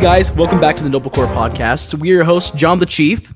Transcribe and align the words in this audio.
guys, 0.00 0.32
welcome 0.32 0.58
back 0.58 0.76
to 0.76 0.82
the 0.82 0.88
Noble 0.88 1.10
Core 1.10 1.26
Podcast. 1.26 1.92
We're 1.92 2.14
your 2.14 2.24
hosts, 2.24 2.52
John 2.52 2.78
the 2.78 2.86
Chief, 2.86 3.34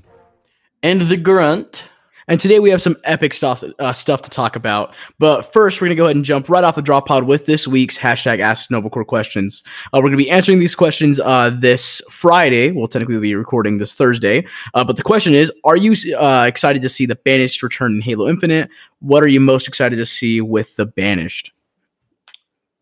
and 0.81 0.99
the 0.99 1.15
Grunt. 1.15 1.83
and 2.27 2.39
today 2.39 2.59
we 2.59 2.71
have 2.71 2.81
some 2.81 2.95
epic 3.03 3.35
stuff 3.35 3.63
uh, 3.77 3.93
stuff 3.93 4.23
to 4.23 4.31
talk 4.31 4.55
about. 4.55 4.95
But 5.19 5.43
first, 5.43 5.79
we're 5.79 5.85
gonna 5.85 5.95
go 5.95 6.05
ahead 6.05 6.15
and 6.15 6.25
jump 6.25 6.49
right 6.49 6.63
off 6.63 6.73
the 6.73 6.81
drop 6.81 7.05
pod 7.05 7.25
with 7.25 7.45
this 7.45 7.67
week's 7.67 7.99
hashtag 7.99 8.39
Ask 8.39 8.71
Noble 8.71 8.89
Core 8.89 9.05
questions. 9.05 9.63
Uh, 9.93 9.99
we're 10.01 10.09
gonna 10.09 10.17
be 10.17 10.31
answering 10.31 10.57
these 10.57 10.73
questions 10.73 11.19
uh, 11.19 11.51
this 11.51 12.01
Friday. 12.09 12.71
Well, 12.71 12.87
technically, 12.87 13.13
we'll 13.13 13.21
be 13.21 13.35
recording 13.35 13.77
this 13.77 13.93
Thursday. 13.93 14.43
Uh, 14.73 14.83
but 14.83 14.95
the 14.95 15.03
question 15.03 15.35
is: 15.35 15.51
Are 15.65 15.77
you 15.77 15.93
uh, 16.17 16.45
excited 16.47 16.81
to 16.81 16.89
see 16.89 17.05
the 17.05 17.15
Banished 17.15 17.61
return 17.61 17.91
in 17.91 18.01
Halo 18.01 18.27
Infinite? 18.27 18.71
What 19.01 19.21
are 19.21 19.27
you 19.27 19.39
most 19.39 19.67
excited 19.67 19.97
to 19.97 20.05
see 20.05 20.41
with 20.41 20.75
the 20.77 20.87
Banished? 20.87 21.51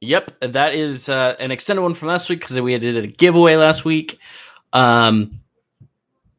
Yep, 0.03 0.51
that 0.53 0.73
is 0.73 1.09
uh, 1.09 1.35
an 1.39 1.51
extended 1.51 1.81
one 1.81 1.93
from 1.93 2.09
last 2.09 2.29
week 2.29 2.39
because 2.39 2.59
we 2.59 2.77
did 2.77 2.97
a 2.97 3.07
giveaway 3.07 3.55
last 3.55 3.85
week. 3.85 4.19
Um, 4.73 5.39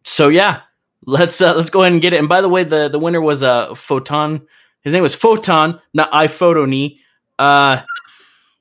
so 0.04 0.28
yeah, 0.28 0.60
let's 1.06 1.40
uh, 1.40 1.54
let's 1.54 1.70
go 1.70 1.80
ahead 1.80 1.92
and 1.92 2.02
get 2.02 2.12
it. 2.12 2.18
And 2.18 2.28
by 2.28 2.40
the 2.40 2.48
way, 2.48 2.64
the 2.64 2.88
the 2.88 2.98
winner 2.98 3.20
was 3.20 3.42
a 3.42 3.48
uh, 3.48 3.74
Photon. 3.74 4.46
His 4.82 4.92
name 4.92 5.02
was 5.02 5.14
Photon, 5.14 5.80
not 5.94 6.12
iPhotony. 6.12 6.98
Uh, 7.38 7.82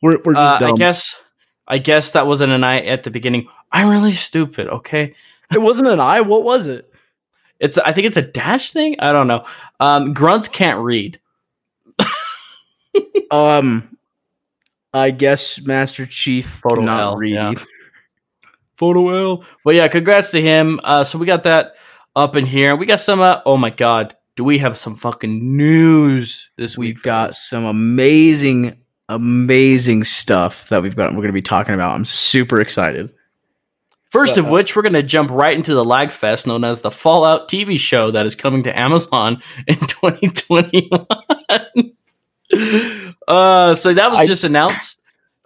We're 0.02 0.20
we're 0.23 0.34
just 0.34 0.61
uh, 0.61 0.66
I 0.66 0.71
guess 0.71 1.16
I 1.67 1.77
guess 1.77 2.11
that 2.11 2.25
wasn't 2.25 2.53
an 2.53 2.63
I 2.63 2.81
at 2.81 3.03
the 3.03 3.11
beginning. 3.11 3.47
I'm 3.72 3.89
really 3.89 4.13
stupid. 4.13 4.67
Okay, 4.67 5.16
it 5.52 5.61
wasn't 5.61 5.89
an 5.89 6.00
I. 6.00 6.22
What 6.22 6.44
was 6.44 6.67
it? 6.67 6.89
it's 7.59 7.78
I 7.78 7.94
think 7.94 8.08
it's 8.08 8.17
a 8.17 8.22
dash 8.22 8.72
thing. 8.72 8.95
I 9.00 9.11
don't 9.11 9.28
know. 9.28 9.45
Um, 9.80 10.13
grunts 10.13 10.47
can't 10.47 10.80
read. 10.80 11.19
Um, 13.31 13.92
I 14.94 15.11
guess 15.11 15.61
Master 15.61 16.05
Chief 16.05 16.47
Photo 16.47 16.81
not 16.81 16.99
L, 16.99 17.17
read. 17.17 17.33
yeah. 17.33 17.53
Photo 18.77 19.09
L. 19.09 19.45
But 19.63 19.75
yeah, 19.75 19.88
congrats 19.88 20.31
to 20.31 20.41
him. 20.41 20.80
Uh, 20.83 21.03
so 21.03 21.17
we 21.17 21.25
got 21.25 21.44
that 21.44 21.75
up 22.16 22.35
in 22.35 22.45
here. 22.45 22.75
We 22.75 22.85
got 22.85 23.00
some. 23.00 23.22
Uh, 23.22 23.41
oh 23.45 23.58
my 23.58 23.69
god, 23.69 24.16
do 24.35 24.44
we 24.44 24.58
have 24.59 24.77
some 24.77 24.95
fucking 24.95 25.55
news 25.58 26.50
this 26.58 26.77
week? 26.77 26.95
We've 26.97 27.03
got 27.03 27.35
some 27.35 27.66
amazing, 27.66 28.77
amazing 29.09 30.03
stuff 30.03 30.69
that 30.69 30.81
we've 30.83 30.95
got. 30.95 31.11
We're 31.11 31.17
going 31.17 31.28
to 31.28 31.33
be 31.33 31.41
talking 31.41 31.73
about. 31.75 31.95
I'm 31.95 32.05
super 32.05 32.59
excited. 32.61 33.11
First 34.11 34.38
of 34.38 34.47
which, 34.47 34.75
we're 34.75 34.83
gonna 34.83 35.02
jump 35.02 35.31
right 35.31 35.57
into 35.57 35.73
the 35.73 35.83
Lag 35.83 36.11
Fest, 36.11 36.45
known 36.45 36.63
as 36.63 36.81
the 36.81 36.91
Fallout 36.91 37.50
TV 37.50 37.80
show 37.80 38.11
that 38.11 38.28
is 38.28 38.35
coming 38.35 38.61
to 38.61 38.80
Amazon 38.80 39.41
in 39.66 39.75
2021. 39.88 41.07
Uh, 43.28 43.76
so 43.76 43.94
that 43.94 44.09
was 44.12 44.20
I- 44.20 44.28
just 44.28 44.44
announced. 44.44 45.00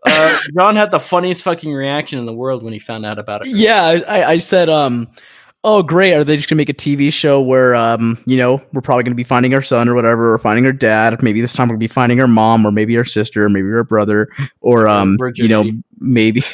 Uh, 0.05 0.37
John 0.57 0.75
had 0.75 0.91
the 0.91 0.99
funniest 0.99 1.43
fucking 1.43 1.73
reaction 1.73 2.19
in 2.19 2.25
the 2.25 2.33
world 2.33 2.63
when 2.63 2.71
he 2.71 2.79
found 2.79 3.05
out 3.05 3.19
about 3.19 3.45
it. 3.45 3.49
Yeah, 3.53 3.83
I, 3.83 3.95
I- 4.01 4.29
I 4.31 4.37
said, 4.37 4.69
um, 4.69 5.09
oh 5.63 5.81
great, 5.83 6.13
are 6.13 6.23
they 6.23 6.37
just 6.37 6.47
going 6.47 6.55
to 6.57 6.61
make 6.61 6.69
a 6.69 6.73
TV 6.73 7.11
show 7.11 7.41
where, 7.41 7.75
um, 7.75 8.17
you 8.25 8.37
know, 8.37 8.61
we're 8.71 8.81
probably 8.81 9.03
going 9.03 9.11
to 9.13 9.17
be 9.17 9.23
finding 9.25 9.53
our 9.53 9.61
son 9.61 9.89
or 9.89 9.95
whatever, 9.95 10.33
or 10.33 10.39
finding 10.39 10.65
our 10.65 10.71
dad. 10.71 11.21
Maybe 11.21 11.41
this 11.41 11.53
time 11.53 11.67
to 11.69 11.77
be 11.77 11.87
finding 11.87 12.21
our 12.21 12.27
mom, 12.27 12.65
or 12.65 12.71
maybe 12.71 12.95
our 12.97 13.03
sister, 13.03 13.43
or 13.45 13.49
maybe 13.49 13.67
our 13.67 13.83
brother, 13.83 14.29
or 14.61 14.87
um, 14.87 15.17
you 15.35 15.47
know, 15.49 15.63
maybe. 15.99 16.41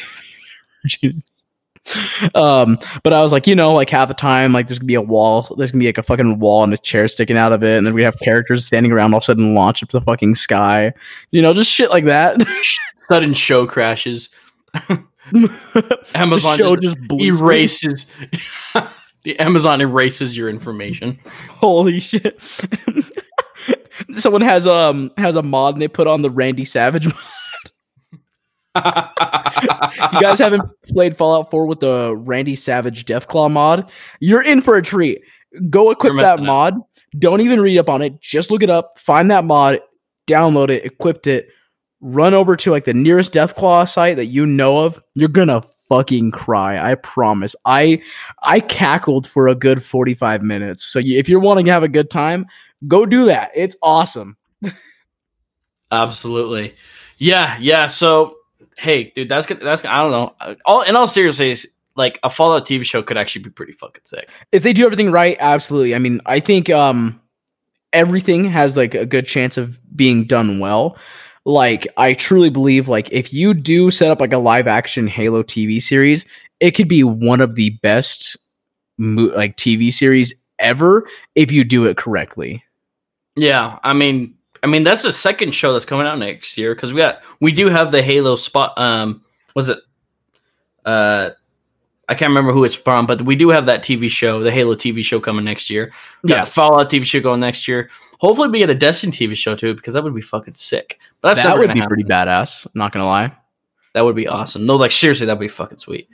um 2.36 2.78
but 3.03 3.12
i 3.12 3.22
was 3.22 3.31
like 3.34 3.45
you 3.45 3.56
know 3.56 3.73
like 3.73 3.89
half 3.89 4.08
the 4.08 4.14
time 4.14 4.53
like 4.53 4.67
there's 4.67 4.80
gonna 4.80 4.88
be 4.88 4.95
a 4.95 5.02
wall 5.02 5.41
there's 5.57 5.72
gonna 5.72 5.81
be 5.81 5.85
like 5.88 5.97
a 5.97 6.03
fucking 6.03 6.40
wall 6.40 6.63
and 6.63 6.74
a 6.74 6.78
chair 6.78 7.07
sticking 7.07 7.38
out 7.38 7.52
of 7.52 7.62
it 7.63 7.78
and 7.78 7.85
then 7.85 7.94
we 7.94 8.03
have 8.03 8.18
characters 8.19 8.66
standing 8.66 8.91
around 8.91 9.13
all 9.13 9.18
of 9.18 9.24
a 9.24 9.25
sudden 9.25 9.53
launch 9.53 9.84
up 9.84 9.90
the 9.90 10.02
fucking 10.02 10.34
sky 10.34 10.94
you 11.31 11.41
know 11.41 11.53
just 11.53 11.69
shit 11.69 11.90
like 11.90 12.06
that 12.06 12.41
Sudden 13.09 13.34
show 13.34 13.68
crashes. 13.68 14.30
the 14.74 16.00
Amazon 16.16 16.57
show 16.57 16.75
just 16.78 16.97
just 17.09 17.22
erases 17.22 18.06
the 19.24 19.38
Amazon 19.40 19.81
erases 19.81 20.38
your 20.38 20.47
information. 20.50 21.19
holy 21.25 22.00
shit 22.00 22.40
someone 24.13 24.41
has 24.41 24.66
um 24.68 25.12
has 25.18 25.36
a 25.36 25.44
mod 25.44 25.75
and 25.75 25.81
they 25.81 25.88
put 25.88 26.07
on 26.07 26.22
the 26.22 26.30
randy 26.30 26.66
savage 26.66 27.06
mod. 27.06 27.18
If 28.75 30.13
you 30.13 30.22
guys 30.22 30.39
haven't 30.39 30.63
played 30.85 31.16
fallout 31.16 31.51
4 31.51 31.66
with 31.66 31.79
the 31.79 32.16
randy 32.16 32.56
savage 32.56 33.06
deathclaw 33.06 33.51
mod? 33.51 33.89
You're 34.19 34.44
in 34.44 34.61
for 34.61 34.75
a 34.75 34.81
treat. 34.81 35.22
Go 35.69 35.91
equip 35.91 36.13
that 36.19 36.39
up. 36.39 36.45
mod. 36.45 36.75
Don't 37.17 37.41
even 37.41 37.62
read 37.62 37.78
up 37.78 37.89
on 37.89 38.01
it. 38.01 38.19
Just 38.19 38.50
look 38.50 38.63
it 38.63 38.69
up. 38.69 38.97
Find 38.97 39.29
that 39.31 39.45
mod. 39.45 39.79
Download 40.28 40.69
it. 40.69 40.85
Equipped 40.85 41.28
it. 41.28 41.50
Run 42.01 42.33
over 42.33 42.56
to 42.57 42.72
like 42.72 42.85
the 42.85 42.94
nearest 42.94 43.33
deathclaw 43.33 43.88
site 43.88 44.17
that 44.17 44.25
you 44.25 44.45
know 44.45 44.79
of. 44.79 45.01
You're 45.16 45.29
gonna 45.29 45.62
fucking 45.88 46.31
cry. 46.31 46.91
I 46.91 46.95
promise. 46.95 47.56
I 47.66 48.01
i 48.41 48.59
cackled 48.59 49.28
for 49.28 49.47
a 49.47 49.56
good 49.56 49.83
45 49.83 50.41
minutes. 50.41 50.83
So 50.83 51.00
if 51.00 51.29
you're 51.29 51.39
wanting 51.39 51.66
to 51.66 51.72
have 51.72 51.83
a 51.83 51.88
good 51.88 52.09
time 52.09 52.47
go 52.88 53.06
do 53.06 53.25
that. 53.25 53.51
It's 53.56 53.75
awesome. 53.81 54.38
Absolutely. 55.91 56.75
Yeah, 57.17 57.57
yeah. 57.59 57.88
So, 57.88 58.35
hey, 58.78 59.11
dude, 59.16 59.29
that's 59.29 59.45
good. 59.45 59.59
That's 59.61 59.84
I 59.85 60.00
don't 60.00 60.11
know. 60.11 60.56
All 60.66 60.81
in 60.81 60.95
all 60.95 61.07
seriousness, 61.07 61.66
like 61.95 62.19
a 62.23 62.29
Fallout 62.29 62.66
TV 62.66 62.84
show 62.84 63.03
could 63.03 63.17
actually 63.17 63.44
be 63.44 63.50
pretty 63.50 63.73
fucking 63.73 64.01
sick. 64.06 64.29
if 64.51 64.63
they 64.63 64.73
do 64.73 64.84
everything 64.85 65.11
right 65.11 65.38
absolutely 65.39 65.94
i 65.94 66.00
mean 66.00 66.19
i 66.25 66.39
think 66.39 66.69
um 66.72 67.22
everything 67.91 68.45
has 68.45 68.75
like 68.75 68.95
a 68.95 69.06
good 69.06 69.25
chance 69.28 69.57
of 69.57 69.79
being 69.95 70.25
done 70.25 70.59
well 70.59 70.97
like 71.45 71.88
i 71.97 72.13
truly 72.13 72.50
believe 72.50 72.88
like 72.88 73.12
if 73.12 73.31
you 73.31 73.53
do 73.53 73.91
set 73.91 74.09
up 74.09 74.19
like 74.19 74.33
a 74.33 74.38
live 74.39 74.66
action 74.66 75.06
halo 75.06 75.44
tv 75.44 75.79
series 75.79 76.25
it 76.59 76.72
could 76.72 76.88
be 76.88 77.03
one 77.03 77.41
of 77.41 77.53
the 77.53 77.69
best 77.83 78.38
mo- 78.97 79.31
like 79.35 79.56
tv 79.57 79.94
series 79.94 80.33
ever 80.57 81.07
if 81.35 81.51
you 81.51 81.63
do 81.63 81.85
it 81.85 81.95
correctly 81.97 82.63
Yeah, 83.35 83.78
I 83.83 83.94
mean, 83.94 84.35
I 84.63 84.68
mean 84.68 84.84
that's 84.84 85.03
the 85.03 85.12
second 85.13 85.53
show 85.53 85.74
that's 85.74 85.85
coming 85.85 86.07
out 86.07 86.18
next 86.18 86.57
year 86.57 86.74
because 86.74 86.94
we 86.94 86.97
got 87.00 87.22
we 87.41 87.51
do 87.51 87.68
have 87.69 87.91
the 87.91 88.01
Halo 88.01 88.35
spot. 88.38 88.78
Um, 88.79 89.24
was 89.56 89.69
it? 89.69 89.78
Uh, 90.85 91.31
I 92.09 92.16
can't 92.16 92.29
remember 92.29 92.51
who 92.51 92.63
it's 92.63 92.75
from, 92.75 93.06
but 93.06 93.22
we 93.22 93.35
do 93.35 93.50
have 93.50 93.66
that 93.68 93.84
TV 93.84 94.09
show, 94.09 94.41
the 94.41 94.51
Halo 94.51 94.75
TV 94.75 95.03
show 95.03 95.19
coming 95.19 95.46
next 95.46 95.69
year. 95.69 95.91
We 96.22 96.29
got 96.29 96.35
Yeah. 96.38 96.46
the 96.46 96.51
Fallout 96.51 96.90
TV 96.90 97.06
show 97.06 97.22
going 97.22 97.40
next 97.40 97.68
year. 97.68 97.90
Hopefully, 98.19 98.50
we 98.50 98.59
get 98.59 98.69
a 98.69 98.75
Destiny 98.75 99.12
TV 99.12 99.35
show 99.35 99.56
too 99.56 99.74
because 99.75 99.94
that 99.94 100.03
would 100.03 100.16
be 100.16 100.22
fucking 100.22 100.56
sick. 100.56 101.00
But 101.22 101.30
that's 101.30 101.44
that 101.44 101.57
would 101.57 101.72
be 101.74 101.80
happen. 101.80 101.88
pretty 101.90 102.03
badass 102.03 102.68
not 102.75 102.91
gonna 102.91 103.06
lie 103.06 103.31
That 103.94 104.06
would 104.06 104.16
be 104.16 104.28
awesome. 104.28 104.66
No, 104.66 104.75
like 104.75 104.91
seriously, 104.91 105.25
that'd 105.25 105.40
be 105.40 105.47
fucking 105.47 105.78
sweet. 105.78 106.09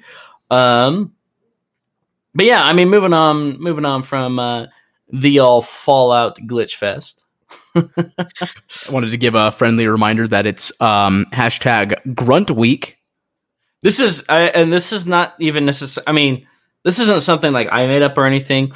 Um, 0.51 1.13
but 2.35 2.45
yeah, 2.45 2.63
I 2.63 2.73
mean, 2.73 2.89
moving 2.89 3.13
on, 3.13 3.59
moving 3.61 3.85
on 3.85 4.03
from 4.03 4.37
uh, 4.39 4.65
the 5.11 5.39
all 5.39 5.61
Fallout 5.61 6.37
glitch 6.39 6.75
fest. 6.75 7.23
I 7.75 7.83
wanted 8.91 9.11
to 9.11 9.17
give 9.17 9.35
a 9.35 9.51
friendly 9.51 9.87
reminder 9.87 10.27
that 10.27 10.45
it's 10.45 10.71
um 10.81 11.25
hashtag 11.33 12.15
grunt 12.15 12.51
week 12.51 12.97
This 13.81 13.99
is, 14.01 14.25
and 14.27 14.73
this 14.73 14.91
is 14.91 15.07
not 15.07 15.35
even 15.39 15.65
necessary. 15.65 16.03
I 16.05 16.11
mean, 16.11 16.45
this 16.83 16.99
isn't 16.99 17.21
something 17.21 17.53
like 17.53 17.69
I 17.71 17.87
made 17.87 18.01
up 18.01 18.17
or 18.17 18.25
anything. 18.25 18.73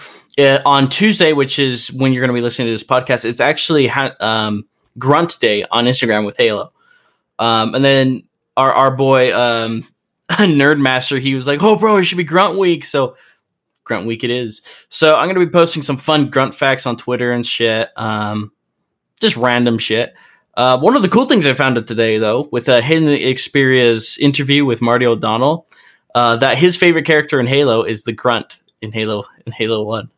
On 0.66 0.88
Tuesday, 0.90 1.34
which 1.34 1.60
is 1.60 1.92
when 1.92 2.14
you're 2.14 2.22
going 2.22 2.34
to 2.34 2.40
be 2.40 2.42
listening 2.42 2.68
to 2.68 2.72
this 2.72 2.86
podcast, 2.86 3.26
it's 3.26 3.42
actually 3.42 3.88
ha- 3.88 4.16
um, 4.22 4.66
Grunt 4.98 5.40
Day 5.42 5.66
on 5.70 5.86
Instagram 5.86 6.26
with 6.26 6.38
Halo. 6.38 6.72
Um, 7.38 7.76
and 7.76 7.84
then 7.84 8.24
our 8.56 8.72
our 8.72 8.96
boy 8.96 9.36
um, 9.36 9.86
Nerdmaster, 10.32 11.20
he 11.20 11.36
was 11.36 11.48
like, 11.48 11.62
"Oh, 11.62 11.78
bro, 11.78 11.98
it 11.98 12.06
should 12.06 12.18
be 12.18 12.24
Grunt 12.24 12.58
Week." 12.58 12.86
So 12.86 13.18
Grunt 13.84 14.06
Week 14.08 14.24
it 14.24 14.30
is. 14.30 14.62
So 14.88 15.16
I'm 15.16 15.26
going 15.26 15.36
to 15.40 15.46
be 15.46 15.52
posting 15.52 15.84
some 15.84 15.98
fun 15.98 16.30
grunt 16.30 16.56
facts 16.56 16.86
on 16.86 16.96
Twitter 16.96 17.34
and 17.34 17.46
shit. 17.46 17.90
Um, 17.98 18.54
just 19.20 19.38
random 19.38 19.78
shit. 19.78 20.14
Uh, 20.56 20.78
one 20.78 20.96
of 20.96 21.02
the 21.02 21.10
cool 21.10 21.26
things 21.26 21.48
I 21.48 21.54
found 21.54 21.78
out 21.78 21.88
today, 21.88 22.18
though, 22.18 22.48
with 22.52 22.70
uh, 22.70 22.82
Hidden 22.82 23.08
Xperia's 23.10 24.18
interview 24.20 24.66
with 24.66 24.82
Marty 24.82 25.06
O'Donnell, 25.06 25.68
uh, 26.14 26.36
that 26.38 26.58
his 26.58 26.78
favorite 26.78 27.06
character 27.06 27.40
in 27.40 27.48
Halo 27.48 27.84
is 27.84 28.04
the 28.04 28.12
Grunt 28.12 28.60
in 28.82 28.92
Halo 28.92 29.24
in 29.48 29.52
Halo 29.52 29.84
One, 29.84 30.12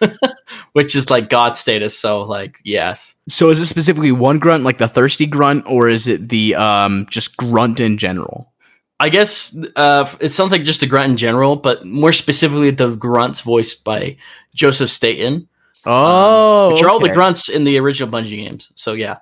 which 0.72 0.94
is 0.94 1.10
like 1.10 1.28
God 1.28 1.56
status. 1.56 1.98
So, 1.98 2.22
like, 2.22 2.60
yes, 2.64 3.14
So 3.28 3.50
is 3.50 3.58
it 3.58 3.66
specifically 3.66 4.12
one 4.12 4.38
grunt, 4.38 4.62
like 4.62 4.78
the 4.78 4.86
thirsty 4.88 5.26
grunt, 5.26 5.64
or 5.66 5.88
is 5.88 6.06
it 6.06 6.28
the 6.28 6.54
um 6.54 7.06
just 7.10 7.36
grunt 7.36 7.80
in 7.80 7.98
general? 7.98 8.52
I 8.98 9.10
guess 9.10 9.56
uh, 9.76 10.10
it 10.20 10.30
sounds 10.30 10.52
like 10.52 10.62
just 10.62 10.80
the 10.80 10.86
Grunt 10.86 11.10
in 11.10 11.16
general, 11.18 11.56
but 11.56 11.84
more 11.84 12.12
specifically, 12.12 12.70
the 12.70 12.94
Grunts 12.94 13.40
voiced 13.40 13.84
by 13.84 14.16
Joseph 14.54 14.88
Staten, 14.90 15.48
Oh, 15.86 16.72
which 16.72 16.82
are 16.82 16.88
all 16.90 16.98
the. 17.00 17.10
Grunts 17.10 17.48
in 17.48 17.64
the 17.64 17.78
original 17.78 18.12
Bungie 18.12 18.30
games. 18.44 18.70
So, 18.74 18.92
yeah, 18.92 19.18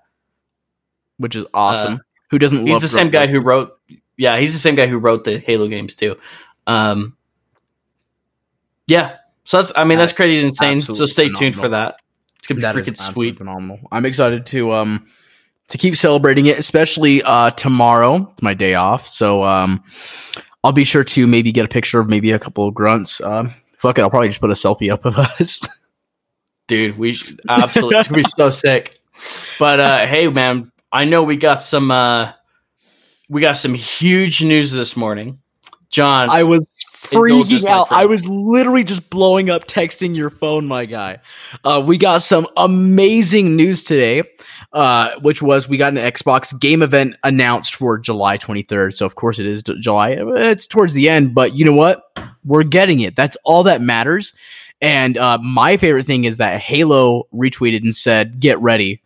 which 1.18 1.36
is 1.36 1.44
awesome. 1.54 2.00
Who 2.30 2.38
doesn't? 2.38 2.66
he's 2.66 2.72
love 2.72 2.82
the 2.82 2.88
same 2.88 3.10
guy 3.10 3.26
who 3.26 3.40
wrote. 3.40 3.78
Yeah, 4.16 4.38
he's 4.38 4.52
the 4.52 4.58
same 4.58 4.74
guy 4.74 4.86
who 4.86 4.98
wrote 4.98 5.24
the 5.24 5.38
Halo 5.38 5.68
games 5.68 5.94
too. 5.96 6.16
Um, 6.66 7.16
yeah, 8.86 9.16
so 9.44 9.58
that's. 9.58 9.72
I 9.76 9.84
mean, 9.84 9.98
that's 9.98 10.12
crazy 10.12 10.44
insane. 10.44 10.80
So 10.80 11.06
stay 11.06 11.28
tuned 11.30 11.56
for 11.56 11.68
that. 11.68 11.96
It's 12.38 12.46
gonna 12.46 12.58
be 12.58 12.62
That 12.62 12.74
freaking 12.74 12.96
sweet. 12.96 13.38
phenomenal. 13.38 13.78
I'm 13.90 14.04
excited 14.04 14.44
to 14.46 14.72
um 14.72 15.06
to 15.68 15.78
keep 15.78 15.96
celebrating 15.96 16.46
it, 16.46 16.58
especially 16.58 17.22
uh 17.22 17.50
tomorrow. 17.50 18.28
It's 18.32 18.42
my 18.42 18.54
day 18.54 18.74
off, 18.74 19.08
so 19.08 19.44
um 19.44 19.82
I'll 20.62 20.72
be 20.72 20.84
sure 20.84 21.04
to 21.04 21.26
maybe 21.26 21.52
get 21.52 21.64
a 21.64 21.68
picture 21.68 22.00
of 22.00 22.08
maybe 22.08 22.30
a 22.32 22.38
couple 22.38 22.66
of 22.68 22.74
grunts. 22.74 23.20
Um, 23.20 23.50
fuck 23.78 23.98
it, 23.98 24.02
I'll 24.02 24.10
probably 24.10 24.28
just 24.28 24.40
put 24.40 24.50
a 24.50 24.54
selfie 24.54 24.90
up 24.92 25.04
of 25.04 25.18
us. 25.40 25.68
Dude. 26.66 26.98
We 26.98 27.14
should, 27.14 27.40
absolutely 27.48 27.96
it's 27.98 28.08
gonna 28.08 28.22
be 28.22 28.28
so 28.36 28.50
sick. 28.50 28.98
But 29.58 29.80
uh, 29.80 30.06
hey, 30.06 30.28
man, 30.28 30.72
I 30.92 31.04
know 31.04 31.22
we 31.22 31.36
got 31.36 31.62
some 31.62 31.90
uh, 31.90 32.32
we 33.28 33.40
got 33.40 33.56
some 33.56 33.74
huge 33.74 34.42
news 34.42 34.72
this 34.72 34.96
morning. 34.96 35.40
John, 35.90 36.28
I 36.28 36.42
was 36.42 36.74
freaking 36.92 37.66
out. 37.66 37.88
I 37.90 38.06
was 38.06 38.28
literally 38.28 38.84
just 38.84 39.08
blowing 39.10 39.50
up 39.50 39.66
texting 39.66 40.16
your 40.16 40.30
phone, 40.30 40.66
my 40.66 40.86
guy. 40.86 41.18
Uh, 41.62 41.82
we 41.84 41.98
got 41.98 42.22
some 42.22 42.46
amazing 42.56 43.56
news 43.56 43.84
today, 43.84 44.22
uh, 44.72 45.12
which 45.20 45.42
was 45.42 45.68
we 45.68 45.76
got 45.76 45.92
an 45.92 45.98
Xbox 45.98 46.58
game 46.58 46.82
event 46.82 47.16
announced 47.22 47.74
for 47.74 47.98
July 47.98 48.38
23rd. 48.38 48.94
So, 48.94 49.06
of 49.06 49.14
course, 49.14 49.38
it 49.38 49.46
is 49.46 49.62
July. 49.62 50.16
It's 50.18 50.66
towards 50.66 50.94
the 50.94 51.08
end, 51.08 51.34
but 51.34 51.56
you 51.56 51.64
know 51.64 51.74
what? 51.74 52.02
We're 52.44 52.64
getting 52.64 53.00
it. 53.00 53.16
That's 53.16 53.36
all 53.44 53.62
that 53.64 53.80
matters. 53.80 54.34
And 54.80 55.16
uh, 55.16 55.38
my 55.38 55.76
favorite 55.76 56.04
thing 56.04 56.24
is 56.24 56.36
that 56.38 56.60
Halo 56.60 57.24
retweeted 57.32 57.82
and 57.82 57.94
said, 57.94 58.38
Get 58.40 58.60
ready. 58.60 59.02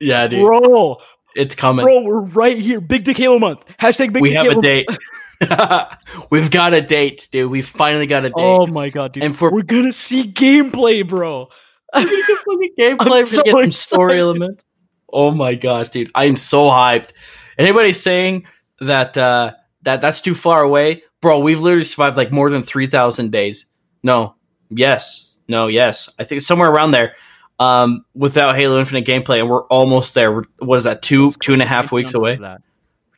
yeah, 0.00 0.26
dude, 0.26 0.44
Bro, 0.46 0.98
it's 1.34 1.54
coming. 1.54 1.84
bro, 1.84 2.02
we're 2.02 2.20
right 2.22 2.56
here. 2.56 2.80
Big 2.80 3.04
Dick 3.04 3.16
Halo 3.18 3.38
month. 3.38 3.60
Hashtag 3.78 4.12
Big 4.12 4.22
we 4.22 4.30
Dick 4.30 4.38
have 4.38 4.46
Halo 4.46 4.58
a 4.58 4.62
date. 4.62 4.88
We've 6.30 6.50
got 6.50 6.72
a 6.72 6.80
date, 6.80 7.28
dude. 7.30 7.50
We 7.50 7.60
finally 7.60 8.06
got 8.06 8.24
a 8.24 8.28
date. 8.30 8.34
Oh 8.36 8.66
my 8.66 8.88
god, 8.88 9.12
dude. 9.12 9.22
And 9.22 9.36
for- 9.36 9.52
we're 9.52 9.62
gonna 9.62 9.92
see 9.92 10.24
gameplay, 10.32 11.06
bro. 11.06 11.48
gameplay. 11.94 12.98
I'm 13.00 13.08
We're 13.10 13.24
so 13.26 13.42
gonna 13.42 13.52
get 13.52 13.62
some 13.64 13.72
story 13.72 14.14
excited. 14.14 14.20
elements. 14.22 14.64
Oh 15.12 15.30
my 15.32 15.54
gosh, 15.54 15.90
dude! 15.90 16.10
I 16.14 16.24
am 16.24 16.36
so 16.36 16.70
hyped. 16.70 17.12
Anybody 17.58 17.92
saying 17.92 18.46
that 18.80 19.16
uh, 19.18 19.52
that 19.82 20.00
that's 20.00 20.22
too 20.22 20.34
far 20.34 20.62
away, 20.62 21.02
bro? 21.20 21.40
We've 21.40 21.60
literally 21.60 21.84
survived 21.84 22.16
like 22.16 22.32
more 22.32 22.48
than 22.48 22.62
three 22.62 22.86
thousand 22.86 23.30
days. 23.30 23.66
No, 24.02 24.35
yes, 24.70 25.36
no, 25.48 25.68
yes. 25.68 26.08
I 26.18 26.24
think 26.24 26.38
it's 26.38 26.46
somewhere 26.46 26.70
around 26.70 26.90
there. 26.92 27.14
Um, 27.58 28.04
without 28.14 28.54
Halo 28.54 28.78
Infinite 28.78 29.06
gameplay, 29.06 29.40
and 29.40 29.48
we're 29.48 29.64
almost 29.68 30.14
there. 30.14 30.30
We're, 30.30 30.44
what 30.58 30.76
is 30.76 30.84
that? 30.84 31.00
Two 31.00 31.30
two 31.40 31.54
and 31.54 31.62
a 31.62 31.66
half 31.66 31.90
weeks 31.90 32.12
away, 32.12 32.38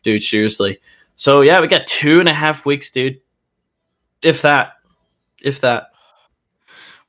dude. 0.04 0.22
Seriously. 0.22 0.78
So 1.16 1.40
yeah, 1.40 1.60
we 1.60 1.66
got 1.66 1.88
two 1.88 2.20
and 2.20 2.28
a 2.28 2.32
half 2.32 2.64
weeks, 2.64 2.90
dude. 2.90 3.20
If 4.22 4.42
that, 4.42 4.74
if 5.42 5.60
that. 5.62 5.88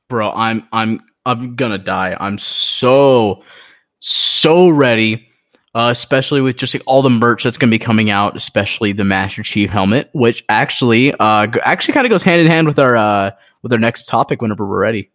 Bro, 0.08 0.32
I'm 0.32 0.66
I'm 0.72 1.00
I'm 1.24 1.54
gonna 1.54 1.78
die. 1.78 2.16
I'm 2.18 2.36
so 2.36 3.44
so 4.00 4.68
ready. 4.68 5.28
Uh, 5.72 5.88
especially 5.92 6.40
with 6.40 6.56
just 6.56 6.74
like, 6.74 6.82
all 6.84 7.00
the 7.00 7.08
merch 7.08 7.44
that's 7.44 7.56
gonna 7.56 7.70
be 7.70 7.78
coming 7.78 8.10
out, 8.10 8.34
especially 8.34 8.90
the 8.90 9.04
Master 9.04 9.44
Chief 9.44 9.70
helmet, 9.70 10.10
which 10.14 10.42
actually 10.48 11.14
uh 11.20 11.46
g- 11.46 11.60
actually 11.62 11.94
kind 11.94 12.06
of 12.06 12.10
goes 12.10 12.24
hand 12.24 12.40
in 12.40 12.48
hand 12.48 12.66
with 12.66 12.80
our 12.80 12.96
uh 12.96 13.30
with 13.62 13.72
our 13.72 13.78
next 13.78 14.06
topic 14.08 14.40
whenever 14.42 14.66
we're 14.66 14.80
ready. 14.80 15.10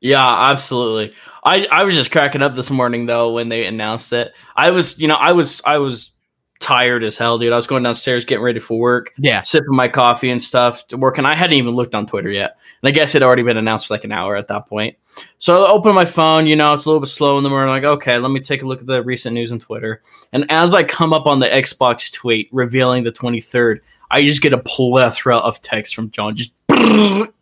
Yeah, 0.00 0.50
absolutely. 0.50 1.14
I 1.44 1.66
I 1.70 1.84
was 1.84 1.94
just 1.96 2.10
cracking 2.12 2.42
up 2.42 2.54
this 2.54 2.70
morning 2.70 3.06
though 3.06 3.32
when 3.32 3.48
they 3.48 3.66
announced 3.66 4.12
it. 4.12 4.32
I 4.56 4.70
was, 4.70 4.98
you 5.00 5.08
know, 5.08 5.16
I 5.16 5.32
was 5.32 5.60
I 5.64 5.78
was 5.78 6.12
tired 6.60 7.02
as 7.04 7.16
hell, 7.16 7.38
dude. 7.38 7.52
I 7.52 7.56
was 7.56 7.66
going 7.66 7.82
downstairs 7.82 8.24
getting 8.24 8.42
ready 8.44 8.60
for 8.60 8.78
work, 8.78 9.12
Yeah. 9.18 9.42
sipping 9.42 9.74
my 9.74 9.88
coffee 9.88 10.30
and 10.30 10.42
stuff, 10.42 10.86
to 10.88 10.96
work, 10.96 11.16
and 11.18 11.26
I 11.26 11.34
hadn't 11.34 11.56
even 11.56 11.74
looked 11.74 11.94
on 11.94 12.06
Twitter 12.06 12.30
yet. 12.30 12.56
And 12.82 12.88
I 12.88 12.92
guess 12.92 13.14
it 13.14 13.22
had 13.22 13.26
already 13.26 13.42
been 13.42 13.56
announced 13.56 13.86
for 13.88 13.94
like 13.94 14.04
an 14.04 14.12
hour 14.12 14.36
at 14.36 14.48
that 14.48 14.68
point. 14.68 14.96
So 15.38 15.64
I 15.64 15.70
open 15.70 15.94
my 15.94 16.04
phone, 16.04 16.46
you 16.46 16.54
know, 16.56 16.72
it's 16.72 16.84
a 16.84 16.88
little 16.88 17.00
bit 17.00 17.08
slow 17.08 17.38
in 17.38 17.44
the 17.44 17.50
morning. 17.50 17.70
Like, 17.70 17.84
okay, 17.84 18.18
let 18.18 18.30
me 18.30 18.40
take 18.40 18.62
a 18.62 18.66
look 18.66 18.80
at 18.80 18.86
the 18.86 19.02
recent 19.02 19.34
news 19.34 19.50
on 19.52 19.58
Twitter. 19.60 20.02
And 20.32 20.48
as 20.50 20.74
I 20.74 20.84
come 20.84 21.12
up 21.12 21.26
on 21.26 21.40
the 21.40 21.46
Xbox 21.48 22.12
tweet 22.12 22.48
revealing 22.52 23.02
the 23.04 23.12
23rd, 23.12 23.78
I 24.10 24.22
just 24.22 24.42
get 24.42 24.52
a 24.52 24.58
plethora 24.58 25.36
of 25.38 25.60
text 25.60 25.94
from 25.94 26.10
John 26.10 26.34
just 26.36 26.54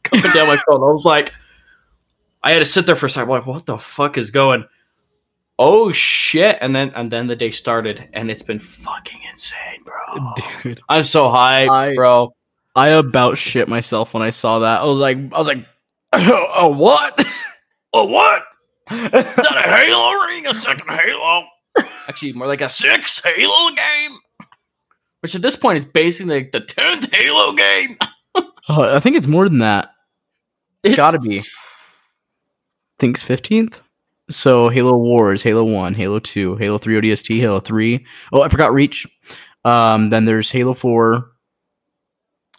coming 0.02 0.32
down 0.32 0.46
my 0.48 0.56
phone. 0.56 0.82
I 0.82 0.92
was 0.92 1.04
like, 1.04 1.32
I 2.42 2.52
had 2.52 2.60
to 2.60 2.64
sit 2.64 2.86
there 2.86 2.96
for 2.96 3.06
a 3.06 3.10
second. 3.10 3.30
I'm 3.30 3.38
like, 3.38 3.46
what 3.46 3.66
the 3.66 3.78
fuck 3.78 4.16
is 4.18 4.30
going? 4.30 4.64
Oh 5.58 5.90
shit! 5.92 6.58
And 6.60 6.76
then 6.76 6.90
and 6.94 7.10
then 7.10 7.26
the 7.28 7.36
day 7.36 7.50
started, 7.50 8.08
and 8.12 8.30
it's 8.30 8.42
been 8.42 8.58
fucking 8.58 9.20
insane, 9.30 9.82
bro. 9.84 10.34
Dude. 10.62 10.80
I'm 10.88 11.02
so 11.02 11.28
high, 11.30 11.66
I- 11.66 11.94
bro. 11.94 12.34
I 12.74 12.88
about 12.88 13.38
shit 13.38 13.68
myself 13.68 14.12
when 14.12 14.22
I 14.22 14.28
saw 14.28 14.58
that. 14.58 14.82
I 14.82 14.84
was 14.84 14.98
like 14.98 15.16
I 15.16 15.38
was 15.38 15.46
like 15.46 15.64
oh 16.12 16.74
what? 16.76 17.26
Oh 17.94 18.04
what? 18.06 18.42
Is 18.90 19.10
that 19.10 19.64
a 19.64 19.70
Halo 19.70 20.12
ring? 20.26 20.46
A 20.46 20.52
second 20.54 20.86
Halo? 20.90 21.46
Actually, 22.06 22.34
more 22.34 22.46
like 22.46 22.60
a 22.60 22.68
six 22.68 23.22
Halo 23.24 23.74
game. 23.74 24.18
Which 25.20 25.34
at 25.34 25.40
this 25.40 25.56
point 25.56 25.78
is 25.78 25.86
basically 25.86 26.34
like 26.34 26.52
the 26.52 26.60
tenth 26.60 27.10
Halo 27.14 27.54
game. 27.54 27.96
Oh, 28.68 28.96
I 28.96 29.00
think 29.00 29.16
it's 29.16 29.26
more 29.26 29.48
than 29.48 29.58
that. 29.58 29.90
It's 30.82 30.96
gotta 30.96 31.18
be. 31.18 31.40
I 31.40 31.44
think 32.98 33.18
fifteenth. 33.18 33.80
So 34.28 34.68
Halo 34.68 34.96
Wars, 34.96 35.42
Halo 35.42 35.64
One, 35.64 35.94
Halo 35.94 36.18
Two, 36.18 36.56
Halo 36.56 36.78
Three 36.78 37.00
ODST, 37.00 37.38
Halo 37.40 37.60
Three. 37.60 38.04
Oh, 38.32 38.42
I 38.42 38.48
forgot 38.48 38.72
Reach. 38.72 39.06
Um, 39.64 40.10
then 40.10 40.24
there's 40.24 40.50
Halo 40.50 40.74
Four. 40.74 41.30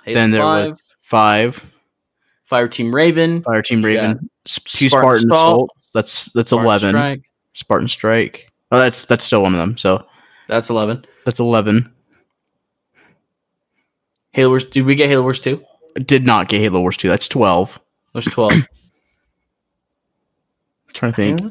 Halo 0.06 0.16
then 0.16 0.32
there 0.32 0.42
5, 0.42 0.70
was 0.70 0.94
five. 1.02 1.66
Fire 2.46 2.68
Team 2.70 2.96
Raven, 2.96 3.42
Fire 3.44 3.62
Team 3.62 3.84
Raven. 3.84 4.30
S- 4.46 4.60
Two 4.64 4.88
Spartan 4.88 5.22
Spartan. 5.22 5.32
Assaults. 5.34 5.92
That's 5.92 6.32
that's 6.32 6.50
Spartan 6.50 6.66
eleven. 6.66 6.90
Strike. 6.92 7.22
Spartan 7.54 7.88
Strike. 7.90 8.52
Oh, 8.72 8.80
that's 8.80 9.06
that's 9.06 9.26
still 9.26 9.42
one 9.44 9.54
of 9.54 9.60
them. 9.60 9.76
So 9.78 10.06
That's 10.48 10.70
eleven. 10.70 11.06
that's 11.26 11.40
eleven. 11.40 11.92
Halo 14.32 14.50
Wars. 14.50 14.66
Did 14.66 14.86
we 14.86 14.96
get 14.96 15.10
Halo 15.10 15.24
Wars 15.24 15.40
two? 15.42 15.64
Did 16.06 16.26
not 16.26 16.48
get 16.50 16.60
Halo 16.62 16.82
Wars 16.82 16.98
Two. 16.98 17.10
That's 17.10 17.28
twelve. 17.28 17.80
There's 18.14 18.26
twelve. 18.26 18.54
trying 20.94 21.12
to 21.12 21.16
think. 21.16 21.42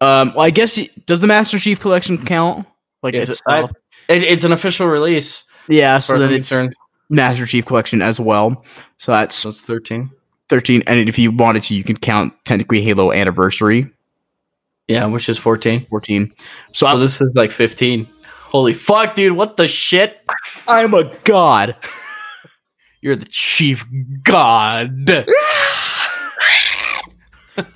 Um, 0.00 0.32
well, 0.34 0.40
I 0.40 0.50
guess 0.50 0.78
it- 0.78 1.06
does 1.06 1.20
the 1.20 1.26
Master 1.26 1.58
Chief 1.58 1.80
Collection 1.80 2.24
count? 2.24 2.66
Like, 3.02 3.14
is 3.14 3.30
It's- 3.30 3.42
it? 3.46 3.70
I- 3.70 4.12
It, 4.12 4.22
it's 4.22 4.44
an 4.44 4.52
official 4.52 4.86
release. 4.86 5.44
yeah. 5.68 5.98
So 5.98 6.14
as 6.14 6.20
then 6.20 6.32
it's 6.32 6.48
concerned. 6.48 6.74
Master 7.08 7.46
Chief 7.46 7.64
Collection 7.64 8.02
as 8.02 8.20
well. 8.20 8.64
So 8.98 9.12
that's 9.12 9.34
So 9.34 9.48
it's 9.50 9.62
thirteen. 9.62 10.10
13. 10.50 10.82
And 10.86 11.08
if 11.08 11.18
you 11.18 11.30
wanted 11.30 11.62
to, 11.64 11.74
you 11.74 11.82
can 11.82 11.96
count 11.96 12.34
technically 12.44 12.82
Halo 12.82 13.10
Anniversary 13.12 13.88
Yeah, 14.88 15.06
which 15.06 15.28
is 15.30 15.38
fourteen. 15.38 15.86
14. 15.86 16.32
So 16.36 16.44
So 16.72 16.86
I, 16.86 16.96
this 16.98 17.20
is 17.22 17.34
like 17.34 17.50
fifteen. 17.50 18.08
Holy 18.24 18.74
fuck, 18.74 19.14
dude! 19.14 19.36
What 19.36 19.56
the 19.56 19.66
shit? 19.66 20.18
I'm 20.68 20.92
a 20.94 21.04
god. 21.24 21.76
You're 23.04 23.16
the 23.16 23.26
chief 23.26 23.84
god. 24.22 25.04
Does 25.04 25.26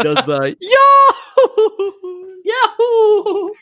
the 0.00 0.56
Yahoo! 2.48 3.52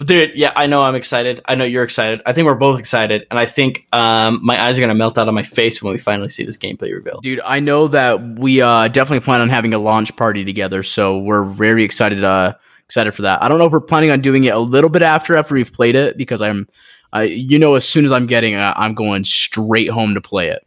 Dude, 0.04 0.32
yeah, 0.34 0.52
I 0.56 0.66
know 0.66 0.82
I'm 0.82 0.96
excited. 0.96 1.40
I 1.44 1.54
know 1.54 1.64
you're 1.64 1.84
excited. 1.84 2.20
I 2.26 2.32
think 2.32 2.46
we're 2.46 2.56
both 2.56 2.80
excited, 2.80 3.28
and 3.30 3.38
I 3.38 3.46
think 3.46 3.86
um, 3.92 4.40
my 4.42 4.60
eyes 4.60 4.76
are 4.76 4.80
gonna 4.80 4.96
melt 4.96 5.16
out 5.18 5.28
of 5.28 5.34
my 5.34 5.44
face 5.44 5.80
when 5.80 5.92
we 5.92 6.00
finally 6.00 6.30
see 6.30 6.42
this 6.44 6.56
gameplay 6.56 6.92
reveal. 6.92 7.20
dude? 7.20 7.40
I 7.44 7.60
know 7.60 7.86
that 7.86 8.20
we 8.40 8.60
uh, 8.60 8.88
definitely 8.88 9.20
plan 9.20 9.40
on 9.40 9.50
having 9.50 9.72
a 9.72 9.78
launch 9.78 10.16
party 10.16 10.44
together, 10.44 10.82
so 10.82 11.20
we're 11.20 11.44
very 11.44 11.84
excited. 11.84 12.24
Uh, 12.24 12.54
excited 12.86 13.12
for 13.12 13.22
that. 13.22 13.40
I 13.42 13.48
don't 13.48 13.58
know 13.58 13.66
if 13.66 13.72
we're 13.72 13.80
planning 13.80 14.10
on 14.10 14.20
doing 14.20 14.42
it 14.44 14.52
a 14.52 14.58
little 14.58 14.90
bit 14.90 15.02
after 15.02 15.36
after 15.36 15.54
we've 15.54 15.72
played 15.72 15.94
it 15.94 16.18
because 16.18 16.42
I'm, 16.42 16.68
I 17.12 17.24
you 17.24 17.58
know, 17.58 17.74
as 17.74 17.84
soon 17.88 18.04
as 18.04 18.12
I'm 18.12 18.26
getting, 18.26 18.54
uh, 18.54 18.74
I'm 18.76 18.94
going 18.94 19.24
straight 19.24 19.88
home 19.88 20.14
to 20.14 20.20
play 20.20 20.48
it. 20.48 20.66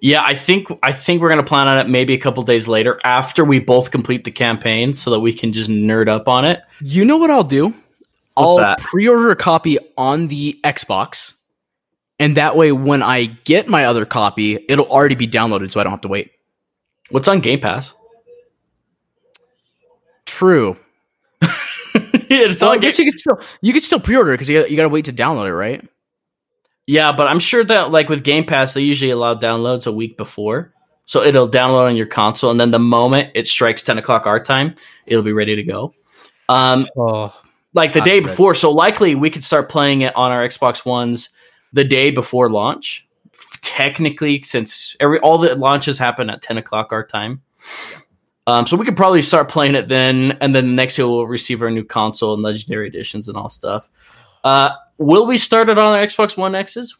Yeah, 0.00 0.22
I 0.24 0.34
think 0.34 0.68
I 0.82 0.92
think 0.92 1.22
we're 1.22 1.28
gonna 1.28 1.42
plan 1.42 1.68
on 1.68 1.78
it 1.78 1.88
maybe 1.88 2.14
a 2.14 2.18
couple 2.18 2.42
days 2.42 2.68
later 2.68 3.00
after 3.04 3.44
we 3.44 3.58
both 3.60 3.90
complete 3.90 4.24
the 4.24 4.30
campaign, 4.30 4.92
so 4.92 5.10
that 5.10 5.20
we 5.20 5.32
can 5.32 5.52
just 5.52 5.70
nerd 5.70 6.08
up 6.08 6.28
on 6.28 6.44
it. 6.44 6.62
You 6.80 7.04
know 7.04 7.16
what 7.16 7.30
I'll 7.30 7.44
do? 7.44 7.68
What's 7.68 7.80
I'll 8.36 8.56
that? 8.58 8.80
pre-order 8.80 9.30
a 9.30 9.36
copy 9.36 9.78
on 9.96 10.28
the 10.28 10.60
Xbox, 10.62 11.34
and 12.18 12.36
that 12.36 12.56
way, 12.56 12.72
when 12.72 13.02
I 13.02 13.26
get 13.44 13.68
my 13.68 13.84
other 13.86 14.04
copy, 14.04 14.58
it'll 14.68 14.86
already 14.86 15.14
be 15.14 15.26
downloaded, 15.26 15.70
so 15.70 15.80
I 15.80 15.84
don't 15.84 15.92
have 15.92 16.02
to 16.02 16.08
wait. 16.08 16.32
What's 17.10 17.28
on 17.28 17.40
Game 17.40 17.60
Pass? 17.60 17.94
True. 20.26 20.76
it's 22.30 22.58
So 22.58 22.70
I 22.70 22.78
guess 22.78 22.98
you 22.98 23.04
could 23.04 23.18
still 23.18 23.40
you 23.60 23.72
could 23.72 23.82
still 23.82 24.00
pre-order 24.00 24.32
because 24.32 24.48
you 24.48 24.60
got, 24.60 24.70
you 24.70 24.76
got 24.76 24.84
to 24.84 24.88
wait 24.88 25.06
to 25.06 25.12
download 25.12 25.46
it, 25.48 25.54
right? 25.54 25.86
Yeah, 26.86 27.12
but 27.12 27.26
I'm 27.26 27.40
sure 27.40 27.64
that 27.64 27.90
like 27.90 28.08
with 28.08 28.22
Game 28.22 28.44
Pass, 28.44 28.74
they 28.74 28.80
usually 28.82 29.10
allow 29.10 29.34
downloads 29.34 29.86
a 29.86 29.92
week 29.92 30.16
before. 30.16 30.72
So 31.04 31.22
it'll 31.22 31.48
download 31.48 31.86
on 31.88 31.96
your 31.96 32.06
console, 32.06 32.50
and 32.50 32.58
then 32.58 32.72
the 32.72 32.80
moment 32.80 33.30
it 33.34 33.46
strikes 33.46 33.82
10 33.84 33.98
o'clock 33.98 34.26
our 34.26 34.40
time, 34.40 34.74
it'll 35.06 35.22
be 35.22 35.32
ready 35.32 35.54
to 35.54 35.62
go. 35.62 35.94
Um, 36.48 36.88
Oh, 36.96 37.32
like 37.74 37.92
the 37.92 38.00
day 38.00 38.14
ready. 38.18 38.22
before. 38.22 38.54
So 38.56 38.72
likely 38.72 39.14
we 39.14 39.30
could 39.30 39.44
start 39.44 39.68
playing 39.68 40.00
it 40.02 40.14
on 40.16 40.32
our 40.32 40.46
Xbox 40.46 40.84
Ones 40.84 41.30
the 41.72 41.84
day 41.84 42.10
before 42.10 42.50
launch. 42.50 43.06
Technically, 43.62 44.42
since 44.42 44.96
every 44.98 45.18
all 45.20 45.38
the 45.38 45.54
launches 45.56 45.98
happen 45.98 46.30
at 46.30 46.42
10 46.42 46.58
o'clock 46.58 46.92
our 46.92 47.04
time. 47.06 47.42
Um, 48.46 48.66
so 48.66 48.76
we 48.76 48.84
could 48.84 48.96
probably 48.96 49.22
start 49.22 49.48
playing 49.48 49.74
it 49.74 49.88
then, 49.88 50.38
and 50.40 50.54
then 50.54 50.76
next 50.76 50.96
year 50.98 51.08
we'll 51.08 51.26
receive 51.26 51.62
our 51.62 51.70
new 51.70 51.84
console 51.84 52.34
and 52.34 52.42
legendary 52.42 52.86
editions 52.86 53.28
and 53.28 53.36
all 53.36 53.48
stuff. 53.48 53.88
Uh, 54.44 54.70
will 54.98 55.26
we 55.26 55.36
start 55.36 55.68
it 55.68 55.78
on 55.78 55.94
our 55.94 56.06
Xbox 56.06 56.36
One 56.36 56.54
X's? 56.54 56.96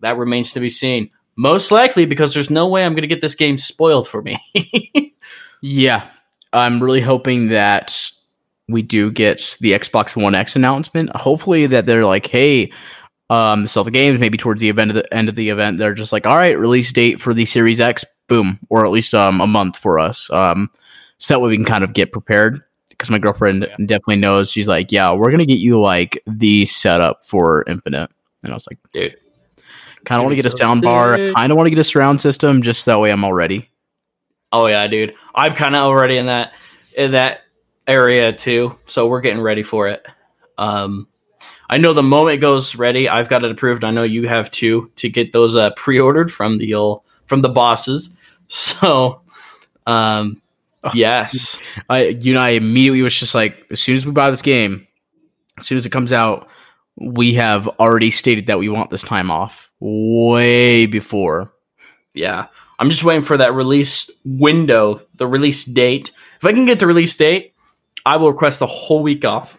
That 0.00 0.16
remains 0.16 0.52
to 0.52 0.60
be 0.60 0.70
seen. 0.70 1.10
Most 1.34 1.72
likely 1.72 2.06
because 2.06 2.34
there's 2.34 2.50
no 2.50 2.68
way 2.68 2.84
I'm 2.84 2.92
going 2.92 3.02
to 3.02 3.08
get 3.08 3.20
this 3.20 3.34
game 3.34 3.58
spoiled 3.58 4.06
for 4.06 4.22
me. 4.22 4.38
Yeah, 5.60 6.08
I'm 6.52 6.82
really 6.82 7.00
hoping 7.00 7.48
that 7.48 8.10
we 8.68 8.82
do 8.82 9.10
get 9.10 9.56
the 9.60 9.72
Xbox 9.72 10.20
One 10.20 10.34
X 10.34 10.56
announcement. 10.56 11.10
Hopefully, 11.16 11.66
that 11.66 11.86
they're 11.86 12.04
like, 12.04 12.26
hey, 12.26 12.72
um, 13.30 13.66
sell 13.66 13.84
the 13.84 13.90
games. 13.90 14.20
Maybe 14.20 14.38
towards 14.38 14.60
the 14.60 14.68
event 14.68 14.90
of 14.90 14.94
the 14.94 15.14
end 15.14 15.28
of 15.28 15.36
the 15.36 15.50
event, 15.50 15.78
they're 15.78 15.94
just 15.94 16.12
like, 16.12 16.26
all 16.26 16.36
right, 16.36 16.58
release 16.58 16.92
date 16.92 17.20
for 17.20 17.34
the 17.34 17.44
Series 17.44 17.80
X, 17.80 18.04
boom, 18.28 18.58
or 18.68 18.84
at 18.84 18.92
least 18.92 19.14
um, 19.14 19.40
a 19.40 19.46
month 19.46 19.76
for 19.76 19.98
us, 19.98 20.30
um, 20.30 20.70
so 21.18 21.34
that 21.34 21.40
way 21.40 21.48
we 21.48 21.56
can 21.56 21.64
kind 21.64 21.84
of 21.84 21.92
get 21.94 22.12
prepared. 22.12 22.62
Because 22.90 23.10
my 23.10 23.18
girlfriend 23.18 23.62
Yeah. 23.68 23.76
definitely 23.86 24.16
knows. 24.16 24.50
She's 24.50 24.66
like, 24.66 24.90
yeah, 24.90 25.12
we're 25.12 25.30
gonna 25.30 25.46
get 25.46 25.58
you 25.58 25.80
like 25.80 26.22
the 26.26 26.66
setup 26.66 27.22
for 27.24 27.64
Infinite, 27.66 28.10
and 28.42 28.52
I 28.52 28.54
was 28.54 28.66
like, 28.70 28.78
Dude. 28.92 29.16
kind 30.04 30.18
of 30.20 30.24
want 30.24 30.32
to 30.32 30.36
get 30.36 30.46
a 30.46 30.50
so 30.50 30.56
sound 30.56 30.82
bar. 30.82 31.16
Kind 31.34 31.52
of 31.52 31.56
want 31.56 31.66
to 31.66 31.70
get 31.70 31.78
a 31.78 31.84
surround 31.84 32.20
system, 32.20 32.62
just 32.62 32.86
that 32.86 32.98
way 33.00 33.10
I'm 33.10 33.24
all 33.24 33.32
ready. 33.32 33.70
Oh 34.52 34.66
yeah, 34.66 34.86
dude. 34.86 35.14
I'm 35.34 35.52
kind 35.52 35.76
of 35.76 35.82
already 35.82 36.16
in 36.16 36.26
that 36.26 36.52
in 36.96 37.12
that 37.12 37.42
area 37.86 38.32
too, 38.32 38.76
so 38.86 39.06
we're 39.06 39.20
getting 39.20 39.40
ready 39.42 39.62
for 39.62 39.88
it. 39.88 40.04
Um, 40.56 41.06
I 41.70 41.76
know 41.78 41.92
the 41.92 42.02
moment 42.02 42.34
it 42.34 42.40
goes 42.40 42.74
ready, 42.74 43.08
I've 43.08 43.28
got 43.28 43.44
it 43.44 43.50
approved. 43.50 43.84
I 43.84 43.90
know 43.90 44.02
you 44.02 44.26
have 44.26 44.50
too 44.50 44.90
to 44.96 45.08
get 45.08 45.32
those 45.32 45.54
uh, 45.54 45.70
pre-ordered 45.76 46.32
from 46.32 46.58
the 46.58 46.74
old, 46.74 47.02
from 47.26 47.42
the 47.42 47.48
bosses. 47.50 48.14
So, 48.48 49.20
um, 49.86 50.40
Oh. 50.84 50.90
yes, 50.94 51.60
I 51.90 52.06
you 52.06 52.32
and 52.32 52.38
I 52.38 52.50
immediately 52.50 53.02
was 53.02 53.18
just 53.18 53.34
like, 53.34 53.66
as 53.70 53.80
soon 53.80 53.96
as 53.96 54.06
we 54.06 54.12
buy 54.12 54.30
this 54.30 54.42
game, 54.42 54.86
as 55.58 55.66
soon 55.66 55.76
as 55.76 55.84
it 55.84 55.90
comes 55.90 56.12
out, 56.12 56.48
we 56.96 57.34
have 57.34 57.66
already 57.80 58.10
stated 58.12 58.46
that 58.46 58.58
we 58.60 58.68
want 58.68 58.90
this 58.90 59.02
time 59.02 59.30
off 59.30 59.70
way 59.80 60.86
before. 60.86 61.52
yeah. 62.14 62.46
I'm 62.80 62.90
just 62.90 63.02
waiting 63.02 63.22
for 63.24 63.36
that 63.36 63.54
release 63.54 64.08
window, 64.24 65.02
the 65.16 65.26
release 65.26 65.64
date. 65.64 66.12
If 66.38 66.44
I 66.44 66.52
can 66.52 66.64
get 66.64 66.78
the 66.78 66.86
release 66.86 67.16
date, 67.16 67.54
I 68.06 68.16
will 68.16 68.30
request 68.30 68.60
the 68.60 68.68
whole 68.68 69.02
week 69.02 69.24
off. 69.24 69.58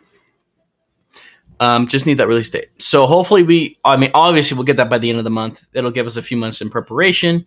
Um, 1.60 1.90
just 1.90 2.06
need 2.06 2.14
that 2.16 2.30
release 2.30 2.50
date. 2.50 2.70
So 2.78 3.06
hopefully 3.06 3.44
we, 3.44 3.78
I 3.84 3.98
mean, 3.98 4.12
obviously 4.14 4.56
we'll 4.56 4.64
get 4.64 4.78
that 4.78 4.90
by 4.90 5.00
the 5.00 5.10
end 5.10 5.18
of 5.18 5.26
the 5.26 5.30
month. 5.32 5.68
It'll 5.74 5.92
give 5.92 6.06
us 6.06 6.16
a 6.16 6.22
few 6.22 6.38
months 6.38 6.62
in 6.62 6.70
preparation, 6.70 7.46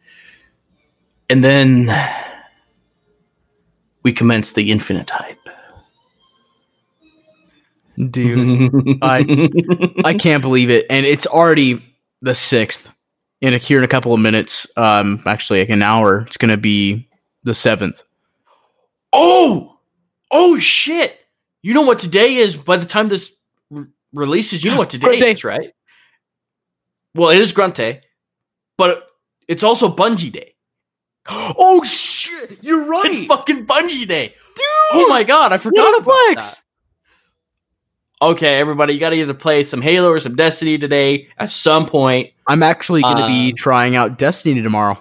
and 1.32 1.42
then 1.42 1.88
we 4.02 4.12
commence 4.12 4.52
the 4.52 4.70
infinite 4.70 5.08
hype. 5.10 5.48
Dude, 8.10 8.98
I- 9.02 9.48
I 10.04 10.14
can't 10.14 10.42
believe 10.42 10.70
it, 10.70 10.86
and 10.90 11.04
it's 11.06 11.26
already 11.26 11.82
the 12.20 12.34
sixth. 12.34 12.90
In 13.40 13.54
a, 13.54 13.58
here 13.58 13.78
in 13.78 13.82
a 13.84 13.88
couple 13.88 14.14
of 14.14 14.20
minutes, 14.20 14.68
um, 14.76 15.20
actually 15.26 15.58
like 15.60 15.70
an 15.70 15.82
hour, 15.82 16.20
it's 16.20 16.36
gonna 16.36 16.56
be 16.56 17.08
the 17.42 17.54
seventh. 17.54 18.02
oh, 19.12 19.78
oh 20.30 20.58
shit! 20.60 21.18
You 21.62 21.74
know 21.74 21.82
what 21.82 21.98
today 21.98 22.36
is? 22.36 22.56
By 22.56 22.76
the 22.76 22.86
time 22.86 23.08
this 23.08 23.34
re- 23.68 23.86
releases, 24.12 24.62
you 24.62 24.70
know 24.70 24.76
what 24.76 24.90
today 24.90 25.06
Grunt 25.06 25.20
Day. 25.22 25.32
is, 25.32 25.42
right? 25.44 25.72
Well, 27.16 27.30
it 27.30 27.38
is 27.40 27.50
Grunt 27.50 27.74
Day, 27.74 28.02
but 28.78 29.08
it's 29.48 29.64
also 29.64 29.92
Bungie 29.94 30.30
Day. 30.30 30.51
Oh 31.28 31.82
shit! 31.84 32.58
You're 32.62 32.84
right, 32.84 33.04
It's 33.06 33.26
fucking 33.26 33.66
Bungie 33.66 34.06
Day. 34.08 34.28
dude. 34.56 34.64
Oh 34.94 35.06
my 35.08 35.22
god, 35.22 35.52
I 35.52 35.58
forgot 35.58 35.82
what 35.82 35.98
a 36.00 36.02
about 36.02 36.14
flex! 36.34 36.54
that. 36.56 38.26
Okay, 38.26 38.58
everybody, 38.60 38.94
you 38.94 39.00
got 39.00 39.10
to 39.10 39.16
either 39.16 39.34
play 39.34 39.62
some 39.64 39.82
Halo 39.82 40.08
or 40.10 40.20
some 40.20 40.36
Destiny 40.36 40.78
today 40.78 41.28
at 41.38 41.50
some 41.50 41.86
point. 41.86 42.30
I'm 42.46 42.62
actually 42.62 43.02
gonna 43.02 43.26
be 43.26 43.50
Uh, 43.52 43.54
trying 43.56 43.96
out 43.96 44.18
Destiny 44.18 44.62
tomorrow. 44.62 44.98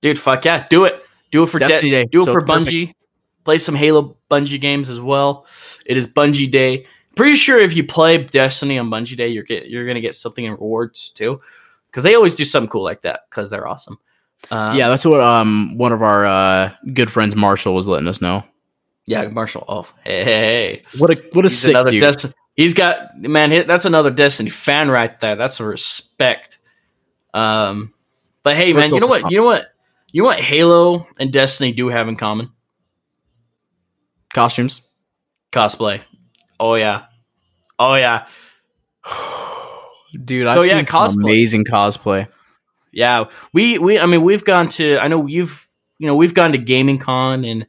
Dude, 0.00 0.18
fuck 0.18 0.44
yeah, 0.44 0.66
do 0.68 0.84
it. 0.84 1.02
Do 1.30 1.44
it 1.44 1.46
for 1.48 1.58
Destiny 1.58 1.90
De- 1.90 2.02
Day, 2.04 2.08
do 2.10 2.22
it 2.22 2.24
so 2.26 2.32
for 2.32 2.38
it's 2.40 2.50
perfect. 2.50 2.70
Bungie. 2.70 2.92
Play 3.44 3.58
some 3.58 3.74
Halo 3.74 4.16
Bungie 4.30 4.60
games 4.60 4.88
as 4.88 5.00
well. 5.00 5.46
It 5.86 5.96
is 5.96 6.06
Bungie 6.12 6.50
Day. 6.50 6.86
Pretty 7.16 7.34
sure 7.34 7.60
if 7.60 7.74
you 7.76 7.84
play 7.84 8.18
Destiny 8.18 8.78
on 8.78 8.88
Bungie 8.88 9.16
Day, 9.16 9.28
you're 9.28 9.42
get 9.44 9.68
you're 9.68 9.86
gonna 9.86 10.00
get 10.00 10.14
something 10.14 10.44
in 10.44 10.52
rewards 10.52 11.10
too, 11.10 11.40
because 11.90 12.04
they 12.04 12.14
always 12.14 12.34
do 12.34 12.44
something 12.44 12.68
cool 12.70 12.84
like 12.84 13.02
that 13.02 13.20
because 13.30 13.50
they're 13.50 13.66
awesome. 13.68 13.98
Um, 14.50 14.76
yeah, 14.76 14.88
that's 14.88 15.04
what 15.04 15.20
um 15.20 15.76
one 15.78 15.92
of 15.92 16.02
our 16.02 16.26
uh, 16.26 16.72
good 16.92 17.10
friends 17.10 17.34
Marshall 17.36 17.74
was 17.74 17.88
letting 17.88 18.08
us 18.08 18.20
know. 18.20 18.44
yeah, 19.06 19.26
Marshall. 19.28 19.64
Oh, 19.68 19.82
hey, 20.04 20.24
hey, 20.24 20.46
hey. 20.46 20.82
What 20.98 21.10
a 21.10 21.22
what 21.32 21.44
a 21.44 21.48
He's 21.48 21.58
sick 21.58 21.74
dude. 21.86 22.00
Destiny. 22.02 22.34
He's 22.54 22.74
got 22.74 23.16
man. 23.18 23.66
That's 23.66 23.84
another 23.86 24.10
Destiny 24.10 24.50
fan 24.50 24.88
right 24.90 25.18
there. 25.20 25.36
That's 25.36 25.58
a 25.60 25.64
respect. 25.64 26.58
Um, 27.32 27.94
but 28.42 28.56
hey, 28.56 28.72
man, 28.74 28.92
you 28.94 29.00
know 29.00 29.06
what? 29.06 29.30
You 29.30 29.38
know 29.38 29.44
what? 29.46 29.68
You 30.10 30.22
know 30.22 30.26
what? 30.28 30.40
Halo 30.40 31.06
and 31.18 31.32
Destiny 31.32 31.72
do 31.72 31.88
have 31.88 32.08
in 32.08 32.16
common 32.16 32.50
Costumes. 34.34 34.82
cosplay. 35.50 36.02
Oh 36.60 36.74
yeah, 36.74 37.04
oh 37.78 37.94
yeah, 37.94 38.26
Dude, 40.24 40.46
I've 40.46 40.58
So, 40.62 40.64
yeah, 40.64 40.76
seen 40.82 40.84
some 40.84 41.08
cosplay. 41.08 41.22
amazing 41.22 41.64
cosplay. 41.64 42.28
Yeah. 42.92 43.24
We 43.52 43.78
we. 43.78 43.98
I 43.98 44.06
mean, 44.06 44.22
we've 44.22 44.44
gone 44.44 44.68
to. 44.70 44.98
I 44.98 45.08
know 45.08 45.26
you've. 45.26 45.68
You 45.98 46.06
know, 46.08 46.16
we've 46.16 46.34
gone 46.34 46.52
to 46.52 46.58
Gaming 46.58 46.98
Con 46.98 47.44
and 47.44 47.66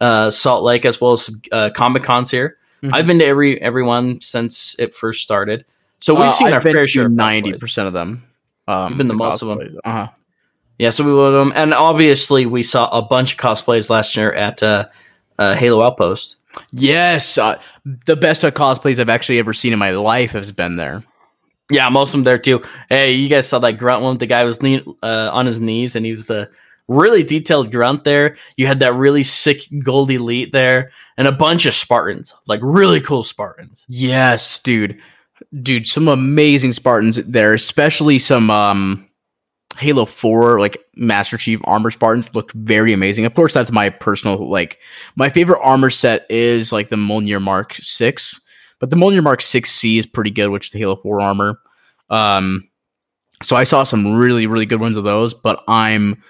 uh, 0.00 0.30
Salt 0.30 0.62
Lake 0.62 0.84
as 0.84 1.00
well 1.00 1.12
as 1.12 1.28
uh, 1.50 1.70
Comic 1.74 2.04
Cons 2.04 2.30
here. 2.30 2.56
Mhm. 2.82 2.90
I've 2.94 3.06
been 3.06 3.18
to 3.18 3.24
every 3.24 3.60
everyone 3.60 4.20
since 4.20 4.76
it 4.78 4.94
first 4.94 5.22
started. 5.22 5.64
So 6.00 6.14
we've 6.14 6.24
Uh, 6.24 6.32
seen 6.32 6.46
I've 6.48 6.54
our 6.54 6.60
fair 6.60 6.86
share. 6.86 7.08
Ninety 7.08 7.52
percent 7.54 7.88
of 7.88 7.94
them. 7.94 8.22
Um, 8.68 8.90
You've 8.90 8.98
been 8.98 9.08
to 9.08 9.14
most 9.14 9.42
of 9.42 9.48
them. 9.48 9.78
Uh 9.84 9.90
huh. 9.92 10.08
Yeah, 10.78 10.90
so 10.90 11.04
we 11.04 11.12
will 11.12 11.32
them, 11.32 11.52
and 11.54 11.72
obviously 11.72 12.46
we 12.46 12.62
saw 12.62 12.88
a 12.88 13.00
bunch 13.02 13.32
of 13.34 13.38
cosplays 13.38 13.90
last 13.90 14.16
year 14.16 14.32
at 14.32 14.62
uh, 14.62 14.86
uh, 15.38 15.54
Halo 15.54 15.84
Outpost. 15.84 16.36
Yes, 16.72 17.38
uh, 17.38 17.58
the 18.06 18.16
best 18.16 18.44
uh, 18.44 18.50
cosplays 18.50 18.98
I've 18.98 19.08
actually 19.08 19.38
ever 19.38 19.52
seen 19.52 19.72
in 19.72 19.78
my 19.78 19.90
life 19.92 20.32
has 20.32 20.52
been 20.52 20.76
there. 20.76 21.02
Yeah, 21.74 21.88
most 21.88 22.10
of 22.10 22.12
them 22.12 22.24
there 22.24 22.38
too. 22.38 22.62
Hey, 22.88 23.12
you 23.14 23.28
guys 23.28 23.48
saw 23.48 23.58
that 23.58 23.78
grunt 23.78 24.02
one? 24.02 24.16
The 24.16 24.26
guy 24.26 24.44
was 24.44 24.62
uh, 24.62 25.30
on 25.32 25.44
his 25.44 25.60
knees, 25.60 25.96
and 25.96 26.06
he 26.06 26.12
was 26.12 26.26
the 26.26 26.48
really 26.86 27.24
detailed 27.24 27.72
grunt 27.72 28.04
there. 28.04 28.36
You 28.56 28.68
had 28.68 28.78
that 28.78 28.94
really 28.94 29.24
sick 29.24 29.62
gold 29.82 30.12
elite 30.12 30.52
there, 30.52 30.92
and 31.16 31.26
a 31.26 31.32
bunch 31.32 31.66
of 31.66 31.74
Spartans, 31.74 32.32
like 32.46 32.60
really 32.62 33.00
cool 33.00 33.24
Spartans. 33.24 33.84
Yes, 33.88 34.60
dude, 34.60 35.00
dude, 35.62 35.88
some 35.88 36.06
amazing 36.06 36.72
Spartans 36.72 37.16
there, 37.24 37.54
especially 37.54 38.20
some 38.20 38.50
um, 38.50 39.08
Halo 39.76 40.04
Four 40.04 40.60
like 40.60 40.78
Master 40.94 41.36
Chief 41.36 41.60
armor 41.64 41.90
Spartans 41.90 42.32
looked 42.34 42.52
very 42.52 42.92
amazing. 42.92 43.24
Of 43.24 43.34
course, 43.34 43.52
that's 43.52 43.72
my 43.72 43.90
personal 43.90 44.48
like 44.48 44.78
my 45.16 45.28
favorite 45.28 45.60
armor 45.60 45.90
set 45.90 46.24
is 46.30 46.72
like 46.72 46.88
the 46.90 46.96
Mjolnir 46.96 47.42
Mark 47.42 47.74
Six, 47.74 48.40
but 48.84 48.90
the 48.90 48.96
Mjolnir 48.96 49.22
Mark 49.22 49.40
Six 49.40 49.70
C 49.70 49.96
is 49.96 50.04
pretty 50.04 50.30
good, 50.30 50.50
which 50.50 50.66
is 50.66 50.72
the 50.72 50.78
Halo 50.78 50.94
Four 50.94 51.22
armor. 51.22 51.58
Um, 52.10 52.68
so 53.42 53.56
I 53.56 53.64
saw 53.64 53.82
some 53.82 54.14
really 54.14 54.46
really 54.46 54.66
good 54.66 54.78
ones 54.78 54.98
of 54.98 55.04
those, 55.04 55.32
but 55.32 55.64
I'm 55.66 56.22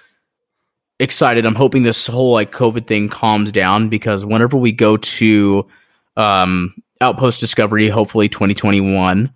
excited. 1.01 1.45
I'm 1.45 1.55
hoping 1.55 1.83
this 1.83 2.07
whole 2.07 2.31
like 2.31 2.53
COVID 2.53 2.87
thing 2.87 3.09
calms 3.09 3.51
down 3.51 3.89
because 3.89 4.25
whenever 4.25 4.55
we 4.55 4.71
go 4.71 4.95
to 4.95 5.67
um, 6.15 6.73
Outpost 7.01 7.41
Discovery, 7.41 7.89
hopefully 7.89 8.29
2021, 8.29 9.33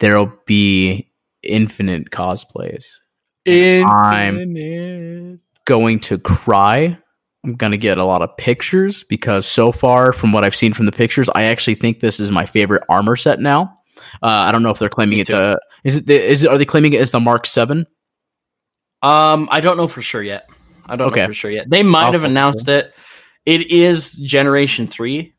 there'll 0.00 0.32
be 0.44 1.08
infinite 1.44 2.10
cosplays. 2.10 2.98
I'm- 3.84 4.34
Going 5.66 6.00
to 6.00 6.18
cry. 6.18 6.98
I'm 7.44 7.54
gonna 7.54 7.76
get 7.76 7.98
a 7.98 8.04
lot 8.04 8.22
of 8.22 8.34
pictures 8.36 9.04
because 9.04 9.46
so 9.46 9.70
far, 9.70 10.12
from 10.12 10.32
what 10.32 10.44
I've 10.44 10.54
seen 10.54 10.72
from 10.72 10.86
the 10.86 10.92
pictures, 10.92 11.28
I 11.34 11.44
actually 11.44 11.74
think 11.74 12.00
this 12.00 12.18
is 12.18 12.30
my 12.30 12.46
favorite 12.46 12.82
armor 12.88 13.16
set 13.16 13.38
now. 13.38 13.78
Uh, 14.22 14.28
I 14.28 14.52
don't 14.52 14.62
know 14.62 14.70
if 14.70 14.78
they're 14.78 14.88
claiming 14.88 15.18
it. 15.18 15.26
The, 15.26 15.60
is 15.84 15.96
it? 15.96 16.06
The, 16.06 16.14
is 16.14 16.44
it? 16.44 16.50
Are 16.50 16.56
they 16.58 16.64
claiming 16.64 16.94
it 16.94 17.00
as 17.00 17.10
the 17.10 17.20
Mark 17.20 17.46
Seven? 17.46 17.86
Um, 19.02 19.48
I 19.50 19.60
don't 19.60 19.76
know 19.76 19.86
for 19.86 20.00
sure 20.02 20.22
yet. 20.22 20.48
I 20.86 20.96
don't 20.96 21.08
Okay. 21.08 21.20
know 21.20 21.26
for 21.28 21.34
sure 21.34 21.50
yet. 21.50 21.68
They 21.68 21.82
might 21.82 22.06
I'll 22.06 22.12
have 22.12 22.24
announced 22.24 22.68
it. 22.68 22.94
It 23.44 23.70
is 23.70 24.12
Generation 24.12 24.86
Three, 24.86 25.34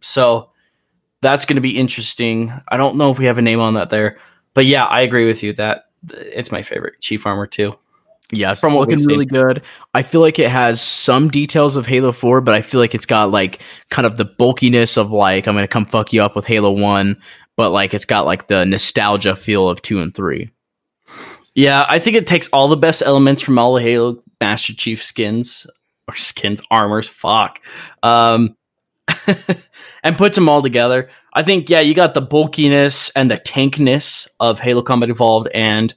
so 0.00 0.50
that's 1.22 1.46
going 1.46 1.56
to 1.56 1.62
be 1.62 1.78
interesting. 1.78 2.52
I 2.68 2.76
don't 2.76 2.96
know 2.96 3.10
if 3.10 3.18
we 3.18 3.24
have 3.24 3.38
a 3.38 3.42
name 3.42 3.60
on 3.60 3.74
that 3.74 3.88
there, 3.90 4.18
but 4.52 4.66
yeah, 4.66 4.84
I 4.84 5.00
agree 5.00 5.26
with 5.26 5.42
you 5.42 5.54
that 5.54 5.84
it's 6.10 6.52
my 6.52 6.62
favorite 6.62 7.00
Chief 7.00 7.26
Armor 7.26 7.46
too. 7.46 7.74
Yes, 8.30 8.60
From 8.60 8.74
looking 8.74 9.04
really 9.04 9.24
good. 9.24 9.62
I 9.94 10.02
feel 10.02 10.20
like 10.20 10.38
it 10.38 10.50
has 10.50 10.82
some 10.82 11.30
details 11.30 11.76
of 11.76 11.86
Halo 11.86 12.12
4, 12.12 12.42
but 12.42 12.54
I 12.54 12.60
feel 12.60 12.78
like 12.78 12.94
it's 12.94 13.06
got 13.06 13.30
like 13.30 13.62
kind 13.88 14.04
of 14.04 14.16
the 14.16 14.26
bulkiness 14.26 14.98
of 14.98 15.10
like 15.10 15.46
I'm 15.46 15.54
gonna 15.54 15.66
come 15.66 15.86
fuck 15.86 16.12
you 16.12 16.22
up 16.22 16.36
with 16.36 16.46
Halo 16.46 16.70
1, 16.70 17.16
but 17.56 17.70
like 17.70 17.94
it's 17.94 18.04
got 18.04 18.26
like 18.26 18.48
the 18.48 18.66
nostalgia 18.66 19.34
feel 19.34 19.68
of 19.68 19.80
2 19.80 20.00
and 20.00 20.14
3. 20.14 20.50
Yeah, 21.54 21.86
I 21.88 21.98
think 21.98 22.16
it 22.16 22.26
takes 22.26 22.48
all 22.50 22.68
the 22.68 22.76
best 22.76 23.02
elements 23.02 23.40
from 23.40 23.58
all 23.58 23.74
the 23.74 23.82
Halo 23.82 24.22
Master 24.40 24.74
Chief 24.74 25.02
skins 25.02 25.66
or 26.06 26.14
skins 26.14 26.60
armors. 26.70 27.08
Fuck. 27.08 27.60
Um, 28.02 28.56
and 30.04 30.18
puts 30.18 30.36
them 30.36 30.50
all 30.50 30.60
together. 30.60 31.08
I 31.32 31.42
think 31.42 31.70
yeah, 31.70 31.80
you 31.80 31.94
got 31.94 32.14
the 32.14 32.20
bulkiness 32.20 33.10
and 33.16 33.30
the 33.30 33.38
tankness 33.38 34.28
of 34.38 34.60
Halo 34.60 34.82
Combat 34.82 35.08
Evolved 35.08 35.48
and 35.54 35.94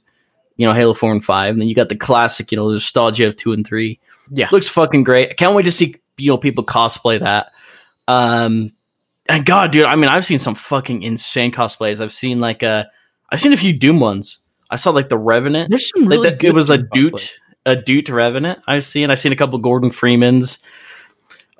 you 0.56 0.66
know 0.66 0.72
Halo 0.72 0.94
Four 0.94 1.12
and 1.12 1.24
Five, 1.24 1.52
and 1.52 1.60
then 1.60 1.68
you 1.68 1.74
got 1.74 1.88
the 1.88 1.96
classic, 1.96 2.50
you 2.52 2.56
know, 2.56 2.68
the 2.68 2.74
nostalgia 2.74 3.26
of 3.26 3.36
two 3.36 3.52
and 3.52 3.66
three. 3.66 3.98
Yeah. 4.30 4.48
looks 4.52 4.68
fucking 4.68 5.04
great. 5.04 5.30
I 5.30 5.34
can't 5.34 5.54
wait 5.54 5.64
to 5.64 5.72
see 5.72 5.96
you 6.18 6.30
know 6.30 6.38
people 6.38 6.64
cosplay 6.64 7.20
that. 7.20 7.52
Um, 8.08 8.72
and 9.28 9.44
God, 9.46 9.70
dude, 9.72 9.84
I 9.84 9.94
mean, 9.96 10.08
I've 10.08 10.24
seen 10.26 10.38
some 10.38 10.54
fucking 10.54 11.02
insane 11.02 11.52
cosplays. 11.52 12.00
I've 12.00 12.12
seen 12.12 12.40
like 12.40 12.62
uh, 12.62 12.84
I've 13.30 13.40
seen 13.40 13.52
a 13.52 13.56
few 13.56 13.72
Doom 13.72 14.00
ones. 14.00 14.38
I 14.70 14.76
saw 14.76 14.90
like 14.90 15.08
the 15.08 15.18
Revenant. 15.18 15.70
There's 15.70 15.90
some 15.90 16.04
Like 16.04 16.10
really 16.10 16.30
that- 16.30 16.38
good 16.38 16.48
it 16.48 16.54
was 16.54 16.70
a 16.70 16.78
cosplay. 16.78 16.90
Doot, 16.92 17.38
a 17.66 17.76
Doot 17.76 18.08
Revenant. 18.08 18.60
I've 18.66 18.86
seen. 18.86 19.10
I've 19.10 19.18
seen 19.20 19.32
a 19.32 19.36
couple 19.36 19.58
Gordon 19.58 19.90
Freemans. 19.90 20.58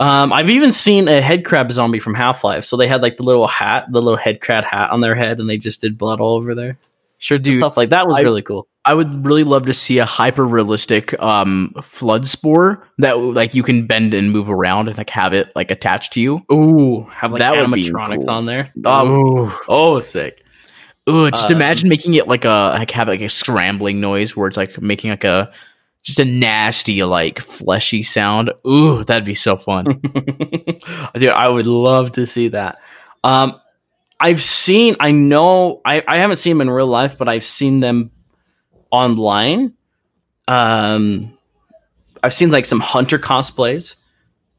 Um, 0.01 0.33
I've 0.33 0.51
even 0.51 0.73
seen 0.73 1.07
a 1.07 1.21
head 1.21 1.45
crab 1.45 1.71
zombie 1.71 2.01
from 2.01 2.15
Half 2.15 2.43
Life. 2.43 2.65
So 2.65 2.77
they 2.77 2.89
had 2.89 3.03
like 3.03 3.19
the 3.19 3.23
little 3.23 3.47
hat, 3.47 3.87
the 3.93 4.03
little 4.03 4.17
head 4.19 4.41
crab 4.41 4.65
hat 4.65 4.91
on 4.91 5.01
their 5.01 5.15
head, 5.15 5.39
and 5.39 5.49
they 5.49 5.59
just 5.59 5.81
did 5.81 5.97
blood 5.99 6.21
all 6.21 6.35
over 6.37 6.55
there. 6.55 6.77
Sure, 7.23 7.39
Dude, 7.39 7.59
stuff 7.59 7.77
like 7.77 7.91
that 7.91 8.09
was 8.09 8.17
I- 8.17 8.23
really 8.23 8.43
cool. 8.43 8.67
I 8.85 8.95
would 8.95 9.25
really 9.25 9.45
love 9.45 9.67
to 9.67 9.73
see 9.73 9.99
a 9.99 10.05
hyper 10.05 10.45
realistic 10.45 11.15
um 11.23 11.73
flood 11.81 12.27
spore 12.27 12.89
that 12.99 13.13
like 13.17 13.55
you 13.55 13.63
can 13.63 13.87
bend 13.87 14.13
and 14.13 14.33
move 14.33 14.51
around 14.51 14.89
and 14.89 14.99
like 14.99 15.09
have 15.11 15.33
it 15.33 15.53
like 15.55 15.71
attached 15.71 16.13
to 16.15 16.21
you. 16.21 16.41
Ooh, 16.53 17.05
have 17.15 17.31
like 17.31 17.39
That 17.39 17.53
would 17.55 17.65
animatronics 17.71 18.23
cool. 18.23 18.31
on 18.31 18.47
there. 18.47 18.73
Oh, 18.85 19.07
Ooh. 19.47 19.53
oh, 19.69 20.01
sick. 20.01 20.45
Ooh, 21.09 21.31
just 21.31 21.47
Um, 21.49 21.55
imagine 21.55 21.89
making 21.89 22.15
it 22.15 22.27
like 22.27 22.45
a 22.45 22.75
like 22.77 22.91
have 22.91 23.07
like 23.07 23.21
a 23.21 23.29
scrambling 23.29 24.01
noise 24.01 24.37
where 24.37 24.49
it's 24.49 24.57
like 24.57 24.83
making 24.83 25.11
like 25.11 25.23
a 25.23 25.53
just 26.03 26.19
a 26.19 26.25
nasty 26.25 27.05
like 27.05 27.39
fleshy 27.39 28.03
sound. 28.03 28.51
Ooh, 28.67 29.05
that'd 29.05 29.25
be 29.25 29.35
so 29.35 29.57
fun. 29.57 29.85
Dude, 31.15 31.29
I 31.31 31.49
would 31.49 31.67
love 31.69 32.11
to 32.13 32.27
see 32.27 32.49
that. 32.49 32.79
Um, 33.23 33.61
I've 34.23 34.41
seen, 34.41 34.95
I 35.01 35.11
know, 35.11 35.81
I, 35.85 36.03
I 36.07 36.19
haven't 36.19 36.37
seen 36.37 36.57
them 36.57 36.69
in 36.69 36.71
real 36.71 36.87
life, 36.87 37.19
but 37.19 37.29
I've 37.29 37.43
seen 37.45 37.81
them 37.81 38.13
online. 38.91 39.75
Um, 40.47 41.37
I've 42.23 42.33
seen 42.33 42.51
like 42.53 42.65
some 42.65 42.79
hunter 42.81 43.19
cosplays, 43.19 43.97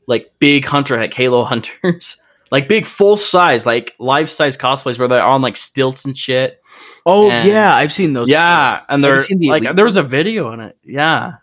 like 0.06 0.34
big 0.40 0.66
hunter, 0.66 0.98
like 0.98 1.14
Halo 1.14 1.44
hunters, 1.46 2.18
like 2.52 2.68
big 2.68 2.86
full 2.86 3.16
size, 3.16 3.66
like 3.66 3.96
life 4.00 4.30
size 4.30 4.58
cosplays 4.58 5.00
where 5.00 5.08
they're 5.08 5.24
on 5.24 5.42
like 5.42 5.56
stilts 5.56 6.04
and 6.04 6.18
shit. 6.18 6.60
Oh 7.06 7.30
And- 7.30 7.48
yeah, 7.48 7.74
I've 7.74 7.94
seen 7.94 8.12
those. 8.14 8.28
yeah, 8.30 8.82
and 8.90 9.02
Have 9.04 9.10
you 9.10 9.16
they're 9.16 9.22
seen 9.24 9.40
the 9.40 9.50
like 9.50 9.64
Elite 9.64 9.76
there 9.78 9.86
was 9.86 9.98
a 9.98 10.04
video 10.04 10.52
on 10.52 10.60
it. 10.60 10.78
Yeah, 10.84 11.36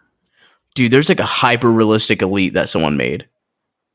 dude, 0.75 0.91
there's 0.91 1.09
like 1.09 1.21
a 1.21 1.25
hyper 1.25 1.71
realistic 1.73 2.21
elite 2.21 2.53
that 2.55 2.69
someone 2.69 2.97
made. 2.99 3.29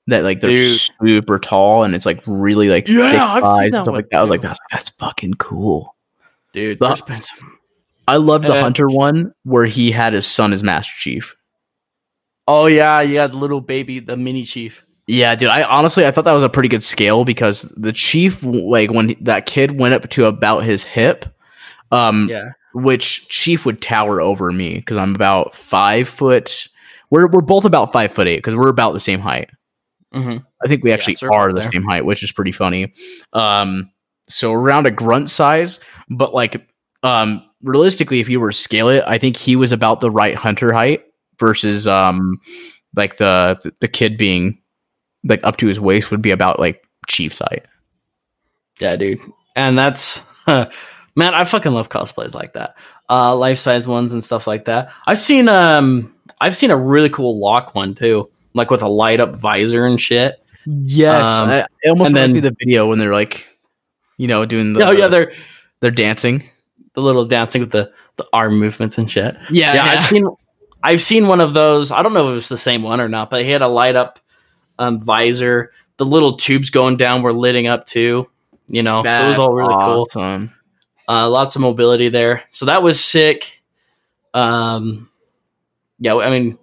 That 0.08 0.24
like 0.24 0.40
they're 0.40 0.52
Dude. 0.52 0.80
super 0.80 1.40
tall 1.40 1.84
and 1.84 1.96
it's 1.96 2.06
like 2.06 2.22
really 2.28 2.70
like 2.70 2.88
Yeah, 2.88 3.12
thick 3.12 3.44
I've 3.44 3.64
seen 3.64 3.72
that 3.72 3.78
stuff 3.86 3.88
one 3.88 3.96
like 3.96 4.10
that. 4.12 4.18
I 4.18 4.22
was 4.22 4.30
like, 4.30 4.42
that's 4.42 4.60
that's 4.72 4.90
fucking 4.92 5.34
cool. 5.36 5.96
dude, 6.54 6.78
The- 6.80 6.96
some. 6.96 7.58
I 8.08 8.18
love 8.18 8.44
the 8.44 8.54
Uh, 8.54 8.62
hunter 8.62 8.88
one 8.88 9.34
where 9.44 9.66
he 9.66 9.90
had 9.90 10.14
his 10.14 10.28
son 10.28 10.54
as 10.54 10.62
Master 10.62 10.94
Chief. 10.96 11.36
Oh 12.48 12.68
yeah, 12.68 13.02
you 13.02 13.16
got 13.16 13.32
the 13.32 13.38
little 13.38 13.62
baby, 13.62 14.00
the 14.00 14.16
mini 14.16 14.44
chief. 14.44 14.86
Yeah, 15.08 15.34
dude. 15.36 15.50
I 15.50 15.64
honestly 15.64 16.06
I 16.06 16.12
thought 16.12 16.26
that 16.26 16.34
was 16.34 16.44
a 16.44 16.50
pretty 16.50 16.70
good 16.70 16.84
scale 16.84 17.26
because 17.26 17.64
the 17.76 17.92
chief, 17.92 18.44
like 18.44 18.92
when 18.92 19.16
that 19.22 19.48
kid 19.48 19.80
went 19.80 19.96
up 19.96 20.08
to 20.12 20.26
about 20.26 20.60
his 20.64 20.84
hip, 20.84 21.26
um, 21.92 22.28
Yeah, 22.30 22.52
which 22.76 23.28
chief 23.30 23.65
would 23.65 23.82
tower 23.82 24.22
over 24.22 24.52
me 24.52 24.76
because 24.76 24.98
I'm 24.98 25.15
about 25.15 25.56
five 25.56 26.08
foot. 26.08 26.68
We're 27.10 27.26
we're 27.28 27.41
both 27.41 27.65
about 27.65 27.91
five 27.91 28.12
foot 28.12 28.28
eight 28.28 28.38
because 28.38 28.56
we're 28.56 28.70
about 28.70 28.94
the 28.94 29.00
same 29.00 29.20
height. 29.20 29.50
Hmm 30.15 30.38
I 30.63 30.67
think 30.67 30.84
we 30.84 30.91
actually 30.91 31.17
we're 31.21 31.32
are 31.32 31.54
the 31.54 31.60
there. 31.60 31.71
same 31.71 31.84
height, 31.84 32.06
which 32.06 32.23
is 32.23 32.32
pretty 32.32 32.51
funny. 32.51 32.93
Um, 33.34 33.91
so 34.28 34.54
around 34.54 34.88
a 34.88 34.91
grunt 34.91 35.30
size, 35.30 35.80
but 36.10 36.34
like, 36.34 36.67
um, 37.04 37.43
realistically, 37.62 38.19
if 38.19 38.30
you 38.30 38.39
were 38.39 38.49
to 38.51 38.58
scale 38.58 38.88
it, 38.89 39.04
I 39.06 39.17
think 39.17 39.38
he 39.38 39.56
was 39.56 39.71
about 39.71 39.99
the 39.99 40.10
right 40.10 40.36
hunter 40.36 40.73
height 40.73 41.06
versus, 41.39 41.88
um, 41.88 42.39
like 42.95 43.17
the 43.17 43.73
the 43.82 43.88
kid 43.88 44.17
being 44.17 44.58
like 45.23 45.43
up 45.43 45.58
to 45.58 45.67
his 45.67 45.80
waist 45.80 46.12
would 46.12 46.21
be 46.21 46.32
about 46.32 46.60
like 46.60 46.84
chief's 47.08 47.39
height. 47.39 47.65
Yeah, 48.80 48.95
dude. 48.95 49.19
And 49.56 49.78
that's 49.78 50.23
man, 50.47 50.69
I 51.17 51.43
fucking 51.43 51.73
love 51.73 51.89
cosplays 51.89 52.34
like 52.34 52.54
that. 52.54 52.75
Uh 53.10 53.36
life 53.36 53.60
size 53.60 53.88
ones 53.88 54.13
and 54.13 54.23
stuff 54.23 54.47
like 54.47 54.65
that. 54.65 54.91
I've 55.08 55.19
seen 55.19 55.47
um 55.49 56.13
I've 56.41 56.56
seen 56.56 56.71
a 56.71 56.78
really 56.78 57.10
cool 57.10 57.39
lock 57.39 57.75
one 57.75 57.95
too, 57.95 58.30
like 58.56 58.72
with 58.72 58.82
a 58.82 58.88
light 58.88 59.20
up 59.20 59.36
visor 59.36 59.86
and 59.86 60.02
shit. 60.02 60.36
Yes, 60.65 61.24
Um, 61.24 61.50
I, 61.50 61.60
it 61.84 61.89
almost 61.89 62.10
reminds 62.10 62.13
then- 62.13 62.32
me 62.34 62.38
of 62.39 62.44
the 62.44 62.56
video 62.58 62.88
when 62.88 62.98
they're 62.98 63.13
like, 63.13 63.46
you 64.18 64.28
know, 64.28 64.46
doing 64.46 64.74
the 64.74 64.84
oh 64.88 64.91
yeah, 64.91 65.08
they're 65.08 65.32
they're 65.82 65.91
dancing. 65.91 66.50
the 66.96 67.02
little 67.02 67.26
dancing 67.26 67.62
with 67.62 67.72
the 67.72 67.91
the 68.15 68.26
arm 68.34 68.58
movements 68.58 68.98
and 68.98 69.12
shit. 69.12 69.36
Yeah, 69.52 69.74
yeah, 69.74 69.84
I've 69.84 70.10
seen 70.10 70.28
I've 70.82 71.02
seen 71.02 71.28
one 71.28 71.41
of 71.41 71.54
those. 71.54 71.91
I 71.91 72.02
don't 72.02 72.13
know 72.13 72.32
if 72.32 72.38
it's 72.38 72.50
the 72.50 72.58
same 72.58 72.82
one 72.82 73.00
or 73.02 73.10
not, 73.10 73.30
but 73.30 73.44
he 73.44 73.52
had 73.52 73.62
a 73.62 73.68
light 73.68 73.96
up 73.96 74.20
um, 74.80 75.00
visor. 75.04 75.72
The 75.98 76.06
little 76.06 76.38
tubes 76.38 76.70
going 76.70 76.98
down 76.98 77.22
were 77.24 77.34
lighting 77.34 77.68
up 77.68 77.86
too. 77.86 78.28
You 78.68 78.82
know, 78.84 79.04
so 79.04 79.10
it 79.10 79.28
was 79.30 79.38
all 79.38 79.54
really 79.54 79.74
cool. 79.74 80.02
awesome. 80.10 80.52
Uh, 81.08 81.30
lots 81.30 81.56
of 81.56 81.62
mobility 81.62 82.10
there, 82.10 82.44
so 82.50 82.65
that 82.65 82.82
was 82.82 83.04
sick. 83.04 83.62
Um, 84.34 85.10
yeah, 86.00 86.15
I 86.15 86.30
mean, 86.30 86.58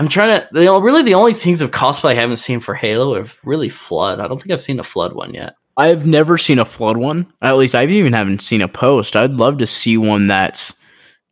I'm 0.00 0.08
trying 0.08 0.40
to. 0.40 0.48
Really, 0.80 1.02
the 1.02 1.12
only 1.12 1.34
things 1.34 1.60
of 1.60 1.72
cosplay 1.72 2.12
I 2.12 2.14
haven't 2.14 2.38
seen 2.38 2.60
for 2.60 2.74
Halo 2.74 3.14
are 3.16 3.26
really 3.44 3.68
Flood. 3.68 4.18
I 4.18 4.28
don't 4.28 4.38
think 4.38 4.50
I've 4.50 4.62
seen 4.62 4.80
a 4.80 4.82
Flood 4.82 5.12
one 5.12 5.34
yet. 5.34 5.56
I've 5.76 6.06
never 6.06 6.38
seen 6.38 6.58
a 6.58 6.64
flood 6.64 6.96
one. 6.96 7.30
At 7.42 7.56
least 7.56 7.74
I've 7.74 7.90
even 7.90 8.14
haven't 8.14 8.40
seen 8.40 8.62
a 8.62 8.68
post. 8.68 9.14
I'd 9.14 9.34
love 9.34 9.58
to 9.58 9.66
see 9.66 9.98
one 9.98 10.26
that's 10.26 10.74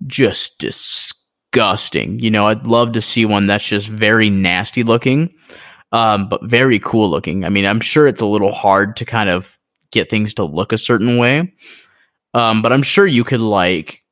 just 0.07 0.59
disgusting. 0.59 2.19
You 2.19 2.31
know, 2.31 2.47
I'd 2.47 2.67
love 2.67 2.93
to 2.93 3.01
see 3.01 3.25
one 3.25 3.47
that's 3.47 3.67
just 3.67 3.89
very 3.89 4.31
nasty 4.31 4.83
looking, 4.83 5.33
um, 5.93 6.29
but 6.29 6.45
very 6.45 6.79
cool 6.79 7.11
looking. 7.11 7.45
I 7.45 7.49
mean, 7.49 7.67
I'm 7.67 7.81
sure 7.81 8.07
it's 8.07 8.21
a 8.21 8.27
little 8.27 8.53
hard 8.53 8.97
to 8.97 9.05
kind 9.05 9.29
of 9.29 9.59
get 9.93 10.11
things 10.11 10.35
to 10.35 10.45
look 10.45 10.73
a 10.73 10.79
certain 10.79 11.17
way, 11.17 11.53
um, 12.35 12.63
but 12.63 12.73
I'm 12.73 12.83
sure 12.83 13.07
you 13.07 13.25
could 13.25 13.43
like 13.43 14.05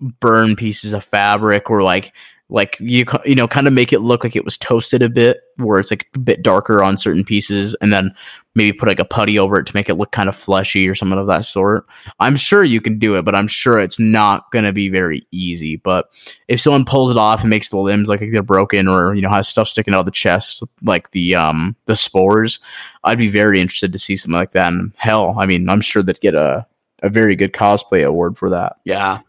burn 0.00 0.56
pieces 0.56 0.92
of 0.92 1.04
fabric 1.04 1.70
or 1.70 1.82
like 1.82 2.12
like 2.50 2.76
you 2.80 3.04
you 3.24 3.34
know 3.34 3.48
kind 3.48 3.66
of 3.66 3.72
make 3.72 3.92
it 3.92 4.00
look 4.00 4.24
like 4.24 4.36
it 4.36 4.44
was 4.44 4.58
toasted 4.58 5.02
a 5.02 5.08
bit 5.08 5.40
where 5.56 5.78
it's 5.78 5.90
like 5.90 6.08
a 6.14 6.18
bit 6.18 6.42
darker 6.42 6.82
on 6.82 6.96
certain 6.96 7.24
pieces 7.24 7.74
and 7.80 7.92
then 7.92 8.14
maybe 8.54 8.76
put 8.76 8.88
like 8.88 8.98
a 8.98 9.04
putty 9.04 9.38
over 9.38 9.58
it 9.58 9.66
to 9.66 9.76
make 9.76 9.88
it 9.88 9.94
look 9.94 10.10
kind 10.10 10.28
of 10.28 10.34
fleshy 10.34 10.88
or 10.88 10.94
something 10.94 11.18
of 11.18 11.28
that 11.28 11.44
sort. 11.44 11.86
I'm 12.18 12.36
sure 12.36 12.64
you 12.64 12.80
can 12.80 12.98
do 12.98 13.14
it, 13.16 13.24
but 13.24 13.34
I'm 13.34 13.46
sure 13.46 13.78
it's 13.78 13.98
not 13.98 14.50
going 14.50 14.64
to 14.64 14.72
be 14.72 14.88
very 14.88 15.22
easy. 15.30 15.76
But 15.76 16.06
if 16.48 16.60
someone 16.60 16.84
pulls 16.84 17.10
it 17.10 17.16
off 17.16 17.42
and 17.42 17.50
makes 17.50 17.68
the 17.68 17.78
limbs 17.78 18.08
like 18.08 18.20
they're 18.20 18.42
broken 18.42 18.88
or 18.88 19.14
you 19.14 19.22
know 19.22 19.30
has 19.30 19.48
stuff 19.48 19.68
sticking 19.68 19.94
out 19.94 20.00
of 20.00 20.06
the 20.06 20.12
chest 20.12 20.62
like 20.82 21.12
the 21.12 21.34
um 21.34 21.76
the 21.86 21.96
spores, 21.96 22.58
I'd 23.04 23.18
be 23.18 23.28
very 23.28 23.60
interested 23.60 23.92
to 23.92 23.98
see 23.98 24.16
something 24.16 24.38
like 24.38 24.52
that. 24.52 24.72
And 24.72 24.92
hell, 24.96 25.36
I 25.38 25.46
mean, 25.46 25.68
I'm 25.68 25.80
sure 25.80 26.02
they'd 26.02 26.20
get 26.20 26.34
a 26.34 26.66
a 27.02 27.08
very 27.08 27.36
good 27.36 27.52
cosplay 27.52 28.06
award 28.06 28.36
for 28.36 28.50
that. 28.50 28.76
Yeah. 28.84 29.20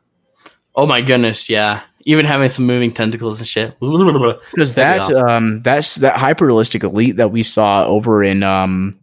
Oh 0.75 0.87
my 0.87 1.01
goodness, 1.01 1.49
yeah. 1.49 1.83
Even 2.05 2.25
having 2.25 2.49
some 2.49 2.65
moving 2.65 2.91
tentacles 2.91 3.39
and 3.39 3.47
shit. 3.47 3.75
Because 3.81 4.75
that 4.75 5.07
be 5.07 5.15
um 5.15 5.61
that's 5.61 5.95
that 5.95 6.17
hyper 6.17 6.45
realistic 6.45 6.83
elite 6.83 7.17
that 7.17 7.31
we 7.31 7.43
saw 7.43 7.85
over 7.85 8.23
in 8.23 8.43
um 8.43 8.99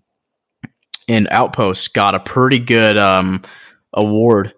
in 1.07 1.29
Outpost 1.31 1.95
got 1.95 2.15
a 2.15 2.21
pretty 2.21 2.59
good 2.59 2.97
um 2.97 3.43
award. 3.93 4.55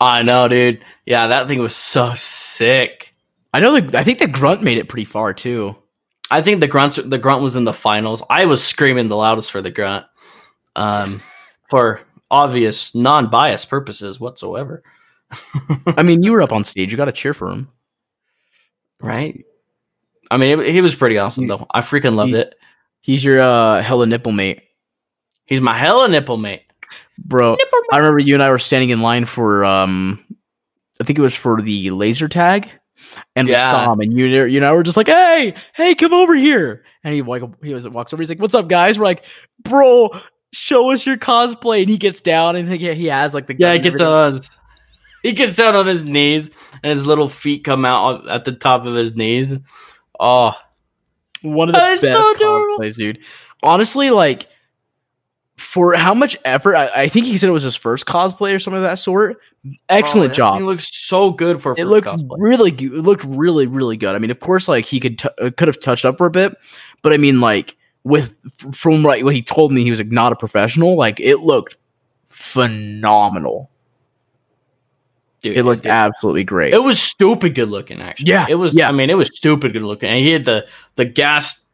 I 0.00 0.22
know, 0.22 0.48
dude. 0.48 0.82
Yeah, 1.04 1.28
that 1.28 1.46
thing 1.46 1.58
was 1.58 1.76
so 1.76 2.12
sick. 2.14 3.14
I 3.52 3.60
know 3.60 3.78
the 3.78 3.98
I 3.98 4.04
think 4.04 4.18
the 4.18 4.26
grunt 4.26 4.62
made 4.62 4.78
it 4.78 4.88
pretty 4.88 5.04
far 5.04 5.34
too. 5.34 5.76
I 6.30 6.42
think 6.42 6.60
the 6.60 6.68
grunt 6.68 6.98
the 7.08 7.18
grunt 7.18 7.42
was 7.42 7.56
in 7.56 7.64
the 7.64 7.72
finals. 7.72 8.22
I 8.30 8.46
was 8.46 8.64
screaming 8.64 9.08
the 9.08 9.16
loudest 9.16 9.50
for 9.50 9.60
the 9.60 9.70
grunt, 9.70 10.06
um, 10.76 11.22
for 11.68 12.00
obvious 12.30 12.94
non-biased 12.94 13.68
purposes 13.68 14.20
whatsoever. 14.20 14.82
I 15.96 16.02
mean, 16.02 16.22
you 16.22 16.32
were 16.32 16.42
up 16.42 16.52
on 16.52 16.64
stage. 16.64 16.90
You 16.90 16.96
got 16.96 17.04
to 17.06 17.12
cheer 17.12 17.34
for 17.34 17.48
him. 17.50 17.68
Right? 19.00 19.44
I 20.30 20.36
mean, 20.36 20.60
it, 20.60 20.68
he 20.70 20.80
was 20.80 20.94
pretty 20.94 21.18
awesome 21.18 21.46
though. 21.46 21.66
I 21.72 21.80
freaking 21.80 22.14
loved 22.14 22.32
He- 22.32 22.38
it. 22.38 22.54
He's 23.02 23.24
your 23.24 23.40
uh, 23.40 23.80
hella 23.82 24.06
nipple 24.06 24.30
mate, 24.32 24.60
He's 25.46 25.60
my 25.62 25.74
hella 25.74 26.06
nipple 26.08 26.36
mate. 26.36 26.62
bro. 27.18 27.56
I 27.92 27.96
remember 27.96 28.18
you 28.18 28.34
and 28.34 28.42
I 28.42 28.50
were 28.50 28.58
standing 28.58 28.90
in 28.90 29.00
line 29.00 29.24
for 29.24 29.64
um, 29.64 30.22
I 31.00 31.04
think 31.04 31.18
it 31.18 31.22
was 31.22 31.34
for 31.34 31.62
the 31.62 31.90
laser 31.92 32.28
tag, 32.28 32.70
and 33.34 33.48
we 33.48 33.54
saw 33.54 33.90
him, 33.94 34.00
and 34.00 34.16
you 34.18 34.26
you 34.44 34.60
know 34.60 34.74
were 34.74 34.82
just 34.82 34.98
like, 34.98 35.06
hey, 35.06 35.54
hey, 35.74 35.94
come 35.94 36.12
over 36.12 36.34
here, 36.34 36.84
and 37.02 37.14
he 37.14 37.22
like 37.22 37.42
he 37.64 37.72
was 37.72 37.88
walks 37.88 38.12
over, 38.12 38.20
he's 38.22 38.28
like, 38.28 38.38
what's 38.38 38.54
up, 38.54 38.68
guys? 38.68 38.98
We're 38.98 39.06
like, 39.06 39.24
bro, 39.64 40.10
show 40.52 40.92
us 40.92 41.06
your 41.06 41.16
cosplay, 41.16 41.80
and 41.80 41.88
he 41.90 41.96
gets 41.96 42.20
down, 42.20 42.54
and 42.54 42.70
he, 42.70 42.92
he 42.94 43.06
has 43.06 43.32
like 43.32 43.46
the 43.46 43.56
Yeah, 43.58 43.72
he 43.72 43.78
gets 43.78 43.98
everything. 44.00 44.42
he 45.22 45.32
gets 45.32 45.56
down 45.56 45.76
on 45.76 45.86
his 45.86 46.04
knees, 46.04 46.50
and 46.82 46.90
his 46.92 47.06
little 47.06 47.28
feet 47.28 47.64
come 47.64 47.84
out 47.84 48.28
at 48.28 48.44
the 48.44 48.52
top 48.52 48.86
of 48.86 48.94
his 48.94 49.14
knees. 49.16 49.54
Oh, 50.18 50.52
one 51.42 51.68
of 51.68 51.74
the 51.74 51.84
is 51.88 52.02
best 52.02 52.14
so 52.14 52.34
cosplays, 52.34 52.96
dude. 52.96 53.18
honestly, 53.62 54.10
like 54.10 54.46
for 55.56 55.94
how 55.94 56.14
much 56.14 56.36
effort, 56.44 56.74
I, 56.74 57.02
I 57.02 57.08
think 57.08 57.26
he 57.26 57.36
said 57.38 57.48
it 57.48 57.52
was 57.52 57.62
his 57.62 57.76
first 57.76 58.06
cosplay 58.06 58.54
or 58.54 58.58
something 58.58 58.78
of 58.78 58.82
that 58.84 58.98
sort. 58.98 59.38
Excellent 59.90 60.30
Oh, 60.32 60.34
job. 60.34 60.58
He 60.60 60.64
looks 60.64 60.88
so 60.94 61.30
good 61.30 61.60
for 61.60 61.74
it 61.76 61.84
looked 61.86 62.06
cosplay. 62.06 62.36
really 62.38 62.70
good. 62.70 62.94
It 62.94 63.02
looked 63.02 63.24
really, 63.24 63.66
really 63.66 63.96
good. 63.98 64.14
I 64.14 64.18
mean, 64.18 64.30
of 64.30 64.40
course, 64.40 64.68
like 64.68 64.86
he 64.86 65.00
could 65.00 65.18
t- 65.18 65.28
uh, 65.40 65.50
could 65.56 65.68
have 65.68 65.80
touched 65.80 66.04
up 66.06 66.16
for 66.16 66.26
a 66.26 66.30
bit, 66.30 66.54
but 67.02 67.12
I 67.12 67.18
mean, 67.18 67.40
like 67.40 67.76
with 68.04 68.34
from 68.74 69.02
like 69.02 69.22
what 69.24 69.34
he 69.34 69.42
told 69.42 69.70
me, 69.72 69.84
he 69.84 69.90
was 69.90 70.00
like 70.00 70.10
not 70.10 70.32
a 70.32 70.36
professional. 70.36 70.96
Like 70.96 71.20
it 71.20 71.40
looked 71.40 71.76
phenomenal. 72.28 73.69
Dude, 75.42 75.56
It 75.56 75.64
looked 75.64 75.84
did. 75.84 75.92
absolutely 75.92 76.44
great. 76.44 76.74
It 76.74 76.82
was 76.82 77.00
stupid 77.00 77.54
good 77.54 77.68
looking, 77.68 78.00
actually. 78.02 78.30
Yeah, 78.30 78.46
it 78.48 78.56
was. 78.56 78.74
yeah. 78.74 78.88
I 78.88 78.92
mean, 78.92 79.08
it 79.10 79.14
was 79.16 79.34
stupid 79.34 79.72
good 79.72 79.82
looking. 79.82 80.08
And 80.10 80.18
he 80.18 80.30
had 80.32 80.44
the 80.44 80.66
the 80.96 81.04
gas, 81.06 81.64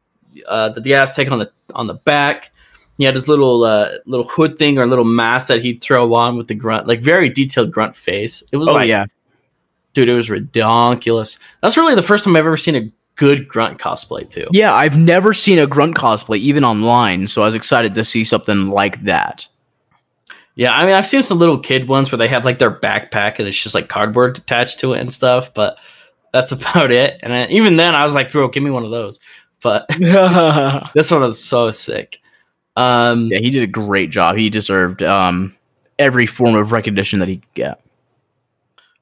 uh, 0.48 0.68
the 0.68 0.80
gas 0.80 1.14
tank 1.16 1.32
on 1.32 1.38
the 1.40 1.50
on 1.74 1.86
the 1.88 1.94
back. 1.94 2.52
He 2.98 3.04
had 3.04 3.14
his 3.14 3.28
little 3.28 3.64
uh, 3.64 3.88
little 4.06 4.26
hood 4.28 4.58
thing 4.58 4.78
or 4.78 4.84
a 4.84 4.86
little 4.86 5.04
mask 5.04 5.48
that 5.48 5.62
he'd 5.62 5.80
throw 5.82 6.14
on 6.14 6.36
with 6.36 6.46
the 6.48 6.54
grunt, 6.54 6.86
like 6.86 7.00
very 7.00 7.28
detailed 7.28 7.70
grunt 7.72 7.96
face. 7.96 8.42
It 8.52 8.56
was 8.56 8.68
oh 8.68 8.72
like, 8.74 8.88
yeah, 8.88 9.06
dude, 9.94 10.08
it 10.08 10.14
was 10.14 10.30
ridiculous. 10.30 11.38
That's 11.60 11.76
really 11.76 11.94
the 11.94 12.02
first 12.02 12.24
time 12.24 12.36
I've 12.36 12.40
ever 12.46 12.56
seen 12.56 12.74
a 12.76 12.90
good 13.16 13.48
grunt 13.48 13.78
cosplay 13.78 14.28
too. 14.28 14.46
yeah. 14.52 14.72
I've 14.74 14.96
never 14.98 15.32
seen 15.34 15.58
a 15.58 15.66
grunt 15.66 15.94
cosplay 15.96 16.36
even 16.38 16.64
online, 16.64 17.26
so 17.26 17.42
I 17.42 17.46
was 17.46 17.54
excited 17.54 17.94
to 17.96 18.04
see 18.04 18.24
something 18.24 18.68
like 18.70 19.02
that. 19.04 19.48
Yeah, 20.56 20.72
I 20.72 20.86
mean, 20.86 20.94
I've 20.94 21.06
seen 21.06 21.22
some 21.22 21.38
little 21.38 21.58
kid 21.58 21.86
ones 21.86 22.10
where 22.10 22.16
they 22.16 22.28
have 22.28 22.46
like 22.46 22.58
their 22.58 22.70
backpack 22.70 23.38
and 23.38 23.46
it's 23.46 23.62
just 23.62 23.74
like 23.74 23.88
cardboard 23.88 24.38
attached 24.38 24.80
to 24.80 24.94
it 24.94 25.00
and 25.00 25.12
stuff, 25.12 25.52
but 25.52 25.78
that's 26.32 26.50
about 26.52 26.90
it. 26.90 27.20
And 27.22 27.32
I, 27.32 27.46
even 27.46 27.76
then, 27.76 27.94
I 27.94 28.04
was 28.04 28.14
like, 28.14 28.32
bro, 28.32 28.48
give 28.48 28.62
me 28.62 28.70
one 28.70 28.84
of 28.84 28.90
those. 28.90 29.20
But 29.62 29.86
this 30.94 31.10
one 31.10 31.20
was 31.20 31.42
so 31.42 31.70
sick. 31.70 32.20
Um, 32.74 33.30
he 33.30 33.50
did 33.50 33.62
a 33.62 33.66
great 33.66 34.10
job. 34.10 34.36
He 34.36 34.50
deserved 34.50 35.02
um 35.02 35.54
every 35.98 36.26
form 36.26 36.54
of 36.54 36.72
recognition 36.72 37.20
that 37.20 37.28
he 37.28 37.36
could 37.36 37.54
get. 37.54 37.80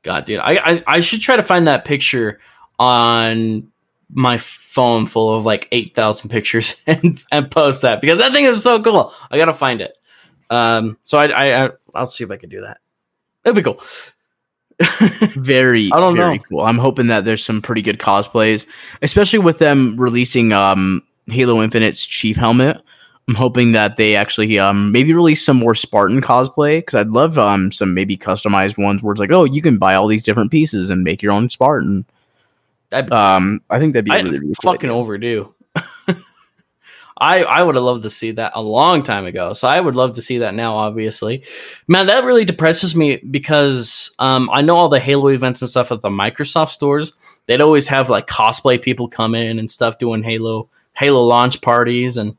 God, 0.02 0.24
dude, 0.26 0.40
I, 0.40 0.58
I 0.64 0.84
I 0.86 1.00
should 1.00 1.20
try 1.20 1.36
to 1.36 1.42
find 1.42 1.66
that 1.66 1.84
picture 1.84 2.38
on 2.78 3.70
my 4.12 4.38
phone 4.38 5.06
full 5.06 5.34
of 5.34 5.44
like 5.44 5.66
eight 5.72 5.94
thousand 5.94 6.30
pictures 6.30 6.82
and 6.86 7.20
and 7.32 7.50
post 7.50 7.82
that 7.82 8.00
because 8.00 8.18
that 8.18 8.32
thing 8.32 8.44
is 8.44 8.62
so 8.62 8.80
cool. 8.82 9.12
I 9.30 9.38
gotta 9.38 9.52
find 9.52 9.80
it. 9.80 9.96
Um, 10.54 10.96
so 11.04 11.18
I 11.18 11.64
I, 11.64 11.70
I'll 11.94 12.06
see 12.06 12.24
if 12.24 12.30
I 12.30 12.36
can 12.36 12.48
do 12.48 12.60
that. 12.62 12.78
It'd 13.44 13.56
be 13.56 13.62
cool. 13.62 13.80
very 15.36 15.90
I 15.92 16.00
don't 16.00 16.16
very 16.16 16.38
know. 16.38 16.44
cool 16.48 16.60
i'm 16.62 16.78
hoping 16.78 17.06
that 17.06 17.24
there's 17.24 17.44
some 17.44 17.62
pretty 17.62 17.80
good 17.80 18.00
cosplays 18.00 18.66
especially 19.02 19.38
with 19.38 19.58
them 19.58 19.96
releasing 19.98 20.52
um 20.52 21.00
halo 21.26 21.62
infinite's 21.62 22.04
chief 22.04 22.36
helmet 22.36 22.82
i'm 23.28 23.36
hoping 23.36 23.70
that 23.70 23.94
they 23.94 24.16
actually 24.16 24.58
um 24.58 24.90
maybe 24.90 25.12
release 25.12 25.44
some 25.46 25.58
more 25.58 25.76
spartan 25.76 26.20
cosplay 26.20 26.78
because 26.78 26.96
i'd 26.96 27.10
love 27.10 27.38
um 27.38 27.70
some 27.70 27.94
maybe 27.94 28.16
customized 28.16 28.76
ones 28.76 29.00
where 29.00 29.12
it's 29.12 29.20
like 29.20 29.30
oh 29.30 29.44
you 29.44 29.62
can 29.62 29.78
buy 29.78 29.94
all 29.94 30.08
these 30.08 30.24
different 30.24 30.50
pieces 30.50 30.90
and 30.90 31.04
make 31.04 31.22
your 31.22 31.30
own 31.30 31.48
spartan 31.48 32.04
be 32.90 32.96
um 33.12 33.60
i 33.70 33.78
think 33.78 33.92
that'd 33.92 34.04
be 34.04 34.10
really, 34.10 34.40
really 34.40 34.54
cool 34.60 34.72
fucking 34.72 34.90
overdue. 34.90 35.53
I 37.18 37.44
I 37.44 37.62
would 37.62 37.74
have 37.74 37.84
loved 37.84 38.02
to 38.02 38.10
see 38.10 38.32
that 38.32 38.52
a 38.54 38.62
long 38.62 39.02
time 39.02 39.26
ago. 39.26 39.52
So 39.52 39.68
I 39.68 39.80
would 39.80 39.96
love 39.96 40.14
to 40.14 40.22
see 40.22 40.38
that 40.38 40.54
now. 40.54 40.76
Obviously, 40.76 41.44
man, 41.86 42.06
that 42.06 42.24
really 42.24 42.44
depresses 42.44 42.96
me 42.96 43.16
because 43.16 44.10
um 44.18 44.50
I 44.52 44.62
know 44.62 44.76
all 44.76 44.88
the 44.88 45.00
Halo 45.00 45.28
events 45.28 45.62
and 45.62 45.70
stuff 45.70 45.92
at 45.92 46.00
the 46.00 46.10
Microsoft 46.10 46.70
stores. 46.70 47.12
They'd 47.46 47.60
always 47.60 47.88
have 47.88 48.10
like 48.10 48.26
cosplay 48.26 48.80
people 48.80 49.08
come 49.08 49.34
in 49.34 49.58
and 49.58 49.70
stuff 49.70 49.98
doing 49.98 50.22
Halo 50.22 50.68
Halo 50.94 51.22
launch 51.22 51.60
parties, 51.60 52.16
and 52.16 52.36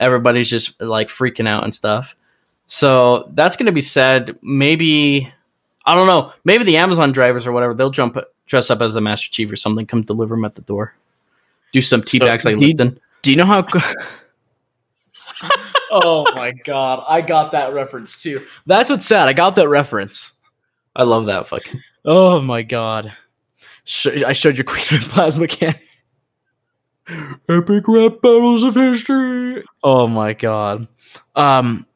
everybody's 0.00 0.50
just 0.50 0.80
like 0.80 1.08
freaking 1.08 1.48
out 1.48 1.64
and 1.64 1.74
stuff. 1.74 2.16
So 2.66 3.30
that's 3.34 3.56
gonna 3.56 3.72
be 3.72 3.80
sad. 3.82 4.38
Maybe 4.42 5.32
I 5.84 5.94
don't 5.94 6.06
know. 6.06 6.32
Maybe 6.44 6.64
the 6.64 6.78
Amazon 6.78 7.12
drivers 7.12 7.46
or 7.46 7.52
whatever 7.52 7.74
they'll 7.74 7.90
jump 7.90 8.16
dress 8.46 8.70
up 8.70 8.82
as 8.82 8.96
a 8.96 9.00
Master 9.00 9.30
Chief 9.30 9.50
or 9.50 9.56
something, 9.56 9.86
come 9.86 10.02
deliver 10.02 10.34
them 10.34 10.44
at 10.44 10.54
the 10.54 10.62
door. 10.62 10.94
Do 11.72 11.80
some 11.80 12.02
So, 12.02 12.18
teabags 12.18 12.44
like 12.44 12.56
Lipton. 12.58 13.00
Do 13.24 13.30
you 13.30 13.36
know 13.36 13.44
how 13.44 13.66
oh 15.90 16.24
my 16.36 16.52
god 16.64 17.04
i 17.08 17.20
got 17.20 17.52
that 17.52 17.72
reference 17.72 18.22
too 18.22 18.44
that's 18.66 18.88
what's 18.88 19.06
sad 19.06 19.28
i 19.28 19.32
got 19.32 19.56
that 19.56 19.68
reference 19.68 20.32
I 20.96 21.02
love 21.02 21.26
that 21.26 21.46
fucking. 21.46 21.80
Oh 22.04 22.40
my 22.40 22.62
god! 22.62 23.06
I 23.06 24.32
showed 24.32 24.58
you 24.58 24.64
Queen 24.64 25.00
of 25.00 25.08
Plasma 25.08 25.48
Cannon. 25.48 25.80
Epic 27.48 27.84
rap 27.86 28.22
battles 28.22 28.62
of 28.62 28.74
history. 28.74 29.64
Oh 29.82 30.06
my 30.06 30.34
god! 30.34 30.86
Um, 31.34 31.86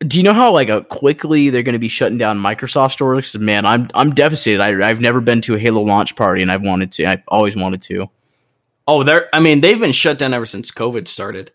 do 0.00 0.16
you 0.16 0.22
know 0.22 0.32
how 0.32 0.52
like 0.52 0.70
uh, 0.70 0.82
quickly 0.82 1.50
they're 1.50 1.64
going 1.64 1.72
to 1.72 1.80
be 1.80 1.88
shutting 1.88 2.18
down 2.18 2.38
Microsoft 2.38 2.92
stores? 2.92 3.36
man, 3.36 3.66
I'm 3.66 3.90
I'm 3.94 4.14
devastated. 4.14 4.60
I, 4.60 4.88
I've 4.88 5.00
never 5.00 5.20
been 5.20 5.40
to 5.42 5.56
a 5.56 5.58
Halo 5.58 5.82
launch 5.82 6.14
party, 6.14 6.42
and 6.42 6.52
I've 6.52 6.62
wanted 6.62 6.92
to. 6.92 7.06
I've 7.06 7.22
always 7.26 7.56
wanted 7.56 7.82
to. 7.82 8.08
Oh, 8.88 9.04
they're. 9.04 9.28
I 9.34 9.38
mean, 9.38 9.60
they've 9.60 9.78
been 9.78 9.92
shut 9.92 10.18
down 10.18 10.32
ever 10.34 10.46
since 10.46 10.70
COVID 10.72 11.06
started. 11.06 11.52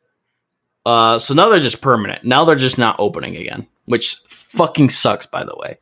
Uh, 0.86 1.18
so 1.18 1.34
now 1.34 1.50
they're 1.50 1.60
just 1.60 1.82
permanent. 1.82 2.24
Now 2.24 2.46
they're 2.46 2.56
just 2.56 2.78
not 2.78 2.98
opening 3.00 3.36
again, 3.36 3.68
which 3.86 4.16
fucking 4.28 4.92
sucks. 4.92 5.26
By 5.26 5.44
the 5.44 5.56
way, 5.58 5.80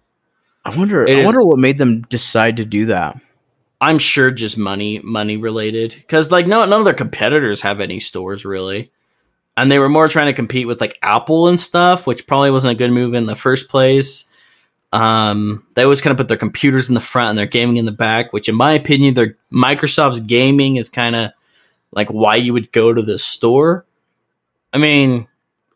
I 0.63 0.75
wonder. 0.75 1.05
It 1.05 1.17
I 1.17 1.19
is- 1.19 1.25
wonder 1.25 1.43
what 1.43 1.59
made 1.59 1.77
them 1.77 2.03
decide 2.03 2.57
to 2.57 2.65
do 2.65 2.85
that. 2.87 3.19
I'm 3.81 3.97
sure 3.99 4.29
just 4.31 4.57
money, 4.59 4.99
money 5.03 5.37
related. 5.37 5.93
Because 5.95 6.31
like 6.31 6.47
no, 6.47 6.63
none 6.65 6.79
of 6.79 6.85
their 6.85 6.93
competitors 6.93 7.61
have 7.61 7.81
any 7.81 7.99
stores 7.99 8.45
really, 8.45 8.91
and 9.57 9.69
they 9.71 9.79
were 9.79 9.89
more 9.89 10.07
trying 10.07 10.27
to 10.27 10.33
compete 10.33 10.67
with 10.67 10.79
like 10.79 10.97
Apple 11.01 11.47
and 11.49 11.59
stuff, 11.59 12.07
which 12.07 12.27
probably 12.27 12.51
wasn't 12.51 12.71
a 12.71 12.77
good 12.77 12.91
move 12.91 13.13
in 13.13 13.25
the 13.25 13.35
first 13.35 13.69
place. 13.69 14.25
Um, 14.93 15.65
they 15.73 15.83
always 15.83 16.01
kind 16.01 16.11
of 16.11 16.17
put 16.17 16.27
their 16.27 16.37
computers 16.37 16.89
in 16.89 16.95
the 16.95 17.01
front 17.01 17.29
and 17.29 17.37
their 17.37 17.45
gaming 17.45 17.77
in 17.77 17.85
the 17.85 17.91
back, 17.91 18.31
which 18.33 18.47
in 18.47 18.55
my 18.55 18.73
opinion, 18.73 19.15
their 19.15 19.35
Microsoft's 19.51 20.19
gaming 20.21 20.75
is 20.75 20.87
kind 20.89 21.15
of 21.15 21.31
like 21.91 22.09
why 22.09 22.35
you 22.35 22.53
would 22.53 22.71
go 22.71 22.93
to 22.93 23.01
the 23.01 23.17
store. 23.17 23.85
I 24.73 24.77
mean, 24.77 25.27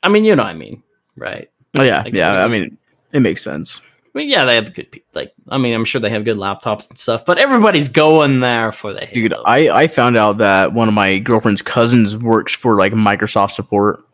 I 0.01 0.09
mean, 0.09 0.25
you 0.25 0.35
know 0.35 0.43
what 0.43 0.49
I 0.49 0.53
mean, 0.55 0.83
right? 1.17 1.49
Oh 1.77 1.83
yeah, 1.83 2.03
Like, 2.03 2.13
yeah. 2.13 2.43
I 2.43 2.47
mean, 2.47 2.77
it 3.13 3.19
makes 3.19 3.41
sense. 3.43 3.81
I 4.13 4.17
mean, 4.19 4.29
yeah, 4.29 4.45
they 4.45 4.55
have 4.55 4.73
good, 4.73 5.01
like, 5.13 5.33
I 5.49 5.57
mean, 5.57 5.73
I'm 5.73 5.83
sure 5.83 5.99
they 5.99 6.09
have 6.09 6.23
good 6.23 6.37
laptops 6.37 6.87
and 6.87 6.97
stuff, 6.97 7.25
but 7.25 7.37
everybody's 7.37 7.89
going 7.89 8.39
there 8.39 8.71
for 8.71 8.93
the 8.93 9.05
Dude, 9.11 9.33
Halo. 9.33 9.43
I, 9.45 9.69
I 9.69 9.87
found 9.87 10.15
out 10.15 10.37
that 10.37 10.71
one 10.71 10.87
of 10.87 10.93
my 10.93 11.17
girlfriend's 11.19 11.61
cousins 11.61 12.15
works 12.15 12.53
for 12.55 12.77
like 12.77 12.93
Microsoft 12.93 13.51
support. 13.51 14.05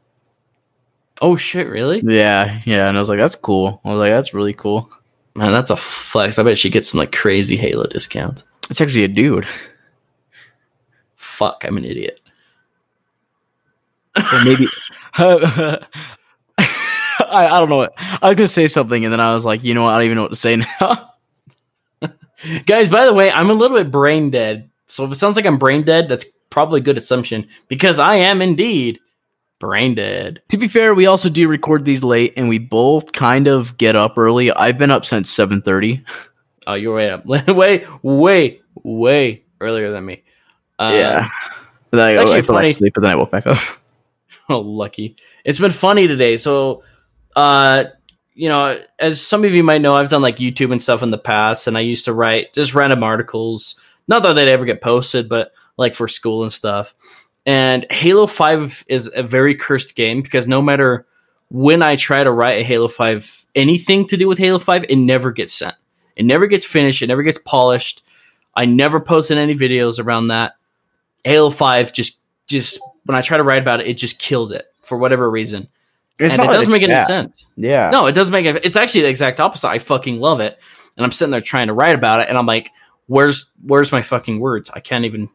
oh 1.21 1.35
shit, 1.35 1.67
really? 1.69 2.01
Yeah, 2.03 2.61
yeah, 2.65 2.87
and 2.87 2.97
I 2.97 2.99
was 2.99 3.09
like, 3.09 3.19
that's 3.19 3.35
cool. 3.35 3.79
I 3.85 3.89
was 3.93 3.99
like, 3.99 4.11
that's 4.11 4.33
really 4.33 4.55
cool. 4.55 4.89
Man, 5.35 5.51
that's 5.51 5.69
a 5.69 5.77
flex. 5.77 6.39
I 6.39 6.43
bet 6.43 6.57
she 6.57 6.71
gets 6.71 6.89
some 6.89 6.97
like 6.97 7.11
crazy 7.11 7.55
Halo 7.55 7.85
discounts. 7.85 8.43
It's 8.71 8.81
actually 8.81 9.03
a 9.03 9.07
dude. 9.07 9.45
Fuck, 11.41 11.65
I'm 11.65 11.75
an 11.77 11.85
idiot. 11.85 12.19
Or 14.15 14.45
maybe 14.45 14.67
I, 15.13 15.79
I 17.29 17.59
don't 17.59 17.67
know 17.67 17.77
what 17.77 17.93
I 17.97 18.27
was 18.27 18.35
gonna 18.35 18.47
say 18.47 18.67
something, 18.67 19.03
and 19.03 19.11
then 19.11 19.19
I 19.19 19.33
was 19.33 19.43
like, 19.43 19.63
you 19.63 19.73
know 19.73 19.81
what? 19.81 19.93
I 19.93 19.97
don't 19.97 20.05
even 20.05 20.17
know 20.17 20.23
what 20.23 20.33
to 20.33 20.35
say 20.35 20.57
now. 20.57 21.13
Guys, 22.67 22.91
by 22.91 23.05
the 23.05 23.13
way, 23.13 23.31
I'm 23.31 23.49
a 23.49 23.53
little 23.53 23.75
bit 23.75 23.89
brain 23.89 24.29
dead. 24.29 24.69
So 24.85 25.03
if 25.05 25.11
it 25.11 25.15
sounds 25.15 25.35
like 25.35 25.47
I'm 25.47 25.57
brain 25.57 25.81
dead, 25.81 26.09
that's 26.09 26.25
probably 26.51 26.79
a 26.79 26.83
good 26.83 26.97
assumption 26.99 27.47
because 27.67 27.97
I 27.97 28.17
am 28.17 28.39
indeed 28.43 28.99
brain 29.57 29.95
dead. 29.95 30.43
to 30.49 30.57
be 30.57 30.67
fair, 30.67 30.93
we 30.93 31.07
also 31.07 31.27
do 31.27 31.47
record 31.47 31.85
these 31.85 32.03
late, 32.03 32.33
and 32.37 32.49
we 32.49 32.59
both 32.59 33.13
kind 33.13 33.47
of 33.47 33.77
get 33.77 33.95
up 33.95 34.15
early. 34.15 34.51
I've 34.51 34.77
been 34.77 34.91
up 34.91 35.05
since 35.05 35.31
seven 35.31 35.63
thirty. 35.63 36.05
Oh, 36.67 36.75
you're 36.75 36.93
way 36.93 37.09
up. 37.09 37.25
way, 37.25 37.87
way, 38.03 38.61
way 38.83 39.43
earlier 39.59 39.91
than 39.91 40.05
me. 40.05 40.23
Uh, 40.81 40.93
yeah, 40.93 41.29
then 41.91 41.99
I, 41.99 42.15
actually 42.15 42.39
I 42.39 42.41
fell 42.41 42.55
funny. 42.55 42.69
asleep, 42.69 42.93
but 42.93 43.01
then 43.01 43.11
I 43.11 43.15
woke 43.15 43.31
back 43.31 43.47
up. 43.47 43.59
Oh, 44.49 44.59
lucky. 44.59 45.15
It's 45.45 45.59
been 45.59 45.71
funny 45.71 46.09
today. 46.09 46.35
So, 46.35 46.83
uh, 47.37 47.85
you 48.33 48.49
know, 48.49 48.77
as 48.99 49.25
some 49.25 49.45
of 49.45 49.53
you 49.53 49.63
might 49.63 49.81
know, 49.81 49.95
I've 49.95 50.09
done 50.09 50.21
like 50.21 50.37
YouTube 50.37 50.73
and 50.73 50.81
stuff 50.81 51.03
in 51.03 51.11
the 51.11 51.17
past, 51.17 51.67
and 51.67 51.77
I 51.77 51.81
used 51.81 52.03
to 52.05 52.13
write 52.13 52.53
just 52.53 52.73
random 52.73 53.01
articles. 53.01 53.75
Not 54.09 54.23
that 54.23 54.33
they'd 54.33 54.49
ever 54.49 54.65
get 54.65 54.81
posted, 54.81 55.29
but 55.29 55.53
like 55.77 55.95
for 55.95 56.09
school 56.09 56.43
and 56.43 56.51
stuff. 56.51 56.93
And 57.45 57.85
Halo 57.91 58.27
5 58.27 58.85
is 58.87 59.09
a 59.15 59.23
very 59.23 59.55
cursed 59.55 59.95
game 59.95 60.21
because 60.21 60.47
no 60.47 60.61
matter 60.61 61.05
when 61.49 61.81
I 61.81 61.95
try 61.95 62.23
to 62.23 62.31
write 62.31 62.59
a 62.59 62.63
Halo 62.63 62.87
5, 62.87 63.45
anything 63.55 64.07
to 64.07 64.17
do 64.17 64.27
with 64.27 64.37
Halo 64.37 64.59
5, 64.59 64.85
it 64.89 64.95
never 64.97 65.31
gets 65.31 65.53
sent. 65.53 65.75
It 66.15 66.25
never 66.25 66.45
gets 66.47 66.65
finished. 66.65 67.01
It 67.01 67.07
never 67.07 67.23
gets 67.23 67.37
polished. 67.37 68.03
I 68.55 68.65
never 68.65 68.99
posted 68.99 69.37
any 69.37 69.55
videos 69.55 70.03
around 70.03 70.27
that. 70.27 70.53
Halo 71.23 71.49
5 71.49 71.93
just, 71.93 72.19
just 72.47 72.79
when 73.05 73.17
I 73.17 73.21
try 73.21 73.37
to 73.37 73.43
write 73.43 73.61
about 73.61 73.81
it, 73.81 73.87
it 73.87 73.97
just 73.97 74.19
kills 74.19 74.51
it 74.51 74.65
for 74.81 74.97
whatever 74.97 75.29
reason. 75.29 75.67
It's 76.19 76.33
and 76.33 76.43
it 76.43 76.47
doesn't 76.47 76.71
make 76.71 76.83
any 76.83 76.93
bad. 76.93 77.07
sense. 77.07 77.47
Yeah, 77.57 77.89
No, 77.89 78.05
it 78.05 78.11
doesn't 78.11 78.31
make 78.31 78.45
it. 78.45 78.63
It's 78.63 78.75
actually 78.75 79.01
the 79.01 79.09
exact 79.09 79.39
opposite. 79.39 79.69
I 79.69 79.79
fucking 79.79 80.19
love 80.19 80.39
it, 80.39 80.59
and 80.95 81.05
I'm 81.05 81.11
sitting 81.11 81.31
there 81.31 81.41
trying 81.41 81.67
to 81.67 81.73
write 81.73 81.95
about 81.95 82.21
it, 82.21 82.29
and 82.29 82.37
I'm 82.37 82.45
like, 82.45 82.69
"Where's 83.07 83.49
where's 83.65 83.91
my 83.91 84.03
fucking 84.03 84.39
words? 84.39 84.69
I 84.71 84.81
can't 84.81 85.05
even, 85.05 85.29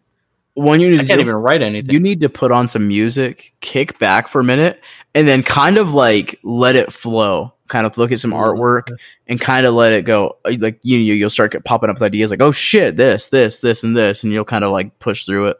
When 0.54 0.78
you 0.78 0.90
need 0.90 1.00
I 1.00 1.02
to 1.02 1.08
can't 1.08 1.18
do- 1.18 1.22
even 1.22 1.34
write 1.34 1.62
anything. 1.62 1.92
you 1.92 1.98
need 1.98 2.20
to 2.20 2.28
put 2.28 2.52
on 2.52 2.68
some 2.68 2.86
music, 2.86 3.54
kick 3.60 3.98
back 3.98 4.28
for 4.28 4.40
a 4.40 4.44
minute, 4.44 4.80
and 5.14 5.26
then 5.26 5.42
kind 5.42 5.76
of 5.78 5.92
like 5.92 6.38
let 6.44 6.76
it 6.76 6.92
flow. 6.92 7.52
Kind 7.66 7.84
of 7.84 7.98
look 7.98 8.12
at 8.12 8.20
some 8.20 8.30
mm-hmm. 8.30 8.60
artwork 8.60 8.96
and 9.26 9.40
kind 9.40 9.66
of 9.66 9.74
let 9.74 9.92
it 9.92 10.04
go. 10.04 10.36
Like 10.44 10.78
you, 10.82 10.98
you 10.98 11.14
you'll 11.14 11.30
start 11.30 11.50
get 11.50 11.64
popping 11.64 11.90
up 11.90 11.96
with 11.96 12.02
ideas 12.02 12.30
like, 12.30 12.40
oh 12.40 12.52
shit, 12.52 12.94
this, 12.94 13.26
this, 13.26 13.58
this, 13.58 13.82
and 13.82 13.96
this, 13.96 14.22
and 14.22 14.32
you'll 14.32 14.44
kind 14.44 14.62
of 14.62 14.70
like 14.70 15.00
push 15.00 15.24
through 15.24 15.46
it. 15.46 15.56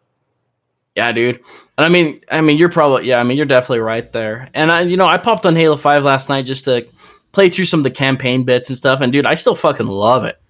Yeah, 0.97 1.13
dude. 1.13 1.41
And 1.79 1.85
I 1.85 1.89
mean, 1.89 2.21
I 2.31 2.41
mean, 2.41 2.57
you're 2.57 2.71
probably 2.71 3.07
yeah. 3.07 3.21
I 3.21 3.23
mean, 3.23 3.37
you're 3.37 3.47
definitely 3.47 3.81
right 3.81 4.11
there. 4.13 4.49
And 4.55 4.73
I, 4.73 4.81
you 4.81 4.97
know, 4.97 5.07
I 5.07 5.19
popped 5.19 5.45
on 5.45 5.55
Halo 5.55 5.77
Five 5.77 6.03
last 6.03 6.29
night 6.29 6.47
just 6.47 6.65
to 6.65 6.87
play 7.33 7.51
through 7.51 7.67
some 7.67 7.81
of 7.81 7.85
the 7.85 7.91
campaign 7.91 8.45
bits 8.45 8.71
and 8.71 8.79
stuff. 8.79 9.03
And 9.03 9.13
dude, 9.13 9.27
I 9.27 9.35
still 9.35 9.55
fucking 9.55 9.87
love 9.87 10.25
it. 10.25 10.41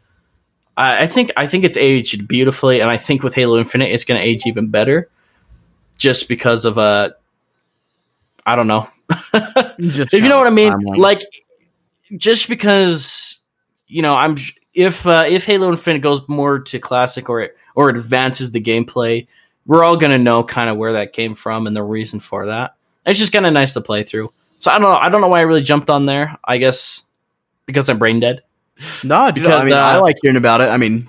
I, 0.77 1.03
I 1.03 1.07
think 1.07 1.33
I 1.37 1.47
think 1.47 1.65
it's 1.65 1.77
aged 1.77 2.29
beautifully, 2.29 2.81
and 2.81 2.89
I 2.89 2.97
think 2.97 3.23
with 3.23 3.35
Halo 3.35 3.59
Infinite, 3.59 3.87
it's 3.87 4.05
going 4.05 4.21
to 4.21 4.27
age 4.27 4.43
even 4.47 4.69
better, 4.69 5.11
just 5.99 6.29
because 6.29 6.65
of 6.65 6.79
uh, 6.79 7.11
I 8.45 8.55
don't 8.57 8.69
know. 8.69 8.89
Just 9.79 10.15
if 10.15 10.23
you 10.23 10.29
know 10.29 10.39
what 10.39 10.49
I 10.49 10.51
mean, 10.51 10.73
timeline. 10.73 10.97
like 10.97 11.23
just 12.17 12.49
because 12.49 13.39
you 13.87 14.03
know, 14.03 14.15
I'm 14.15 14.37
if 14.75 15.07
uh, 15.07 15.25
if 15.29 15.47
Halo 15.47 15.71
Infinite 15.71 16.01
goes 16.01 16.27
more 16.29 16.61
to 16.61 16.79
classic 16.79 17.29
or 17.29 17.43
it 17.43 17.57
or 17.75 17.89
advances 17.89 18.53
the 18.53 18.61
gameplay, 18.61 19.27
we're 19.67 19.85
all 19.85 19.97
gonna 19.97 20.19
know 20.19 20.43
kind 20.45 20.71
of 20.71 20.77
where 20.77 20.95
that 20.95 21.13
came 21.13 21.35
from 21.35 21.67
and 21.67 21.77
the 21.77 21.83
reason 21.83 22.21
for 22.21 22.47
that. 22.47 22.75
It's 23.05 23.19
just 23.19 23.33
kind 23.33 23.47
of 23.47 23.53
nice 23.53 23.73
to 23.75 23.81
play 23.81 24.03
through. 24.03 24.33
So 24.61 24.71
I 24.71 24.75
don't 24.75 24.83
know. 24.83 24.97
I 24.97 25.09
don't 25.09 25.21
know 25.21 25.29
why 25.29 25.39
I 25.39 25.43
really 25.43 25.63
jumped 25.63 25.91
on 25.91 26.07
there. 26.07 26.37
I 26.45 26.59
guess 26.59 27.03
because 27.67 27.89
I'm 27.89 27.99
brain 27.99 28.21
dead. 28.21 28.43
no, 29.05 29.31
because 29.33 29.63
I 29.63 29.65
mean, 29.65 29.71
the- 29.71 29.77
I 29.77 29.97
like 29.99 30.17
hearing 30.23 30.37
about 30.37 30.61
it. 30.61 30.69
I 30.69 30.77
mean, 30.77 31.09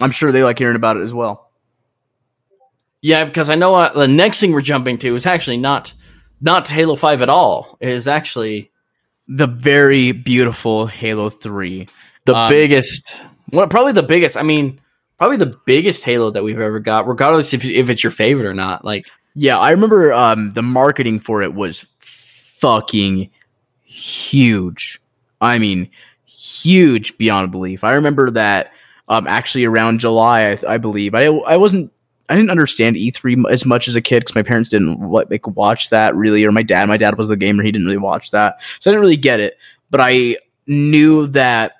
I'm 0.00 0.10
sure 0.10 0.32
they 0.32 0.42
like 0.44 0.58
hearing 0.58 0.76
about 0.76 0.96
it 0.96 1.00
as 1.02 1.12
well. 1.12 1.50
Yeah, 3.02 3.24
because 3.24 3.48
I 3.50 3.54
know 3.54 3.74
uh, 3.74 3.92
the 3.92 4.08
next 4.08 4.40
thing 4.40 4.52
we're 4.52 4.60
jumping 4.60 4.98
to 4.98 5.14
is 5.14 5.26
actually 5.26 5.56
not 5.56 5.92
not 6.40 6.68
Halo 6.68 6.96
Five 6.96 7.22
at 7.22 7.28
all. 7.28 7.76
It 7.80 7.88
is 7.88 8.06
actually 8.08 8.70
The 9.28 9.46
very 9.46 10.12
beautiful 10.12 10.86
Halo 10.86 11.30
Three. 11.30 11.86
the 12.26 12.34
Um, 12.34 12.50
biggest 12.50 13.20
well 13.52 13.66
probably 13.66 13.92
the 13.92 14.02
biggest 14.02 14.36
i 14.36 14.42
mean 14.42 14.78
probably 15.20 15.36
the 15.36 15.54
biggest 15.66 16.02
halo 16.02 16.30
that 16.30 16.42
we've 16.42 16.58
ever 16.58 16.80
got 16.80 17.06
regardless 17.06 17.52
if, 17.52 17.62
if 17.62 17.90
it's 17.90 18.02
your 18.02 18.10
favorite 18.10 18.46
or 18.46 18.54
not 18.54 18.84
like 18.86 19.06
Yeah, 19.34 19.58
I 19.58 19.70
remember 19.70 20.14
um, 20.14 20.52
the 20.54 20.62
marketing 20.62 21.20
for 21.20 21.42
it 21.42 21.54
was 21.54 21.86
fucking 22.00 23.30
huge. 23.84 25.00
I 25.40 25.58
mean, 25.58 25.90
huge 26.26 27.16
beyond 27.18 27.50
belief. 27.50 27.84
I 27.84 27.92
remember 27.92 28.30
that 28.30 28.72
um, 29.08 29.26
actually 29.26 29.64
around 29.64 30.00
July, 30.00 30.52
I, 30.52 30.74
I 30.74 30.78
believe. 30.78 31.14
I 31.14 31.26
I 31.26 31.56
wasn't. 31.56 31.92
I 32.28 32.36
didn't 32.36 32.50
understand 32.50 32.94
E3 32.94 33.50
as 33.50 33.66
much 33.66 33.88
as 33.88 33.96
a 33.96 34.00
kid 34.00 34.20
because 34.20 34.36
my 34.36 34.42
parents 34.42 34.70
didn't 34.70 35.00
like 35.10 35.46
watch 35.48 35.90
that 35.90 36.14
really, 36.14 36.44
or 36.44 36.52
my 36.52 36.62
dad. 36.62 36.88
My 36.88 36.96
dad 36.96 37.18
was 37.18 37.28
the 37.28 37.36
gamer; 37.36 37.62
he 37.62 37.72
didn't 37.72 37.86
really 37.86 37.98
watch 37.98 38.30
that, 38.30 38.62
so 38.78 38.90
I 38.90 38.92
didn't 38.92 39.02
really 39.02 39.16
get 39.16 39.40
it. 39.40 39.58
But 39.90 40.00
I 40.00 40.36
knew 40.66 41.26
that. 41.28 41.72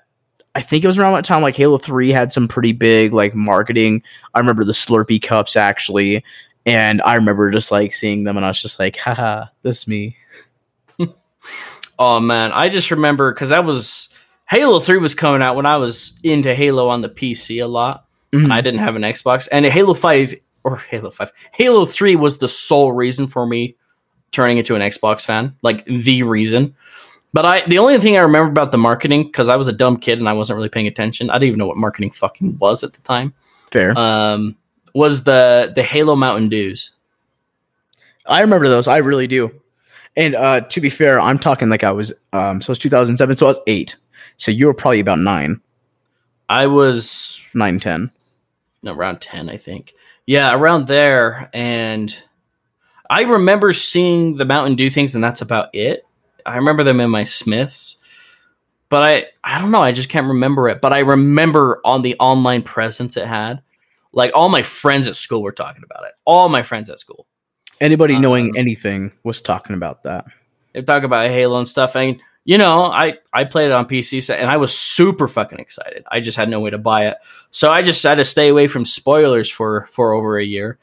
I 0.61 0.63
think 0.63 0.85
it 0.85 0.87
was 0.87 0.99
around 0.99 1.15
that 1.15 1.25
time 1.25 1.41
like 1.41 1.57
Halo 1.57 1.79
3 1.79 2.11
had 2.11 2.33
some 2.33 2.47
pretty 2.47 2.73
big 2.73 3.15
like 3.15 3.35
marketing. 3.35 4.03
I 4.35 4.39
remember 4.41 4.63
the 4.63 4.73
Slurpee 4.73 5.23
cups 5.23 5.57
actually. 5.57 6.23
And 6.67 7.01
I 7.03 7.15
remember 7.15 7.51
just 7.51 7.73
like 7.73 7.95
seeing 7.95 8.25
them 8.25 8.37
and 8.37 8.45
I 8.45 8.51
was 8.51 8.61
just 8.61 8.79
like, 8.79 8.97
haha, 8.97 9.47
this 9.63 9.89
me. 9.89 10.17
oh 11.99 12.21
man 12.21 12.53
i 12.53 12.69
just 12.69 12.91
remember 12.91 13.33
because 13.33 13.49
that 13.51 13.65
was 13.65 14.09
halo 14.49 14.81
3 14.81 14.99
was 14.99 15.15
coming 15.15 15.43
out 15.43 15.57
when 15.57 15.67
i 15.67 15.77
was 15.77 16.13
into 16.23 16.55
halo 16.55 16.89
on 16.89 17.01
the 17.01 17.09
pc 17.09 17.63
a 17.63 17.67
lot 17.67 18.07
Mhm. 18.33 18.45
and 18.45 18.53
i 18.53 18.61
didn't 18.61 18.81
have 18.81 18.97
an 18.97 19.03
xbox 19.03 19.49
and 19.51 19.67
halo 19.67 19.93
5 19.95 20.35
or 20.65 20.77
halo 20.77 21.11
5 21.11 21.31
halo 21.53 21.85
3 21.87 22.17
was 22.17 22.39
the 22.39 22.49
sole 22.49 22.93
reason 22.93 23.27
for 23.27 23.47
me 23.47 23.75
turning 24.33 24.59
into 24.59 24.75
an 24.75 24.83
xbox 24.83 25.25
fan 25.25 25.55
like 25.63 25.85
the 25.87 26.23
reason 26.23 26.75
but 27.33 27.45
I, 27.45 27.67
the 27.67 27.79
only 27.79 27.99
thing 27.99 28.17
I 28.17 28.21
remember 28.21 28.51
about 28.51 28.73
the 28.73 28.79
marketing, 28.79 29.25
because 29.25 29.49
I 29.49 29.57
was 29.57 29.69
a 29.69 29.73
dumb 29.73 29.97
kid 29.99 30.19
and 30.19 30.29
I 30.29 30.33
wasn't 30.33 30.57
really 30.57 30.69
paying 30.69 30.87
attention, 30.87 31.31
I 31.31 31.35
didn't 31.35 31.49
even 31.49 31.59
know 31.59 31.67
what 31.67 31.77
marketing 31.77 32.11
fucking 32.11 32.59
was 32.59 32.83
at 32.83 32.93
the 32.93 33.01
time. 33.03 33.35
Fair. 33.71 33.97
um, 33.97 34.57
was 34.95 35.23
the 35.23 35.73
the 35.75 35.83
Halo 35.85 36.17
Mountain 36.17 36.49
Dews. 36.49 36.91
I 38.27 38.41
remember 38.41 38.69
those. 38.69 38.89
I 38.89 38.97
really 38.99 39.29
do. 39.29 39.51
And 40.17 40.35
uh, 40.35 40.63
to 40.63 40.81
be 40.81 40.91
fair, 40.91 41.21
I'm 41.21 41.39
talking 41.39 41.69
like 41.69 41.85
I 41.85 41.93
was, 41.93 42.13
um, 42.33 42.61
so 42.61 42.73
it's 42.73 42.81
2007, 42.81 43.37
so 43.37 43.47
I 43.47 43.49
was 43.49 43.61
eight. 43.69 43.97
So 44.37 44.51
you 44.51 44.67
were 44.67 44.75
probably 44.75 44.99
about 44.99 45.21
nine, 45.21 45.61
I 46.49 46.67
was 46.67 47.41
nine, 47.55 47.79
10. 47.79 48.11
no, 48.83 48.93
around 48.93 49.21
ten, 49.21 49.49
I 49.49 49.57
think. 49.57 49.95
Yeah, 50.27 50.53
around 50.55 50.89
there, 50.89 51.49
and 51.55 52.13
I 53.09 53.23
remember 53.23 53.73
seeing 53.73 54.37
the 54.37 54.45
Mountain 54.45 54.75
Dew 54.77 54.91
things, 54.91 55.15
and 55.15 55.23
that's 55.23 55.43
about 55.43 55.69
it. 55.73 56.05
I 56.51 56.57
remember 56.57 56.85
them 56.85 57.01
in 57.01 57.11
my 57.11 57.25
Smiths, 57.25 57.97
but 58.89 59.03
I 59.03 59.27
I 59.45 59.61
don't 59.61 59.71
know. 59.71 59.81
I 59.81 59.93
just 59.93 60.09
can't 60.09 60.27
remember 60.27 60.69
it. 60.69 60.81
But 60.81 60.93
I 60.93 61.01
remember 61.01 61.81
on 61.85 62.03
the 62.03 62.17
online 62.19 62.63
presence 62.63 63.17
it 63.17 63.27
had. 63.27 63.63
Like 64.13 64.33
all 64.35 64.49
my 64.49 64.63
friends 64.63 65.07
at 65.07 65.15
school 65.15 65.43
were 65.43 65.53
talking 65.53 65.85
about 65.85 66.05
it. 66.05 66.13
All 66.25 66.49
my 66.49 66.63
friends 66.65 66.91
at 66.91 66.99
school. 66.99 67.27
Anybody 67.81 68.19
knowing 68.19 68.47
Um, 68.51 68.57
anything 68.57 69.13
was 69.23 69.41
talking 69.41 69.75
about 69.75 70.03
that. 70.03 70.25
they 70.75 70.83
talk 70.83 71.05
about 71.05 71.29
Halo 71.31 71.59
and 71.59 71.69
stuff. 71.69 71.95
And 71.97 72.21
you 72.45 72.59
know, 72.59 72.85
I 72.87 73.19
I 73.33 73.45
played 73.45 73.67
it 73.67 73.73
on 73.73 73.87
PC 73.87 74.35
and 74.35 74.51
I 74.51 74.57
was 74.57 74.77
super 74.77 75.29
fucking 75.29 75.61
excited. 75.61 76.05
I 76.11 76.19
just 76.21 76.37
had 76.37 76.49
no 76.49 76.59
way 76.59 76.71
to 76.71 76.79
buy 76.79 77.07
it, 77.07 77.19
so 77.53 77.71
I 77.71 77.83
just 77.83 78.03
had 78.03 78.17
to 78.17 78.25
stay 78.25 78.49
away 78.49 78.67
from 78.67 78.85
spoilers 78.85 79.49
for 79.49 79.87
for 79.93 80.13
over 80.13 80.39
a 80.39 80.45
year. 80.45 80.79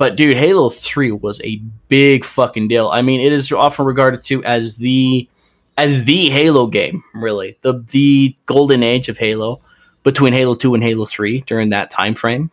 But 0.00 0.16
dude, 0.16 0.34
Halo 0.34 0.70
Three 0.70 1.12
was 1.12 1.42
a 1.42 1.60
big 1.88 2.24
fucking 2.24 2.68
deal. 2.68 2.88
I 2.88 3.02
mean, 3.02 3.20
it 3.20 3.34
is 3.34 3.52
often 3.52 3.84
regarded 3.84 4.24
to 4.24 4.42
as 4.44 4.78
the 4.78 5.28
as 5.76 6.06
the 6.06 6.30
Halo 6.30 6.68
game, 6.68 7.04
really 7.12 7.58
the 7.60 7.84
the 7.90 8.34
golden 8.46 8.82
age 8.82 9.10
of 9.10 9.18
Halo 9.18 9.60
between 10.02 10.32
Halo 10.32 10.54
Two 10.54 10.72
and 10.74 10.82
Halo 10.82 11.04
Three 11.04 11.42
during 11.42 11.68
that 11.68 11.90
time 11.90 12.14
frame. 12.14 12.50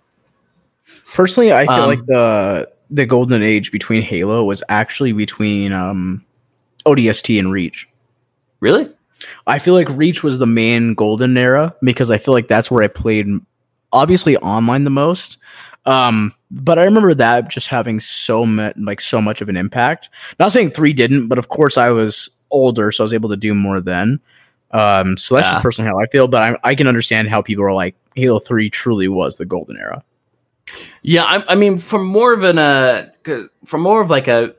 Personally, 1.14 1.54
I 1.54 1.64
feel 1.64 1.76
Um, 1.76 1.88
like 1.88 2.06
the 2.06 2.70
the 2.92 3.06
golden 3.06 3.42
age 3.42 3.72
between 3.72 4.02
Halo 4.02 4.44
was 4.44 4.62
actually 4.68 5.14
between 5.14 5.72
um, 5.72 6.26
ODST 6.86 7.40
and 7.40 7.50
Reach. 7.50 7.88
Really? 8.60 8.92
I 9.48 9.60
feel 9.60 9.74
like 9.74 9.88
Reach 9.92 10.22
was 10.22 10.38
the 10.38 10.46
main 10.46 10.96
golden 10.96 11.38
era 11.38 11.74
because 11.82 12.12
I 12.12 12.18
feel 12.18 12.34
like 12.34 12.50
that's 12.50 12.70
where 12.70 12.84
I 12.84 12.88
played 12.88 13.28
obviously 13.94 14.36
online 14.36 14.84
the 14.84 14.90
most. 14.90 15.38
Um, 15.88 16.34
but 16.52 16.78
I 16.78 16.84
remember 16.84 17.14
that 17.16 17.50
just 17.50 17.68
having 17.70 18.00
so 18.00 18.46
much 18.46 18.76
like 18.78 19.02
so 19.02 19.22
much 19.22 19.42
of 19.42 19.50
an 19.50 19.58
impact. 19.58 20.10
Not 20.40 20.52
saying 20.52 20.72
three 20.72 20.94
didn't, 20.94 21.28
but 21.28 21.40
of 21.40 21.48
course 21.48 21.78
I 21.78 21.90
was 21.90 22.30
older, 22.52 22.92
so 22.92 23.04
I 23.04 23.06
was 23.06 23.14
able 23.14 23.30
to 23.30 23.38
do 23.38 23.56
more 23.56 23.80
then. 23.82 24.20
Um, 24.72 25.16
so 25.16 25.36
that's 25.36 25.48
Yeah. 25.48 25.54
just 25.54 25.64
personally 25.64 25.90
how 25.90 25.98
I 26.00 26.08
feel, 26.08 26.28
but 26.28 26.44
I, 26.44 26.58
I 26.64 26.76
can 26.76 26.88
understand 26.88 27.30
how 27.30 27.42
people 27.42 27.64
are 27.64 27.74
like 27.74 27.96
Halo 28.16 28.40
Three 28.40 28.70
truly 28.70 29.08
was 29.08 29.38
the 29.38 29.46
golden 29.46 29.78
era. 29.78 30.04
Yeah, 31.04 31.24
I, 31.24 31.54
I 31.54 31.56
mean, 31.56 31.78
from 31.78 32.06
more 32.06 32.34
of 32.34 32.44
an 32.44 32.58
uh, 32.58 33.10
from 33.66 33.82
more 33.82 34.02
of 34.02 34.10
like 34.10 34.28
a 34.28 34.54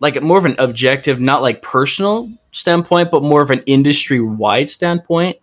like 0.00 0.20
more 0.20 0.38
of 0.38 0.44
an 0.44 0.56
objective, 0.58 1.20
not 1.20 1.40
like 1.42 1.62
personal 1.62 2.32
standpoint, 2.50 3.12
but 3.12 3.22
more 3.22 3.42
of 3.42 3.50
an 3.50 3.62
industry 3.66 4.20
wide 4.20 4.68
standpoint. 4.68 5.36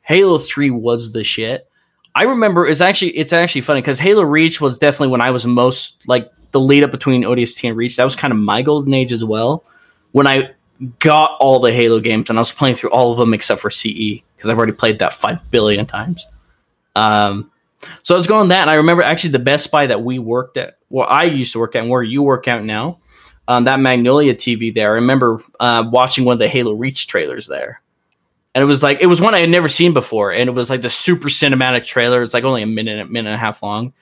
Halo 0.00 0.38
Three 0.38 0.70
was 0.70 1.12
the 1.12 1.24
shit. 1.24 1.68
I 2.14 2.24
remember 2.24 2.66
it's 2.66 2.80
actually 2.80 3.16
it's 3.16 3.32
actually 3.32 3.62
funny 3.62 3.80
because 3.80 3.98
Halo 3.98 4.22
Reach 4.22 4.60
was 4.60 4.78
definitely 4.78 5.08
when 5.08 5.20
I 5.20 5.30
was 5.30 5.46
most 5.46 6.02
like 6.06 6.30
the 6.50 6.60
lead 6.60 6.84
up 6.84 6.90
between 6.90 7.22
ODST 7.22 7.66
and 7.68 7.76
Reach. 7.76 7.96
That 7.96 8.04
was 8.04 8.16
kind 8.16 8.32
of 8.32 8.38
my 8.38 8.62
golden 8.62 8.92
age 8.92 9.12
as 9.12 9.24
well. 9.24 9.64
When 10.12 10.26
I 10.26 10.50
got 10.98 11.36
all 11.40 11.60
the 11.60 11.72
Halo 11.72 12.00
games 12.00 12.28
and 12.28 12.38
I 12.38 12.42
was 12.42 12.52
playing 12.52 12.76
through 12.76 12.90
all 12.90 13.12
of 13.12 13.18
them 13.18 13.32
except 13.34 13.60
for 13.60 13.70
CE 13.70 14.20
because 14.36 14.50
I've 14.50 14.58
already 14.58 14.72
played 14.72 14.98
that 14.98 15.14
five 15.14 15.50
billion 15.50 15.86
times. 15.86 16.26
Um, 16.96 17.50
so 18.02 18.14
I 18.14 18.18
was 18.18 18.26
going 18.26 18.48
that, 18.48 18.62
and 18.62 18.70
I 18.70 18.74
remember 18.74 19.02
actually 19.02 19.30
the 19.30 19.38
Best 19.38 19.70
Buy 19.70 19.86
that 19.86 20.02
we 20.02 20.18
worked 20.18 20.56
at, 20.56 20.78
well, 20.88 21.06
I 21.08 21.24
used 21.24 21.52
to 21.54 21.58
work 21.58 21.74
at, 21.74 21.82
and 21.82 21.90
where 21.90 22.02
you 22.02 22.22
work 22.22 22.48
out 22.48 22.64
now, 22.64 22.98
um, 23.48 23.64
that 23.64 23.80
Magnolia 23.80 24.34
TV 24.34 24.72
there. 24.72 24.92
I 24.92 24.94
remember 24.94 25.42
uh, 25.58 25.84
watching 25.90 26.24
one 26.24 26.34
of 26.34 26.38
the 26.38 26.48
Halo 26.48 26.74
Reach 26.74 27.06
trailers 27.06 27.46
there, 27.46 27.81
and 28.54 28.62
it 28.62 28.66
was 28.66 28.82
like 28.82 28.98
it 29.00 29.06
was 29.06 29.20
one 29.20 29.34
I 29.34 29.40
had 29.40 29.50
never 29.50 29.68
seen 29.68 29.92
before, 29.94 30.32
and 30.32 30.48
it 30.48 30.52
was 30.52 30.68
like 30.70 30.82
the 30.82 30.90
super 30.90 31.28
cinematic 31.28 31.86
trailer. 31.86 32.22
It's 32.22 32.34
like 32.34 32.44
only 32.44 32.62
a 32.62 32.66
minute, 32.66 33.10
minute 33.10 33.30
and 33.30 33.34
a 33.34 33.38
half 33.38 33.62
long, 33.62 33.92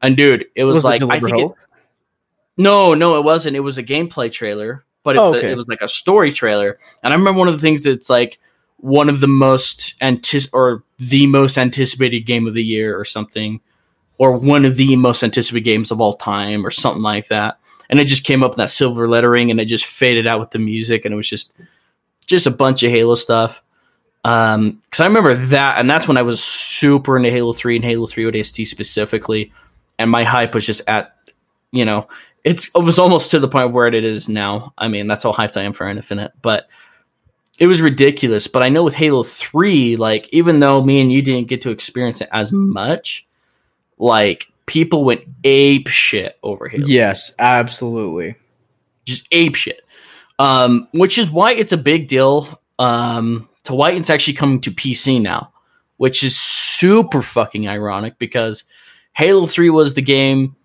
and 0.00 0.16
dude, 0.16 0.46
it 0.54 0.64
was, 0.64 0.76
Was 0.76 0.84
it 0.84 0.88
like 0.88 1.02
I 1.04 1.20
think 1.20 1.38
it, 1.52 1.56
no, 2.56 2.94
no, 2.94 3.16
it 3.16 3.24
wasn't. 3.24 3.56
It 3.56 3.60
was 3.60 3.78
a 3.78 3.82
gameplay 3.82 4.30
trailer, 4.30 4.84
but 5.02 5.16
it 5.16 5.20
Oh, 5.20 5.30
was, 5.30 5.36
a- 5.36 5.38
okay. 5.38 5.50
it 5.52 5.56
was 5.56 5.68
like 5.68 5.80
a 5.80 5.88
story 5.88 6.30
trailer. 6.30 6.78
And 7.02 7.12
I 7.12 7.16
remember 7.16 7.38
one 7.38 7.48
of 7.48 7.54
the 7.54 7.60
things 7.60 7.84
that's 7.84 8.10
like 8.10 8.38
one 8.78 9.08
of 9.08 9.20
the 9.20 9.28
most 9.28 9.94
antis 10.00 10.48
or 10.52 10.82
the 10.98 11.26
most 11.26 11.56
anticipated 11.56 12.20
game 12.20 12.46
of 12.46 12.54
the 12.54 12.64
year 12.64 12.98
or 12.98 13.04
something, 13.04 13.60
or 14.18 14.36
one 14.36 14.64
of 14.64 14.76
the 14.76 14.96
most 14.96 15.22
anticipated 15.22 15.64
games 15.64 15.90
of 15.90 16.00
all 16.00 16.16
time 16.16 16.66
or 16.66 16.70
something 16.70 17.02
like 17.02 17.28
that. 17.28 17.58
And 17.88 18.00
it 18.00 18.06
just 18.06 18.24
came 18.24 18.42
up 18.42 18.52
in 18.52 18.56
that 18.58 18.70
silver 18.70 19.08
lettering 19.08 19.50
and 19.50 19.60
it 19.60 19.66
just 19.66 19.84
faded 19.84 20.26
out 20.26 20.40
with 20.40 20.50
the 20.50 20.58
music 20.58 21.04
and 21.04 21.12
it 21.12 21.16
was 21.16 21.28
just 21.28 21.52
just 22.26 22.46
a 22.46 22.50
bunch 22.50 22.82
of 22.82 22.90
Halo 22.90 23.14
stuff. 23.14 23.62
Um, 24.24 24.80
because 24.84 25.00
I 25.00 25.06
remember 25.06 25.34
that, 25.34 25.78
and 25.78 25.90
that's 25.90 26.06
when 26.06 26.16
I 26.16 26.22
was 26.22 26.42
super 26.42 27.16
into 27.16 27.30
Halo 27.30 27.52
Three 27.52 27.76
and 27.76 27.84
Halo 27.84 28.06
Three 28.06 28.24
ODST 28.24 28.66
specifically 28.66 29.52
and 30.02 30.10
my 30.10 30.24
hype 30.24 30.54
was 30.54 30.66
just 30.66 30.82
at, 30.88 31.16
you 31.70 31.84
know, 31.84 32.08
it's 32.44 32.70
it 32.74 32.82
was 32.82 32.98
almost 32.98 33.30
to 33.30 33.38
the 33.38 33.48
point 33.48 33.72
where 33.72 33.86
it 33.86 33.94
is 33.94 34.28
now. 34.28 34.74
I 34.76 34.88
mean, 34.88 35.06
that's 35.06 35.22
how 35.22 35.32
hyped 35.32 35.56
I 35.56 35.62
am 35.62 35.72
for 35.72 35.88
Infinite, 35.88 36.32
but 36.42 36.68
it 37.58 37.68
was 37.68 37.80
ridiculous. 37.80 38.48
But 38.48 38.64
I 38.64 38.68
know 38.68 38.82
with 38.82 38.94
Halo 38.94 39.22
Three, 39.22 39.94
like 39.96 40.28
even 40.32 40.58
though 40.58 40.82
me 40.82 41.00
and 41.00 41.12
you 41.12 41.22
didn't 41.22 41.46
get 41.46 41.62
to 41.62 41.70
experience 41.70 42.20
it 42.20 42.28
as 42.32 42.50
much, 42.50 43.26
like 43.98 44.50
people 44.66 45.04
went 45.04 45.22
ape 45.44 45.86
shit 45.86 46.36
over 46.42 46.68
Halo. 46.68 46.84
Yes, 46.86 47.32
absolutely. 47.38 48.34
Just 49.04 49.28
ape 49.30 49.54
shit. 49.54 49.84
Um, 50.40 50.88
which 50.92 51.16
is 51.16 51.30
why 51.30 51.52
it's 51.52 51.72
a 51.72 51.76
big 51.76 52.08
deal. 52.08 52.60
Um, 52.80 53.48
to 53.64 53.74
why 53.74 53.92
it's 53.92 54.10
actually 54.10 54.34
coming 54.34 54.60
to 54.60 54.70
PC 54.70 55.20
now, 55.20 55.52
which 55.96 56.22
is 56.22 56.38
super 56.38 57.22
fucking 57.22 57.68
ironic 57.68 58.18
because 58.18 58.64
Halo 59.14 59.46
3 59.46 59.70
was 59.70 59.94
the 59.94 60.02
game 60.02 60.56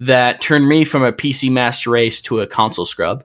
that 0.00 0.40
turned 0.40 0.68
me 0.68 0.84
from 0.84 1.02
a 1.02 1.12
PC 1.12 1.50
master 1.50 1.90
race 1.90 2.20
to 2.22 2.40
a 2.40 2.46
console 2.46 2.86
scrub. 2.86 3.24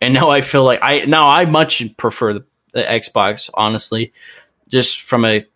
And 0.00 0.14
now 0.14 0.30
I 0.30 0.40
feel 0.40 0.64
like 0.64 0.80
I 0.82 1.04
now 1.04 1.28
I 1.28 1.44
much 1.44 1.84
prefer 1.96 2.34
the, 2.34 2.44
the 2.72 2.82
Xbox, 2.82 3.50
honestly, 3.54 4.12
just 4.68 5.00
from 5.00 5.24
a 5.24 5.46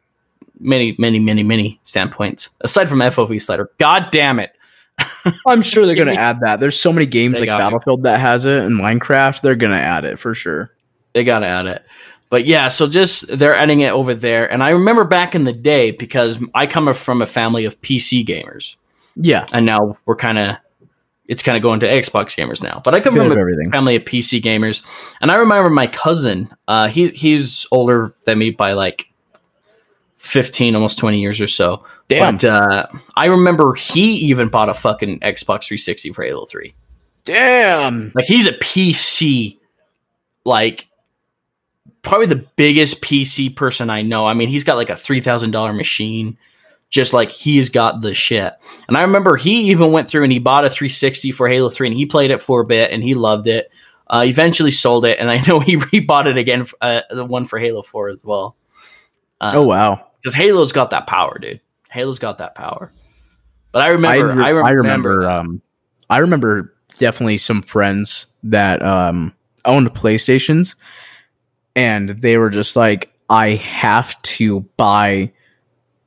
many, 0.60 0.94
many, 0.98 1.18
many, 1.18 1.42
many 1.42 1.80
standpoints. 1.82 2.50
Aside 2.60 2.88
from 2.88 3.00
FOV 3.00 3.42
slider, 3.42 3.70
god 3.78 4.10
damn 4.12 4.38
it! 4.38 4.52
I'm 5.48 5.62
sure 5.62 5.84
they're 5.84 5.96
gonna 5.96 6.12
add 6.12 6.38
that. 6.40 6.60
There's 6.60 6.78
so 6.78 6.92
many 6.92 7.06
games 7.06 7.40
They 7.40 7.46
like 7.46 7.56
it. 7.56 7.58
Battlefield 7.58 8.04
that 8.04 8.20
has 8.20 8.46
it, 8.46 8.62
and 8.62 8.78
Minecraft. 8.78 9.40
They're 9.40 9.56
gonna 9.56 9.74
add 9.74 10.04
it 10.04 10.16
for 10.20 10.32
sure. 10.32 10.70
They 11.16 11.24
got 11.24 11.38
to 11.38 11.46
add 11.46 11.66
it. 11.66 11.82
But 12.28 12.44
yeah, 12.46 12.68
so 12.68 12.88
just 12.88 13.28
they're 13.28 13.54
adding 13.54 13.80
it 13.80 13.92
over 13.92 14.12
there. 14.14 14.50
And 14.50 14.62
I 14.62 14.70
remember 14.70 15.04
back 15.04 15.34
in 15.34 15.44
the 15.44 15.52
day 15.52 15.92
because 15.92 16.38
I 16.54 16.66
come 16.66 16.92
from 16.94 17.22
a 17.22 17.26
family 17.26 17.64
of 17.64 17.80
PC 17.82 18.24
gamers, 18.26 18.76
Yeah, 19.14 19.46
and 19.52 19.64
now 19.64 19.96
we're 20.06 20.16
kind 20.16 20.38
of 20.38 20.56
it's 21.28 21.42
kind 21.42 21.56
of 21.56 21.62
going 21.62 21.80
to 21.80 21.86
Xbox 21.86 22.36
gamers 22.36 22.62
now. 22.62 22.80
But 22.84 22.94
I 22.94 23.00
come 23.00 23.14
bit 23.14 23.22
from 23.24 23.32
a 23.36 23.40
everything. 23.40 23.70
family 23.72 23.96
of 23.96 24.02
PC 24.04 24.40
gamers, 24.42 24.84
and 25.20 25.30
I 25.30 25.36
remember 25.36 25.70
my 25.70 25.86
cousin. 25.86 26.48
Uh, 26.66 26.88
he's 26.88 27.10
he's 27.12 27.66
older 27.70 28.12
than 28.24 28.38
me 28.38 28.50
by 28.50 28.72
like 28.72 29.12
fifteen, 30.16 30.74
almost 30.74 30.98
twenty 30.98 31.20
years 31.20 31.40
or 31.40 31.46
so. 31.46 31.84
Damn, 32.08 32.36
But 32.36 32.44
uh, 32.44 32.86
I 33.16 33.26
remember 33.26 33.74
he 33.74 34.14
even 34.28 34.48
bought 34.48 34.68
a 34.68 34.74
fucking 34.74 35.20
Xbox 35.20 35.64
360 35.66 36.12
for 36.12 36.22
Halo 36.22 36.44
3. 36.46 36.72
damn. 37.24 38.12
Like 38.14 38.26
he's 38.26 38.46
a 38.46 38.52
PC, 38.52 39.58
like 40.44 40.86
probably 42.06 42.26
the 42.26 42.46
biggest 42.56 43.02
PC 43.02 43.54
person 43.54 43.90
I 43.90 44.00
know. 44.02 44.24
I 44.26 44.32
mean, 44.34 44.48
he's 44.48 44.64
got 44.64 44.76
like 44.76 44.90
a 44.90 44.96
three 44.96 45.20
thousand 45.20 45.50
dollar 45.50 45.72
machine. 45.72 46.38
Just 46.88 47.12
like 47.12 47.32
he's 47.32 47.68
got 47.68 48.00
the 48.00 48.14
shit. 48.14 48.52
And 48.86 48.96
I 48.96 49.02
remember 49.02 49.36
he 49.36 49.70
even 49.70 49.90
went 49.90 50.08
through 50.08 50.22
and 50.22 50.32
he 50.32 50.38
bought 50.38 50.64
a 50.64 50.70
360 50.70 51.32
for 51.32 51.48
Halo 51.48 51.68
3 51.68 51.88
and 51.88 51.96
he 51.96 52.06
played 52.06 52.30
it 52.30 52.40
for 52.40 52.60
a 52.60 52.64
bit 52.64 52.92
and 52.92 53.02
he 53.02 53.16
loved 53.16 53.48
it. 53.48 53.72
Uh, 54.06 54.22
eventually 54.24 54.70
sold 54.70 55.04
it 55.04 55.18
and 55.18 55.28
I 55.28 55.42
know 55.48 55.58
he 55.58 55.76
rebought 55.76 56.26
it 56.26 56.38
again, 56.38 56.64
uh, 56.80 57.00
the 57.10 57.24
one 57.24 57.44
for 57.44 57.58
Halo 57.58 57.82
4 57.82 58.08
as 58.10 58.22
well. 58.22 58.56
Uh, 59.40 59.50
Oh 59.54 59.62
wow. 59.64 60.06
because 60.22 60.36
Halo's 60.36 60.70
got 60.70 60.90
that 60.90 61.08
power, 61.08 61.36
dude. 61.40 61.60
Halo's 61.88 62.20
got 62.20 62.38
that 62.38 62.54
power. 62.54 62.92
But 63.72 63.82
I 63.82 63.88
remember, 63.88 64.28
re- 64.28 64.44
I, 64.44 64.48
remember, 64.50 64.68
I 64.68 64.70
remember, 64.70 65.28
um, 65.28 65.62
I 66.08 66.18
remember 66.18 66.72
definitely 66.98 67.38
some 67.38 67.62
friends 67.62 68.28
that 68.44 68.80
um, 68.86 69.34
owned 69.64 69.92
PlayStations, 69.92 70.76
and 71.76 72.08
they 72.08 72.38
were 72.38 72.50
just 72.50 72.74
like, 72.74 73.12
"I 73.30 73.50
have 73.50 74.20
to 74.22 74.60
buy 74.76 75.32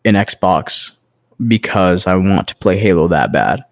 an 0.03 0.15
Xbox 0.15 0.91
because 1.47 2.07
I 2.07 2.15
want 2.15 2.49
to 2.49 2.55
play 2.55 2.77
Halo 2.77 3.07
that 3.07 3.31
bad." 3.31 3.63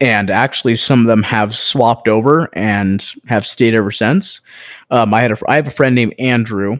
And 0.00 0.30
actually, 0.30 0.76
some 0.76 1.00
of 1.00 1.06
them 1.06 1.22
have 1.24 1.56
swapped 1.56 2.06
over 2.06 2.50
and 2.52 3.04
have 3.26 3.46
stayed 3.46 3.74
ever 3.74 3.90
since. 3.90 4.42
Um, 4.90 5.12
I 5.12 5.22
had 5.22 5.32
a, 5.32 5.38
I 5.48 5.56
have 5.56 5.66
a 5.66 5.70
friend 5.70 5.94
named 5.94 6.14
Andrew, 6.18 6.78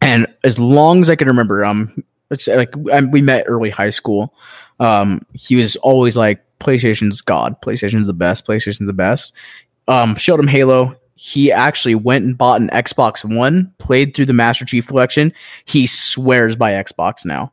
and 0.00 0.26
as 0.44 0.58
long 0.58 1.02
as 1.02 1.10
I 1.10 1.16
can 1.16 1.28
remember, 1.28 1.64
um, 1.64 2.02
it's 2.30 2.48
like 2.48 2.72
I, 2.92 3.02
we 3.02 3.20
met 3.20 3.44
early 3.46 3.68
high 3.68 3.90
school 3.90 4.32
um, 4.80 5.24
he 5.34 5.54
was 5.54 5.76
always 5.76 6.16
like 6.16 6.42
PlayStation's 6.58 7.20
God, 7.20 7.60
PlayStation's 7.60 8.06
the 8.06 8.14
best, 8.14 8.46
PlayStation's 8.46 8.86
the 8.86 8.92
best. 8.92 9.32
Um, 9.86 10.16
showed 10.16 10.40
him 10.40 10.46
Halo. 10.46 10.96
He 11.22 11.52
actually 11.52 11.94
went 11.94 12.24
and 12.24 12.36
bought 12.36 12.62
an 12.62 12.70
Xbox 12.70 13.22
One, 13.22 13.74
played 13.76 14.16
through 14.16 14.24
the 14.24 14.32
Master 14.32 14.64
Chief 14.64 14.86
collection. 14.86 15.34
He 15.66 15.86
swears 15.86 16.56
by 16.56 16.72
Xbox 16.72 17.26
now. 17.26 17.52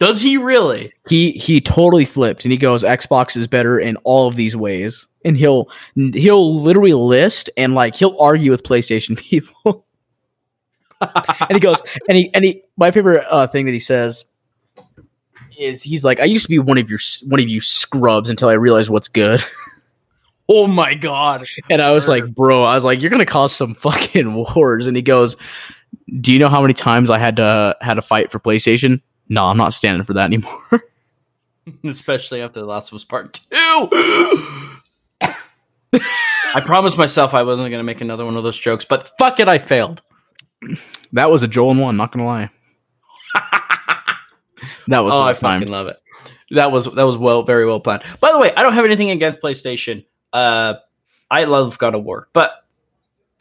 does 0.00 0.20
he 0.20 0.36
really? 0.36 0.92
He 1.08 1.30
he 1.30 1.60
totally 1.60 2.04
flipped 2.04 2.44
and 2.44 2.50
he 2.50 2.58
goes 2.58 2.82
Xbox 2.82 3.36
is 3.36 3.46
better 3.46 3.78
in 3.78 3.94
all 4.02 4.26
of 4.26 4.34
these 4.34 4.56
ways. 4.56 5.06
And 5.24 5.36
he'll 5.36 5.70
he'll 5.94 6.60
literally 6.60 6.92
list 6.92 7.48
and 7.56 7.74
like 7.74 7.94
he'll 7.94 8.16
argue 8.18 8.50
with 8.50 8.64
PlayStation 8.64 9.16
people. 9.30 9.86
and 11.00 11.52
he 11.52 11.60
goes 11.60 11.80
and 12.08 12.18
he 12.18 12.34
and 12.34 12.44
he 12.44 12.64
my 12.76 12.90
favorite 12.90 13.24
uh, 13.30 13.46
thing 13.46 13.66
that 13.66 13.72
he 13.72 13.78
says 13.78 14.24
is 15.56 15.84
he's 15.84 16.04
like 16.04 16.18
I 16.18 16.24
used 16.24 16.46
to 16.46 16.50
be 16.50 16.58
one 16.58 16.78
of 16.78 16.90
your 16.90 16.98
one 17.28 17.38
of 17.38 17.48
you 17.48 17.60
scrubs 17.60 18.28
until 18.28 18.48
I 18.48 18.54
realized 18.54 18.90
what's 18.90 19.06
good. 19.06 19.40
Oh 20.54 20.66
my 20.66 20.92
god! 20.94 21.46
And 21.70 21.80
I 21.80 21.92
was 21.92 22.08
like, 22.08 22.26
bro, 22.34 22.62
I 22.62 22.74
was 22.74 22.84
like, 22.84 23.00
you're 23.00 23.10
gonna 23.10 23.24
cause 23.24 23.54
some 23.54 23.74
fucking 23.86 24.34
wars. 24.34 24.86
And 24.86 24.96
he 24.96 25.02
goes, 25.02 25.36
Do 26.20 26.32
you 26.32 26.38
know 26.38 26.48
how 26.48 26.60
many 26.60 26.74
times 26.74 27.08
I 27.10 27.18
had 27.18 27.36
to 27.36 27.74
had 27.80 27.94
to 27.94 28.02
fight 28.02 28.30
for 28.30 28.38
PlayStation? 28.38 29.00
No, 29.28 29.44
I'm 29.46 29.56
not 29.56 29.72
standing 29.72 30.04
for 30.04 30.12
that 30.14 30.26
anymore. 30.26 30.82
Especially 31.84 32.42
after 32.42 32.60
The 32.60 32.66
Last 32.66 32.88
of 32.90 32.96
Us 32.96 33.04
Part 33.04 33.34
Two. 33.34 33.46
I 36.54 36.60
promised 36.60 36.98
myself 36.98 37.32
I 37.32 37.42
wasn't 37.44 37.70
going 37.70 37.78
to 37.80 37.84
make 37.84 38.02
another 38.02 38.26
one 38.26 38.36
of 38.36 38.44
those 38.44 38.58
jokes, 38.58 38.84
but 38.84 39.10
fuck 39.18 39.40
it, 39.40 39.48
I 39.48 39.56
failed. 39.58 40.02
that 41.12 41.30
was 41.30 41.42
a 41.42 41.48
Joel 41.48 41.70
and 41.70 41.80
one, 41.80 41.96
not 41.96 42.12
gonna 42.12 42.26
lie. 42.26 42.50
that 44.88 44.98
was 45.00 45.12
Oh, 45.14 45.22
I 45.22 45.32
time. 45.32 45.60
fucking 45.60 45.72
love 45.72 45.86
it. 45.86 45.96
That 46.50 46.70
was 46.70 46.84
that 46.92 47.06
was 47.06 47.16
well, 47.16 47.42
very 47.44 47.64
well 47.64 47.80
planned. 47.80 48.02
By 48.20 48.32
the 48.32 48.38
way, 48.38 48.54
I 48.54 48.62
don't 48.62 48.74
have 48.74 48.84
anything 48.84 49.10
against 49.10 49.40
PlayStation. 49.40 50.04
Uh, 50.32 50.74
I 51.30 51.44
love 51.44 51.78
God 51.78 51.94
of 51.94 52.04
War, 52.04 52.28
but 52.32 52.64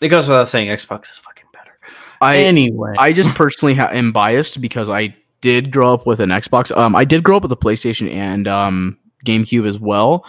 it 0.02 0.10
goes 0.10 0.28
without 0.28 0.48
saying, 0.48 0.70
Xbox 0.70 1.12
is 1.12 1.18
fucking 1.18 1.46
better. 1.54 1.78
I 2.22 2.38
anyway, 2.38 2.94
I 2.98 3.14
just 3.14 3.34
personally 3.36 3.76
ha- 3.76 3.90
am 3.92 4.12
biased 4.12 4.62
because 4.62 4.90
I 4.90 5.16
did 5.42 5.72
grow 5.72 5.94
up 5.94 6.06
with 6.06 6.20
an 6.20 6.30
Xbox. 6.30 6.76
Um, 6.76 6.96
I 6.96 7.06
did 7.06 7.24
grow 7.24 7.38
up 7.38 7.44
with 7.44 7.52
a 7.52 7.58
PlayStation 7.58 8.12
and 8.14 8.48
um, 8.48 8.98
GameCube 9.26 9.68
as 9.68 9.80
well, 9.80 10.26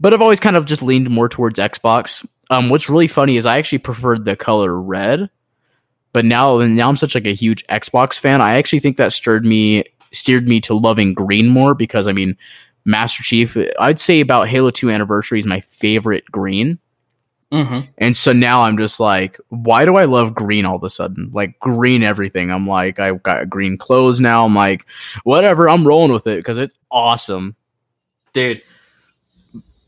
but 0.00 0.12
I've 0.12 0.22
always 0.22 0.40
kind 0.40 0.56
of 0.56 0.64
just 0.66 0.82
leaned 0.82 1.10
more 1.10 1.28
towards 1.28 1.58
Xbox. 1.58 2.26
Um, 2.50 2.68
what's 2.68 2.88
really 2.88 3.08
funny 3.08 3.36
is 3.36 3.46
I 3.46 3.58
actually 3.58 3.78
preferred 3.78 4.24
the 4.24 4.36
color 4.36 4.80
red, 4.80 5.30
but 6.12 6.24
now 6.24 6.58
now 6.58 6.88
I'm 6.88 6.96
such 6.96 7.14
like 7.14 7.26
a 7.26 7.34
huge 7.34 7.66
Xbox 7.66 8.18
fan. 8.18 8.40
I 8.40 8.56
actually 8.56 8.80
think 8.80 8.96
that 8.96 9.12
stirred 9.12 9.44
me 9.44 9.84
steered 10.12 10.48
me 10.48 10.60
to 10.62 10.74
loving 10.74 11.14
green 11.14 11.48
more 11.48 11.74
because 11.74 12.06
I 12.06 12.12
mean, 12.12 12.36
Master 12.86 13.22
Chief. 13.22 13.56
I'd 13.78 13.98
say 13.98 14.20
about 14.20 14.48
Halo 14.48 14.70
Two 14.70 14.88
Anniversary 14.90 15.38
is 15.38 15.46
my 15.46 15.60
favorite 15.60 16.24
green. 16.30 16.78
Mhm. 17.52 17.86
And 17.98 18.16
so 18.16 18.32
now 18.32 18.62
I'm 18.62 18.76
just 18.76 18.98
like, 18.98 19.38
why 19.50 19.84
do 19.84 19.96
I 19.96 20.04
love 20.06 20.34
green 20.34 20.64
all 20.64 20.76
of 20.76 20.82
a 20.82 20.90
sudden? 20.90 21.30
Like 21.32 21.58
green 21.60 22.02
everything. 22.02 22.50
I'm 22.50 22.66
like, 22.66 22.98
I've 22.98 23.22
got 23.22 23.48
green 23.48 23.78
clothes 23.78 24.20
now. 24.20 24.44
I'm 24.44 24.54
like, 24.54 24.84
whatever. 25.22 25.68
I'm 25.68 25.86
rolling 25.86 26.12
with 26.12 26.26
it 26.26 26.38
because 26.38 26.58
it's 26.58 26.74
awesome. 26.90 27.54
dude, 28.32 28.62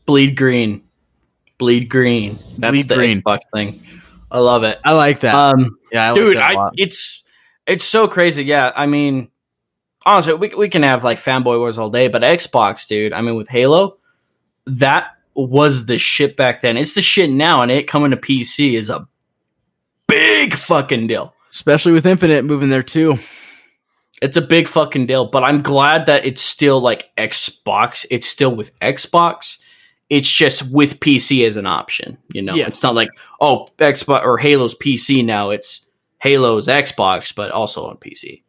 bleed 0.05 0.35
green, 0.37 0.81
bleed 1.57 1.89
green. 1.89 2.39
That's 2.57 2.71
Bleed 2.71 2.87
the 2.87 2.95
green. 2.95 3.21
Xbox 3.21 3.39
thing. 3.53 3.81
I 4.31 4.39
love 4.39 4.63
it. 4.63 4.79
I 4.85 4.93
like 4.93 5.19
that. 5.21 5.35
Um, 5.35 5.77
yeah, 5.91 6.05
I 6.07 6.11
like 6.11 6.21
dude, 6.21 6.37
that 6.37 6.53
a 6.55 6.59
I, 6.59 6.69
it's 6.77 7.23
it's 7.67 7.83
so 7.83 8.07
crazy. 8.07 8.43
Yeah, 8.45 8.71
I 8.75 8.85
mean, 8.85 9.29
honestly, 10.05 10.33
we 10.33 10.49
we 10.55 10.69
can 10.69 10.83
have 10.83 11.03
like 11.03 11.19
fanboy 11.19 11.57
wars 11.59 11.77
all 11.77 11.89
day, 11.89 12.07
but 12.07 12.21
Xbox, 12.21 12.87
dude. 12.87 13.13
I 13.13 13.21
mean, 13.21 13.35
with 13.35 13.49
Halo, 13.49 13.97
that 14.65 15.11
was 15.35 15.85
the 15.85 15.97
shit 15.97 16.35
back 16.35 16.61
then. 16.61 16.77
It's 16.77 16.93
the 16.95 17.01
shit 17.01 17.29
now, 17.29 17.61
and 17.61 17.71
it 17.71 17.87
coming 17.87 18.11
to 18.11 18.17
PC 18.17 18.73
is 18.73 18.89
a 18.89 19.07
big 20.07 20.53
fucking 20.53 21.07
deal. 21.07 21.33
Especially 21.51 21.91
with 21.93 22.05
Infinite 22.05 22.45
moving 22.45 22.69
there 22.69 22.83
too. 22.83 23.17
It's 24.21 24.37
a 24.37 24.41
big 24.41 24.67
fucking 24.67 25.05
deal, 25.07 25.25
but 25.25 25.43
I'm 25.43 25.61
glad 25.61 26.05
that 26.07 26.25
it's 26.25 26.41
still 26.41 26.81
like 26.81 27.09
Xbox. 27.17 28.05
It's 28.11 28.27
still 28.27 28.53
with 28.53 28.77
Xbox. 28.79 29.59
It's 30.09 30.29
just 30.29 30.69
with 30.71 30.99
PC 30.99 31.45
as 31.47 31.55
an 31.55 31.65
option. 31.65 32.17
You 32.33 32.41
know, 32.41 32.55
Yeah. 32.55 32.67
it's 32.67 32.83
not 32.83 32.95
like 32.95 33.09
oh 33.39 33.67
Xbox 33.77 34.23
or 34.23 34.37
Halo's 34.37 34.75
PC 34.75 35.23
now. 35.23 35.51
It's 35.51 35.85
Halo's 36.17 36.67
Xbox, 36.67 37.33
but 37.33 37.51
also 37.51 37.85
on 37.85 37.95
PC. 37.97 38.43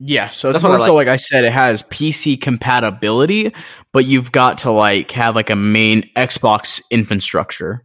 Yeah, 0.00 0.28
so 0.28 0.48
it's 0.48 0.54
That's 0.54 0.62
what 0.62 0.78
more 0.78 0.86
so 0.86 0.94
like 0.94 1.08
I 1.08 1.16
said, 1.16 1.44
it 1.44 1.52
has 1.52 1.82
PC 1.84 2.40
compatibility, 2.40 3.52
but 3.92 4.04
you've 4.04 4.30
got 4.30 4.58
to 4.58 4.70
like 4.70 5.10
have 5.10 5.34
like 5.34 5.50
a 5.50 5.56
main 5.56 6.08
Xbox 6.14 6.80
infrastructure. 6.90 7.84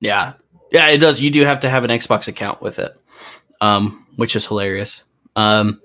Yeah, 0.00 0.34
yeah, 0.70 0.88
it 0.88 0.98
does. 0.98 1.20
You 1.20 1.30
do 1.30 1.44
have 1.44 1.60
to 1.60 1.70
have 1.70 1.82
an 1.84 1.90
Xbox 1.90 2.28
account 2.28 2.62
with 2.62 2.78
it, 2.78 2.96
um, 3.60 4.06
which 4.16 4.36
is 4.36 4.46
hilarious. 4.46 5.02
Um, 5.34 5.80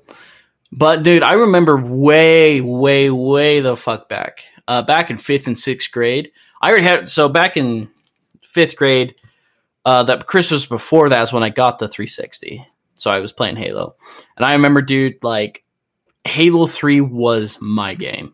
But 0.72 1.02
dude, 1.02 1.24
I 1.24 1.34
remember 1.34 1.78
way, 1.78 2.62
way, 2.62 3.10
way 3.10 3.60
the 3.60 3.76
fuck 3.76 4.08
back. 4.08 4.43
Uh, 4.68 4.84
back 4.84 5.10
in 5.10 5.18
fifth 5.18 5.47
and 5.47 5.58
sixth 5.58 5.91
grade, 5.91 6.32
I 6.62 6.70
already 6.70 6.84
had 6.84 7.10
so 7.10 7.28
back 7.28 7.58
in 7.58 7.89
fifth 8.43 8.76
grade. 8.76 9.16
Uh, 9.86 10.04
that 10.04 10.28
Christmas 10.28 10.66
before 10.66 11.10
that 11.10 11.24
is 11.24 11.34
when 11.34 11.41
I 11.41 11.50
got 11.50 11.80
the 11.80 11.88
360. 11.88 12.68
So 13.00 13.12
I 13.12 13.20
was 13.20 13.32
playing 13.32 13.56
Halo, 13.56 13.95
and 14.38 14.45
I 14.45 14.54
remember, 14.54 14.82
dude, 14.82 15.24
like 15.24 15.64
Halo 16.26 16.68
Three 16.68 17.02
was 17.02 17.58
my 17.62 17.95
game. 17.95 18.34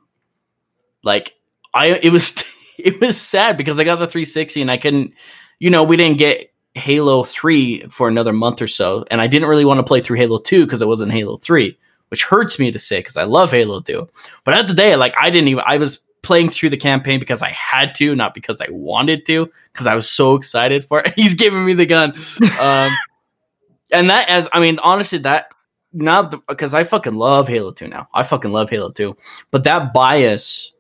Like 1.04 1.36
I, 1.74 1.88
it 2.02 2.12
was, 2.12 2.44
it 2.78 3.00
was 3.00 3.20
sad 3.20 3.58
because 3.58 3.80
I 3.80 3.84
got 3.84 3.98
the 3.98 4.08
360 4.08 4.62
and 4.62 4.72
I 4.72 4.78
couldn't, 4.78 5.14
you 5.60 5.70
know, 5.70 5.84
we 5.84 5.98
didn't 5.98 6.18
get 6.18 6.52
Halo 6.74 7.24
3 7.24 7.88
for 7.90 8.08
another 8.08 8.34
month 8.34 8.62
or 8.62 8.68
so, 8.68 9.06
and 9.12 9.22
I 9.22 9.28
didn't 9.28 9.48
really 9.48 9.66
want 9.66 9.80
to 9.80 9.84
play 9.84 10.02
through 10.02 10.18
Halo 10.18 10.40
2 10.40 10.66
because 10.66 10.82
it 10.82 10.88
wasn't 10.88 11.12
Halo 11.12 11.38
3 11.38 11.78
which 12.10 12.24
hurts 12.24 12.60
me 12.60 12.72
to 12.72 12.80
say 12.80 13.00
because 13.00 13.18
I 13.18 13.24
love 13.24 13.52
Halo 13.52 13.82
2. 13.82 14.08
But 14.44 14.54
at 14.54 14.68
the 14.68 14.74
day, 14.74 14.96
like 14.96 15.16
I 15.20 15.30
didn't 15.30 15.48
even 15.48 15.64
I 15.66 15.78
was 15.78 16.06
playing 16.26 16.50
through 16.50 16.70
the 16.72 16.78
campaign 16.78 17.20
because 17.20 17.44
I 17.44 17.50
had 17.50 17.94
to, 17.96 18.16
not 18.16 18.34
because 18.34 18.60
I 18.60 18.68
wanted 18.72 19.26
to, 19.28 19.50
because 19.72 19.86
I 19.86 19.94
was 19.94 20.10
so 20.10 20.36
excited 20.36 20.84
for 20.84 21.02
it. 21.02 21.14
He's 21.16 21.36
giving 21.36 21.64
me 21.64 21.74
the 21.74 21.86
gun. 21.86 22.14
Um, 22.60 22.90
and 23.92 24.10
that 24.10 24.30
as 24.30 24.48
I 24.52 24.60
mean, 24.60 24.80
honestly, 24.80 25.20
that 25.20 25.50
now 25.94 26.24
because 26.24 26.74
I 26.74 26.84
fucking 26.84 27.16
love 27.16 27.48
Halo 27.48 27.72
2 27.72 27.88
now. 27.88 28.08
I 28.14 28.24
fucking 28.24 28.52
love 28.52 28.70
Halo 28.70 28.92
2. 28.92 29.16
But 29.52 29.64
that 29.64 29.94
bias 29.94 30.74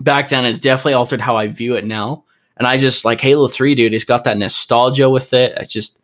back 0.00 0.28
then 0.28 0.44
has 0.44 0.60
definitely 0.60 0.94
altered 0.94 1.20
how 1.20 1.36
I 1.36 1.48
view 1.48 1.74
it 1.76 1.84
now. 1.84 2.24
And 2.56 2.66
I 2.66 2.76
just 2.76 3.04
like 3.04 3.20
Halo 3.20 3.48
3, 3.48 3.74
dude, 3.74 3.94
it's 3.94 4.04
got 4.04 4.24
that 4.24 4.38
nostalgia 4.38 5.08
with 5.08 5.32
it. 5.32 5.54
It's 5.56 5.72
just 5.72 6.00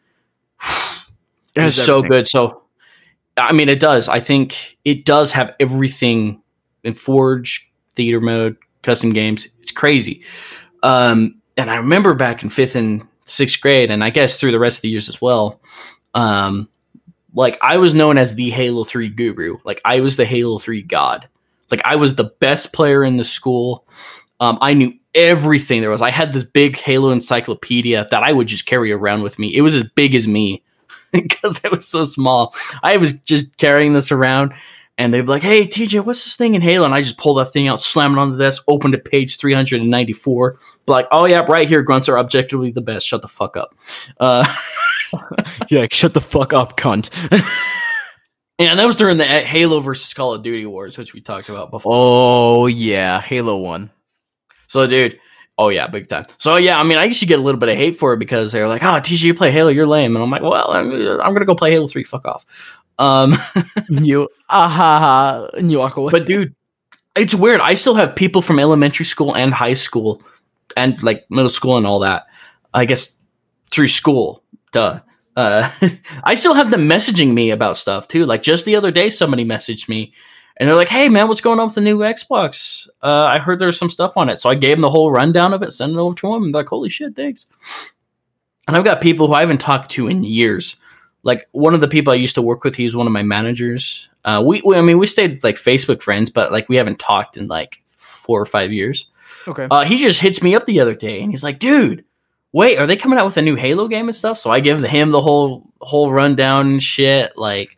it's 1.56 1.76
so 1.76 2.02
good. 2.02 2.28
So 2.28 2.62
I 3.36 3.52
mean, 3.52 3.68
it 3.68 3.80
does. 3.80 4.08
I 4.08 4.20
think 4.20 4.78
it 4.84 5.04
does 5.04 5.32
have 5.32 5.54
everything 5.60 6.42
in 6.84 6.94
Forge, 6.94 7.70
theater 7.94 8.20
mode, 8.20 8.56
custom 8.82 9.10
games. 9.10 9.48
It's 9.60 9.72
crazy. 9.72 10.22
Um, 10.82 11.40
and 11.56 11.70
I 11.70 11.76
remember 11.76 12.14
back 12.14 12.42
in 12.42 12.48
fifth 12.48 12.76
and 12.76 13.06
sixth 13.24 13.60
grade, 13.60 13.90
and 13.90 14.02
I 14.02 14.10
guess 14.10 14.38
through 14.38 14.52
the 14.52 14.58
rest 14.58 14.78
of 14.78 14.82
the 14.82 14.88
years 14.88 15.08
as 15.08 15.20
well. 15.20 15.60
Um, 16.16 16.68
like 17.34 17.58
I 17.62 17.76
was 17.76 17.94
known 17.94 18.18
as 18.18 18.34
the 18.34 18.50
Halo 18.50 18.84
3 18.84 19.10
guru. 19.10 19.58
Like 19.64 19.80
I 19.84 20.00
was 20.00 20.16
the 20.16 20.24
Halo 20.24 20.58
3 20.58 20.82
god. 20.82 21.28
Like 21.70 21.82
I 21.84 21.96
was 21.96 22.16
the 22.16 22.32
best 22.40 22.72
player 22.72 23.04
in 23.04 23.18
the 23.18 23.24
school. 23.24 23.86
Um, 24.40 24.58
I 24.60 24.72
knew 24.72 24.94
everything 25.14 25.80
there 25.80 25.90
was. 25.90 26.02
I 26.02 26.10
had 26.10 26.32
this 26.32 26.44
big 26.44 26.76
Halo 26.76 27.10
encyclopedia 27.10 28.06
that 28.10 28.22
I 28.22 28.32
would 28.32 28.46
just 28.46 28.66
carry 28.66 28.90
around 28.90 29.22
with 29.22 29.38
me. 29.38 29.54
It 29.54 29.60
was 29.60 29.74
as 29.74 29.84
big 29.84 30.14
as 30.14 30.26
me 30.26 30.62
because 31.12 31.60
I 31.64 31.68
was 31.68 31.86
so 31.86 32.04
small. 32.06 32.54
I 32.82 32.96
was 32.96 33.14
just 33.20 33.56
carrying 33.58 33.92
this 33.92 34.10
around 34.10 34.54
and 34.98 35.12
they'd 35.12 35.20
be 35.20 35.26
like, 35.26 35.42
"Hey, 35.42 35.66
TJ, 35.66 36.04
what's 36.04 36.24
this 36.24 36.36
thing 36.36 36.54
in 36.54 36.62
Halo?" 36.62 36.86
And 36.86 36.94
I 36.94 37.02
just 37.02 37.18
pull 37.18 37.34
that 37.34 37.52
thing 37.52 37.68
out, 37.68 37.80
slam 37.80 38.16
it 38.16 38.18
on 38.18 38.32
the 38.32 38.38
desk, 38.38 38.64
open 38.66 38.92
to 38.92 38.98
page 38.98 39.36
three 39.36 39.52
hundred 39.52 39.82
and 39.82 39.90
ninety-four. 39.90 40.58
Like, 40.86 41.06
"Oh 41.10 41.26
yeah, 41.26 41.40
right 41.40 41.68
here, 41.68 41.82
grunts 41.82 42.08
are 42.08 42.18
objectively 42.18 42.70
the 42.70 42.80
best. 42.80 43.06
Shut 43.06 43.20
the 43.22 43.28
fuck 43.28 43.56
up." 43.56 43.74
Uh, 44.18 44.46
yeah, 45.70 45.80
like, 45.80 45.92
shut 45.92 46.14
the 46.14 46.20
fuck 46.20 46.52
up, 46.52 46.76
cunt. 46.76 47.10
and 48.58 48.78
that 48.78 48.86
was 48.86 48.96
during 48.96 49.16
the 49.16 49.24
Halo 49.24 49.80
versus 49.80 50.12
Call 50.14 50.34
of 50.34 50.42
Duty 50.42 50.66
wars, 50.66 50.98
which 50.98 51.14
we 51.14 51.20
talked 51.20 51.48
about 51.48 51.70
before. 51.70 51.92
Oh 51.94 52.66
yeah, 52.66 53.20
Halo 53.20 53.56
One. 53.56 53.90
So, 54.68 54.86
dude, 54.86 55.18
Oh 55.58 55.70
yeah, 55.70 55.86
big 55.86 56.08
time. 56.08 56.26
So 56.38 56.56
yeah, 56.56 56.78
I 56.78 56.82
mean, 56.82 56.98
I 56.98 57.04
used 57.04 57.20
to 57.20 57.26
get 57.26 57.38
a 57.38 57.42
little 57.42 57.58
bit 57.58 57.70
of 57.70 57.76
hate 57.76 57.98
for 57.98 58.12
it 58.12 58.18
because 58.18 58.52
they 58.52 58.60
were 58.60 58.68
like, 58.68 58.82
"Oh, 58.82 59.00
TJ, 59.00 59.22
you 59.22 59.34
play 59.34 59.50
Halo, 59.50 59.70
you're 59.70 59.86
lame," 59.86 60.14
and 60.14 60.22
I'm 60.22 60.30
like, 60.30 60.42
"Well, 60.42 60.70
I'm, 60.70 60.90
I'm 60.92 61.32
gonna 61.32 61.46
go 61.46 61.54
play 61.54 61.70
Halo 61.70 61.86
Three. 61.86 62.04
Fuck 62.04 62.26
off." 62.26 62.44
Um, 62.98 63.36
you 63.88 64.28
ah 64.50 65.48
and 65.54 65.70
you 65.70 65.78
walk 65.78 65.96
away. 65.96 66.10
But 66.10 66.26
dude, 66.26 66.54
it's 67.16 67.34
weird. 67.34 67.62
I 67.62 67.72
still 67.72 67.94
have 67.94 68.14
people 68.14 68.42
from 68.42 68.58
elementary 68.58 69.06
school 69.06 69.34
and 69.34 69.54
high 69.54 69.74
school, 69.74 70.22
and 70.76 71.02
like 71.02 71.24
middle 71.30 71.48
school 71.48 71.78
and 71.78 71.86
all 71.86 72.00
that. 72.00 72.26
I 72.74 72.84
guess 72.84 73.14
through 73.70 73.88
school, 73.88 74.42
duh. 74.76 75.00
Uh, 75.36 75.70
I 76.24 76.34
still 76.34 76.54
have 76.54 76.70
them 76.70 76.88
messaging 76.88 77.32
me 77.32 77.50
about 77.50 77.76
stuff 77.76 78.08
too. 78.08 78.26
Like 78.26 78.42
just 78.42 78.64
the 78.64 78.76
other 78.76 78.90
day, 78.90 79.10
somebody 79.10 79.44
messaged 79.44 79.88
me 79.88 80.12
and 80.56 80.68
they're 80.68 80.76
like, 80.76 80.88
"Hey, 80.88 81.08
man, 81.08 81.28
what's 81.28 81.40
going 81.40 81.58
on 81.58 81.66
with 81.66 81.74
the 81.74 81.80
new 81.80 81.98
Xbox? 81.98 82.86
Uh, 83.02 83.26
I 83.26 83.38
heard 83.38 83.58
there's 83.58 83.78
some 83.78 83.90
stuff 83.90 84.16
on 84.16 84.28
it." 84.28 84.36
So 84.36 84.48
I 84.50 84.54
gave 84.54 84.76
them 84.76 84.82
the 84.82 84.90
whole 84.90 85.10
rundown 85.10 85.52
of 85.52 85.62
it, 85.62 85.72
sent 85.72 85.92
it 85.92 85.98
over 85.98 86.14
to 86.16 86.32
them. 86.32 86.52
Like, 86.52 86.66
"Holy 86.66 86.88
shit, 86.88 87.16
thanks!" 87.16 87.46
And 88.66 88.76
I've 88.76 88.84
got 88.84 89.00
people 89.00 89.28
who 89.28 89.34
I 89.34 89.40
haven't 89.40 89.60
talked 89.60 89.90
to 89.92 90.08
in 90.08 90.24
years. 90.24 90.76
Like 91.22 91.46
one 91.52 91.74
of 91.74 91.80
the 91.80 91.88
people 91.88 92.12
I 92.12 92.16
used 92.16 92.34
to 92.36 92.42
work 92.42 92.64
with, 92.64 92.74
he's 92.74 92.96
one 92.96 93.06
of 93.06 93.12
my 93.12 93.22
managers. 93.22 94.08
Uh, 94.24 94.42
we, 94.44 94.62
we, 94.64 94.76
I 94.76 94.82
mean, 94.82 94.98
we 94.98 95.06
stayed 95.06 95.42
like 95.44 95.56
Facebook 95.56 96.02
friends, 96.02 96.30
but 96.30 96.52
like 96.52 96.68
we 96.68 96.76
haven't 96.76 96.98
talked 96.98 97.36
in 97.36 97.46
like 97.48 97.82
four 97.96 98.40
or 98.40 98.46
five 98.46 98.72
years. 98.72 99.08
Okay. 99.46 99.68
Uh, 99.70 99.84
he 99.84 99.98
just 99.98 100.20
hits 100.20 100.42
me 100.42 100.54
up 100.54 100.66
the 100.66 100.80
other 100.80 100.94
day, 100.94 101.20
and 101.20 101.30
he's 101.30 101.44
like, 101.44 101.58
"Dude, 101.58 102.04
wait, 102.56 102.78
are 102.78 102.86
they 102.86 102.96
coming 102.96 103.18
out 103.18 103.26
with 103.26 103.36
a 103.36 103.42
new 103.42 103.54
Halo 103.54 103.86
game 103.86 104.08
and 104.08 104.16
stuff?" 104.16 104.38
So 104.38 104.50
I 104.50 104.60
give 104.60 104.82
him 104.82 105.10
the 105.10 105.20
whole 105.20 105.70
whole 105.80 106.10
rundown 106.10 106.66
and 106.66 106.82
shit. 106.82 107.36
Like, 107.36 107.76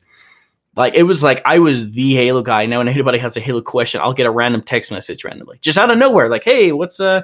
like 0.76 0.94
it 0.94 1.02
was 1.02 1.22
like 1.22 1.42
I 1.44 1.58
was 1.58 1.90
the 1.90 2.14
Halo 2.14 2.42
guy. 2.42 2.66
Now 2.66 2.78
when 2.78 2.88
anybody 2.88 3.18
has 3.18 3.36
a 3.36 3.40
Halo 3.40 3.60
question, 3.60 4.00
I'll 4.00 4.14
get 4.14 4.26
a 4.26 4.30
random 4.30 4.62
text 4.62 4.90
message 4.90 5.24
randomly, 5.24 5.58
just 5.60 5.76
out 5.76 5.90
of 5.90 5.98
nowhere. 5.98 6.28
Like, 6.28 6.44
hey, 6.44 6.72
what's 6.72 7.00
uh 7.00 7.22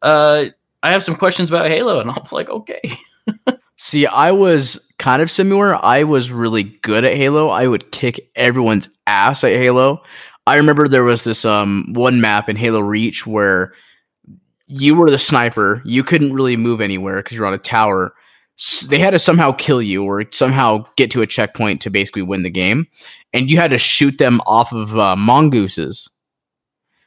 uh 0.00 0.46
I 0.82 0.90
have 0.90 1.04
some 1.04 1.16
questions 1.16 1.50
about 1.50 1.68
Halo, 1.68 2.00
and 2.00 2.10
I'm 2.10 2.24
like, 2.32 2.48
okay. 2.48 2.80
See, 3.76 4.06
I 4.06 4.32
was 4.32 4.80
kind 4.98 5.22
of 5.22 5.30
similar. 5.30 5.76
I 5.84 6.04
was 6.04 6.32
really 6.32 6.62
good 6.62 7.04
at 7.04 7.16
Halo. 7.16 7.48
I 7.48 7.66
would 7.66 7.92
kick 7.92 8.30
everyone's 8.34 8.88
ass 9.06 9.44
at 9.44 9.52
Halo. 9.52 10.02
I 10.46 10.56
remember 10.56 10.88
there 10.88 11.04
was 11.04 11.24
this 11.24 11.44
um 11.44 11.92
one 11.92 12.20
map 12.20 12.48
in 12.48 12.56
Halo 12.56 12.80
Reach 12.80 13.26
where 13.26 13.74
you 14.72 14.94
were 14.94 15.10
the 15.10 15.18
sniper. 15.18 15.82
You 15.84 16.02
couldn't 16.02 16.32
really 16.32 16.56
move 16.56 16.80
anywhere 16.80 17.16
because 17.16 17.36
you're 17.36 17.46
on 17.46 17.54
a 17.54 17.58
tower 17.58 18.14
they 18.88 18.98
had 18.98 19.10
to 19.10 19.18
somehow 19.18 19.52
kill 19.52 19.82
you 19.82 20.04
or 20.04 20.24
somehow 20.30 20.84
get 20.96 21.10
to 21.10 21.22
a 21.22 21.26
checkpoint 21.26 21.80
to 21.82 21.90
basically 21.90 22.22
win 22.22 22.42
the 22.42 22.50
game, 22.50 22.86
and 23.32 23.50
you 23.50 23.58
had 23.58 23.70
to 23.70 23.78
shoot 23.78 24.18
them 24.18 24.40
off 24.46 24.72
of 24.72 24.96
uh, 24.98 25.16
mongooses. 25.16 26.08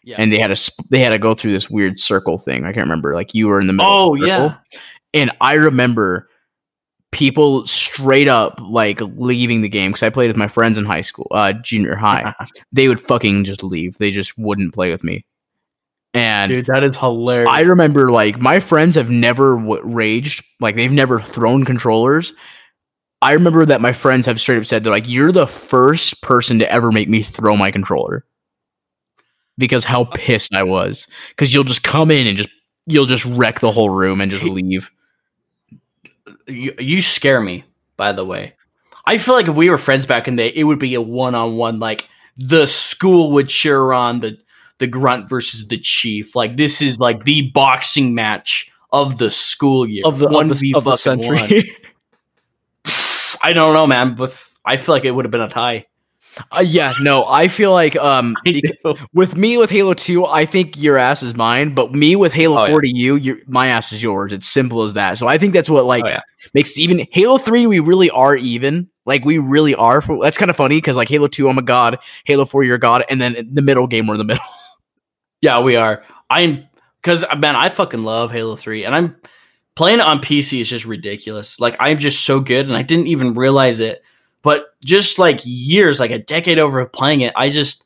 Yeah. 0.04 0.18
And 0.20 0.32
they 0.32 0.38
had 0.38 0.56
to 0.56 0.72
they 0.92 1.00
had 1.00 1.10
to 1.10 1.20
go 1.20 1.34
through 1.34 1.54
this 1.54 1.70
weird 1.70 1.98
circle 1.98 2.38
thing. 2.38 2.64
I 2.66 2.74
can't 2.74 2.86
remember. 2.86 3.16
Like 3.16 3.34
you 3.34 3.48
were 3.48 3.60
in 3.60 3.68
the 3.68 3.74
middle. 3.74 3.92
Oh 3.92 4.16
yeah. 4.16 4.58
And 5.14 5.32
I 5.42 5.54
remember 5.54 6.30
people 7.12 7.66
straight 7.66 8.28
up 8.28 8.60
like 8.62 9.00
leaving 9.02 9.62
the 9.62 9.70
game 9.70 9.92
because 9.92 10.04
I 10.04 10.10
played 10.10 10.28
with 10.28 10.36
my 10.36 10.48
friends 10.48 10.78
in 10.78 10.86
high 10.86 11.02
school, 11.02 11.28
uh, 11.32 11.54
junior 11.54 11.96
high. 11.96 12.36
they 12.72 12.88
would 12.88 13.00
fucking 13.00 13.46
just 13.46 13.64
leave. 13.64 13.98
They 13.98 14.12
just 14.12 14.38
wouldn't 14.38 14.74
play 14.74 14.92
with 14.92 15.04
me. 15.04 15.26
And 16.16 16.50
dude, 16.50 16.68
that 16.68 16.84
is 16.84 16.96
hilarious. 16.96 17.50
I 17.52 17.62
remember 17.62 18.10
like 18.10 18.40
my 18.40 18.62
friends 18.62 18.96
have 18.96 19.10
never 19.10 19.58
w- 19.58 19.82
raged, 19.84 20.46
like 20.62 20.76
they've 20.76 20.92
never 20.92 21.20
thrown 21.20 21.66
controllers. 21.66 22.34
I 23.22 23.34
remember 23.34 23.66
that 23.66 23.82
my 23.82 23.92
friends 23.92 24.26
have 24.26 24.40
straight 24.40 24.60
up 24.60 24.66
said 24.66 24.84
they're 24.84 24.94
like, 24.94 25.10
"You're 25.10 25.34
the 25.34 25.46
first 25.46 26.22
person 26.22 26.60
to 26.60 26.72
ever 26.72 26.94
make 26.94 27.10
me 27.10 27.22
throw 27.22 27.58
my 27.58 27.70
controller," 27.70 28.26
because 29.58 29.84
how 29.84 30.06
pissed 30.06 30.56
I 30.56 30.64
was. 30.64 31.10
Because 31.30 31.54
you'll 31.54 31.66
just 31.66 31.84
come 31.84 32.12
in 32.12 32.28
and 32.28 32.38
just 32.38 32.50
you'll 32.86 33.08
just 33.08 33.26
wreck 33.26 33.60
the 33.60 33.72
whole 33.72 33.90
room 33.90 34.22
and 34.22 34.32
just 34.32 34.46
leave. 34.46 34.90
You, 36.48 36.76
you 36.80 37.02
scare 37.02 37.42
me. 37.42 37.66
By 37.98 38.14
the 38.14 38.26
way, 38.26 38.54
I 39.06 39.18
feel 39.18 39.34
like 39.34 39.50
if 39.50 39.56
we 39.56 39.70
were 39.70 39.78
friends 39.78 40.06
back 40.06 40.30
in 40.30 40.38
the 40.38 40.44
day, 40.50 40.56
it 40.56 40.64
would 40.64 40.80
be 40.80 40.96
a 40.96 41.02
one 41.02 41.36
on 41.36 41.58
one. 41.58 41.80
Like 41.80 42.08
the 42.38 42.68
school 42.68 43.32
would 43.32 43.50
cheer 43.50 43.92
on 43.92 44.22
the 44.22 44.38
the 44.80 44.88
grunt 44.88 45.30
versus 45.30 45.68
the 45.68 45.78
chief. 45.78 46.36
Like 46.36 46.58
this 46.58 46.82
is 46.82 47.00
like 47.00 47.24
the 47.24 47.50
boxing 47.52 48.14
match 48.14 48.70
of 48.92 49.18
the 49.18 49.30
school 49.30 49.88
year 49.88 50.04
of 50.06 50.20
the 50.20 50.28
one 50.28 50.52
of 50.52 50.60
the, 50.60 50.74
of 50.76 50.84
the 50.84 50.96
century. 50.96 51.64
I 53.42 53.54
don't 53.54 53.74
know, 53.74 53.86
man, 53.86 54.16
but 54.16 54.38
I 54.64 54.78
feel 54.78 54.96
like 54.96 55.06
it 55.06 55.12
would 55.12 55.26
have 55.26 55.32
been 55.32 55.42
a 55.42 55.50
tie. 55.50 55.86
Uh, 56.52 56.62
yeah, 56.66 56.94
no, 57.00 57.26
I 57.26 57.48
feel 57.48 57.72
like 57.72 57.96
um 57.96 58.36
with 59.14 59.38
me 59.38 59.58
with 59.58 59.70
Halo 59.70 59.94
2, 59.94 60.26
I 60.26 60.46
think 60.46 60.82
your 60.82 60.98
ass 60.98 61.24
is 61.24 61.36
mine, 61.36 61.74
but 61.74 61.94
me 61.94 62.16
with 62.16 62.34
Halo 62.34 62.62
oh, 62.62 62.68
4 62.68 62.84
yeah. 62.84 62.92
to 62.92 62.98
you, 62.98 63.16
your 63.16 63.38
my 63.48 63.68
ass 63.68 63.94
is 63.94 64.04
yours. 64.04 64.34
It's 64.34 64.48
simple 64.48 64.84
as 64.84 64.96
that. 64.96 65.18
So 65.18 65.28
I 65.28 65.38
think 65.38 65.54
that's 65.54 65.70
what 65.70 65.86
like 65.86 66.04
oh, 66.06 66.10
yeah. 66.10 66.22
makes 66.54 66.78
even 66.78 67.08
Halo 67.12 67.38
3 67.38 67.68
we 67.68 67.80
really 67.80 68.10
are 68.10 68.36
even. 68.36 68.90
Like 69.06 69.24
we 69.24 69.38
really 69.38 69.76
are. 69.76 70.02
For, 70.02 70.20
that's 70.22 70.38
kind 70.38 70.50
of 70.50 70.58
funny 70.58 70.78
because 70.78 70.98
like 70.98 71.10
Halo 71.10 71.28
2, 71.28 71.48
I'm 71.48 71.58
a 71.58 71.62
god. 71.62 72.00
Halo 72.26 72.44
4, 72.44 72.64
you're 72.64 72.76
a 72.76 72.80
god, 72.80 73.06
and 73.10 73.22
then 73.22 73.48
the 73.52 73.62
middle 73.62 73.88
game, 73.88 74.08
we're 74.08 74.16
in 74.16 74.20
the 74.20 74.26
middle. 74.26 74.44
Yeah, 75.46 75.60
we 75.62 75.76
are. 75.76 76.04
I'm 76.28 76.68
because 77.00 77.24
uh, 77.24 77.36
man, 77.36 77.56
I 77.56 77.70
fucking 77.70 78.04
love 78.04 78.32
Halo 78.32 78.56
Three, 78.56 78.84
and 78.84 78.96
I'm 78.96 79.16
playing 79.76 80.00
it 80.00 80.06
on 80.08 80.18
PC 80.18 80.60
is 80.60 80.68
just 80.68 80.86
ridiculous. 80.86 81.60
Like 81.60 81.76
I'm 81.80 82.00
just 82.00 82.26
so 82.26 82.40
good, 82.40 82.66
and 82.66 82.76
I 82.76 82.82
didn't 82.82 83.06
even 83.06 83.36
realize 83.36 83.80
it. 83.80 84.02
But 84.42 84.74
just 84.84 85.20
like 85.20 85.42
years, 85.44 86.00
like 86.00 86.10
a 86.10 86.18
decade 86.18 86.58
over 86.58 86.80
of 86.80 86.92
playing 86.92 87.22
it, 87.22 87.32
I 87.36 87.52
just 87.52 87.86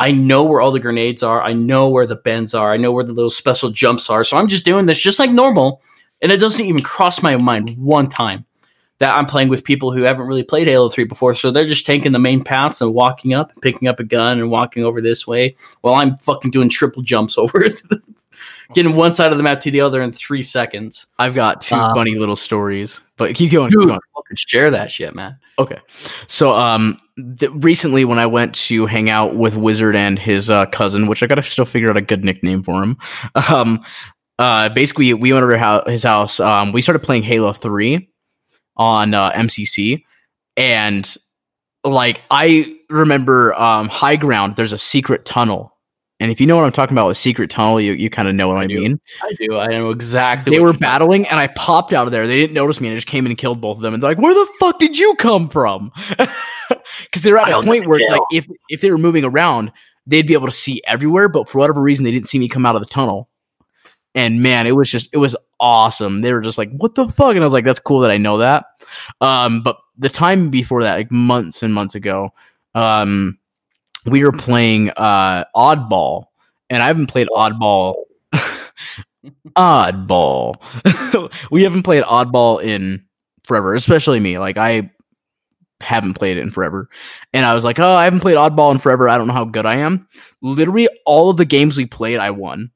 I 0.00 0.10
know 0.10 0.42
where 0.42 0.60
all 0.60 0.72
the 0.72 0.80
grenades 0.80 1.22
are. 1.22 1.40
I 1.40 1.52
know 1.52 1.88
where 1.88 2.08
the 2.08 2.16
bends 2.16 2.54
are. 2.54 2.72
I 2.72 2.76
know 2.76 2.90
where 2.90 3.04
the 3.04 3.12
little 3.12 3.30
special 3.30 3.70
jumps 3.70 4.10
are. 4.10 4.24
So 4.24 4.36
I'm 4.36 4.48
just 4.48 4.64
doing 4.64 4.86
this 4.86 5.00
just 5.00 5.20
like 5.20 5.30
normal, 5.30 5.82
and 6.20 6.32
it 6.32 6.40
doesn't 6.40 6.66
even 6.66 6.82
cross 6.82 7.22
my 7.22 7.36
mind 7.36 7.76
one 7.78 8.08
time 8.08 8.44
that 9.00 9.16
I'm 9.16 9.26
playing 9.26 9.48
with 9.48 9.64
people 9.64 9.92
who 9.92 10.02
haven't 10.02 10.26
really 10.26 10.42
played 10.44 10.68
Halo 10.68 10.88
3 10.88 11.04
before. 11.04 11.34
So 11.34 11.50
they're 11.50 11.66
just 11.66 11.84
taking 11.86 12.12
the 12.12 12.18
main 12.18 12.44
paths 12.44 12.80
and 12.80 12.94
walking 12.94 13.34
up, 13.34 13.50
picking 13.62 13.88
up 13.88 13.98
a 13.98 14.04
gun 14.04 14.38
and 14.38 14.50
walking 14.50 14.84
over 14.84 15.00
this 15.00 15.26
way 15.26 15.56
while 15.80 15.94
I'm 15.94 16.16
fucking 16.18 16.50
doing 16.52 16.68
triple 16.68 17.02
jumps 17.02 17.36
over 17.38 17.64
getting 18.74 18.94
one 18.94 19.12
side 19.12 19.32
of 19.32 19.38
the 19.38 19.42
map 19.44 19.60
to 19.60 19.70
the 19.70 19.80
other 19.80 20.00
in 20.02 20.12
three 20.12 20.42
seconds. 20.42 21.06
I've 21.18 21.34
got 21.34 21.60
two 21.62 21.74
Um, 21.74 21.94
funny 21.94 22.14
little 22.16 22.36
stories, 22.36 23.00
but 23.16 23.34
keep 23.34 23.50
going. 23.50 23.70
Dude, 23.70 23.80
Keep 23.80 23.88
going. 23.88 24.00
share 24.36 24.70
that 24.70 24.90
shit, 24.92 25.14
man. 25.14 25.38
Okay. 25.58 25.78
So, 26.26 26.52
um, 26.52 27.00
th- 27.38 27.50
recently 27.56 28.04
when 28.04 28.18
I 28.18 28.26
went 28.26 28.54
to 28.66 28.86
hang 28.86 29.10
out 29.10 29.34
with 29.34 29.56
Wizard 29.56 29.96
and 29.96 30.18
his 30.18 30.48
uh, 30.50 30.66
cousin, 30.66 31.06
which 31.08 31.22
I 31.22 31.26
gotta 31.26 31.42
still 31.42 31.64
figure 31.64 31.90
out 31.90 31.96
a 31.96 32.02
good 32.02 32.24
nickname 32.24 32.62
for 32.62 32.82
him. 32.82 32.96
Um, 33.50 33.82
uh, 34.38 34.68
basically 34.70 35.12
we 35.14 35.32
went 35.32 35.42
over 35.44 35.54
to 35.56 35.90
his 35.90 36.02
house. 36.02 36.38
Um, 36.40 36.72
we 36.72 36.80
started 36.80 37.00
playing 37.00 37.24
Halo 37.24 37.52
Three 37.52 38.09
on 38.80 39.14
uh, 39.14 39.30
MCC, 39.32 40.04
and 40.56 41.16
like 41.84 42.22
I 42.30 42.76
remember, 42.88 43.54
um, 43.54 43.88
High 43.88 44.16
Ground. 44.16 44.56
There's 44.56 44.72
a 44.72 44.78
secret 44.78 45.24
tunnel, 45.24 45.76
and 46.18 46.32
if 46.32 46.40
you 46.40 46.46
know 46.46 46.56
what 46.56 46.64
I'm 46.64 46.72
talking 46.72 46.96
about 46.96 47.06
with 47.06 47.18
secret 47.18 47.50
tunnel, 47.50 47.80
you 47.80 47.92
you 47.92 48.10
kind 48.10 48.26
of 48.26 48.34
know 48.34 48.48
what 48.48 48.56
I, 48.56 48.62
I 48.62 48.66
mean. 48.66 48.98
I 49.22 49.32
do. 49.38 49.58
I 49.58 49.66
know 49.68 49.90
exactly. 49.90 50.50
They 50.50 50.60
were 50.60 50.72
battling, 50.72 51.28
and 51.28 51.38
I 51.38 51.48
popped 51.48 51.92
out 51.92 52.06
of 52.06 52.12
there. 52.12 52.26
They 52.26 52.40
didn't 52.40 52.54
notice 52.54 52.80
me, 52.80 52.88
and 52.88 52.94
I 52.94 52.96
just 52.96 53.06
came 53.06 53.26
in 53.26 53.32
and 53.32 53.38
killed 53.38 53.60
both 53.60 53.76
of 53.76 53.82
them. 53.82 53.94
And 53.94 54.02
they're 54.02 54.10
like, 54.10 54.18
"Where 54.18 54.34
the 54.34 54.50
fuck 54.58 54.78
did 54.78 54.98
you 54.98 55.14
come 55.16 55.48
from?" 55.48 55.92
Because 57.02 57.22
they're 57.22 57.38
at 57.38 57.48
I 57.48 57.58
a 57.58 57.62
point 57.62 57.86
where, 57.86 58.00
like, 58.10 58.20
if 58.32 58.46
if 58.68 58.80
they 58.80 58.90
were 58.90 58.98
moving 58.98 59.24
around, 59.24 59.72
they'd 60.06 60.26
be 60.26 60.34
able 60.34 60.46
to 60.46 60.52
see 60.52 60.80
everywhere. 60.86 61.28
But 61.28 61.48
for 61.48 61.58
whatever 61.58 61.80
reason, 61.80 62.04
they 62.04 62.10
didn't 62.10 62.28
see 62.28 62.38
me 62.38 62.48
come 62.48 62.64
out 62.64 62.76
of 62.76 62.80
the 62.80 62.88
tunnel. 62.88 63.28
And 64.14 64.42
man, 64.42 64.66
it 64.66 64.72
was 64.72 64.90
just 64.90 65.12
it 65.12 65.18
was 65.18 65.36
awesome. 65.60 66.22
They 66.22 66.32
were 66.32 66.40
just 66.40 66.58
like, 66.58 66.70
"What 66.72 66.94
the 66.94 67.06
fuck?" 67.06 67.30
And 67.30 67.40
I 67.40 67.44
was 67.44 67.52
like, 67.52 67.64
"That's 67.64 67.80
cool 67.80 68.00
that 68.00 68.10
I 68.10 68.16
know 68.16 68.38
that." 68.38 68.64
Um, 69.20 69.62
but 69.62 69.76
the 69.98 70.08
time 70.08 70.50
before 70.50 70.82
that, 70.82 70.96
like 70.96 71.12
months 71.12 71.62
and 71.62 71.74
months 71.74 71.94
ago, 71.94 72.32
um, 72.74 73.38
we 74.06 74.24
were 74.24 74.32
playing 74.32 74.90
uh 74.90 75.44
Oddball, 75.54 76.24
and 76.70 76.82
I 76.82 76.86
haven't 76.86 77.08
played 77.08 77.28
Oddball. 77.28 77.96
Oddball. 79.56 80.54
we 81.50 81.62
haven't 81.62 81.82
played 81.82 82.02
Oddball 82.04 82.62
in 82.62 83.04
forever, 83.44 83.74
especially 83.74 84.20
me. 84.20 84.38
Like 84.38 84.56
I 84.56 84.90
haven't 85.80 86.14
played 86.14 86.36
it 86.36 86.40
in 86.40 86.50
forever. 86.50 86.88
And 87.32 87.44
I 87.44 87.54
was 87.54 87.64
like, 87.64 87.78
"Oh, 87.78 87.92
I 87.92 88.04
haven't 88.04 88.20
played 88.20 88.36
Oddball 88.36 88.72
in 88.72 88.78
forever. 88.78 89.08
I 89.08 89.18
don't 89.18 89.26
know 89.26 89.34
how 89.34 89.44
good 89.44 89.66
I 89.66 89.76
am." 89.76 90.08
Literally 90.42 90.88
all 91.04 91.30
of 91.30 91.36
the 91.36 91.44
games 91.44 91.76
we 91.76 91.86
played, 91.86 92.18
I 92.18 92.30
won. 92.30 92.70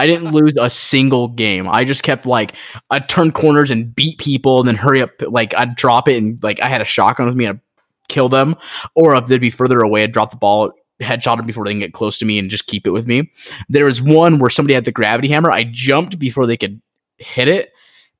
I 0.00 0.06
didn't 0.06 0.32
lose 0.32 0.54
a 0.58 0.70
single 0.70 1.28
game. 1.28 1.68
I 1.68 1.84
just 1.84 2.02
kept 2.02 2.24
like 2.24 2.54
I'd 2.90 3.06
turn 3.06 3.32
corners 3.32 3.70
and 3.70 3.94
beat 3.94 4.16
people 4.16 4.58
and 4.58 4.66
then 4.66 4.76
hurry 4.76 5.02
up 5.02 5.10
like 5.20 5.54
I'd 5.54 5.74
drop 5.74 6.08
it 6.08 6.16
and 6.16 6.42
like 6.42 6.58
I 6.62 6.68
had 6.68 6.80
a 6.80 6.86
shotgun 6.86 7.26
with 7.26 7.36
me 7.36 7.44
and 7.44 7.58
I'd 7.58 8.08
kill 8.08 8.30
them. 8.30 8.56
Or 8.94 9.14
if 9.14 9.26
they'd 9.26 9.42
be 9.42 9.50
further 9.50 9.80
away, 9.80 10.02
I'd 10.02 10.12
drop 10.12 10.30
the 10.30 10.38
ball, 10.38 10.72
headshot 11.00 11.36
them 11.36 11.44
before 11.44 11.66
they 11.66 11.72
can 11.72 11.80
get 11.80 11.92
close 11.92 12.16
to 12.16 12.24
me 12.24 12.38
and 12.38 12.48
just 12.48 12.66
keep 12.66 12.86
it 12.86 12.92
with 12.92 13.06
me. 13.06 13.30
There 13.68 13.84
was 13.84 14.00
one 14.00 14.38
where 14.38 14.48
somebody 14.48 14.72
had 14.72 14.86
the 14.86 14.90
gravity 14.90 15.28
hammer. 15.28 15.50
I 15.50 15.64
jumped 15.64 16.18
before 16.18 16.46
they 16.46 16.56
could 16.56 16.80
hit 17.18 17.48
it, 17.48 17.68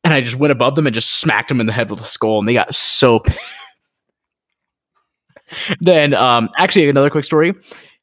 and 0.05 0.13
I 0.13 0.21
just 0.21 0.37
went 0.37 0.53
above 0.53 0.75
them 0.75 0.87
and 0.87 0.93
just 0.93 1.19
smacked 1.19 1.49
them 1.49 1.61
in 1.61 1.67
the 1.67 1.73
head 1.73 1.89
with 1.91 2.01
a 2.01 2.05
skull, 2.05 2.41
and 2.41 2.47
they 2.47 2.53
got 2.53 2.75
so 2.75 3.21
pissed. 3.27 4.13
then, 5.81 6.13
um, 6.13 6.51
actually, 6.59 6.91
another 6.91 7.09
quick 7.09 7.25
story. 7.25 7.55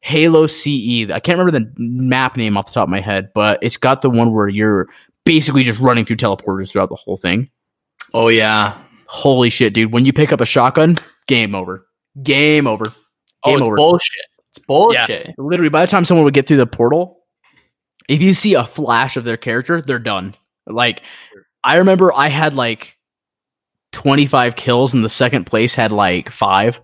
Halo 0.07 0.47
CE. 0.47 1.11
I 1.11 1.19
can't 1.19 1.37
remember 1.37 1.51
the 1.51 1.69
map 1.77 2.37
name 2.37 2.55
off 2.55 2.67
the 2.67 2.71
top 2.71 2.83
of 2.83 2.89
my 2.89 3.01
head, 3.01 3.29
but 3.35 3.59
it's 3.61 3.75
got 3.75 4.01
the 4.01 4.09
one 4.09 4.31
where 4.31 4.47
you're 4.47 4.87
basically 5.25 5.63
just 5.63 5.79
running 5.79 6.05
through 6.05 6.15
teleporters 6.15 6.71
throughout 6.71 6.87
the 6.87 6.95
whole 6.95 7.17
thing. 7.17 7.49
Oh 8.13 8.29
yeah. 8.29 8.81
Holy 9.07 9.49
shit, 9.49 9.73
dude! 9.73 9.91
When 9.91 10.05
you 10.05 10.13
pick 10.13 10.31
up 10.31 10.39
a 10.39 10.45
shotgun, 10.45 10.95
game 11.27 11.53
over. 11.53 11.85
Game 12.23 12.67
over. 12.67 12.85
Oh, 13.43 13.49
Game 13.49 13.59
it's 13.59 13.67
over. 13.67 13.75
bullshit. 13.75 14.25
It's 14.51 14.65
bullshit. 14.65 15.35
Literally, 15.37 15.69
by 15.69 15.85
the 15.85 15.91
time 15.91 16.05
someone 16.05 16.23
would 16.23 16.33
get 16.33 16.47
through 16.47 16.57
the 16.57 16.67
portal, 16.67 17.19
if 18.07 18.21
you 18.21 18.33
see 18.33 18.53
a 18.53 18.63
flash 18.63 19.17
of 19.17 19.25
their 19.25 19.37
character, 19.37 19.81
they're 19.81 19.99
done. 19.99 20.35
Like, 20.65 21.01
I 21.65 21.77
remember 21.77 22.13
I 22.13 22.29
had 22.29 22.53
like 22.53 22.97
25 23.91 24.55
kills, 24.55 24.93
and 24.93 25.03
the 25.03 25.09
second 25.09 25.45
place 25.45 25.75
had 25.75 25.91
like 25.91 26.29
five. 26.29 26.79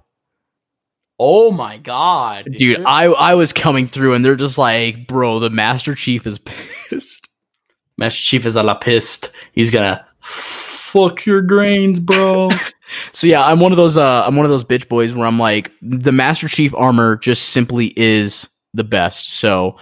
Oh 1.20 1.52
my 1.52 1.78
god, 1.78 2.48
Dude, 2.58 2.84
I, 2.86 3.06
I 3.06 3.36
was 3.36 3.54
coming 3.54 3.88
through, 3.88 4.14
and 4.16 4.26
they're 4.26 4.36
just 4.36 4.58
like, 4.58 5.08
bro, 5.08 5.40
the 5.40 5.50
Master 5.50 5.96
Chief 5.96 6.26
is 6.26 6.40
pissed. 6.46 7.30
Master 7.98 8.22
Chief 8.22 8.46
is 8.46 8.56
a 8.56 8.64
la 8.64 8.74
pissed. 8.74 9.32
He's 9.54 9.72
gonna 9.72 10.06
fuck 10.22 11.26
your 11.26 11.42
grains, 11.42 12.00
bro. 12.00 12.50
So 13.12 13.26
yeah, 13.26 13.44
I'm 13.44 13.60
one 13.60 13.72
of 13.72 13.78
those 13.78 13.98
uh 13.98 14.24
I'm 14.24 14.36
one 14.36 14.46
of 14.46 14.52
those 14.52 14.64
bitch 14.64 14.88
boys 14.88 15.16
where 15.16 15.26
I'm 15.26 15.40
like 15.40 15.72
the 15.82 16.12
Master 16.12 16.48
Chief 16.48 16.76
armor 16.76 17.16
just 17.16 17.50
simply 17.50 17.92
is 17.98 18.50
the 18.76 18.84
best. 18.84 19.34
So 19.34 19.78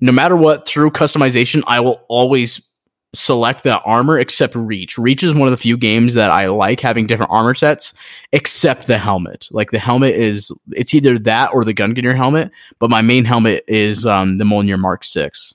no 0.00 0.12
matter 0.12 0.36
what 0.36 0.66
through 0.66 0.92
customization, 0.92 1.62
I 1.66 1.80
will 1.80 2.00
always 2.08 2.66
select 3.12 3.64
that 3.64 3.82
armor 3.84 4.18
except 4.18 4.54
Reach. 4.54 4.96
Reach 4.96 5.22
is 5.22 5.34
one 5.34 5.48
of 5.48 5.52
the 5.52 5.56
few 5.56 5.76
games 5.76 6.14
that 6.14 6.30
I 6.30 6.46
like 6.46 6.80
having 6.80 7.06
different 7.06 7.32
armor 7.32 7.54
sets 7.54 7.92
except 8.32 8.86
the 8.86 8.98
helmet. 8.98 9.48
Like 9.50 9.70
the 9.70 9.78
helmet 9.78 10.14
is 10.14 10.52
it's 10.72 10.94
either 10.94 11.18
that 11.20 11.52
or 11.52 11.64
the 11.64 11.74
Gungnir 11.74 12.16
helmet, 12.16 12.50
but 12.78 12.90
my 12.90 13.02
main 13.02 13.24
helmet 13.24 13.64
is 13.66 14.06
um 14.06 14.38
the 14.38 14.44
Mjolnir 14.44 14.78
Mark 14.78 15.04
6. 15.04 15.54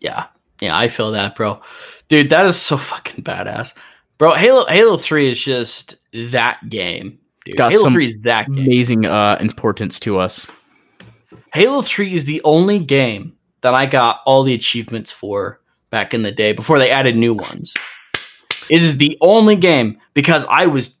yeah, 0.00 0.26
yeah, 0.60 0.76
I 0.76 0.88
feel 0.88 1.12
that, 1.12 1.36
bro. 1.36 1.60
Dude, 2.08 2.30
that 2.30 2.46
is 2.46 2.60
so 2.60 2.76
fucking 2.76 3.22
badass, 3.24 3.74
bro. 4.18 4.34
Halo 4.34 4.66
Halo 4.66 4.96
Three 4.96 5.28
is 5.30 5.40
just 5.40 5.96
that 6.12 6.60
game. 6.68 7.18
Dude. 7.44 7.56
Got 7.56 7.72
Halo 7.72 7.84
some 7.84 7.92
Three 7.92 8.06
is 8.06 8.16
that 8.22 8.46
game. 8.46 8.64
Amazing 8.64 9.06
uh 9.06 9.38
importance 9.40 10.00
to 10.00 10.18
us. 10.18 10.46
Halo 11.52 11.82
3 11.82 12.14
is 12.14 12.26
the 12.26 12.40
only 12.44 12.78
game 12.78 13.36
that 13.62 13.74
I 13.74 13.86
got 13.86 14.20
all 14.24 14.44
the 14.44 14.54
achievements 14.54 15.10
for 15.10 15.59
back 15.90 16.14
in 16.14 16.22
the 16.22 16.32
day 16.32 16.52
before 16.52 16.78
they 16.78 16.90
added 16.90 17.16
new 17.16 17.34
ones. 17.34 17.74
It 18.68 18.82
is 18.82 18.98
the 18.98 19.18
only 19.20 19.56
game 19.56 19.98
because 20.14 20.46
I 20.48 20.66
was 20.66 20.96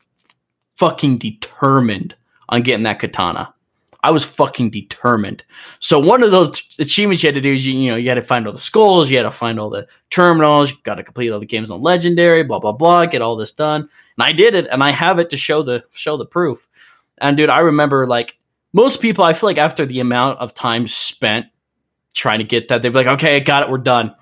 fucking 0.74 1.18
determined 1.18 2.14
on 2.48 2.62
getting 2.62 2.84
that 2.84 2.98
katana. 2.98 3.54
I 4.02 4.10
was 4.10 4.24
fucking 4.24 4.70
determined. 4.70 5.44
So 5.78 6.00
one 6.00 6.22
of 6.22 6.30
those 6.30 6.62
achievements 6.78 7.22
you 7.22 7.28
had 7.28 7.34
to 7.34 7.40
do 7.40 7.52
is 7.52 7.66
you, 7.66 7.78
you 7.78 7.90
know 7.90 7.96
you 7.96 8.08
had 8.08 8.14
to 8.14 8.22
find 8.22 8.46
all 8.46 8.52
the 8.52 8.58
skulls, 8.58 9.10
you 9.10 9.18
had 9.18 9.24
to 9.24 9.30
find 9.30 9.60
all 9.60 9.68
the 9.68 9.86
terminals, 10.08 10.70
you 10.70 10.78
got 10.84 10.94
to 10.94 11.02
complete 11.02 11.30
all 11.30 11.38
the 11.38 11.46
games 11.46 11.70
on 11.70 11.82
legendary, 11.82 12.42
blah 12.42 12.58
blah 12.58 12.72
blah, 12.72 13.06
get 13.06 13.22
all 13.22 13.36
this 13.36 13.52
done. 13.52 13.82
And 13.82 13.90
I 14.18 14.32
did 14.32 14.54
it, 14.54 14.66
and 14.68 14.82
I 14.82 14.90
have 14.90 15.18
it 15.18 15.30
to 15.30 15.36
show 15.36 15.62
the 15.62 15.84
show 15.92 16.16
the 16.16 16.24
proof. 16.24 16.66
And 17.18 17.36
dude, 17.36 17.50
I 17.50 17.58
remember 17.58 18.06
like 18.06 18.38
most 18.72 19.02
people, 19.02 19.22
I 19.22 19.34
feel 19.34 19.48
like 19.48 19.58
after 19.58 19.84
the 19.84 20.00
amount 20.00 20.38
of 20.38 20.54
time 20.54 20.88
spent 20.88 21.46
trying 22.14 22.38
to 22.38 22.44
get 22.44 22.68
that, 22.68 22.82
they'd 22.82 22.88
be 22.88 22.94
like, 22.94 23.06
okay, 23.06 23.36
I 23.36 23.40
got 23.40 23.64
it, 23.64 23.70
we're 23.70 23.78
done. 23.78 24.14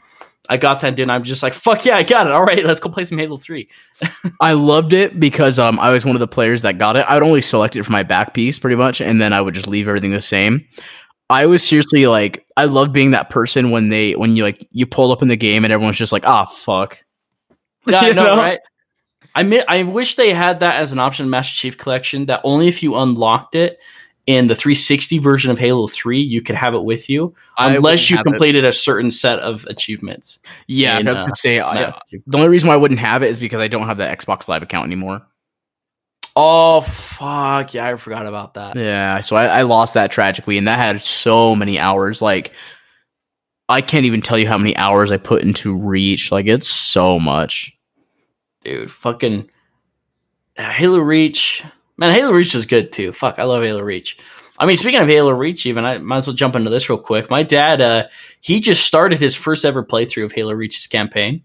I 0.49 0.57
got 0.57 0.81
that, 0.81 0.97
dude. 0.97 1.05
And 1.05 1.13
I'm 1.13 1.25
just 1.25 1.43
like, 1.43 1.53
fuck 1.53 1.85
yeah, 1.85 1.97
I 1.97 2.03
got 2.03 2.27
it. 2.27 2.33
All 2.33 2.45
right, 2.45 2.65
let's 2.65 2.81
go 2.81 2.89
play 2.89 3.05
some 3.05 3.19
Halo 3.19 3.37
3. 3.37 3.69
I 4.41 4.55
loved 4.55 4.93
it 4.93 5.21
because 5.21 5.59
um 5.59 5.79
I 5.79 5.91
was 5.91 6.05
one 6.05 6.17
of 6.17 6.21
the 6.21 6.29
players 6.29 6.63
that 6.63 6.79
got 6.79 6.97
it. 6.97 7.05
I 7.09 7.15
would 7.15 7.23
only 7.23 7.43
select 7.43 7.77
it 7.77 7.83
for 7.83 7.93
my 7.93 8.03
back 8.03 8.35
piece 8.35 8.59
pretty 8.59 8.77
much, 8.77 9.01
and 9.01 9.21
then 9.21 9.33
I 9.33 9.41
would 9.41 9.55
just 9.55 9.67
leave 9.67 9.89
everything 9.89 10.11
the 10.11 10.21
same. 10.21 10.67
I 11.31 11.45
was 11.45 11.63
seriously 11.63 12.07
like, 12.07 12.47
I 12.57 12.65
love 12.65 12.93
being 12.93 13.11
that 13.11 13.29
person 13.29 13.71
when 13.71 13.89
they 13.89 14.13
when 14.13 14.37
you 14.37 14.45
like 14.45 14.67
you 14.71 14.87
pull 14.87 15.13
up 15.13 15.23
in 15.23 15.29
the 15.29 15.37
game 15.37 15.65
and 15.65 15.73
everyone's 15.73 15.99
just 15.99 16.13
like, 16.13 16.27
ah, 16.27 16.47
fuck. 16.47 17.03
Yeah, 17.87 18.01
I 18.01 18.13
know, 18.15 18.25
know? 18.25 18.37
right? 18.37 18.61
I 19.35 19.43
mi- 19.43 19.65
I 19.69 19.83
wish 19.83 20.15
they 20.15 20.33
had 20.33 20.61
that 20.61 20.77
as 20.77 20.93
an 20.93 20.99
option 20.99 21.27
in 21.27 21.31
Master 21.31 21.55
Chief 21.55 21.77
Collection 21.77 22.27
that 22.27 22.41
only 22.45 22.69
if 22.69 22.83
you 22.83 22.97
unlocked 22.97 23.55
it 23.55 23.79
in 24.29 24.47
the 24.47 24.55
360 24.55 25.19
version 25.21 25.51
of 25.51 25.59
Halo 25.59 25.87
3, 25.87 26.21
you 26.21 26.43
could 26.43 26.55
have 26.55 26.75
it 26.75 26.85
with 26.85 27.09
you, 27.09 27.35
unless 27.57 28.11
you 28.11 28.19
have 28.19 28.27
it. 28.27 28.29
completed 28.29 28.63
a 28.63 28.75
certain 28.75 29.11
set 29.11 29.39
of 29.39 29.65
achievements. 29.69 30.41
Yeah, 30.67 30.99
in, 30.99 31.09
I 31.09 31.13
uh, 31.13 31.35
say 31.35 31.61
I, 31.61 31.99
the 32.27 32.37
only 32.37 32.51
reason 32.51 32.69
why 32.69 32.75
I 32.75 32.77
wouldn't 32.77 33.01
have 33.01 33.23
it 33.23 33.31
is 33.31 33.39
because 33.39 33.63
I 33.63 33.69
don't 33.69 33.87
have 33.87 33.97
the 33.97 34.05
Xbox 34.05 34.47
Live 34.47 34.63
account 34.63 34.85
anymore. 34.85 35.27
Oh, 36.37 36.83
fuck. 36.83 37.73
Yeah, 37.73 37.87
I 37.87 37.97
forgot 37.97 38.27
about 38.27 38.53
that. 38.53 38.77
Yeah, 38.77 39.21
so 39.21 39.35
I, 39.35 39.47
I 39.47 39.63
lost 39.63 39.95
that 39.95 40.11
tragically, 40.11 40.59
and 40.59 40.69
that 40.69 40.79
had 40.79 41.01
so 41.01 41.57
many 41.57 41.79
hours. 41.79 42.21
Like, 42.21 42.53
I 43.71 43.81
can't 43.81 44.05
even 44.05 44.21
tell 44.21 44.37
you 44.37 44.47
how 44.47 44.59
many 44.59 44.77
hours 44.77 45.11
I 45.11 45.17
put 45.17 45.41
into 45.41 45.75
Reach. 45.75 46.31
Like, 46.31 46.47
it's 46.47 46.69
so 46.69 47.19
much. 47.19 47.75
dude. 48.63 48.91
Fucking 48.91 49.49
uh, 50.59 50.71
Halo 50.71 50.99
Reach, 50.99 51.65
man. 51.99 52.15
Halo 52.15 52.33
Reach 52.33 52.55
was 52.55 52.65
good 52.65 52.93
too. 52.93 53.13
Fuck, 53.13 53.39
I 53.39 53.45
love 53.45 53.63
Halo 53.63 53.83
Reach. 53.83 54.17
I 54.59 54.67
mean, 54.67 54.77
speaking 54.77 55.01
of 55.01 55.09
Halo 55.09 55.31
Reach, 55.31 55.67
even 55.67 55.85
I 55.85 55.99
might 55.99 56.19
as 56.19 56.27
well 56.27 56.35
jump 56.35 56.57
into 56.57 56.71
this 56.71 56.89
real 56.89 56.99
quick. 56.99 57.31
My 57.31 57.43
dad, 57.43 57.81
uh, 57.81 58.09
he 58.41 58.61
just 58.61 58.87
started 58.87 59.21
his 59.21 59.37
first 59.37 59.65
ever 59.65 59.85
playthrough 59.85 60.25
of 60.25 60.33
Halo 60.33 60.53
Reach's 60.53 60.87
campaign, 60.87 61.43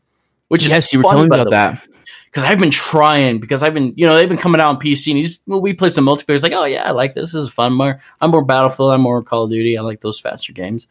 which 0.47 0.63
is 0.63 0.69
yes, 0.69 0.93
you 0.93 0.99
were 0.99 1.03
telling 1.03 1.29
me 1.29 1.35
about 1.35 1.51
that. 1.51 1.83
because 2.25 2.43
I've 2.43 2.59
been 2.59 2.71
trying 2.71 3.39
because 3.39 3.61
I've 3.61 3.73
been 3.73 3.93
you 3.95 4.07
know 4.07 4.15
they've 4.15 4.29
been 4.29 4.37
coming 4.37 4.59
out 4.59 4.69
on 4.69 4.79
PC 4.79 5.11
and 5.11 5.17
he's 5.17 5.39
well, 5.45 5.61
we 5.61 5.73
play 5.73 5.89
some 5.89 6.05
multiplayer. 6.05 6.31
He's 6.31 6.43
like 6.43 6.53
oh 6.53 6.65
yeah 6.65 6.87
I 6.87 6.91
like 6.91 7.13
this. 7.13 7.33
This 7.33 7.43
is 7.43 7.53
fun. 7.53 7.73
More 7.73 7.99
I'm 8.21 8.31
more 8.31 8.43
Battlefield. 8.43 8.93
I'm 8.93 9.01
more 9.01 9.21
Call 9.21 9.43
of 9.43 9.51
Duty. 9.51 9.77
I 9.77 9.81
like 9.81 10.01
those 10.01 10.19
faster 10.19 10.53
games. 10.53 10.87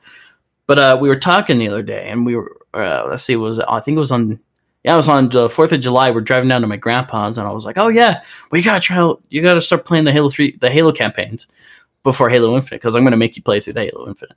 But 0.68 0.78
uh, 0.78 0.98
we 1.00 1.08
were 1.08 1.18
talking 1.18 1.58
the 1.58 1.68
other 1.68 1.82
day 1.82 2.08
and 2.08 2.24
we 2.24 2.36
were 2.36 2.56
uh, 2.74 3.06
let's 3.08 3.24
see 3.24 3.36
was? 3.36 3.58
I 3.58 3.80
think 3.80 3.96
it 3.96 4.00
was 4.00 4.12
on 4.12 4.38
yeah, 4.84 4.94
I 4.94 4.96
was 4.96 5.08
on 5.08 5.28
the 5.28 5.48
Fourth 5.48 5.72
of 5.72 5.80
July. 5.80 6.10
We're 6.10 6.20
driving 6.20 6.48
down 6.48 6.62
to 6.62 6.66
my 6.66 6.76
grandpa's, 6.76 7.38
and 7.38 7.46
I 7.46 7.52
was 7.52 7.64
like, 7.64 7.78
"Oh 7.78 7.88
yeah, 7.88 8.22
we 8.50 8.62
gotta 8.62 8.80
try. 8.80 8.96
Out, 8.96 9.22
you 9.28 9.40
gotta 9.42 9.60
start 9.60 9.84
playing 9.84 10.04
the 10.04 10.12
Halo 10.12 10.28
Three, 10.28 10.56
the 10.60 10.70
Halo 10.70 10.92
campaigns 10.92 11.46
before 12.02 12.28
Halo 12.28 12.56
Infinite, 12.56 12.80
because 12.80 12.96
I'm 12.96 13.04
gonna 13.04 13.16
make 13.16 13.36
you 13.36 13.42
play 13.42 13.60
through 13.60 13.74
the 13.74 13.84
Halo 13.84 14.08
Infinite." 14.08 14.36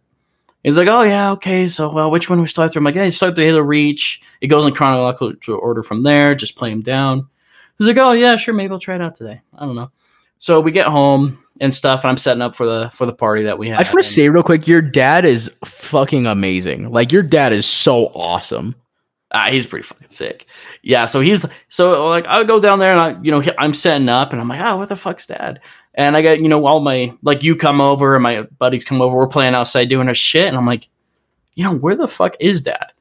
He's 0.64 0.78
like, 0.78 0.88
"Oh 0.88 1.02
yeah, 1.02 1.32
okay. 1.32 1.68
So 1.68 1.92
well, 1.92 2.12
which 2.12 2.30
one 2.30 2.42
we 2.42 2.48
start 2.48 2.72
through?" 2.72 2.82
I'm 2.82 2.86
like, 2.86 2.96
"Yeah, 2.96 3.06
you 3.06 3.12
start 3.12 3.36
through 3.36 3.46
Halo 3.46 3.62
Reach. 3.62 4.22
It 4.42 4.48
goes 4.48 4.66
in 4.66 4.74
chronological 4.74 5.34
order 5.60 5.84
from 5.84 6.04
there. 6.04 6.36
Just 6.36 6.56
play 6.58 6.70
them 6.70 6.82
down." 6.82 7.28
He's 7.78 7.88
like, 7.88 7.98
"Oh 7.98 8.12
yeah, 8.12 8.36
sure. 8.36 8.54
Maybe 8.54 8.72
I'll 8.72 8.80
try 8.80 8.96
it 8.96 9.02
out 9.02 9.16
today. 9.16 9.42
I 9.58 9.66
don't 9.66 9.76
know." 9.76 9.92
So 10.38 10.60
we 10.60 10.72
get 10.72 10.88
home 10.88 11.40
and 11.60 11.74
stuff, 11.74 12.04
and 12.04 12.12
I'm 12.12 12.18
setting 12.18 12.42
up 12.42 12.56
for 12.56 12.66
the 12.66 12.90
for 12.94 13.06
the 13.06 13.14
party 13.14 13.44
that 13.44 13.58
we 13.58 13.70
have. 13.70 13.80
I 13.80 13.84
just 13.84 13.94
want 13.94 14.06
to 14.06 14.12
say 14.12 14.30
real 14.30 14.44
quick, 14.44 14.68
your 14.68 14.82
dad 14.82 15.26
is 15.26 15.52
fucking 15.66 16.28
amazing. 16.28 16.92
Like 16.92 17.12
your 17.12 17.24
dad 17.24 17.54
is 17.54 17.66
so 17.66 18.08
awesome. 18.08 18.76
Ah, 19.38 19.50
he's 19.52 19.68
pretty 19.68 19.84
fucking 19.84 20.08
sick. 20.08 20.46
Yeah, 20.82 21.04
so 21.04 21.20
he's 21.20 21.46
so 21.68 22.08
like 22.08 22.26
I 22.26 22.46
go 22.46 22.62
down 22.62 22.80
there 22.80 22.94
and 22.94 23.02
I, 23.02 23.22
you 23.22 23.32
know, 23.32 23.44
I'm 23.58 23.74
setting 23.74 24.08
up 24.08 24.32
and 24.32 24.40
I'm 24.40 24.48
like, 24.48 24.62
oh, 24.62 24.78
what 24.78 24.88
the 24.88 24.96
fuck's 24.96 25.26
dad? 25.26 25.60
And 25.94 26.16
I 26.16 26.22
got 26.22 26.40
you 26.40 26.48
know 26.48 26.66
all 26.66 26.80
my 26.80 27.14
like 27.22 27.44
you 27.44 27.58
come 27.58 27.82
over 27.82 28.16
and 28.16 28.24
my 28.24 28.44
buddies 28.44 28.86
come 28.86 29.02
over. 29.02 29.14
We're 29.14 29.28
playing 29.28 29.54
outside 29.54 29.90
doing 29.90 30.08
our 30.08 30.14
shit, 30.14 30.48
and 30.48 30.56
I'm 30.56 30.66
like, 30.66 30.88
you 31.54 31.66
know, 31.66 31.76
where 31.78 31.96
the 31.96 32.08
fuck 32.08 32.38
is 32.40 32.62
dad? 32.62 32.94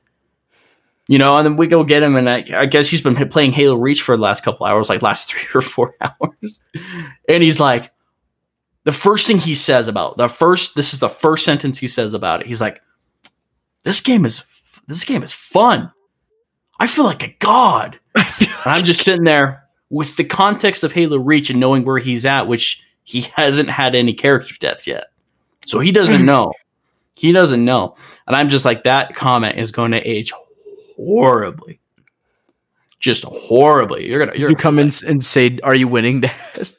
You 1.07 1.19
know, 1.19 1.37
and 1.37 1.47
then 1.47 1.57
we 1.57 1.69
go 1.69 1.85
get 1.85 2.03
him, 2.03 2.17
and 2.17 2.29
I, 2.29 2.45
I 2.53 2.67
guess 2.67 2.89
he's 2.89 3.03
been 3.03 3.15
playing 3.29 3.53
Halo 3.53 3.77
Reach 3.77 4.03
for 4.03 4.17
the 4.17 4.23
last 4.23 4.43
couple 4.43 4.67
hours, 4.67 4.89
like 4.89 5.03
last 5.03 5.29
three 5.29 5.47
or 5.55 5.63
four 5.63 5.95
hours. 6.01 6.63
and 7.29 7.45
he's 7.45 7.61
like, 7.61 7.93
the 8.83 8.93
first 8.93 9.29
thing 9.29 9.39
he 9.39 9.55
says 9.55 9.87
about 9.87 10.17
the 10.17 10.29
first, 10.29 10.75
this 10.75 10.95
is 10.95 10.99
the 10.99 11.09
first 11.09 11.45
sentence 11.45 11.79
he 11.79 11.87
says 11.87 12.13
about 12.13 12.41
it. 12.41 12.49
He's 12.49 12.61
like, 12.61 12.83
"This 13.85 14.01
game 14.01 14.25
is 14.25 14.45
this 14.89 15.05
game 15.05 15.23
is 15.23 15.33
fun. 15.33 15.93
I 16.79 16.87
feel 16.87 17.05
like 17.05 17.23
a 17.23 17.35
god." 17.39 17.99
I'm 18.65 18.85
just 18.85 19.05
sitting 19.05 19.25
there 19.25 19.65
with 19.91 20.17
the 20.17 20.25
context 20.25 20.85
of 20.85 20.93
Halo 20.93 21.19
Reach 21.19 21.51
and 21.51 21.61
knowing 21.61 21.85
where 21.85 21.99
he's 21.99 22.25
at, 22.25 22.47
which 22.47 22.83
he 23.05 23.21
hasn't 23.35 23.71
had 23.71 23.95
any 23.95 24.13
character 24.13 24.55
deaths 24.59 24.87
yet, 24.87 25.07
so 25.67 25.81
he 25.81 25.93
doesn't 25.93 26.21
hmm. 26.21 26.27
know. 26.27 26.53
He 27.17 27.31
doesn't 27.31 27.65
know, 27.65 27.97
and 28.27 28.35
I'm 28.35 28.49
just 28.49 28.65
like 28.65 28.85
that 28.85 29.15
comment 29.15 29.59
is 29.59 29.71
going 29.71 29.93
to 29.93 30.01
age 30.01 30.33
horribly, 30.97 31.79
just 32.99 33.25
horribly. 33.25 34.07
You're 34.07 34.25
gonna 34.27 34.37
you're 34.39 34.51
you 34.51 34.57
come 34.57 34.79
in 34.79 34.91
and 35.07 35.25
say, 35.25 35.59
"Are 35.63 35.75
you 35.75 35.87
winning, 35.87 36.23
Dad?" 36.23 36.71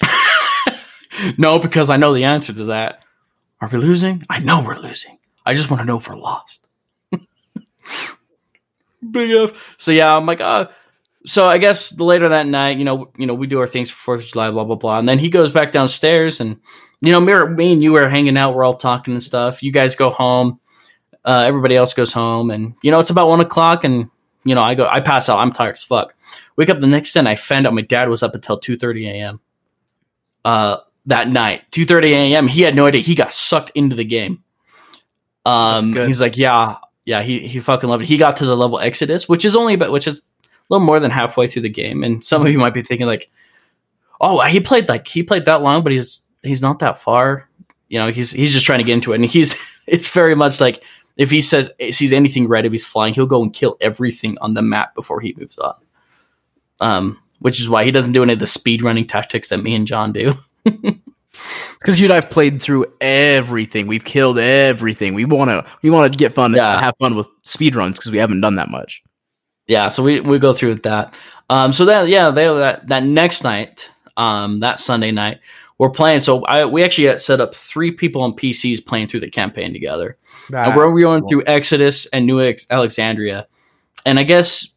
no, 1.38 1.58
because 1.58 1.90
I 1.90 1.96
know 1.96 2.14
the 2.14 2.24
answer 2.24 2.52
to 2.52 2.64
that. 2.66 3.02
Are 3.60 3.68
we 3.68 3.78
losing? 3.78 4.24
I 4.28 4.38
know 4.40 4.62
we're 4.64 4.78
losing. 4.78 5.18
I 5.44 5.54
just 5.54 5.70
want 5.70 5.80
to 5.80 5.86
know 5.86 5.98
if 5.98 6.08
we're 6.08 6.16
lost. 6.16 6.68
Big 9.10 9.30
F. 9.30 9.74
So 9.78 9.92
yeah, 9.92 10.14
I'm 10.14 10.26
like, 10.26 10.40
uh, 10.40 10.68
so 11.24 11.46
I 11.46 11.58
guess 11.58 11.90
the 11.90 12.04
later 12.04 12.28
that 12.28 12.46
night, 12.46 12.78
you 12.78 12.84
know, 12.84 13.10
you 13.16 13.26
know, 13.26 13.34
we 13.34 13.46
do 13.46 13.60
our 13.60 13.66
things 13.66 13.90
for 13.90 13.96
Fourth 13.96 14.24
of 14.24 14.26
July, 14.32 14.50
blah 14.50 14.64
blah 14.64 14.76
blah, 14.76 14.98
and 14.98 15.08
then 15.08 15.18
he 15.18 15.30
goes 15.30 15.50
back 15.50 15.72
downstairs, 15.72 16.40
and 16.40 16.60
you 17.00 17.12
know, 17.12 17.20
me, 17.20 17.54
me 17.54 17.72
and 17.72 17.82
you 17.82 17.96
are 17.96 18.08
hanging 18.08 18.36
out, 18.36 18.54
we're 18.54 18.64
all 18.64 18.76
talking 18.76 19.14
and 19.14 19.22
stuff. 19.22 19.62
You 19.62 19.72
guys 19.72 19.96
go 19.96 20.10
home, 20.10 20.60
uh, 21.24 21.44
everybody 21.46 21.76
else 21.76 21.94
goes 21.94 22.12
home, 22.12 22.50
and 22.50 22.74
you 22.82 22.90
know, 22.90 22.98
it's 22.98 23.10
about 23.10 23.28
one 23.28 23.40
o'clock, 23.40 23.84
and 23.84 24.10
you 24.44 24.54
know, 24.54 24.62
I 24.62 24.74
go, 24.74 24.86
I 24.86 25.00
pass 25.00 25.28
out, 25.28 25.38
I'm 25.38 25.52
tired 25.52 25.76
as 25.76 25.84
fuck. 25.84 26.14
Wake 26.56 26.70
up 26.70 26.80
the 26.80 26.86
next 26.86 27.12
day, 27.12 27.20
and 27.20 27.28
I 27.28 27.34
find 27.34 27.66
out 27.66 27.74
my 27.74 27.82
dad 27.82 28.08
was 28.08 28.22
up 28.22 28.34
until 28.34 28.58
two 28.58 28.76
thirty 28.76 29.08
a.m. 29.08 29.40
Uh, 30.44 30.78
that 31.06 31.28
night, 31.28 31.62
2:30 31.72 32.10
a.m. 32.10 32.48
He 32.48 32.62
had 32.62 32.74
no 32.74 32.86
idea. 32.86 33.00
He 33.00 33.14
got 33.14 33.32
sucked 33.32 33.70
into 33.74 33.96
the 33.96 34.04
game. 34.04 34.42
Um, 35.44 35.92
he's 35.92 36.20
like, 36.20 36.36
yeah, 36.36 36.76
yeah, 37.04 37.22
he 37.22 37.46
he 37.46 37.60
fucking 37.60 37.88
loved 37.88 38.04
it. 38.04 38.06
He 38.06 38.16
got 38.16 38.36
to 38.36 38.46
the 38.46 38.56
level 38.56 38.78
Exodus, 38.78 39.28
which 39.28 39.44
is 39.44 39.56
only 39.56 39.74
about 39.74 39.92
which 39.92 40.06
is 40.06 40.18
a 40.18 40.22
little 40.68 40.86
more 40.86 41.00
than 41.00 41.10
halfway 41.10 41.48
through 41.48 41.62
the 41.62 41.68
game. 41.68 42.04
And 42.04 42.24
some 42.24 42.44
of 42.44 42.52
you 42.52 42.58
might 42.58 42.74
be 42.74 42.82
thinking 42.82 43.06
like, 43.06 43.30
oh, 44.20 44.40
he 44.46 44.60
played 44.60 44.88
like 44.88 45.08
he 45.08 45.22
played 45.22 45.44
that 45.46 45.62
long, 45.62 45.82
but 45.82 45.92
he's 45.92 46.22
he's 46.42 46.62
not 46.62 46.78
that 46.78 46.98
far. 46.98 47.48
You 47.88 47.98
know, 47.98 48.10
he's 48.10 48.30
he's 48.30 48.52
just 48.52 48.66
trying 48.66 48.78
to 48.78 48.84
get 48.84 48.94
into 48.94 49.12
it, 49.12 49.16
and 49.16 49.24
he's 49.26 49.56
it's 49.86 50.08
very 50.08 50.34
much 50.34 50.60
like 50.60 50.82
if 51.16 51.30
he 51.30 51.42
says 51.42 51.70
sees 51.90 52.12
anything 52.12 52.48
red, 52.48 52.66
if 52.66 52.72
he's 52.72 52.86
flying, 52.86 53.14
he'll 53.14 53.26
go 53.26 53.42
and 53.42 53.52
kill 53.52 53.76
everything 53.80 54.38
on 54.40 54.54
the 54.54 54.62
map 54.62 54.94
before 54.94 55.20
he 55.20 55.34
moves 55.36 55.58
on. 55.58 55.74
Um, 56.80 57.18
which 57.40 57.60
is 57.60 57.68
why 57.68 57.84
he 57.84 57.90
doesn't 57.90 58.12
do 58.12 58.22
any 58.22 58.32
of 58.32 58.38
the 58.38 58.46
speed 58.46 58.82
running 58.82 59.06
tactics 59.06 59.48
that 59.48 59.62
me 59.62 59.74
and 59.74 59.86
John 59.86 60.12
do. 60.12 60.34
Because 61.78 62.00
you 62.00 62.06
and 62.06 62.12
I've 62.12 62.30
played 62.30 62.60
through 62.62 62.86
everything. 63.00 63.86
We've 63.86 64.04
killed 64.04 64.38
everything. 64.38 65.14
We 65.14 65.24
want 65.24 65.50
to. 65.50 65.66
We 65.82 65.90
want 65.90 66.12
to 66.12 66.16
get 66.16 66.32
fun. 66.32 66.54
Yeah. 66.54 66.80
have 66.80 66.94
fun 66.98 67.16
with 67.16 67.28
speed 67.42 67.74
runs 67.74 67.98
because 67.98 68.12
we 68.12 68.18
haven't 68.18 68.40
done 68.40 68.56
that 68.56 68.68
much. 68.68 69.02
Yeah, 69.66 69.88
so 69.88 70.02
we, 70.02 70.20
we 70.20 70.38
go 70.38 70.52
through 70.52 70.70
with 70.70 70.82
that. 70.82 71.18
Um, 71.48 71.72
so 71.72 71.84
that 71.86 72.08
yeah, 72.08 72.30
they 72.30 72.46
that 72.46 72.88
that 72.88 73.04
next 73.04 73.44
night, 73.44 73.90
um, 74.16 74.60
that 74.60 74.80
Sunday 74.80 75.10
night, 75.12 75.40
we're 75.78 75.90
playing. 75.90 76.20
So 76.20 76.44
I 76.44 76.64
we 76.64 76.82
actually 76.82 77.16
set 77.18 77.40
up 77.40 77.54
three 77.54 77.90
people 77.90 78.22
on 78.22 78.32
PCs 78.32 78.84
playing 78.84 79.08
through 79.08 79.20
the 79.20 79.30
campaign 79.30 79.72
together. 79.72 80.18
and 80.66 80.76
we're 80.76 81.00
going 81.00 81.26
through 81.26 81.44
Exodus 81.46 82.06
and 82.06 82.26
New 82.26 82.54
Alexandria, 82.70 83.46
and 84.04 84.18
I 84.18 84.24
guess 84.24 84.71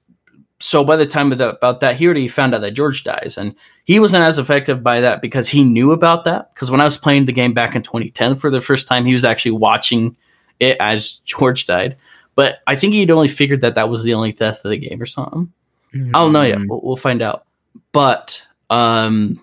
so 0.59 0.83
by 0.83 0.95
the 0.95 1.05
time 1.05 1.31
about 1.31 1.81
that, 1.81 1.95
he 1.97 2.05
already 2.05 2.27
found 2.27 2.55
out 2.55 2.61
that 2.61 2.71
George 2.71 3.03
dies, 3.03 3.37
and 3.37 3.55
he 3.83 3.99
wasn't 3.99 4.23
as 4.23 4.39
effective 4.39 4.81
by 4.81 5.01
that 5.01 5.21
because 5.21 5.49
he 5.49 5.63
knew 5.63 5.91
about 5.91 6.23
that. 6.23 6.53
Because 6.53 6.71
when 6.71 6.81
I 6.81 6.85
was 6.85 6.97
playing 6.97 7.25
the 7.25 7.33
game 7.33 7.53
back 7.53 7.75
in 7.75 7.81
2010 7.81 8.37
for 8.37 8.49
the 8.49 8.61
first 8.61 8.87
time, 8.87 9.05
he 9.05 9.13
was 9.13 9.25
actually 9.25 9.51
watching 9.51 10.15
it 10.59 10.77
as 10.79 11.13
George 11.25 11.67
died. 11.67 11.97
But 12.35 12.59
I 12.67 12.75
think 12.75 12.93
he'd 12.93 13.11
only 13.11 13.27
figured 13.27 13.61
that 13.61 13.75
that 13.75 13.89
was 13.89 14.03
the 14.03 14.13
only 14.13 14.31
death 14.31 14.63
of 14.63 14.71
the 14.71 14.77
game 14.77 15.01
or 15.01 15.05
something. 15.05 15.51
Mm-hmm. 15.93 16.15
I 16.15 16.19
don't 16.19 16.33
know 16.33 16.41
yet. 16.41 16.59
We'll, 16.67 16.81
we'll 16.81 16.97
find 16.97 17.21
out. 17.21 17.45
But 17.91 18.43
um, 18.69 19.41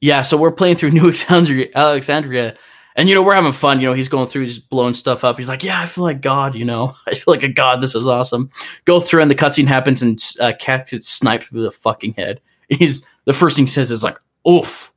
yeah, 0.00 0.22
so 0.22 0.36
we're 0.36 0.52
playing 0.52 0.76
through 0.76 0.90
New 0.92 1.02
Alexandria, 1.02 1.68
Alexandria 1.74 2.56
and 2.98 3.08
you 3.08 3.14
know 3.14 3.22
we're 3.22 3.34
having 3.34 3.52
fun. 3.52 3.80
You 3.80 3.86
know 3.86 3.94
he's 3.94 4.08
going 4.08 4.26
through, 4.26 4.42
he's 4.42 4.58
blowing 4.58 4.92
stuff 4.92 5.22
up. 5.22 5.38
He's 5.38 5.48
like, 5.48 5.62
"Yeah, 5.62 5.80
I 5.80 5.86
feel 5.86 6.02
like 6.02 6.20
God." 6.20 6.56
You 6.56 6.64
know, 6.64 6.96
I 7.06 7.14
feel 7.14 7.32
like 7.32 7.44
a 7.44 7.48
god. 7.48 7.80
This 7.80 7.94
is 7.94 8.08
awesome. 8.08 8.50
Go 8.84 8.98
through, 9.00 9.22
and 9.22 9.30
the 9.30 9.36
cutscene 9.36 9.68
happens, 9.68 10.02
and 10.02 10.20
uh, 10.40 10.52
Kat 10.58 10.88
gets 10.88 11.08
sniped 11.08 11.44
through 11.44 11.62
the 11.62 11.70
fucking 11.70 12.14
head. 12.14 12.40
He's 12.68 13.06
the 13.24 13.32
first 13.32 13.56
thing 13.56 13.66
he 13.66 13.70
says 13.70 13.92
is 13.92 14.02
like, 14.02 14.18
"Oof, 14.46 14.92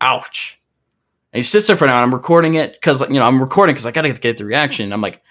ouch." 0.00 0.60
And 1.32 1.38
he 1.38 1.42
sits 1.44 1.68
there 1.68 1.76
for 1.76 1.86
now, 1.86 1.96
and 1.96 2.04
I'm 2.04 2.14
recording 2.14 2.54
it 2.54 2.72
because 2.72 3.00
you 3.02 3.20
know 3.20 3.22
I'm 3.22 3.40
recording 3.40 3.74
because 3.74 3.86
I 3.86 3.92
gotta 3.92 4.12
get 4.12 4.36
the 4.36 4.44
reaction. 4.44 4.92
I'm 4.92 5.00
like, 5.00 5.22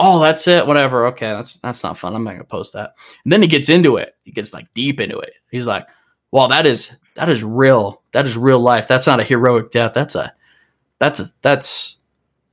"Oh, 0.00 0.18
that's 0.18 0.48
it. 0.48 0.66
Whatever. 0.66 1.08
Okay, 1.08 1.28
that's 1.28 1.58
that's 1.58 1.82
not 1.82 1.98
fun. 1.98 2.14
I'm 2.14 2.24
not 2.24 2.32
gonna 2.32 2.44
post 2.44 2.72
that." 2.72 2.94
And 3.24 3.32
then 3.32 3.42
he 3.42 3.48
gets 3.48 3.68
into 3.68 3.98
it. 3.98 4.16
He 4.24 4.32
gets 4.32 4.54
like 4.54 4.72
deep 4.72 4.98
into 4.98 5.18
it. 5.18 5.34
He's 5.50 5.66
like, 5.66 5.86
"Well, 6.30 6.48
that 6.48 6.64
is 6.64 6.96
that 7.16 7.28
is 7.28 7.44
real. 7.44 8.00
That 8.12 8.24
is 8.24 8.38
real 8.38 8.60
life. 8.60 8.88
That's 8.88 9.06
not 9.06 9.20
a 9.20 9.24
heroic 9.24 9.72
death. 9.72 9.92
That's 9.92 10.14
a 10.14 10.32
that's 11.02 11.32
that's 11.42 11.98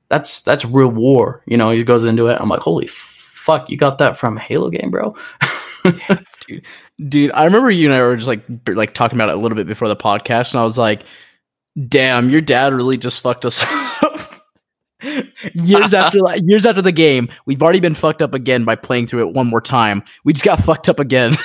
that's 0.10 0.42
that's 0.42 0.66
real 0.66 0.88
war. 0.88 1.44
You 1.46 1.56
know, 1.56 1.70
he 1.70 1.84
goes 1.84 2.04
into 2.04 2.28
it. 2.28 2.38
I'm 2.42 2.50
like, 2.50 2.62
holy 2.62 2.88
fuck, 2.88 3.70
you 3.70 3.78
got 3.78 4.00
that 4.00 4.18
from 4.18 4.38
Halo 4.38 4.72
game, 4.72 4.90
bro. 4.90 5.16
dude, 6.48 6.66
dude, 7.08 7.32
I 7.34 7.46
remember 7.46 7.70
you 7.70 7.86
and 7.86 7.94
I 7.94 8.02
were 8.02 8.16
just 8.16 8.28
like 8.28 8.44
like 8.68 8.96
talking 8.96 9.20
about 9.20 9.30
it 9.30 9.36
a 9.36 9.40
little 9.40 9.56
bit 9.56 9.68
before 9.68 9.88
the 9.88 9.96
podcast, 9.96 10.54
and 10.54 10.60
I 10.60 10.64
was 10.64 10.80
like, 10.80 11.04
damn, 11.88 12.32
your 12.32 12.42
dad 12.42 12.74
really 12.74 12.98
just 12.98 13.22
fucked 13.22 13.46
us 13.46 13.64
up. 14.02 14.44
years 15.54 15.94
after 15.94 16.20
like, 16.20 16.42
years 16.44 16.66
after 16.66 16.82
the 16.82 16.92
game, 16.92 17.30
we've 17.46 17.62
already 17.62 17.80
been 17.80 17.94
fucked 17.94 18.24
up 18.24 18.34
again 18.34 18.66
by 18.66 18.76
playing 18.76 19.06
through 19.06 19.28
it 19.28 19.34
one 19.36 19.46
more 19.46 19.62
time. 19.62 20.04
We 20.24 20.34
just 20.34 20.44
got 20.44 20.60
fucked 20.60 20.90
up 20.90 20.98
again. 20.98 21.38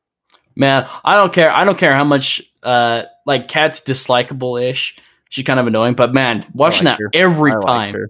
Man, 0.56 0.88
I 1.04 1.18
don't 1.18 1.34
care. 1.34 1.50
I 1.50 1.64
don't 1.64 1.76
care 1.76 1.92
how 1.94 2.04
much 2.04 2.42
uh 2.62 3.02
like 3.26 3.46
Kat's 3.46 3.82
dislikable 3.82 4.62
ish 4.62 4.98
she's 5.36 5.44
kind 5.44 5.60
of 5.60 5.66
annoying. 5.66 5.94
But 5.94 6.14
man, 6.14 6.46
watching 6.54 6.86
like 6.86 6.96
that 6.96 7.02
her. 7.02 7.10
every 7.12 7.52
I 7.52 7.60
time, 7.60 7.92
like 7.92 8.02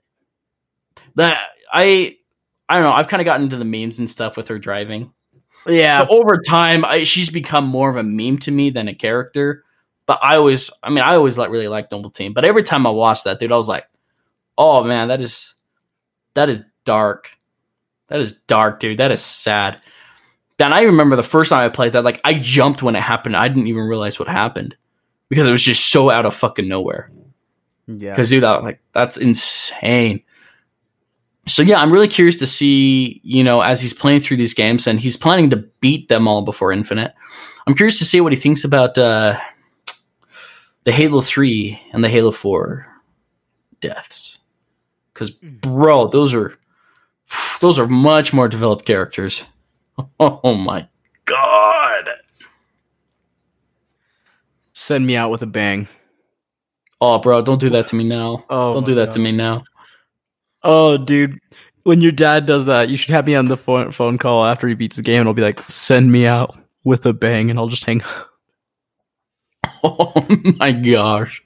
that 1.16 1.40
I 1.72 2.16
I 2.68 2.74
don't 2.74 2.84
know. 2.84 2.92
I've 2.92 3.08
kind 3.08 3.20
of 3.20 3.24
gotten 3.24 3.44
into 3.44 3.56
the 3.56 3.64
memes 3.64 3.98
and 3.98 4.08
stuff 4.08 4.36
with 4.36 4.48
her 4.48 4.58
driving. 4.58 5.12
Yeah. 5.66 6.06
So 6.06 6.16
over 6.16 6.40
time, 6.40 6.84
I, 6.84 7.02
she's 7.02 7.28
become 7.28 7.66
more 7.66 7.90
of 7.90 7.96
a 7.96 8.02
meme 8.04 8.38
to 8.38 8.52
me 8.52 8.70
than 8.70 8.86
a 8.86 8.94
character. 8.94 9.64
But 10.06 10.20
I 10.22 10.36
always, 10.36 10.70
I 10.84 10.90
mean, 10.90 11.00
I 11.00 11.16
always 11.16 11.36
like 11.36 11.50
really 11.50 11.66
like 11.66 11.90
Noble 11.90 12.10
Team. 12.10 12.32
But 12.32 12.44
every 12.44 12.62
time 12.62 12.86
I 12.86 12.90
watch 12.90 13.24
that, 13.24 13.40
dude, 13.40 13.50
I 13.50 13.56
was 13.56 13.68
like, 13.68 13.86
oh 14.56 14.84
man, 14.84 15.08
that 15.08 15.20
is 15.20 15.56
that 16.34 16.48
is 16.48 16.62
dark. 16.84 17.30
That 18.06 18.20
is 18.20 18.34
dark, 18.34 18.78
dude. 18.78 18.98
That 18.98 19.10
is 19.10 19.20
sad. 19.20 19.80
And 20.60 20.72
I 20.72 20.82
remember 20.82 21.16
the 21.16 21.24
first 21.24 21.50
time 21.50 21.64
I 21.64 21.68
played 21.68 21.92
that, 21.94 22.04
like 22.04 22.20
I 22.24 22.34
jumped 22.34 22.84
when 22.84 22.94
it 22.94 23.02
happened. 23.02 23.36
I 23.36 23.48
didn't 23.48 23.66
even 23.66 23.82
realize 23.82 24.20
what 24.20 24.28
happened 24.28 24.76
because 25.28 25.46
it 25.46 25.52
was 25.52 25.62
just 25.62 25.86
so 25.86 26.10
out 26.10 26.26
of 26.26 26.34
fucking 26.34 26.68
nowhere. 26.68 27.10
Yeah. 27.86 28.10
Because 28.10 28.30
dude, 28.30 28.42
that 28.42 28.62
like 28.62 28.80
that's 28.92 29.16
insane. 29.16 30.22
So 31.48 31.62
yeah, 31.62 31.80
I'm 31.80 31.92
really 31.92 32.08
curious 32.08 32.38
to 32.40 32.46
see, 32.46 33.20
you 33.22 33.44
know, 33.44 33.60
as 33.60 33.80
he's 33.80 33.92
playing 33.92 34.20
through 34.20 34.38
these 34.38 34.54
games 34.54 34.86
and 34.86 34.98
he's 34.98 35.16
planning 35.16 35.50
to 35.50 35.58
beat 35.80 36.08
them 36.08 36.26
all 36.26 36.42
before 36.42 36.72
Infinite. 36.72 37.14
I'm 37.66 37.74
curious 37.74 37.98
to 38.00 38.04
see 38.04 38.20
what 38.20 38.32
he 38.32 38.38
thinks 38.38 38.64
about 38.64 38.98
uh, 38.98 39.38
the 40.84 40.92
Halo 40.92 41.20
3 41.20 41.80
and 41.92 42.02
the 42.02 42.08
Halo 42.08 42.32
4 42.32 42.86
deaths. 43.80 44.40
Cuz 45.14 45.30
bro, 45.30 46.08
those 46.08 46.34
are 46.34 46.58
those 47.60 47.78
are 47.78 47.86
much 47.86 48.32
more 48.32 48.48
developed 48.48 48.84
characters. 48.84 49.44
Oh 50.20 50.54
my 50.54 50.86
god! 51.24 52.04
Send 54.86 55.04
me 55.04 55.16
out 55.16 55.32
with 55.32 55.42
a 55.42 55.46
bang. 55.46 55.88
Oh, 57.00 57.18
bro, 57.18 57.42
don't 57.42 57.58
do 57.58 57.70
that 57.70 57.88
to 57.88 57.96
me 57.96 58.04
now. 58.04 58.44
Oh, 58.48 58.74
don't 58.74 58.86
do 58.86 58.94
that 58.94 59.06
God. 59.06 59.12
to 59.14 59.18
me 59.18 59.32
now. 59.32 59.64
Oh, 60.62 60.96
dude. 60.96 61.40
When 61.82 62.00
your 62.00 62.12
dad 62.12 62.46
does 62.46 62.66
that, 62.66 62.88
you 62.88 62.96
should 62.96 63.10
have 63.10 63.26
me 63.26 63.34
on 63.34 63.46
the 63.46 63.56
phone, 63.56 63.90
phone 63.90 64.16
call 64.16 64.44
after 64.44 64.68
he 64.68 64.74
beats 64.74 64.94
the 64.94 65.02
game, 65.02 65.22
and 65.22 65.28
I'll 65.28 65.34
be 65.34 65.42
like, 65.42 65.58
"Send 65.68 66.12
me 66.12 66.24
out 66.24 66.56
with 66.84 67.04
a 67.04 67.12
bang," 67.12 67.50
and 67.50 67.58
I'll 67.58 67.66
just 67.66 67.84
hang. 67.84 68.00
Oh 69.82 70.26
my 70.58 70.72
gosh, 70.72 71.44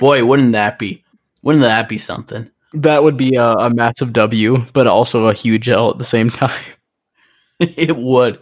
boy, 0.00 0.24
wouldn't 0.24 0.52
that 0.52 0.78
be? 0.78 1.04
Wouldn't 1.42 1.62
that 1.62 1.88
be 1.88 1.98
something? 1.98 2.50
That 2.72 3.02
would 3.02 3.16
be 3.16 3.34
a, 3.34 3.44
a 3.44 3.70
massive 3.70 4.12
W, 4.12 4.64
but 4.72 4.86
also 4.86 5.28
a 5.28 5.34
huge 5.34 5.68
L 5.68 5.90
at 5.90 5.98
the 5.98 6.04
same 6.04 6.30
time. 6.30 6.64
it 7.60 7.96
would, 7.96 8.40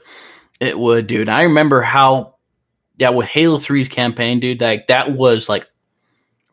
it 0.60 0.78
would, 0.78 1.06
dude. 1.06 1.28
I 1.28 1.42
remember 1.42 1.82
how, 1.82 2.35
yeah, 2.98 3.10
with 3.10 3.26
Halo 3.26 3.58
3's 3.58 3.88
campaign, 3.88 4.40
dude, 4.40 4.60
like 4.60 4.86
that 4.88 5.12
was 5.12 5.48
like 5.48 5.68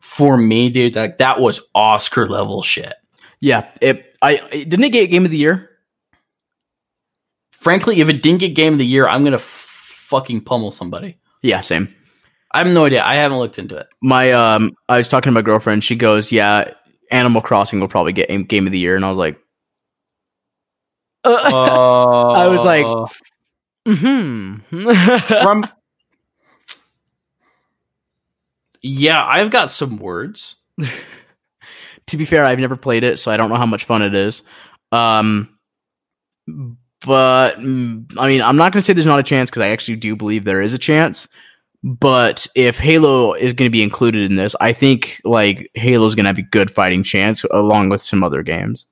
for 0.00 0.36
me, 0.36 0.70
dude, 0.70 0.94
like 0.94 1.18
that 1.18 1.40
was 1.40 1.60
Oscar 1.74 2.28
level 2.28 2.62
shit. 2.62 2.94
Yeah, 3.40 3.68
it. 3.80 4.16
I 4.22 4.40
it, 4.52 4.68
didn't 4.68 4.84
it 4.84 4.92
get 4.92 5.10
Game 5.10 5.24
of 5.24 5.30
the 5.30 5.36
Year. 5.38 5.70
Frankly, 7.52 8.00
if 8.00 8.08
it 8.08 8.22
didn't 8.22 8.40
get 8.40 8.54
Game 8.54 8.74
of 8.74 8.78
the 8.78 8.86
Year, 8.86 9.06
I'm 9.08 9.24
gonna 9.24 9.36
f- 9.36 9.42
fucking 9.42 10.42
pummel 10.42 10.70
somebody. 10.70 11.18
Yeah, 11.42 11.60
same. 11.60 11.94
I 12.52 12.58
have 12.58 12.66
no 12.66 12.84
idea. 12.84 13.02
I 13.02 13.14
haven't 13.14 13.38
looked 13.38 13.58
into 13.58 13.76
it. 13.76 13.86
My 14.00 14.32
um, 14.32 14.72
I 14.88 14.98
was 14.98 15.08
talking 15.08 15.28
to 15.28 15.32
my 15.34 15.42
girlfriend. 15.42 15.82
She 15.82 15.96
goes, 15.96 16.30
"Yeah, 16.30 16.72
Animal 17.10 17.42
Crossing 17.42 17.80
will 17.80 17.88
probably 17.88 18.12
get 18.12 18.28
Game 18.48 18.66
of 18.66 18.72
the 18.72 18.78
Year," 18.78 18.96
and 18.96 19.04
I 19.04 19.08
was 19.08 19.18
like, 19.18 19.38
uh, 21.24 21.30
I 22.34 22.46
was 22.46 22.62
like- 22.64 22.86
"Hmm." 23.86 24.56
from 25.42 25.66
yeah 28.84 29.24
i've 29.26 29.50
got 29.50 29.70
some 29.70 29.96
words 29.96 30.56
to 32.06 32.16
be 32.16 32.24
fair, 32.24 32.44
I've 32.44 32.58
never 32.58 32.76
played 32.76 33.04
it, 33.04 33.18
so 33.18 33.30
I 33.30 33.36
don't 33.36 33.48
know 33.48 33.56
how 33.56 33.66
much 33.66 33.84
fun 33.84 34.02
it 34.02 34.14
is. 34.14 34.42
Um, 34.92 35.56
but 37.04 37.58
mm, 37.58 38.04
I 38.18 38.28
mean, 38.28 38.42
I'm 38.42 38.56
not 38.56 38.72
going 38.72 38.80
to 38.80 38.84
say 38.84 38.92
there's 38.92 39.06
not 39.06 39.18
a 39.20 39.24
chance 39.24 39.50
because 39.50 39.62
I 39.62 39.68
actually 39.68 39.96
do 39.96 40.16
believe 40.16 40.44
there 40.44 40.62
is 40.62 40.74
a 40.74 40.78
chance. 40.78 41.28
But 41.82 42.46
if 42.54 42.78
Halo 42.78 43.34
is 43.34 43.52
going 43.52 43.68
to 43.68 43.72
be 43.72 43.82
included 43.82 44.30
in 44.30 44.36
this, 44.36 44.56
I 44.60 44.72
think 44.72 45.20
like 45.24 45.70
Halo's 45.74 46.14
going 46.14 46.24
to 46.24 46.30
have 46.30 46.38
a 46.38 46.42
good 46.42 46.70
fighting 46.70 47.02
chance 47.02 47.44
along 47.44 47.90
with 47.90 48.02
some 48.02 48.22
other 48.22 48.42
games. 48.42 48.86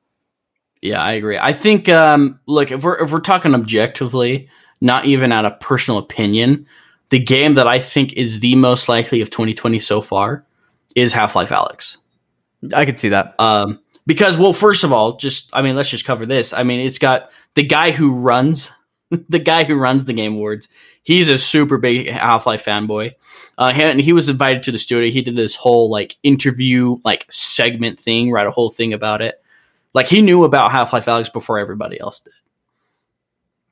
yeah 0.83 1.01
i 1.01 1.13
agree 1.13 1.39
i 1.39 1.53
think 1.53 1.89
um 1.89 2.39
look 2.47 2.73
if 2.73 2.83
we're 2.83 2.99
if 3.03 3.13
we're 3.13 3.21
talking 3.21 3.55
objectively 3.55 4.49
not 4.81 5.05
even 5.05 5.31
out 5.31 5.45
of 5.45 5.59
personal 5.61 5.99
opinion 5.99 6.67
the 7.13 7.19
game 7.21 7.55
that 7.55 7.67
i 7.67 7.79
think 7.79 8.15
is 8.15 8.41
the 8.41 8.55
most 8.57 8.89
likely 8.89 9.21
of 9.21 9.29
2020 9.31 9.79
so 9.79 10.01
far 10.01 10.45
is 10.97 11.13
half-life 11.13 11.51
alyx. 11.51 11.97
I 12.75 12.85
could 12.87 12.99
see 12.99 13.11
that. 13.11 13.35
um 13.39 13.79
because 14.07 14.37
well 14.37 14.53
first 14.53 14.83
of 14.85 14.93
all 14.93 15.17
just 15.17 15.49
i 15.53 15.61
mean 15.63 15.77
let's 15.77 15.91
just 15.91 16.05
cover 16.07 16.27
this. 16.27 16.53
I 16.53 16.63
mean 16.65 16.81
it's 16.81 16.99
got 16.99 17.31
the 17.55 17.63
guy 17.63 17.91
who 17.93 18.13
runs 18.13 18.71
the 19.29 19.39
guy 19.39 19.65
who 19.65 19.75
runs 19.77 20.05
the 20.07 20.13
game 20.15 20.35
awards 20.35 20.69
he's 21.03 21.29
a 21.29 21.37
super 21.39 21.79
big 21.79 22.09
half-life 22.09 22.65
fanboy. 22.65 23.13
Uh 23.59 23.73
he- 23.73 23.83
and 23.83 24.01
he 24.01 24.13
was 24.13 24.29
invited 24.29 24.63
to 24.65 24.73
the 24.73 24.79
studio. 24.79 25.11
He 25.11 25.23
did 25.23 25.37
this 25.37 25.55
whole 25.55 25.91
like 25.91 26.17
interview 26.23 26.99
like 27.05 27.27
segment 27.31 28.01
thing 28.01 28.31
write 28.33 28.47
a 28.47 28.51
whole 28.57 28.71
thing 28.71 28.93
about 28.95 29.21
it. 29.23 29.35
Like 29.95 30.09
he 30.09 30.23
knew 30.23 30.45
about 30.45 30.73
half-life 30.73 31.07
alyx 31.07 31.31
before 31.33 31.59
everybody 31.59 32.01
else 32.01 32.21
did 32.21 32.33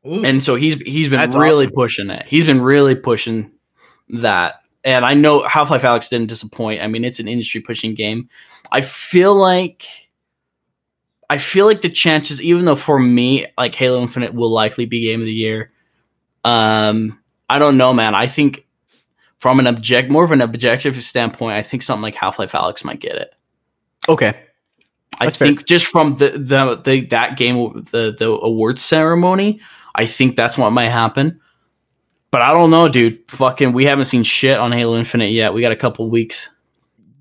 and 0.05 0.43
so 0.43 0.55
he's 0.55 0.77
he's 0.81 1.09
been 1.09 1.31
really 1.31 1.67
awesome. 1.67 1.75
pushing 1.75 2.11
it. 2.11 2.27
He's 2.27 2.45
been 2.45 2.61
really 2.61 2.95
pushing 2.95 3.53
that, 4.09 4.63
and 4.85 5.05
I 5.05 5.15
know 5.15 5.43
Half 5.43 5.71
Life 5.71 5.83
Alyx 5.83 6.09
didn't 6.09 6.29
disappoint. 6.29 6.83
I 6.83 6.87
mean, 6.87 7.05
it's 7.05 7.21
an 7.21 7.29
industry 7.29 7.61
pushing 7.61 7.95
game. 7.95 8.29
I 8.73 8.81
feel 8.81 9.35
like 9.35 9.85
I 11.29 11.39
feel 11.39 11.67
like 11.67 11.83
the 11.83 11.91
chances, 11.91 12.41
even 12.43 12.65
though 12.65 12.77
for 12.77 12.99
me, 12.99 13.47
like 13.59 13.75
Halo 13.75 14.01
Infinite 14.03 14.35
will 14.35 14.51
likely 14.51 14.87
be 14.87 15.03
game 15.03 15.21
of 15.21 15.27
the 15.27 15.33
year. 15.33 15.73
Um, 16.45 17.21
I 17.49 17.59
don't 17.59 17.77
know, 17.77 17.93
man. 17.93 18.15
I 18.15 18.27
think 18.27 18.67
from 19.39 19.59
an 19.61 19.67
object, 19.67 20.11
more 20.11 20.25
of 20.25 20.33
an 20.33 20.41
objective 20.41 21.03
standpoint, 21.05 21.55
I 21.57 21.63
think 21.63 21.83
something 21.83 22.03
like 22.03 22.15
Half 22.15 22.39
Life 22.39 22.53
Alyx 22.53 22.85
might 22.85 23.01
get 23.01 23.17
it. 23.17 23.35
okay. 24.09 24.35
I 25.21 25.27
That's 25.27 25.37
fair. 25.37 25.49
think 25.49 25.67
just 25.67 25.87
from 25.87 26.17
the, 26.17 26.31
the 26.31 26.81
the 26.83 27.01
that 27.07 27.37
game 27.37 27.83
the 27.91 28.15
the 28.19 28.31
awards 28.43 28.81
ceremony, 28.81 29.61
I 29.95 30.07
think 30.07 30.37
that's 30.37 30.57
what 30.59 30.71
might 30.71 30.89
happen. 30.89 31.41
But 32.31 32.43
I 32.43 32.53
don't 32.53 32.71
know, 32.71 32.89
dude. 32.89 33.29
Fucking, 33.29 33.73
we 33.73 33.85
haven't 33.85 34.05
seen 34.05 34.23
shit 34.23 34.59
on 34.59 34.73
Halo 34.73 34.97
Infinite 34.97 35.33
yet. 35.33 35.53
We 35.53 35.63
got 35.63 35.73
a 35.73 35.77
couple 35.77 36.09
weeks. 36.09 36.51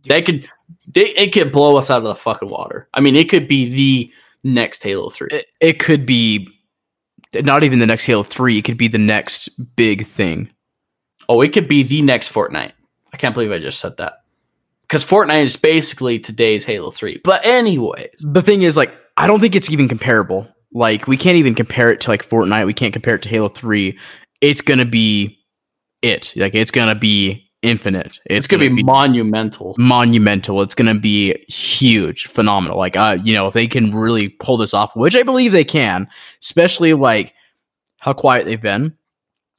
They 0.03 0.22
could, 0.22 0.47
they 0.88 1.07
it 1.09 1.34
could 1.34 1.51
blow 1.51 1.78
us 1.78 1.89
out 1.89 1.97
of 1.97 2.03
the 2.03 2.15
fucking 2.15 2.49
water. 2.49 2.88
I 2.93 3.01
mean, 3.01 3.15
it 3.15 3.30
could 3.30 3.47
be 3.47 3.70
the 3.70 4.13
next 4.43 4.84
Halo 4.84 5.09
Three. 5.09 5.30
It, 5.32 5.45
it 5.59 5.80
could 5.80 6.05
be 6.05 6.47
not 7.34 7.63
even 7.63 7.80
the 7.80 7.86
next 7.86 8.05
Halo 8.05 8.24
3, 8.24 8.57
it 8.57 8.63
could 8.63 8.78
be 8.78 8.88
the 8.88 8.97
next 8.97 9.49
big 9.76 10.05
thing. 10.05 10.49
oh, 11.28 11.41
it 11.41 11.53
could 11.53 11.67
be 11.67 11.84
the 11.84 12.01
next 12.01 12.32
Fortnite. 12.32 12.72
I 13.13 13.17
can't 13.17 13.34
believe 13.36 13.51
I 13.51 13.59
just 13.59 13.80
said 13.80 13.97
that. 13.97 14.24
Because 14.84 15.05
Fortnite 15.05 15.43
is 15.43 15.55
basically 15.55 16.17
today's 16.20 16.65
Halo 16.65 16.89
Three. 16.89 17.22
But 17.24 17.45
anyways, 17.45 18.15
The 18.20 18.41
thing 18.41 18.63
is, 18.63 18.76
like, 18.76 18.95
I 19.17 19.28
don't 19.28 19.39
think 19.39 19.55
it's 19.55 19.70
even 19.70 19.88
comparable. 19.88 20.47
Like, 20.72 21.07
we 21.07 21.17
can't 21.17 21.38
even 21.38 21.55
compare 21.55 21.91
it 21.91 22.01
to 22.01 22.09
like 22.09 22.28
Fortnite. 22.28 22.65
We 22.65 22.74
can't 22.74 22.93
compare 22.93 23.15
it 23.15 23.22
to 23.24 23.30
Halo 23.30 23.49
3. 23.49 23.97
It's 24.41 24.61
gonna 24.61 24.86
be 24.86 25.39
it. 26.01 26.34
Like, 26.36 26.55
it's 26.55 26.72
gonna 26.72 26.95
be 26.95 27.49
infinite. 27.61 28.20
it's, 28.26 28.47
gonna, 28.47 28.70
be, 28.70 28.84
monumental. 28.84 29.76
monumental. 29.78 30.61
It's 30.61 30.76
going 30.76 30.93
to 30.93 30.99
be 30.99 31.36
huge, 31.47 32.26
phenomenal. 32.28 32.78
Like, 32.78 32.95
uh, 32.95 33.17
you 33.22 33.34
know, 33.36 33.47
if 33.47 33.53
they 33.53 33.67
can 33.67 33.91
really 33.91 34.30
pull 34.30 34.57
this 34.57 34.74
off, 34.74 34.95
which 34.95 35.15
I 35.15 35.24
believe 35.24 35.51
they 35.51 35.65
can, 35.65 36.07
especially 36.41 36.93
like 36.93 37.34
how 37.99 38.13
quiet 38.13 38.45
they've 38.45 38.61
been. 38.61 38.95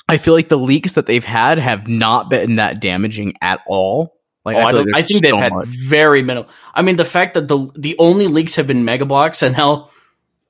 I 0.08 0.16
feel 0.16 0.34
like 0.34 0.48
the 0.48 0.58
leaks 0.58 0.92
that 0.92 1.06
they've 1.06 1.24
had 1.24 1.58
have 1.58 1.86
not 1.86 2.30
been 2.30 2.56
that 2.56 2.80
damaging 2.80 3.34
at 3.42 3.60
all. 3.68 4.16
Like, 4.44 4.56
oh, 4.56 4.60
I, 4.60 4.70
like 4.72 4.86
I 4.94 5.02
think 5.02 5.22
they've 5.22 5.30
so 5.30 5.38
had 5.38 5.52
very 5.66 6.22
minimal. 6.22 6.50
I 6.74 6.82
mean, 6.82 6.96
the 6.96 7.04
fact 7.04 7.34
that 7.34 7.46
the 7.46 7.70
the 7.78 7.94
only 7.98 8.26
leaks 8.26 8.54
have 8.56 8.66
been 8.66 8.84
Mega 8.84 9.04
Bloks, 9.04 9.42
and 9.42 9.56
now 9.56 9.89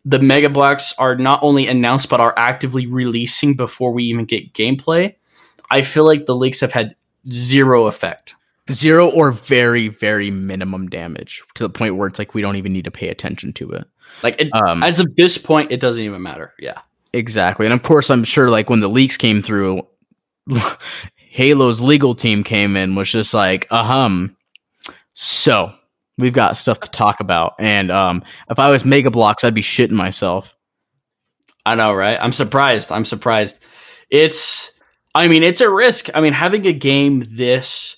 the 0.05 0.19
Mega 0.19 0.49
Bloks 0.49 0.95
are 0.99 1.15
not 1.17 1.41
only 1.43 1.67
announced 1.67 2.09
but 2.09 2.21
are 2.21 2.35
actively 2.37 2.87
releasing 2.87 3.55
before 3.55 3.93
we 3.93 4.05
even 4.05 4.25
get 4.25 4.53
gameplay. 4.55 5.15
I 5.71 5.83
feel 5.83 6.05
like 6.05 6.27
the 6.27 6.35
leaks 6.35 6.61
have 6.61 6.73
had 6.73 6.95
zero 7.31 7.87
effect. 7.87 8.35
zero 8.73 9.09
or 9.11 9.31
very, 9.33 9.89
very 9.89 10.31
minimum 10.31 10.89
damage 10.89 11.43
to 11.55 11.63
the 11.65 11.71
point 11.71 11.97
where 11.97 12.09
it's 12.09 12.19
like 12.19 12.35
we 12.35 12.41
don't 12.43 12.57
even 12.57 12.73
need 12.73 12.85
to 12.85 12.91
pay 12.91 13.09
attention 13.09 13.53
to 13.55 13.71
it. 13.73 13.85
Like 14.23 14.41
it, 14.41 14.49
Um, 14.55 14.83
as 14.83 15.01
of 15.01 15.15
this 15.17 15.39
point, 15.39 15.71
it 15.71 15.81
doesn't 15.81 16.03
even 16.03 16.23
matter. 16.23 16.55
Yeah, 16.59 16.79
Exactly. 17.13 17.67
And 17.67 17.73
of 17.73 17.83
course, 17.83 18.11
I'm 18.11 18.25
sure 18.25 18.49
like 18.51 18.71
when 18.71 18.81
the 18.81 18.89
leaks 18.89 19.17
came 19.17 19.43
through, 19.43 19.83
Halo's 21.17 21.81
legal 21.81 22.15
team 22.15 22.43
came 22.45 22.77
in, 22.77 22.95
was 22.95 23.11
just 23.11 23.35
like, 23.35 23.67
uh 23.71 23.85
hum. 23.85 24.37
So 25.15 25.73
we've 26.21 26.33
got 26.33 26.57
stuff 26.57 26.81
to 26.81 26.91
talk 26.91 27.21
about. 27.21 27.55
And 27.59 27.91
um, 27.91 28.23
if 28.51 28.59
I 28.59 28.71
was 28.71 28.85
Mega 28.85 29.11
Bloks, 29.11 29.45
I'd 29.45 29.55
be 29.55 29.63
shitting 29.63 29.91
myself. 29.93 30.55
I 31.67 31.75
know, 31.75 31.93
right? 31.93 32.19
I'm 32.21 32.33
surprised. 32.33 32.91
I'm 32.93 33.05
surprised. 33.05 33.63
It's, 34.11 34.73
I 35.15 35.29
mean, 35.29 35.43
it's 35.43 35.61
a 35.61 35.69
risk. 35.69 36.09
I 36.15 36.21
mean, 36.21 36.33
having 36.33 36.67
a 36.67 36.73
game 36.73 37.25
this 37.29 37.97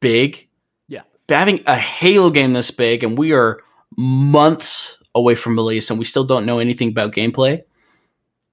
big, 0.00 0.48
Yeah. 0.88 1.02
having 1.28 1.62
a 1.66 1.76
Halo 1.76 2.30
game 2.30 2.52
this 2.52 2.70
big, 2.70 3.04
and 3.04 3.16
we 3.16 3.32
are 3.32 3.60
months 3.96 4.96
away 5.14 5.34
from 5.34 5.56
release, 5.56 5.90
and 5.90 5.98
we 5.98 6.04
still 6.04 6.24
don't 6.24 6.46
know 6.46 6.58
anything 6.58 6.88
about 6.88 7.12
gameplay, 7.12 7.62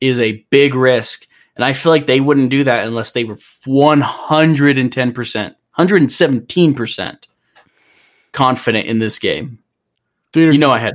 is 0.02 0.20
a 0.20 0.46
big 0.50 0.76
risk. 0.76 1.26
And 1.56 1.66
I 1.66 1.74
feel 1.74 1.92
like 1.92 2.06
they 2.06 2.20
wouldn't 2.20 2.52
do 2.52 2.64
that 2.66 2.86
unless 2.86 3.14
they 3.14 3.24
were 3.24 3.36
110%, 3.36 5.56
117% 5.78 7.28
confident 8.32 8.88
in 8.88 9.00
this 9.00 9.20
game. 9.20 9.60
You 10.36 10.58
know, 10.58 10.72
I 10.72 10.80
had 10.80 10.94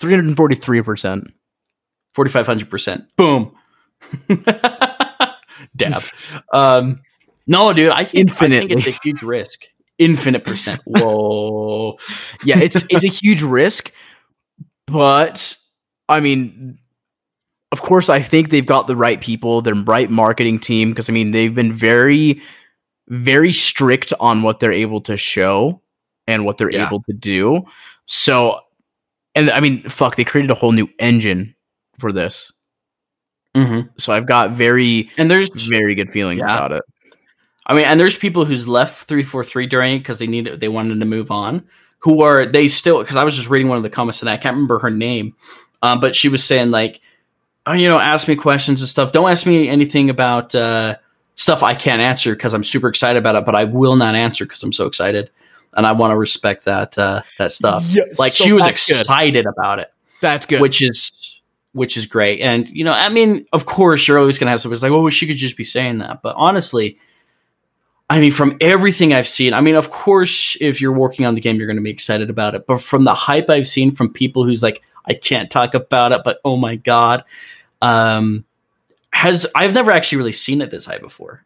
343%. 0.00 1.26
4500%. 2.16 3.06
Boom. 3.16 3.56
Dab. 5.76 6.02
Um, 6.52 7.00
no, 7.46 7.72
dude, 7.72 7.90
I 7.90 8.04
think, 8.04 8.30
I 8.30 8.48
think 8.48 8.70
it's 8.70 8.86
a 8.86 8.98
huge 9.02 9.22
risk. 9.22 9.66
Infinite 9.98 10.44
percent. 10.44 10.80
Whoa. 10.86 11.98
Yeah, 12.42 12.58
it's 12.58 12.84
it's 12.88 13.04
a 13.04 13.08
huge 13.08 13.42
risk, 13.42 13.92
but 14.86 15.56
I 16.08 16.20
mean, 16.20 16.78
of 17.70 17.82
course, 17.82 18.08
I 18.08 18.22
think 18.22 18.48
they've 18.48 18.64
got 18.64 18.86
the 18.86 18.96
right 18.96 19.20
people, 19.20 19.60
their 19.60 19.74
right 19.74 20.10
marketing 20.10 20.58
team, 20.58 20.90
because 20.90 21.10
I 21.10 21.12
mean, 21.12 21.32
they've 21.32 21.54
been 21.54 21.72
very, 21.72 22.40
very 23.08 23.52
strict 23.52 24.12
on 24.18 24.42
what 24.42 24.58
they're 24.58 24.72
able 24.72 25.02
to 25.02 25.18
show 25.18 25.82
and 26.30 26.44
what 26.44 26.56
they're 26.58 26.70
Yeah. 26.70 26.86
able 26.86 27.02
to 27.02 27.12
do. 27.12 27.62
So 28.06 28.60
and 29.34 29.50
I 29.50 29.60
mean, 29.60 29.82
fuck, 29.84 30.16
they 30.16 30.24
created 30.24 30.50
a 30.50 30.54
whole 30.54 30.72
new 30.72 30.88
engine 30.98 31.54
for 31.98 32.12
this. 32.12 32.52
Mm-hmm. 33.56 33.88
So 33.96 34.12
I've 34.12 34.26
got 34.26 34.52
very, 34.52 35.10
And 35.16 35.30
there's 35.30 35.50
very 35.50 35.94
good 35.94 36.12
feelings 36.12 36.40
Yeah. 36.40 36.52
about 36.52 36.72
it. 36.72 36.82
I 37.66 37.74
mean, 37.74 37.84
and 37.84 38.00
there's 38.00 38.16
people 38.16 38.44
who's 38.44 38.66
left 38.66 39.06
three 39.06 39.22
four 39.22 39.44
three 39.44 39.66
during 39.66 39.94
it 39.94 39.98
because 40.00 40.18
they 40.18 40.26
needed 40.26 40.60
they 40.60 40.68
wanted 40.68 40.98
to 40.98 41.04
move 41.06 41.30
on. 41.30 41.62
Who 42.00 42.22
are 42.22 42.46
they 42.46 42.66
still? 42.68 42.98
Because 43.00 43.16
I 43.16 43.24
was 43.24 43.36
just 43.36 43.48
reading 43.50 43.68
one 43.68 43.76
of 43.76 43.82
the 43.82 43.90
comments 43.90 44.20
and 44.20 44.30
I 44.30 44.36
can't 44.36 44.54
remember 44.54 44.78
her 44.80 44.90
name, 44.90 45.34
um, 45.82 46.00
but 46.00 46.16
she 46.16 46.28
was 46.28 46.42
saying 46.42 46.70
like, 46.70 47.00
oh, 47.66 47.74
you 47.74 47.88
know, 47.88 47.98
ask 48.00 48.26
me 48.26 48.34
questions 48.34 48.80
and 48.80 48.88
stuff. 48.88 49.12
Don't 49.12 49.30
ask 49.30 49.46
me 49.46 49.68
anything 49.68 50.10
about 50.10 50.54
uh, 50.54 50.96
stuff 51.34 51.62
I 51.62 51.74
can't 51.74 52.02
answer 52.02 52.34
because 52.34 52.54
I'm 52.54 52.64
super 52.64 52.88
excited 52.88 53.18
about 53.18 53.36
it, 53.36 53.44
but 53.44 53.54
I 53.54 53.64
will 53.64 53.96
not 53.96 54.14
answer 54.14 54.44
because 54.44 54.62
I'm 54.62 54.72
so 54.72 54.86
excited, 54.86 55.30
and 55.74 55.86
I 55.86 55.92
want 55.92 56.12
to 56.12 56.16
respect 56.16 56.64
that 56.64 56.96
uh, 56.98 57.22
that 57.38 57.52
stuff. 57.52 57.84
Yes, 57.90 58.18
like 58.18 58.32
so 58.32 58.44
she 58.44 58.52
was 58.52 58.64
that's 58.64 58.88
good. 58.88 59.00
excited 59.00 59.46
about 59.46 59.78
it 59.78 59.92
That's 60.20 60.46
good. 60.46 60.60
which 60.60 60.82
is 60.82 61.12
which 61.72 61.96
is 61.96 62.06
great. 62.06 62.40
And 62.40 62.68
you 62.68 62.84
know, 62.84 62.92
I 62.92 63.08
mean, 63.08 63.46
of 63.52 63.66
course, 63.66 64.06
you're 64.08 64.18
always 64.18 64.38
gonna 64.38 64.50
have 64.50 64.60
somebody 64.60 64.76
who's 64.76 64.82
like, 64.82 64.92
"Oh, 64.92 65.10
she 65.10 65.26
could 65.26 65.36
just 65.36 65.56
be 65.56 65.64
saying 65.64 65.98
that." 65.98 66.22
But 66.22 66.34
honestly, 66.36 66.98
I 68.08 68.20
mean, 68.20 68.32
from 68.32 68.56
everything 68.60 69.12
I've 69.12 69.28
seen, 69.28 69.54
I 69.54 69.60
mean, 69.60 69.76
of 69.76 69.90
course, 69.90 70.56
if 70.60 70.80
you're 70.80 70.92
working 70.92 71.26
on 71.26 71.34
the 71.34 71.40
game, 71.40 71.56
you're 71.56 71.68
gonna 71.68 71.80
be 71.80 71.90
excited 71.90 72.30
about 72.30 72.54
it. 72.54 72.66
But 72.66 72.80
from 72.80 73.04
the 73.04 73.14
hype 73.14 73.48
I've 73.48 73.68
seen 73.68 73.92
from 73.92 74.12
people 74.12 74.44
who's 74.44 74.62
like, 74.62 74.82
"I 75.06 75.14
can't 75.14 75.50
talk 75.50 75.74
about 75.74 76.12
it," 76.12 76.22
but 76.24 76.40
oh 76.44 76.56
my 76.56 76.74
god, 76.76 77.24
um, 77.82 78.44
has 79.12 79.46
I've 79.54 79.74
never 79.74 79.92
actually 79.92 80.18
really 80.18 80.32
seen 80.32 80.60
it 80.60 80.70
this 80.70 80.86
high 80.86 80.98
before. 80.98 81.44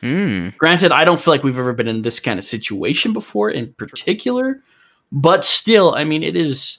Hmm. 0.00 0.50
Granted, 0.58 0.92
I 0.92 1.04
don't 1.04 1.20
feel 1.20 1.34
like 1.34 1.42
we've 1.42 1.58
ever 1.58 1.72
been 1.72 1.88
in 1.88 2.02
this 2.02 2.20
kind 2.20 2.38
of 2.38 2.44
situation 2.44 3.12
before 3.12 3.50
in 3.50 3.72
particular, 3.74 4.62
but 5.10 5.44
still, 5.44 5.94
I 5.94 6.04
mean, 6.04 6.22
it 6.22 6.36
is 6.36 6.78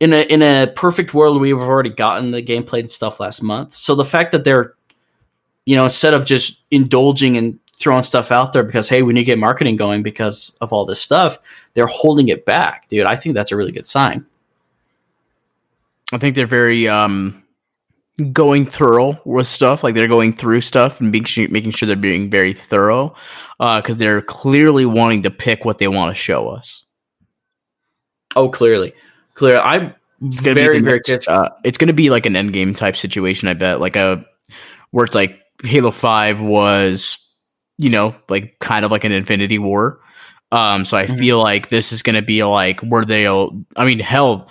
in 0.00 0.12
a 0.12 0.22
in 0.22 0.42
a 0.42 0.66
perfect 0.74 1.14
world 1.14 1.40
we've 1.40 1.56
already 1.56 1.90
gotten 1.90 2.32
the 2.32 2.42
gameplay 2.42 2.80
and 2.80 2.90
stuff 2.90 3.20
last 3.20 3.42
month. 3.42 3.74
So 3.74 3.94
the 3.94 4.04
fact 4.04 4.32
that 4.32 4.44
they're 4.44 4.74
you 5.64 5.76
know, 5.76 5.84
instead 5.84 6.12
of 6.12 6.24
just 6.24 6.64
indulging 6.70 7.36
and 7.36 7.58
throwing 7.78 8.02
stuff 8.02 8.30
out 8.30 8.52
there 8.52 8.62
because 8.62 8.88
hey, 8.88 9.02
we 9.02 9.12
need 9.12 9.20
to 9.20 9.26
get 9.26 9.38
marketing 9.38 9.76
going 9.76 10.02
because 10.02 10.56
of 10.60 10.72
all 10.72 10.84
this 10.84 11.00
stuff, 11.00 11.38
they're 11.74 11.86
holding 11.86 12.28
it 12.28 12.44
back, 12.44 12.88
dude. 12.88 13.06
I 13.06 13.16
think 13.16 13.34
that's 13.34 13.52
a 13.52 13.56
really 13.56 13.72
good 13.72 13.86
sign. 13.86 14.26
I 16.12 16.18
think 16.18 16.36
they're 16.36 16.46
very 16.46 16.88
um 16.88 17.41
going 18.30 18.66
thorough 18.66 19.20
with 19.24 19.46
stuff. 19.46 19.82
Like 19.82 19.94
they're 19.94 20.06
going 20.08 20.34
through 20.34 20.60
stuff 20.60 21.00
and 21.00 21.10
making 21.10 21.24
sure, 21.26 21.48
making 21.48 21.72
sure 21.72 21.86
they're 21.86 21.96
being 21.96 22.30
very 22.30 22.52
thorough 22.52 23.14
because 23.58 23.96
they're 23.96 24.22
clearly 24.22 24.84
wanting 24.86 25.22
to 25.22 25.30
pick 25.30 25.64
what 25.64 25.78
they 25.78 25.88
want 25.88 26.14
to 26.14 26.20
show 26.20 26.48
us. 26.48 26.84
Oh, 28.36 28.48
clearly. 28.48 28.92
Clear. 29.34 29.58
I'm 29.58 29.94
very, 30.20 30.80
very 30.80 30.80
next, 30.80 31.28
uh, 31.28 31.48
it's 31.64 31.78
gonna 31.78 31.92
be 31.92 32.10
like 32.10 32.26
an 32.26 32.36
end 32.36 32.52
game 32.52 32.74
type 32.74 32.96
situation. 32.96 33.48
I 33.48 33.54
bet 33.54 33.80
like 33.80 33.96
a 33.96 34.24
where 34.90 35.04
it's 35.04 35.14
like 35.14 35.40
Halo 35.64 35.90
Five 35.90 36.40
was, 36.40 37.18
you 37.78 37.90
know, 37.90 38.14
like 38.28 38.58
kind 38.60 38.84
of 38.84 38.90
like 38.90 39.04
an 39.04 39.12
Infinity 39.12 39.58
War. 39.58 40.00
Um, 40.50 40.84
so 40.84 40.96
I 40.98 41.06
Mhm. 41.06 41.18
feel 41.18 41.38
like 41.40 41.70
this 41.70 41.92
is 41.92 42.02
gonna 42.02 42.22
be 42.22 42.44
like 42.44 42.80
where 42.80 43.04
they'll. 43.04 43.64
I 43.76 43.84
mean, 43.84 43.98
hell, 44.00 44.48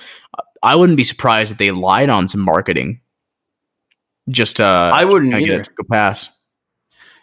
I 0.63 0.75
wouldn't 0.75 0.97
be 0.97 1.03
surprised 1.03 1.51
if 1.51 1.57
they 1.57 1.71
lied 1.71 2.09
on 2.09 2.27
some 2.27 2.41
marketing. 2.41 2.99
Just 4.29 4.61
uh, 4.61 4.91
I 4.93 5.05
wouldn't 5.05 5.31
kinda 5.31 5.45
get 5.45 5.53
either. 5.53 5.61
it 5.61 5.65
to 5.65 5.71
go 5.73 5.83
pass. 5.91 6.29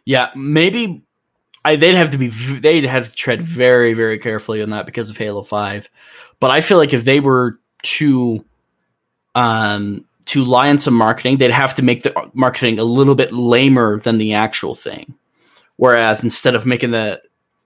Yeah, 0.04 0.30
maybe 0.34 1.04
I, 1.64 1.76
they'd 1.76 1.94
have 1.94 2.10
to 2.10 2.18
be 2.18 2.28
they'd 2.28 2.84
have 2.84 3.10
to 3.10 3.14
tread 3.14 3.42
very 3.42 3.92
very 3.94 4.18
carefully 4.18 4.62
on 4.62 4.70
that 4.70 4.86
because 4.86 5.10
of 5.10 5.16
Halo 5.16 5.42
Five. 5.42 5.88
But 6.40 6.50
I 6.50 6.60
feel 6.60 6.78
like 6.78 6.92
if 6.92 7.04
they 7.04 7.20
were 7.20 7.60
to 7.82 8.44
um 9.34 10.04
to 10.26 10.44
lie 10.44 10.68
on 10.68 10.78
some 10.78 10.94
marketing, 10.94 11.38
they'd 11.38 11.50
have 11.50 11.74
to 11.76 11.82
make 11.82 12.02
the 12.02 12.30
marketing 12.34 12.78
a 12.78 12.84
little 12.84 13.14
bit 13.14 13.32
lamer 13.32 13.98
than 14.00 14.18
the 14.18 14.34
actual 14.34 14.74
thing. 14.74 15.14
Whereas 15.76 16.22
instead 16.24 16.54
of 16.54 16.66
making 16.66 16.90
the 16.90 17.22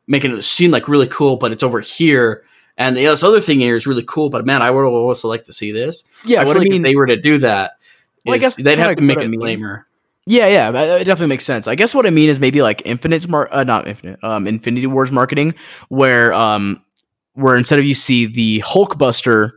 making 0.07 0.37
it 0.37 0.43
seem 0.43 0.71
like 0.71 0.89
really 0.89 1.09
cool, 1.09 1.37
but 1.37 1.53
it's 1.53 1.63
over 1.63 1.81
here, 1.81 2.45
and 2.77 2.97
the 2.97 3.05
this 3.05 3.23
other 3.23 3.41
thing 3.41 3.61
here 3.61 3.75
is 3.75 3.87
really 3.87 4.05
cool, 4.07 4.31
but 4.31 4.45
man, 4.45 4.63
I 4.63 4.71
would 4.71 4.85
also 4.85 5.29
like 5.29 5.45
to 5.45 5.53
see 5.53 5.73
this. 5.73 6.05
Yeah, 6.25 6.43
I 6.43 6.45
what 6.45 6.53
feel 6.55 6.61
I 6.61 6.65
like 6.65 6.71
mean, 6.71 6.85
if 6.85 6.91
they 6.91 6.97
were 6.97 7.07
to 7.07 7.17
do 7.17 7.39
that, 7.39 7.73
Well, 8.25 8.35
I 8.35 8.39
guess 8.39 8.55
they'd 8.55 8.79
have 8.79 8.97
to 8.97 9.03
make 9.03 9.17
what 9.17 9.25
I 9.25 9.29
mean. 9.29 9.41
lamer. 9.41 9.87
Yeah, 10.27 10.47
yeah, 10.47 10.69
it 10.71 11.05
definitely 11.05 11.27
makes 11.27 11.45
sense. 11.45 11.67
I 11.67 11.75
guess 11.75 11.95
what 11.95 12.07
I 12.07 12.11
mean 12.11 12.29
is 12.29 12.39
maybe 12.39 12.63
like 12.63 12.83
Infinite's 12.85 13.27
mar- 13.27 13.53
uh, 13.53 13.65
not 13.65 13.89
Infinite, 13.89 14.23
um, 14.23 14.47
Infinity 14.47 14.87
Wars 14.87 15.11
marketing, 15.11 15.55
where 15.89 16.33
um, 16.33 16.81
where 17.35 17.57
instead 17.57 17.81
of 17.81 17.85
you 17.85 17.95
see 17.95 18.27
the 18.27 18.61
Hulk 18.61 18.99
Buster 18.99 19.55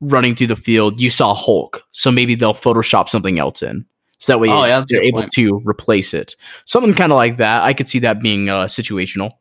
running 0.00 0.34
through 0.34 0.46
the 0.46 0.56
field, 0.56 1.00
you 1.00 1.10
saw 1.10 1.34
Hulk. 1.34 1.82
So 1.90 2.10
maybe 2.10 2.34
they'll 2.34 2.54
Photoshop 2.54 3.10
something 3.10 3.38
else 3.38 3.62
in, 3.62 3.84
so 4.16 4.32
that 4.32 4.38
way 4.38 4.48
oh, 4.48 4.64
yeah, 4.64 4.82
they're 4.88 5.02
able 5.02 5.20
point. 5.20 5.32
to 5.32 5.60
replace 5.66 6.14
it. 6.14 6.34
Something 6.64 6.94
kind 6.94 7.12
of 7.12 7.16
like 7.16 7.36
that. 7.36 7.64
I 7.64 7.74
could 7.74 7.88
see 7.88 7.98
that 7.98 8.22
being 8.22 8.48
uh, 8.48 8.64
situational. 8.64 9.32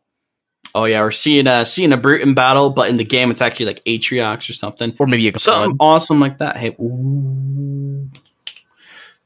Oh 0.73 0.83
yeah, 0.83 0.99
or 0.99 1.11
seeing 1.11 1.47
a 1.47 1.65
seeing 1.65 1.93
a 1.93 1.97
brute 1.97 2.21
in 2.21 2.33
battle, 2.33 2.69
but 2.69 2.89
in 2.89 2.97
the 2.97 3.05
game 3.05 3.31
it's 3.31 3.41
actually 3.41 3.67
like 3.67 3.83
Atriox 3.85 4.49
or 4.49 4.53
something. 4.53 4.93
Or 4.99 5.07
maybe 5.07 5.29
a 5.29 5.39
Something 5.39 5.77
awesome 5.79 6.19
like 6.19 6.39
that. 6.39 6.57
Hey, 6.57 6.75
ooh. 6.81 8.09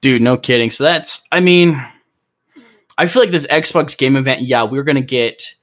Dude, 0.01 0.21
no 0.21 0.37
kidding. 0.37 0.71
So 0.71 0.83
that's, 0.83 1.21
I 1.31 1.39
mean, 1.39 1.83
I 2.97 3.05
feel 3.07 3.21
like 3.21 3.31
this 3.31 3.47
Xbox 3.47 3.97
game 3.97 4.15
event. 4.15 4.41
Yeah, 4.41 4.63
we're 4.63 4.83
gonna 4.83 5.01
get, 5.01 5.55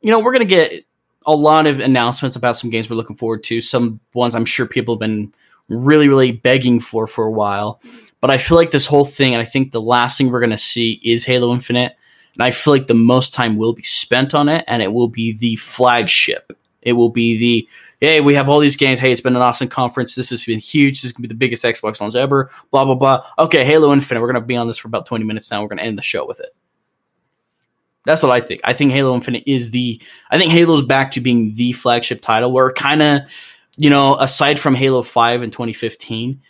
you 0.00 0.10
know, 0.10 0.20
we're 0.20 0.32
gonna 0.32 0.44
get 0.44 0.84
a 1.26 1.32
lot 1.32 1.66
of 1.66 1.80
announcements 1.80 2.36
about 2.36 2.56
some 2.56 2.70
games 2.70 2.90
we're 2.90 2.96
looking 2.96 3.16
forward 3.16 3.44
to. 3.44 3.60
Some 3.60 4.00
ones 4.14 4.34
I'm 4.34 4.44
sure 4.44 4.66
people 4.66 4.94
have 4.94 5.00
been 5.00 5.32
really, 5.68 6.08
really 6.08 6.32
begging 6.32 6.80
for 6.80 7.06
for 7.06 7.24
a 7.24 7.32
while. 7.32 7.80
But 8.20 8.30
I 8.30 8.38
feel 8.38 8.56
like 8.56 8.70
this 8.70 8.86
whole 8.86 9.04
thing, 9.04 9.34
and 9.34 9.40
I 9.40 9.44
think 9.44 9.72
the 9.72 9.80
last 9.80 10.18
thing 10.18 10.30
we're 10.30 10.40
gonna 10.40 10.58
see 10.58 11.00
is 11.04 11.24
Halo 11.24 11.52
Infinite. 11.52 11.96
And 12.34 12.42
I 12.42 12.50
feel 12.50 12.72
like 12.72 12.86
the 12.86 12.94
most 12.94 13.34
time 13.34 13.56
will 13.56 13.74
be 13.74 13.82
spent 13.82 14.34
on 14.34 14.48
it, 14.48 14.64
and 14.66 14.82
it 14.82 14.92
will 14.92 15.08
be 15.08 15.32
the 15.32 15.56
flagship. 15.56 16.56
It 16.82 16.92
will 16.94 17.10
be 17.10 17.36
the 17.36 17.68
hey, 18.00 18.20
we 18.20 18.34
have 18.34 18.48
all 18.48 18.58
these 18.58 18.76
games. 18.76 19.00
Hey, 19.00 19.12
it's 19.12 19.20
been 19.20 19.36
an 19.36 19.42
awesome 19.42 19.68
conference. 19.68 20.14
This 20.14 20.30
has 20.30 20.44
been 20.44 20.58
huge. 20.58 21.02
This 21.02 21.10
is 21.10 21.12
gonna 21.12 21.22
be 21.22 21.28
the 21.28 21.34
biggest 21.34 21.64
Xbox 21.64 22.00
launch 22.00 22.14
ever. 22.14 22.50
Blah 22.70 22.84
blah 22.84 22.94
blah. 22.94 23.24
Okay, 23.38 23.64
Halo 23.64 23.92
Infinite. 23.92 24.20
We're 24.20 24.32
gonna 24.32 24.44
be 24.44 24.56
on 24.56 24.66
this 24.66 24.78
for 24.78 24.88
about 24.88 25.06
twenty 25.06 25.24
minutes 25.24 25.50
now. 25.50 25.62
We're 25.62 25.68
gonna 25.68 25.82
end 25.82 25.98
the 25.98 26.02
show 26.02 26.26
with 26.26 26.40
it. 26.40 26.54
That's 28.04 28.22
what 28.22 28.32
I 28.32 28.40
think. 28.40 28.60
I 28.64 28.72
think 28.72 28.92
Halo 28.92 29.14
Infinite 29.14 29.44
is 29.46 29.70
the. 29.70 30.00
I 30.30 30.38
think 30.38 30.52
Halo's 30.52 30.82
back 30.82 31.12
to 31.12 31.20
being 31.20 31.54
the 31.54 31.72
flagship 31.72 32.20
title. 32.20 32.50
Where 32.50 32.72
kind 32.72 33.02
of, 33.02 33.20
you 33.76 33.90
know, 33.90 34.16
aside 34.18 34.58
from 34.58 34.74
Halo 34.74 35.02
Five 35.02 35.42
in 35.42 35.50
2015, 35.50 36.40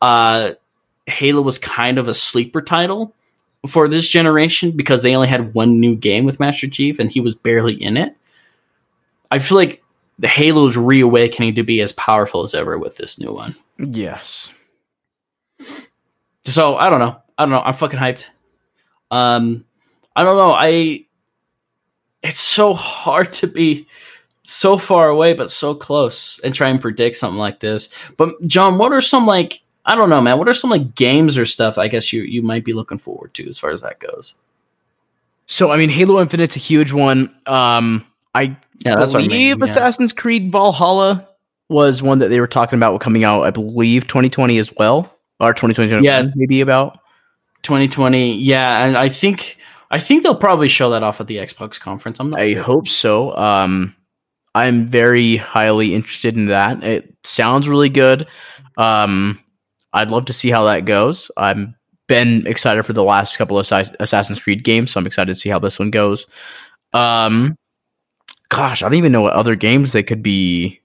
uh, 0.00 0.52
Halo 1.06 1.42
was 1.42 1.58
kind 1.58 1.98
of 1.98 2.08
a 2.08 2.14
sleeper 2.14 2.62
title 2.62 3.14
for 3.66 3.88
this 3.88 4.08
generation 4.08 4.70
because 4.70 5.02
they 5.02 5.14
only 5.14 5.28
had 5.28 5.54
one 5.54 5.80
new 5.80 5.96
game 5.96 6.24
with 6.24 6.40
Master 6.40 6.68
Chief 6.68 6.98
and 6.98 7.10
he 7.10 7.20
was 7.20 7.34
barely 7.34 7.74
in 7.74 7.96
it. 7.96 8.16
I 9.30 9.38
feel 9.38 9.56
like 9.56 9.82
the 10.18 10.28
Halo's 10.28 10.76
reawakening 10.76 11.54
to 11.56 11.62
be 11.62 11.80
as 11.80 11.92
powerful 11.92 12.42
as 12.42 12.54
ever 12.54 12.78
with 12.78 12.96
this 12.96 13.18
new 13.18 13.32
one. 13.32 13.54
Yes. 13.78 14.52
So 16.44 16.76
I 16.76 16.88
don't 16.90 17.00
know. 17.00 17.20
I 17.36 17.44
don't 17.44 17.52
know. 17.52 17.62
I'm 17.62 17.74
fucking 17.74 17.98
hyped. 17.98 18.26
Um, 19.10 19.64
I 20.14 20.24
don't 20.24 20.36
know. 20.36 20.52
I. 20.52 21.04
It's 22.22 22.40
so 22.40 22.72
hard 22.74 23.32
to 23.34 23.46
be 23.46 23.86
so 24.42 24.78
far 24.78 25.08
away 25.08 25.32
but 25.32 25.50
so 25.50 25.74
close 25.74 26.38
and 26.40 26.54
try 26.54 26.68
and 26.68 26.80
predict 26.80 27.16
something 27.16 27.38
like 27.38 27.60
this. 27.60 27.90
But 28.16 28.34
John, 28.46 28.78
what 28.78 28.92
are 28.92 29.00
some 29.00 29.26
like 29.26 29.62
I 29.84 29.94
don't 29.94 30.10
know, 30.10 30.20
man. 30.20 30.38
What 30.38 30.48
are 30.48 30.54
some 30.54 30.70
like 30.70 30.94
games 30.96 31.38
or 31.38 31.46
stuff? 31.46 31.78
I 31.78 31.88
guess 31.88 32.12
you 32.12 32.22
you 32.22 32.42
might 32.42 32.64
be 32.64 32.72
looking 32.72 32.98
forward 32.98 33.34
to 33.34 33.48
as 33.48 33.58
far 33.58 33.70
as 33.70 33.82
that 33.82 34.00
goes. 34.00 34.36
So 35.46 35.70
I 35.70 35.76
mean, 35.76 35.90
Halo 35.90 36.20
Infinite's 36.20 36.56
a 36.56 36.60
huge 36.60 36.92
one. 36.92 37.34
Um, 37.46 38.04
I 38.34 38.56
Yeah, 38.80 38.96
that's 38.96 39.14
what 39.14 39.24
I 39.24 39.26
believe 39.26 39.58
mean. 39.58 39.66
Yeah. 39.66 39.70
Assassin's 39.70 40.12
Creed 40.12 40.52
Valhalla 40.52 41.28
was 41.68 42.02
one 42.02 42.18
that 42.20 42.28
they 42.28 42.40
were 42.40 42.46
talking 42.46 42.78
about 42.78 43.00
coming 43.00 43.24
out. 43.24 43.42
I 43.42 43.50
believe 43.50 44.06
2020 44.06 44.58
as 44.58 44.72
well, 44.76 45.12
or 45.40 45.52
2020. 45.52 46.04
Yeah. 46.04 46.26
maybe 46.34 46.60
about. 46.60 46.98
2020. 47.62 48.34
Yeah, 48.36 48.84
and 48.84 48.96
I 48.96 49.08
think 49.08 49.58
I 49.90 49.98
think 49.98 50.22
they'll 50.22 50.36
probably 50.36 50.68
show 50.68 50.90
that 50.90 51.02
off 51.02 51.20
at 51.20 51.26
the 51.26 51.36
Xbox 51.36 51.80
conference. 51.80 52.20
I'm 52.20 52.30
not. 52.30 52.40
I 52.40 52.54
sure. 52.54 52.62
hope 52.62 52.88
so. 52.88 53.36
Um, 53.36 53.94
I'm 54.54 54.86
very 54.86 55.36
highly 55.36 55.94
interested 55.94 56.36
in 56.36 56.46
that. 56.46 56.82
It 56.82 57.14
sounds 57.24 57.68
really 57.68 57.88
good. 57.88 58.26
Um, 58.78 59.40
I'd 59.92 60.10
love 60.10 60.26
to 60.26 60.32
see 60.32 60.50
how 60.50 60.64
that 60.64 60.84
goes. 60.84 61.30
I'm 61.36 61.74
been 62.08 62.46
excited 62.46 62.84
for 62.84 62.92
the 62.92 63.02
last 63.02 63.36
couple 63.36 63.58
of 63.58 63.70
Assassin's 64.00 64.40
Creed 64.40 64.62
games, 64.62 64.92
so 64.92 65.00
I'm 65.00 65.06
excited 65.06 65.32
to 65.32 65.34
see 65.34 65.48
how 65.48 65.58
this 65.58 65.78
one 65.78 65.90
goes. 65.90 66.26
Um, 66.92 67.56
gosh, 68.48 68.82
I 68.82 68.88
don't 68.88 68.98
even 68.98 69.12
know 69.12 69.22
what 69.22 69.32
other 69.34 69.54
games 69.56 69.92
they 69.92 70.02
could 70.02 70.22
be 70.22 70.80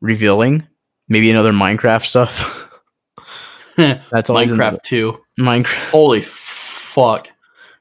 revealing. 0.00 0.66
Maybe 1.08 1.30
another 1.30 1.52
Minecraft 1.52 2.04
stuff. 2.04 2.68
That's 3.76 4.28
in 4.30 4.34
the- 4.36 4.42
Minecraft 4.42 4.82
2. 4.82 5.20
Minecraft. 5.38 5.90
Holy 5.90 6.22
fuck. 6.22 7.28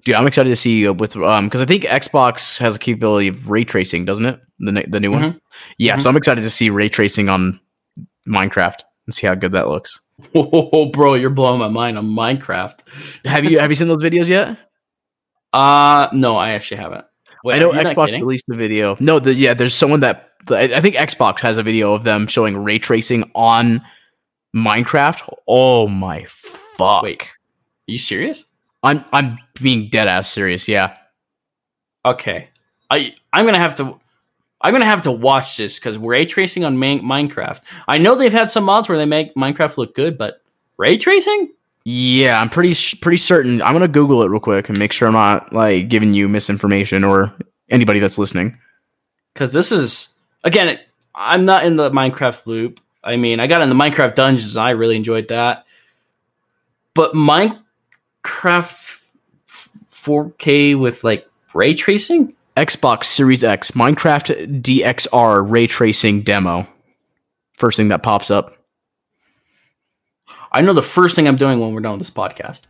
Dude, 0.05 0.15
I'm 0.15 0.25
excited 0.27 0.49
to 0.49 0.55
see 0.55 0.87
uh, 0.87 0.93
with 0.93 1.15
um 1.17 1.47
because 1.47 1.61
I 1.61 1.65
think 1.65 1.83
Xbox 1.83 2.57
has 2.59 2.75
a 2.77 2.79
capability 2.79 3.27
of 3.27 3.49
ray 3.49 3.65
tracing, 3.65 4.05
doesn't 4.05 4.25
it? 4.25 4.39
The 4.59 4.85
the 4.87 4.99
new 5.01 5.11
one. 5.11 5.21
Mhm. 5.33 5.39
Yeah, 5.77 5.97
Mhm. 5.97 6.01
so 6.01 6.09
I'm 6.09 6.15
excited 6.17 6.41
to 6.41 6.49
see 6.49 6.69
ray 6.69 6.87
tracing 6.87 7.27
on 7.27 7.59
Minecraft 8.27 8.79
and 9.05 9.13
see 9.13 9.27
how 9.27 9.35
good 9.35 9.51
that 9.51 9.67
looks. 9.67 9.99
Oh, 10.33 10.85
bro, 10.93 11.15
you're 11.15 11.29
blowing 11.29 11.59
my 11.59 11.67
mind 11.67 11.97
on 11.97 12.05
Minecraft. 12.05 12.79
Have 13.25 13.43
you 13.43 13.59
have 13.59 13.69
you 13.69 13.75
seen 13.75 13.89
those 13.89 13.97
videos 14.03 14.29
yet? 14.29 14.57
Uh 15.51 16.07
no, 16.13 16.37
I 16.37 16.51
actually 16.51 16.77
haven't. 16.79 17.05
Wait, 17.43 17.55
I 17.55 17.59
know 17.59 17.71
Xbox 17.71 18.11
released 18.11 18.45
a 18.49 18.55
video. 18.55 18.97
No, 18.99 19.19
the, 19.19 19.33
yeah, 19.33 19.53
there's 19.53 19.73
someone 19.73 20.01
that 20.01 20.31
I 20.49 20.63
I 20.75 20.81
think 20.81 20.95
Xbox 20.95 21.39
has 21.41 21.57
a 21.57 21.63
video 21.63 21.93
of 21.93 22.03
them 22.03 22.27
showing 22.27 22.57
ray 22.57 22.79
tracing 22.79 23.29
on 23.35 23.81
Minecraft. 24.55 25.33
Oh 25.47 25.87
my 25.87 26.25
fuck! 26.27 27.03
Wait, 27.03 27.23
are 27.23 27.91
you 27.91 27.99
serious? 27.99 28.45
I'm 28.83 29.05
I'm 29.13 29.37
being 29.61 29.89
dead 29.89 30.07
ass 30.07 30.29
serious. 30.29 30.67
Yeah, 30.67 30.95
Okay, 32.05 32.49
I 32.89 33.13
I'm 33.33 33.45
gonna 33.45 33.59
have 33.59 33.75
to 33.77 33.99
I'm 34.61 34.73
gonna 34.73 34.85
have 34.85 35.03
to 35.03 35.11
watch 35.11 35.57
this 35.57 35.77
because 35.77 35.97
ray 35.97 36.25
tracing 36.25 36.63
on 36.63 36.79
Man- 36.79 37.01
Minecraft. 37.01 37.61
I 37.87 37.97
know 37.97 38.15
they've 38.15 38.31
had 38.31 38.49
some 38.49 38.63
mods 38.63 38.89
where 38.89 38.97
they 38.97 39.05
make 39.05 39.35
Minecraft 39.35 39.77
look 39.77 39.95
good, 39.95 40.17
but 40.17 40.41
ray 40.77 40.97
tracing? 40.97 41.53
Yeah, 41.85 42.39
I'm 42.39 42.49
pretty 42.49 42.75
pretty 42.97 43.17
certain. 43.17 43.61
I'm 43.61 43.73
gonna 43.73 43.87
Google 43.87 44.21
it 44.23 44.27
real 44.27 44.39
quick 44.39 44.69
and 44.69 44.77
make 44.77 44.91
sure 44.91 45.07
I'm 45.07 45.13
not 45.13 45.53
like 45.53 45.89
giving 45.89 46.13
you 46.13 46.27
misinformation 46.27 47.03
or 47.03 47.33
anybody 47.69 47.99
that's 47.99 48.17
listening. 48.17 48.57
Because 49.33 49.53
this 49.53 49.71
is 49.71 50.13
again, 50.43 50.79
I'm 51.15 51.45
not 51.45 51.63
in 51.63 51.77
the 51.77 51.89
Minecraft 51.89 52.45
loop. 52.45 52.79
I 53.03 53.15
mean, 53.15 53.39
I 53.39 53.47
got 53.47 53.61
in 53.61 53.69
the 53.69 53.75
Minecraft 53.75 54.15
dungeons. 54.15 54.57
I 54.57 54.71
really 54.71 54.97
enjoyed 54.97 55.29
that, 55.29 55.65
but 56.93 57.13
Minecraft 57.13 57.55
4K 59.47 60.77
with 60.77 61.03
like 61.03 61.27
ray 61.53 61.73
tracing. 61.73 62.35
Xbox 62.57 63.05
Series 63.05 63.43
X 63.43 63.71
Minecraft 63.71 64.61
DXR 64.61 65.49
ray 65.49 65.65
tracing 65.65 66.23
demo. 66.23 66.67
First 67.53 67.77
thing 67.77 67.87
that 67.87 68.03
pops 68.03 68.29
up. 68.29 68.58
I 70.51 70.61
know 70.61 70.73
the 70.73 70.81
first 70.81 71.15
thing 71.15 71.27
I'm 71.27 71.35
doing 71.35 71.59
when 71.59 71.73
we're 71.73 71.81
done 71.81 71.93
with 71.93 72.01
this 72.01 72.09
podcast. 72.09 72.61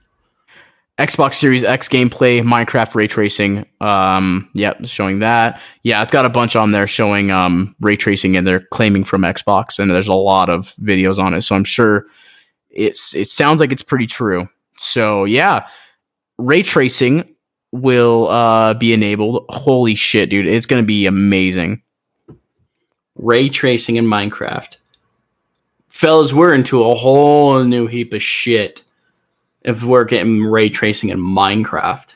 Xbox 0.97 1.35
Series 1.35 1.63
X 1.63 1.87
gameplay, 1.87 2.41
Minecraft 2.43 2.93
ray 2.93 3.07
tracing. 3.07 3.65
Um, 3.79 4.49
yeah, 4.53 4.73
showing 4.83 5.19
that. 5.19 5.61
Yeah, 5.83 6.01
it's 6.03 6.11
got 6.11 6.25
a 6.25 6.29
bunch 6.29 6.57
on 6.57 6.71
there 6.73 6.87
showing 6.87 7.31
um 7.31 7.73
ray 7.79 7.95
tracing, 7.95 8.35
and 8.35 8.45
they're 8.45 8.65
claiming 8.71 9.05
from 9.05 9.21
Xbox, 9.21 9.79
and 9.79 9.89
there's 9.89 10.09
a 10.09 10.13
lot 10.13 10.49
of 10.49 10.73
videos 10.81 11.17
on 11.17 11.33
it. 11.33 11.41
So 11.41 11.55
I'm 11.55 11.63
sure 11.63 12.05
it's 12.69 13.15
it 13.15 13.29
sounds 13.29 13.61
like 13.61 13.71
it's 13.71 13.81
pretty 13.81 14.07
true. 14.07 14.49
So 14.77 15.23
yeah, 15.23 15.67
ray 16.37 16.63
tracing 16.63 17.33
will 17.71 18.27
uh 18.27 18.73
be 18.73 18.91
enabled. 18.91 19.45
Holy 19.49 19.95
shit, 19.95 20.29
dude! 20.29 20.47
It's 20.47 20.65
gonna 20.65 20.83
be 20.83 21.05
amazing. 21.05 21.81
ray 23.15 23.47
tracing 23.47 23.95
in 23.95 24.05
Minecraft. 24.05 24.77
Fellas, 25.99 26.33
we're 26.33 26.53
into 26.53 26.81
a 26.81 26.95
whole 26.95 27.61
new 27.65 27.85
heap 27.85 28.13
of 28.13 28.23
shit 28.23 28.85
if 29.63 29.83
we're 29.83 30.05
getting 30.05 30.41
ray 30.41 30.69
tracing 30.69 31.09
in 31.09 31.19
Minecraft. 31.19 32.15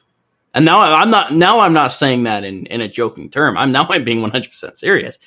And 0.54 0.64
now 0.64 0.80
I'm 0.80 1.10
not 1.10 1.34
now 1.34 1.60
I'm 1.60 1.74
not 1.74 1.92
saying 1.92 2.24
that 2.24 2.46
in, 2.46 2.66
in 2.68 2.80
a 2.80 2.88
joking 2.88 3.30
term. 3.30 3.58
I'm 3.58 3.74
now 3.74 3.86
I'm 3.90 4.06
being 4.06 4.20
100% 4.20 4.78
serious. 4.78 5.20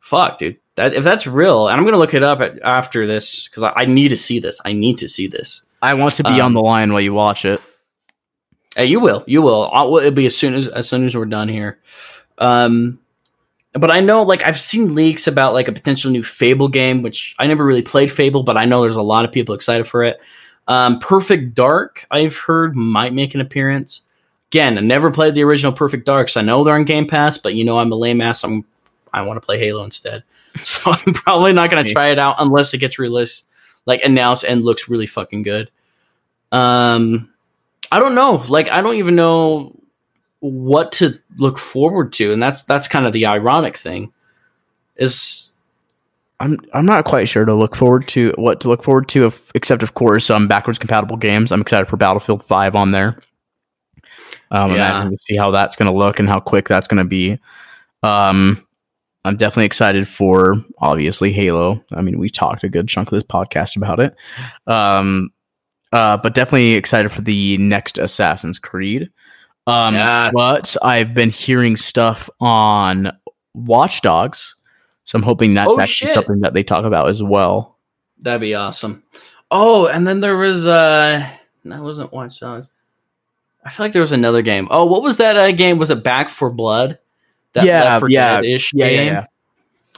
Fuck, 0.00 0.36
dude. 0.36 0.58
That 0.74 0.92
if 0.92 1.02
that's 1.02 1.26
real, 1.26 1.68
and 1.68 1.78
I'm 1.78 1.86
gonna 1.86 1.96
look 1.96 2.12
it 2.12 2.22
up 2.22 2.42
at, 2.42 2.60
after 2.60 3.06
this 3.06 3.48
because 3.48 3.62
I, 3.62 3.72
I 3.74 3.84
need 3.86 4.08
to 4.08 4.18
see 4.18 4.38
this. 4.38 4.60
I 4.66 4.74
need 4.74 4.98
to 4.98 5.08
see 5.08 5.26
this. 5.26 5.64
I 5.80 5.94
want 5.94 6.16
to 6.16 6.24
be 6.24 6.40
Um, 6.42 6.42
on 6.42 6.52
the 6.52 6.60
line 6.60 6.92
while 6.92 7.00
you 7.00 7.14
watch 7.14 7.46
it. 7.46 7.58
Hey, 8.76 8.84
you 8.84 9.00
will. 9.00 9.24
You 9.26 9.40
will. 9.40 9.70
I'll, 9.72 9.96
it'll 9.96 10.10
be 10.10 10.26
as 10.26 10.36
soon 10.36 10.52
as 10.52 10.68
as 10.68 10.90
soon 10.90 11.06
as 11.06 11.16
we're 11.16 11.24
done 11.24 11.48
here. 11.48 11.78
Um, 12.36 12.98
but 13.74 13.90
I 13.90 14.00
know, 14.00 14.22
like, 14.22 14.44
I've 14.44 14.60
seen 14.60 14.94
leaks 14.94 15.26
about 15.26 15.54
like 15.54 15.68
a 15.68 15.72
potential 15.72 16.10
new 16.10 16.22
Fable 16.22 16.68
game, 16.68 17.02
which 17.02 17.34
I 17.38 17.46
never 17.46 17.64
really 17.64 17.82
played 17.82 18.12
Fable, 18.12 18.42
but 18.42 18.56
I 18.56 18.64
know 18.64 18.82
there's 18.82 18.96
a 18.96 19.02
lot 19.02 19.24
of 19.24 19.32
people 19.32 19.54
excited 19.54 19.86
for 19.86 20.04
it. 20.04 20.20
Um, 20.68 20.98
Perfect 20.98 21.54
Dark, 21.54 22.06
I've 22.10 22.36
heard 22.36 22.76
might 22.76 23.14
make 23.14 23.34
an 23.34 23.40
appearance. 23.40 24.02
Again, 24.50 24.76
I 24.76 24.82
never 24.82 25.10
played 25.10 25.34
the 25.34 25.42
original 25.42 25.72
Perfect 25.72 26.06
Dark, 26.06 26.28
so 26.28 26.40
I 26.40 26.44
know 26.44 26.62
they're 26.62 26.74
on 26.74 26.84
Game 26.84 27.06
Pass, 27.06 27.38
but 27.38 27.54
you 27.54 27.64
know 27.64 27.78
I'm 27.78 27.90
a 27.92 27.96
lame 27.96 28.20
ass. 28.20 28.44
I'm 28.44 28.64
I 29.12 29.22
want 29.22 29.40
to 29.40 29.44
play 29.44 29.58
Halo 29.58 29.84
instead, 29.84 30.22
so 30.62 30.92
I'm 30.92 31.14
probably 31.14 31.52
not 31.52 31.70
going 31.70 31.84
to 31.84 31.92
try 31.92 32.08
it 32.08 32.18
out 32.18 32.36
unless 32.38 32.74
it 32.74 32.78
gets 32.78 32.98
released, 32.98 33.46
like 33.86 34.04
announced 34.04 34.44
and 34.44 34.62
looks 34.62 34.88
really 34.88 35.06
fucking 35.06 35.42
good. 35.42 35.70
Um, 36.52 37.32
I 37.90 37.98
don't 37.98 38.14
know. 38.14 38.44
Like 38.48 38.70
I 38.70 38.82
don't 38.82 38.96
even 38.96 39.16
know 39.16 39.74
what 40.42 40.90
to 40.92 41.14
look 41.36 41.56
forward 41.56 42.12
to, 42.14 42.32
and 42.32 42.42
that's 42.42 42.64
that's 42.64 42.88
kind 42.88 43.06
of 43.06 43.12
the 43.12 43.26
ironic 43.26 43.76
thing. 43.76 44.12
Is 44.96 45.52
I'm 46.40 46.58
I'm 46.74 46.84
not 46.84 47.04
quite 47.04 47.28
sure 47.28 47.44
to 47.44 47.54
look 47.54 47.76
forward 47.76 48.08
to 48.08 48.34
what 48.36 48.60
to 48.60 48.68
look 48.68 48.82
forward 48.82 49.08
to, 49.10 49.26
if, 49.26 49.52
except 49.54 49.82
of 49.82 49.94
course 49.94 50.26
some 50.26 50.48
backwards 50.48 50.78
compatible 50.78 51.16
games. 51.16 51.52
I'm 51.52 51.60
excited 51.60 51.86
for 51.86 51.96
Battlefield 51.96 52.42
Five 52.42 52.74
on 52.74 52.90
there. 52.90 53.18
Um, 54.50 54.72
Yeah. 54.72 55.08
to 55.08 55.16
see 55.18 55.36
how 55.36 55.50
that's 55.52 55.76
going 55.76 55.90
to 55.90 55.96
look 55.96 56.18
and 56.18 56.28
how 56.28 56.40
quick 56.40 56.68
that's 56.68 56.88
going 56.88 57.02
to 57.02 57.08
be. 57.08 57.38
Um, 58.02 58.66
I'm 59.24 59.36
definitely 59.36 59.66
excited 59.66 60.08
for 60.08 60.56
obviously 60.78 61.32
Halo. 61.32 61.82
I 61.92 62.02
mean, 62.02 62.18
we 62.18 62.28
talked 62.28 62.64
a 62.64 62.68
good 62.68 62.88
chunk 62.88 63.08
of 63.08 63.12
this 63.12 63.22
podcast 63.22 63.76
about 63.76 64.00
it. 64.00 64.14
Um, 64.66 65.30
uh, 65.92 66.16
but 66.16 66.34
definitely 66.34 66.72
excited 66.74 67.12
for 67.12 67.22
the 67.22 67.56
next 67.58 67.98
Assassin's 67.98 68.58
Creed. 68.58 69.10
Um, 69.66 69.94
Yes. 69.94 70.32
but 70.34 70.76
I've 70.82 71.14
been 71.14 71.30
hearing 71.30 71.76
stuff 71.76 72.28
on 72.40 73.16
Watch 73.54 74.00
Dogs, 74.02 74.56
so 75.04 75.16
I'm 75.16 75.22
hoping 75.22 75.54
that 75.54 75.68
Oh, 75.68 75.76
that's 75.76 75.90
shit. 75.90 76.12
something 76.14 76.40
that 76.40 76.52
they 76.54 76.62
talk 76.62 76.84
about 76.84 77.08
as 77.08 77.22
well. 77.22 77.76
that'd 78.20 78.40
be 78.40 78.54
awesome? 78.54 79.02
Oh, 79.50 79.86
and 79.86 80.06
then 80.06 80.20
there 80.20 80.36
was 80.36 80.66
uh 80.66 81.26
that 81.64 81.80
wasn't 81.82 82.12
Watch 82.12 82.40
Dogs. 82.40 82.68
I 83.64 83.70
feel 83.70 83.84
like 83.86 83.92
there 83.92 84.00
was 84.02 84.10
another 84.12 84.42
game. 84.42 84.66
Oh, 84.72 84.84
what 84.86 85.02
was 85.02 85.18
that 85.18 85.36
uh, 85.36 85.52
game? 85.52 85.78
Was 85.78 85.90
it 85.90 86.02
Back 86.02 86.28
4 86.28 86.50
Blood? 86.50 86.98
That 87.52 87.64
Yeah, 87.64 87.84
Left 87.84 88.00
4 88.00 88.10
yeah, 88.10 88.40
Yeah, 88.42 88.58
yeah, 88.74 88.88
game? 88.88 89.06
yeah. 89.06 89.26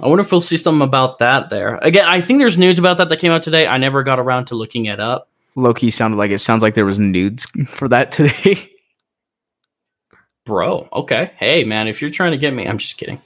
I 0.03 0.09
wonder 0.09 0.21
if 0.23 0.31
we'll 0.33 0.41
see 0.43 0.57
something 0.59 0.83
about 0.83 1.21
that 1.21 1.49
there. 1.51 1.77
Again, 1.77 2.07
I 2.07 2.21
think 2.21 2.41
there's 2.41 2.59
news 2.59 2.79
about 2.79 2.99
that 2.99 3.09
that 3.09 3.19
came 3.21 3.33
out 3.33 3.43
today. 3.43 3.67
I 3.67 3.79
never 3.79 4.03
got 4.03 4.19
around 4.19 4.47
to 4.47 4.55
looking 4.57 4.85
it 4.87 5.01
up. 5.01 5.29
Loki 5.55 5.89
sounded 5.89 6.17
like 6.19 6.31
it 6.33 6.41
sounds 6.41 6.63
like 6.63 6.75
there 6.75 6.85
was 6.85 6.99
nudes 6.99 7.47
for 7.69 7.89
that 7.89 8.11
today. 8.11 8.71
Bro, 10.45 10.89
okay. 10.93 11.33
Hey, 11.37 11.65
man, 11.65 11.89
if 11.89 12.03
you're 12.03 12.11
trying 12.11 12.33
to 12.33 12.39
get 12.39 12.53
me, 12.53 12.67
I'm 12.67 12.79
just 12.79 12.99
kidding. 12.99 13.21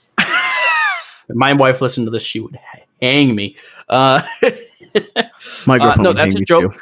my 1.29 1.53
wife 1.53 1.81
listened 1.81 2.07
to 2.07 2.11
this, 2.11 2.23
she 2.23 2.41
would 2.41 2.59
hang 3.03 3.35
me. 3.35 3.57
Uh, 3.89 4.23
My 5.67 5.77
uh, 5.77 5.79
girlfriend. 5.79 6.03
no, 6.03 6.11
would 6.11 6.17
that's 6.17 6.35
a 6.37 6.41
joke. 6.41 6.81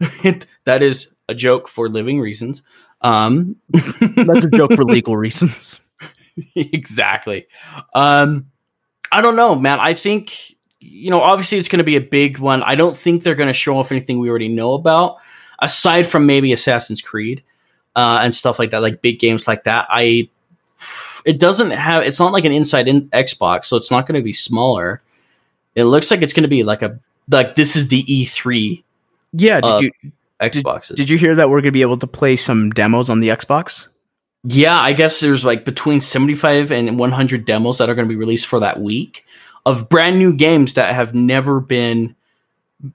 that 0.64 0.82
is 0.82 1.12
a 1.28 1.34
joke 1.34 1.68
for 1.68 1.88
living 1.88 2.20
reasons. 2.20 2.62
Um, 3.00 3.56
That's 3.70 4.44
a 4.44 4.50
joke 4.50 4.74
for 4.74 4.84
legal 4.84 5.16
reasons. 5.16 5.80
exactly. 6.54 7.46
Um, 7.94 8.50
I 9.10 9.20
don't 9.20 9.36
know, 9.36 9.54
man. 9.54 9.80
I 9.80 9.94
think 9.94 10.56
you 10.80 11.10
know, 11.10 11.20
obviously, 11.20 11.58
it's 11.58 11.68
going 11.68 11.78
to 11.78 11.84
be 11.84 11.96
a 11.96 12.00
big 12.00 12.38
one. 12.38 12.62
I 12.62 12.74
don't 12.74 12.96
think 12.96 13.22
they're 13.22 13.34
going 13.34 13.48
to 13.48 13.54
show 13.54 13.78
off 13.78 13.92
anything 13.92 14.18
we 14.18 14.30
already 14.30 14.48
know 14.48 14.72
about, 14.72 15.16
aside 15.60 16.06
from 16.06 16.26
maybe 16.26 16.52
Assassin's 16.52 17.02
Creed 17.02 17.42
uh, 17.96 18.20
and 18.22 18.34
stuff 18.34 18.58
like 18.58 18.70
that, 18.70 18.82
like 18.82 19.02
big 19.02 19.18
games 19.18 19.46
like 19.48 19.64
that. 19.64 19.86
I 19.88 20.28
it 21.24 21.38
doesn't 21.38 21.70
have. 21.70 22.02
It's 22.02 22.20
not 22.20 22.32
like 22.32 22.44
an 22.44 22.52
inside 22.52 22.88
in 22.88 23.08
Xbox, 23.10 23.66
so 23.66 23.76
it's 23.76 23.90
not 23.90 24.06
going 24.06 24.18
to 24.18 24.24
be 24.24 24.32
smaller. 24.32 25.02
It 25.74 25.84
looks 25.84 26.10
like 26.10 26.22
it's 26.22 26.32
going 26.32 26.42
to 26.42 26.48
be 26.48 26.62
like 26.62 26.82
a 26.82 26.98
like 27.30 27.56
this 27.56 27.76
is 27.76 27.88
the 27.88 28.02
E3 28.04 28.82
Yeah. 29.32 29.60
Did 29.60 29.82
you 30.02 30.12
Xboxes. 30.40 30.94
did 30.96 31.10
you 31.10 31.18
hear 31.18 31.34
that 31.34 31.50
we're 31.50 31.60
going 31.60 31.64
to 31.64 31.72
be 31.72 31.82
able 31.82 31.98
to 31.98 32.06
play 32.06 32.34
some 32.34 32.70
demos 32.70 33.10
on 33.10 33.20
the 33.20 33.28
Xbox? 33.28 33.88
Yeah, 34.42 34.78
I 34.78 34.94
guess 34.94 35.20
there's 35.20 35.44
like 35.44 35.66
between 35.66 36.00
75 36.00 36.72
and 36.72 36.98
100 36.98 37.44
demos 37.44 37.78
that 37.78 37.90
are 37.90 37.94
going 37.94 38.08
to 38.08 38.12
be 38.12 38.18
released 38.18 38.46
for 38.46 38.58
that 38.60 38.80
week 38.80 39.26
of 39.66 39.90
brand 39.90 40.18
new 40.18 40.32
games 40.32 40.74
that 40.74 40.94
have 40.94 41.14
never 41.14 41.60
been 41.60 42.16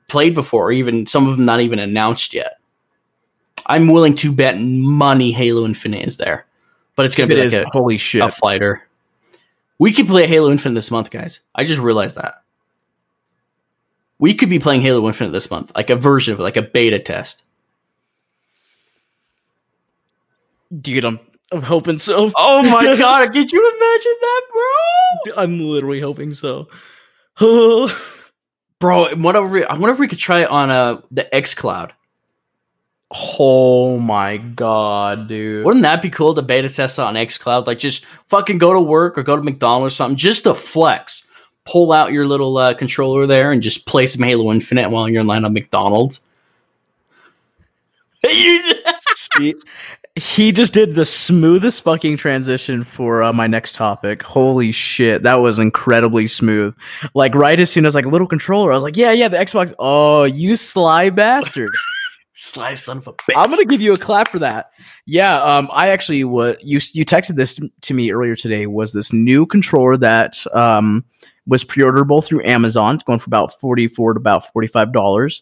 played 0.07 0.33
before, 0.33 0.67
or 0.67 0.71
even 0.71 1.05
some 1.05 1.27
of 1.27 1.37
them 1.37 1.45
not 1.45 1.61
even 1.61 1.77
announced 1.77 2.33
yet. 2.33 2.54
I'm 3.65 3.87
willing 3.87 4.13
to 4.15 4.31
bet 4.31 4.59
money 4.59 5.31
Halo 5.31 5.65
Infinite 5.65 6.05
is 6.07 6.17
there, 6.17 6.45
but 6.95 7.05
it's 7.05 7.15
going 7.15 7.29
to 7.29 7.35
be 7.35 7.41
like 7.41 7.53
a, 7.53 7.69
Holy 7.69 7.97
shit. 7.97 8.21
a 8.21 8.29
fighter. 8.29 8.87
We 9.79 9.91
could 9.91 10.07
play 10.07 10.27
Halo 10.27 10.51
Infinite 10.51 10.75
this 10.75 10.91
month, 10.91 11.09
guys. 11.11 11.39
I 11.53 11.63
just 11.63 11.81
realized 11.81 12.15
that. 12.15 12.43
We 14.19 14.33
could 14.33 14.49
be 14.49 14.59
playing 14.59 14.81
Halo 14.81 15.05
Infinite 15.07 15.31
this 15.31 15.51
month, 15.51 15.71
like 15.75 15.89
a 15.89 15.95
version 15.95 16.33
of 16.33 16.39
it, 16.39 16.43
like 16.43 16.57
a 16.57 16.61
beta 16.61 16.99
test. 16.99 17.43
Dude, 20.81 21.05
I'm 21.05 21.19
I'm 21.51 21.61
hoping 21.61 21.97
so. 21.97 22.31
Oh 22.35 22.63
my 22.63 22.95
god! 22.97 23.33
Could 23.33 23.51
you 23.51 23.67
imagine 23.75 24.15
that, 24.21 24.41
bro? 24.53 25.43
I'm 25.43 25.59
literally 25.59 26.01
hoping 26.01 26.33
so. 26.33 26.67
Bro, 28.79 29.15
whatever. 29.15 29.47
we- 29.47 29.65
I 29.65 29.73
wonder 29.73 29.91
if 29.91 29.99
we 29.99 30.07
could 30.07 30.19
try 30.19 30.41
it 30.41 30.49
on 30.49 30.69
uh, 30.69 31.01
the 31.11 31.33
X 31.33 31.55
Cloud. 31.55 31.93
Oh 33.11 33.97
my 33.99 34.37
god, 34.37 35.27
dude. 35.27 35.65
Wouldn't 35.65 35.83
that 35.83 36.01
be 36.01 36.09
cool 36.09 36.33
to 36.33 36.41
beta 36.41 36.69
test 36.69 36.99
on 36.99 37.17
X 37.17 37.37
Cloud? 37.37 37.67
Like, 37.67 37.79
just 37.79 38.05
fucking 38.27 38.57
go 38.57 38.73
to 38.73 38.81
work 38.81 39.17
or 39.17 39.23
go 39.23 39.35
to 39.35 39.43
McDonald's 39.43 39.93
or 39.93 39.95
something, 39.95 40.17
just 40.17 40.43
to 40.43 40.55
flex. 40.55 41.27
pull 41.65 41.91
out 41.91 42.11
your 42.11 42.27
little 42.27 42.55
uh, 42.57 42.73
controller 42.73 43.25
there 43.25 43.51
and 43.51 43.61
just 43.61 43.85
play 43.85 44.05
some 44.07 44.23
Halo 44.23 44.51
Infinite 44.51 44.89
while 44.89 45.09
you're 45.09 45.21
in 45.21 45.27
line 45.27 45.45
at 45.45 45.51
McDonald's. 45.51 46.25
See, 49.13 49.55
he 50.15 50.51
just 50.51 50.73
did 50.73 50.95
the 50.95 51.05
smoothest 51.05 51.83
fucking 51.83 52.17
transition 52.17 52.83
for 52.83 53.21
uh, 53.21 53.33
my 53.33 53.47
next 53.47 53.75
topic. 53.75 54.23
Holy 54.23 54.71
shit, 54.71 55.23
that 55.23 55.35
was 55.35 55.59
incredibly 55.59 56.27
smooth. 56.27 56.75
Like 57.13 57.35
right 57.35 57.59
as 57.59 57.69
soon 57.69 57.85
as 57.85 57.95
like 57.95 58.05
a 58.05 58.09
little 58.09 58.27
controller, 58.27 58.71
I 58.71 58.75
was 58.75 58.83
like, 58.83 58.97
yeah, 58.97 59.11
yeah, 59.11 59.27
the 59.27 59.37
Xbox. 59.37 59.73
Oh, 59.77 60.23
you 60.23 60.55
sly 60.55 61.09
bastard! 61.09 61.71
Sly 62.37 62.73
son 62.73 62.97
of 62.97 63.07
a 63.07 63.13
bitch. 63.13 63.33
I'm 63.37 63.49
gonna 63.49 63.63
give 63.63 63.79
you 63.79 63.93
a 63.93 63.97
clap 63.97 64.27
for 64.27 64.39
that. 64.39 64.71
Yeah, 65.05 65.41
um, 65.41 65.69
I 65.71 65.89
actually 65.89 66.25
was 66.25 66.57
you 66.61 66.79
you 66.93 67.05
texted 67.05 67.35
this 67.35 67.59
to 67.81 67.93
me 67.93 68.11
earlier 68.11 68.35
today. 68.35 68.67
Was 68.67 68.91
this 68.91 69.13
new 69.13 69.45
controller 69.45 69.95
that 69.97 70.45
um 70.53 71.05
was 71.47 71.63
pre-orderable 71.63 72.25
through 72.25 72.43
Amazon? 72.43 72.95
It's 72.95 73.05
going 73.05 73.19
for 73.19 73.29
about 73.29 73.57
forty 73.61 73.87
four 73.87 74.13
to 74.13 74.19
about 74.19 74.51
forty 74.51 74.67
five 74.67 74.91
dollars. 74.91 75.41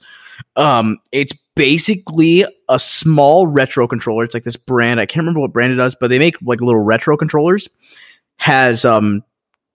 Um, 0.56 1.00
it's 1.12 1.34
basically 1.56 2.46
a 2.70 2.78
small 2.78 3.48
retro 3.48 3.88
controller. 3.88 4.24
It's 4.24 4.36
like 4.36 4.44
this 4.44 4.58
brand. 4.58 5.00
I 5.00 5.08
can't 5.08 5.24
remember 5.24 5.40
what 5.40 5.52
brand 5.54 5.74
it 5.74 5.78
does, 5.78 5.96
but 5.96 6.10
they 6.10 6.20
make 6.20 6.36
like 6.44 6.62
little 6.62 6.84
retro 6.84 7.18
controllers. 7.18 7.68
Has 8.38 8.86
um 8.86 9.24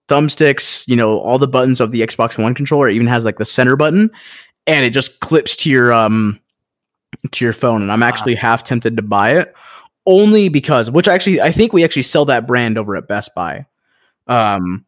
thumbsticks, 0.07 0.87
you 0.87 0.95
know, 0.95 1.19
all 1.19 1.37
the 1.37 1.49
buttons 1.49 1.81
of 1.81 1.91
the 1.91 1.99
Xbox 1.99 2.41
One 2.41 2.55
controller. 2.55 2.87
It 2.87 2.95
even 2.95 3.07
has 3.07 3.25
like 3.25 3.37
the 3.37 3.45
center 3.45 3.75
button, 3.75 4.09
and 4.67 4.85
it 4.85 4.91
just 4.91 5.19
clips 5.19 5.57
to 5.57 5.69
your 5.69 5.91
um 5.91 6.39
to 7.31 7.45
your 7.45 7.53
phone. 7.53 7.81
And 7.81 7.91
I'm 7.91 8.03
actually 8.03 8.35
wow. 8.35 8.41
half 8.41 8.63
tempted 8.63 8.97
to 8.97 9.03
buy 9.03 9.37
it 9.37 9.53
only 10.05 10.49
because, 10.49 10.89
which 10.89 11.07
actually 11.07 11.41
I 11.41 11.51
think 11.51 11.73
we 11.73 11.83
actually 11.83 12.03
sell 12.03 12.25
that 12.25 12.47
brand 12.47 12.77
over 12.77 12.95
at 12.95 13.07
Best 13.07 13.35
Buy. 13.35 13.65
Um, 14.27 14.85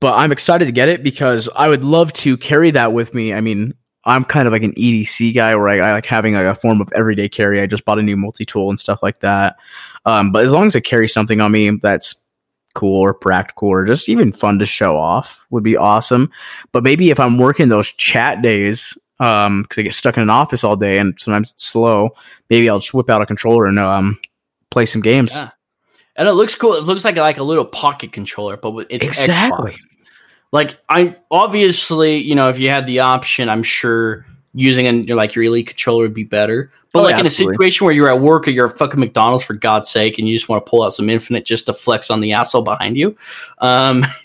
but 0.00 0.14
I'm 0.14 0.32
excited 0.32 0.64
to 0.64 0.72
get 0.72 0.88
it 0.88 1.02
because 1.02 1.48
I 1.54 1.68
would 1.68 1.84
love 1.84 2.12
to 2.14 2.36
carry 2.36 2.70
that 2.70 2.92
with 2.92 3.14
me. 3.14 3.34
I 3.34 3.40
mean, 3.40 3.74
I'm 4.04 4.24
kind 4.24 4.46
of 4.46 4.52
like 4.52 4.62
an 4.62 4.72
EDC 4.72 5.34
guy 5.34 5.54
where 5.54 5.68
I, 5.68 5.78
I, 5.78 5.92
like 5.92 6.06
having 6.06 6.34
like 6.34 6.46
a 6.46 6.54
form 6.54 6.80
of 6.80 6.88
everyday 6.94 7.28
carry. 7.28 7.60
I 7.60 7.66
just 7.66 7.84
bought 7.84 7.98
a 7.98 8.02
new 8.02 8.16
multi 8.16 8.46
tool 8.46 8.70
and 8.70 8.80
stuff 8.80 9.00
like 9.02 9.20
that. 9.20 9.56
Um, 10.06 10.32
but 10.32 10.44
as 10.44 10.52
long 10.52 10.66
as 10.66 10.74
I 10.74 10.80
carry 10.80 11.06
something 11.06 11.40
on 11.40 11.52
me 11.52 11.70
that's 11.70 12.14
cool 12.74 13.00
or 13.00 13.12
practical 13.12 13.68
or 13.68 13.84
just 13.84 14.08
even 14.08 14.32
fun 14.32 14.58
to 14.60 14.66
show 14.66 14.96
off 14.96 15.44
would 15.50 15.64
be 15.64 15.76
awesome. 15.76 16.30
But 16.72 16.82
maybe 16.82 17.10
if 17.10 17.20
I'm 17.20 17.36
working 17.36 17.68
those 17.68 17.92
chat 17.92 18.42
days, 18.42 18.96
um, 19.20 19.62
because 19.62 19.78
I 19.78 19.82
get 19.82 19.94
stuck 19.94 20.16
in 20.16 20.22
an 20.22 20.30
office 20.30 20.64
all 20.64 20.76
day 20.76 20.98
and 20.98 21.14
sometimes 21.20 21.52
it's 21.52 21.64
slow, 21.64 22.10
maybe 22.48 22.68
I'll 22.68 22.80
just 22.80 22.92
whip 22.92 23.08
out 23.08 23.22
a 23.22 23.26
controller 23.26 23.66
and 23.66 23.78
um 23.78 24.18
play 24.70 24.86
some 24.86 25.02
games. 25.02 25.36
Yeah. 25.36 25.50
And 26.16 26.28
it 26.28 26.32
looks 26.32 26.54
cool. 26.54 26.74
It 26.74 26.82
looks 26.82 27.04
like 27.04 27.16
like 27.16 27.38
a 27.38 27.44
little 27.44 27.64
pocket 27.64 28.12
controller, 28.12 28.56
but 28.56 28.86
it's 28.90 29.04
exactly. 29.04 29.72
Xbox 29.72 29.78
like 30.52 30.78
I 30.88 31.16
obviously, 31.30 32.16
you 32.16 32.34
know, 32.34 32.48
if 32.48 32.58
you 32.58 32.70
had 32.70 32.86
the 32.86 33.00
option, 33.00 33.48
I'm 33.48 33.62
sure 33.62 34.26
using 34.52 34.86
an 34.86 35.06
like 35.06 35.34
your 35.34 35.44
elite 35.44 35.68
controller 35.68 36.02
would 36.02 36.14
be 36.14 36.24
better. 36.24 36.72
But 36.92 37.00
oh, 37.00 37.02
like 37.04 37.14
yeah, 37.14 37.20
in 37.20 37.26
a 37.26 37.30
situation 37.30 37.84
where 37.84 37.94
you're 37.94 38.10
at 38.10 38.20
work 38.20 38.48
or 38.48 38.50
you're 38.50 38.68
at 38.68 38.76
fucking 38.76 38.98
McDonald's 38.98 39.44
for 39.44 39.54
God's 39.54 39.88
sake, 39.88 40.18
and 40.18 40.26
you 40.26 40.34
just 40.34 40.48
want 40.48 40.64
to 40.64 40.68
pull 40.68 40.82
out 40.82 40.92
some 40.92 41.08
Infinite 41.08 41.44
just 41.44 41.66
to 41.66 41.72
flex 41.72 42.10
on 42.10 42.20
the 42.20 42.32
asshole 42.32 42.62
behind 42.62 42.96
you, 42.96 43.16
um, 43.58 44.04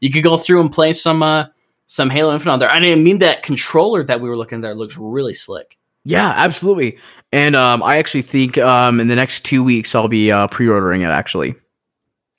you 0.00 0.10
could 0.10 0.24
go 0.24 0.36
through 0.36 0.60
and 0.60 0.72
play 0.72 0.92
some 0.92 1.22
uh, 1.22 1.46
some 1.86 2.10
Halo 2.10 2.32
Infinite 2.32 2.52
on 2.52 2.58
there. 2.58 2.70
I 2.70 2.80
didn't 2.80 3.04
mean 3.04 3.18
that 3.18 3.42
controller 3.42 4.04
that 4.04 4.20
we 4.20 4.28
were 4.28 4.36
looking 4.36 4.58
at 4.58 4.62
there 4.62 4.74
looks 4.74 4.96
really 4.96 5.34
slick. 5.34 5.78
Yeah, 6.04 6.28
absolutely. 6.28 6.98
And 7.32 7.56
um, 7.56 7.82
I 7.82 7.98
actually 7.98 8.22
think 8.22 8.58
um, 8.58 9.00
in 9.00 9.08
the 9.08 9.16
next 9.16 9.44
two 9.44 9.64
weeks 9.64 9.94
I'll 9.94 10.08
be 10.08 10.30
uh, 10.30 10.46
pre-ordering 10.48 11.02
it. 11.02 11.10
Actually, 11.10 11.56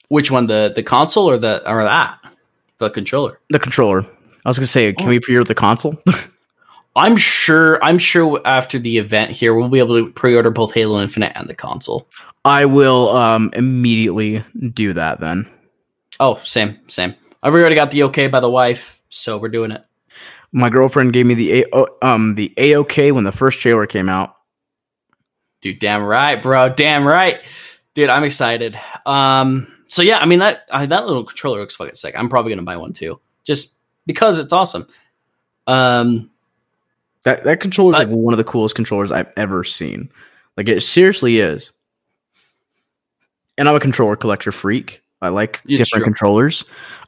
which 0.07 0.31
one 0.31 0.47
the 0.47 0.71
the 0.73 0.83
console 0.83 1.29
or 1.29 1.37
the 1.37 1.69
or 1.69 1.83
that? 1.83 2.19
The 2.77 2.89
controller. 2.89 3.39
The 3.49 3.59
controller. 3.59 4.05
I 4.45 4.49
was 4.49 4.57
gonna 4.57 4.67
say, 4.67 4.93
can 4.93 5.07
oh. 5.07 5.09
we 5.09 5.19
pre-order 5.19 5.47
the 5.47 5.55
console? 5.55 6.01
I'm 6.95 7.17
sure. 7.17 7.83
I'm 7.83 7.97
sure 7.97 8.39
after 8.45 8.79
the 8.79 8.97
event 8.97 9.31
here, 9.31 9.53
we'll 9.53 9.69
be 9.69 9.79
able 9.79 9.97
to 9.97 10.11
pre-order 10.11 10.49
both 10.49 10.73
Halo 10.73 11.01
Infinite 11.01 11.33
and 11.35 11.49
the 11.49 11.55
console. 11.55 12.07
I 12.45 12.65
will 12.65 13.09
um, 13.09 13.51
immediately 13.53 14.43
do 14.73 14.93
that 14.93 15.19
then. 15.19 15.49
Oh, 16.19 16.39
same, 16.45 16.79
same. 16.87 17.13
I've 17.43 17.53
already 17.53 17.75
got 17.75 17.91
the 17.91 18.03
okay 18.03 18.27
by 18.27 18.39
the 18.39 18.49
wife, 18.49 18.96
so 19.10 19.38
we're 19.38 19.49
doing 19.49 19.72
it. 19.72 19.84
My 20.51 20.70
girlfriend 20.70 21.14
gave 21.14 21.26
me 21.26 21.34
the 21.34 21.66
a- 21.74 22.05
um 22.05 22.36
the 22.36 22.53
a 22.58 22.78
okay 22.78 23.12
when 23.12 23.24
the 23.24 23.32
first 23.32 23.60
trailer 23.60 23.86
came 23.86 24.10
out. 24.10 24.36
Dude, 25.62 25.80
damn 25.80 26.03
right, 26.03 26.41
bro. 26.41 26.70
Damn 26.70 27.05
right, 27.05 27.39
dude. 27.93 28.10
I'm 28.10 28.24
excited. 28.24 28.80
Um, 29.05 29.74
so 29.88 30.01
yeah, 30.01 30.20
I 30.20 30.26
mean 30.26 30.39
that 30.39 30.66
uh, 30.70 30.86
that 30.86 31.08
little 31.08 31.26
controller 31.26 31.60
looks 31.60 31.76
fucking 31.76 31.95
sick. 31.95 32.16
I'm 32.18 32.30
probably 32.30 32.51
gonna 32.51 32.64
buy 32.64 32.78
one 32.78 32.93
too, 32.93 33.20
just 33.43 33.76
because 34.05 34.39
it's 34.39 34.53
awesome. 34.53 34.88
Um, 35.66 36.32
that 37.24 37.43
that 37.43 37.60
controller 37.60 37.93
is 37.93 37.99
like 37.99 38.10
one 38.10 38.34
of 38.34 38.38
the 38.38 38.43
coolest 38.43 38.76
controllers 38.76 39.12
I've 39.12 39.32
ever 39.36 39.64
seen. 39.64 40.10
Like 40.55 40.70
it 40.70 40.82
seriously 40.82 41.39
is. 41.39 41.74
And 43.58 43.68
I'm 43.68 43.76
a 43.76 43.80
controller 43.80 44.16
collector 44.16 44.51
freak. 44.51 45.01
I 45.22 45.30
like 45.30 45.64
different 45.64 45.89
true. 45.89 46.03
controllers. 46.03 46.64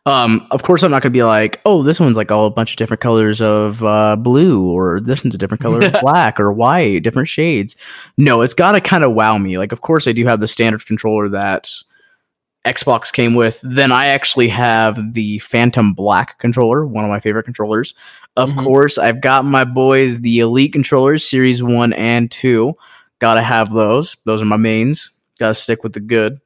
Um, 0.09 0.47
of 0.49 0.63
course, 0.63 0.81
I'm 0.81 0.89
not 0.89 1.03
going 1.03 1.11
to 1.13 1.17
be 1.17 1.23
like, 1.23 1.61
oh, 1.65 1.83
this 1.83 1.99
one's 1.99 2.17
like 2.17 2.31
all 2.31 2.47
a 2.47 2.49
bunch 2.49 2.71
of 2.71 2.77
different 2.77 2.99
colors 2.99 3.41
of 3.41 3.83
uh, 3.83 4.15
blue, 4.15 4.67
or 4.67 4.99
this 4.99 5.23
one's 5.23 5.35
a 5.35 5.37
different 5.37 5.61
color 5.61 5.85
of 5.85 5.93
black 6.01 6.39
or 6.39 6.51
white, 6.51 7.03
different 7.03 7.27
shades. 7.27 7.75
No, 8.17 8.41
it's 8.41 8.55
got 8.55 8.71
to 8.71 8.81
kind 8.81 9.03
of 9.03 9.13
wow 9.13 9.37
me. 9.37 9.59
Like, 9.59 9.71
of 9.71 9.81
course, 9.81 10.07
I 10.07 10.11
do 10.11 10.25
have 10.25 10.39
the 10.39 10.47
standard 10.47 10.83
controller 10.87 11.29
that 11.29 11.71
Xbox 12.65 13.13
came 13.13 13.35
with. 13.35 13.61
Then 13.63 13.91
I 13.91 14.07
actually 14.07 14.47
have 14.47 15.13
the 15.13 15.37
Phantom 15.39 15.93
Black 15.93 16.39
controller, 16.39 16.87
one 16.87 17.05
of 17.05 17.11
my 17.11 17.19
favorite 17.19 17.43
controllers. 17.43 17.93
Of 18.35 18.49
mm-hmm. 18.49 18.61
course, 18.61 18.97
I've 18.97 19.21
got 19.21 19.45
my 19.45 19.63
boys, 19.63 20.21
the 20.21 20.39
Elite 20.39 20.73
controllers, 20.73 21.23
Series 21.23 21.61
1 21.61 21.93
and 21.93 22.31
2. 22.31 22.73
Gotta 23.19 23.43
have 23.43 23.71
those. 23.71 24.17
Those 24.25 24.41
are 24.41 24.45
my 24.45 24.57
mains. 24.57 25.11
Gotta 25.37 25.53
stick 25.53 25.83
with 25.83 25.93
the 25.93 25.99
good. 25.99 26.41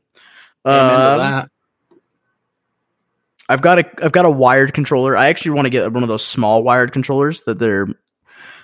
Uh, 0.65 1.45
I've 3.49 3.61
got 3.61 3.79
a 3.79 4.03
I've 4.03 4.11
got 4.11 4.25
a 4.25 4.31
wired 4.31 4.73
controller. 4.73 5.17
I 5.17 5.27
actually 5.27 5.51
want 5.51 5.65
to 5.65 5.69
get 5.69 5.91
one 5.91 6.03
of 6.03 6.09
those 6.09 6.25
small 6.25 6.63
wired 6.63 6.93
controllers 6.93 7.41
that 7.41 7.59
they're 7.59 7.87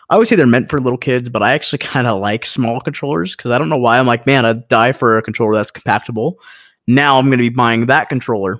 I 0.09 0.15
always 0.15 0.30
say 0.30 0.36
they're 0.36 0.47
meant 0.47 0.69
for 0.69 0.80
little 0.80 0.97
kids, 0.97 1.30
but 1.30 1.43
I 1.43 1.53
actually 1.53 1.80
kind 1.80 2.07
of 2.07 2.19
like 2.19 2.45
small 2.45 2.82
controllers 2.82 3.36
because 3.36 3.51
I 3.51 3.57
don't 3.57 3.69
know 3.69 3.77
why. 3.77 3.99
I'm 3.99 4.07
like, 4.07 4.25
man, 4.25 4.45
I'd 4.45 4.67
die 4.67 4.91
for 4.91 5.17
a 5.17 5.21
controller 5.21 5.55
that's 5.55 5.72
compatible. 5.72 6.39
Now 6.88 7.18
I'm 7.18 7.26
going 7.26 7.38
to 7.38 7.43
be 7.43 7.49
buying 7.49 7.85
that 7.88 8.10
controller 8.10 8.57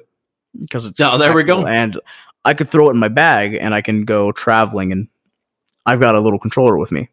because 0.60 0.86
it's 0.86 1.00
oh, 1.02 1.18
there 1.18 1.34
we 1.34 1.44
go. 1.44 1.66
And 1.66 2.00
I 2.46 2.54
could 2.54 2.70
throw 2.70 2.88
it 2.90 2.94
in 2.94 3.00
my 3.00 3.08
bag 3.08 3.56
and 3.56 3.74
I 3.74 3.82
can 3.82 4.06
go 4.06 4.32
traveling 4.32 4.92
and 4.92 5.08
I've 5.86 6.00
got 6.00 6.16
a 6.16 6.20
little 6.20 6.40
controller 6.40 6.78
with 6.78 6.92
me. 6.92 7.10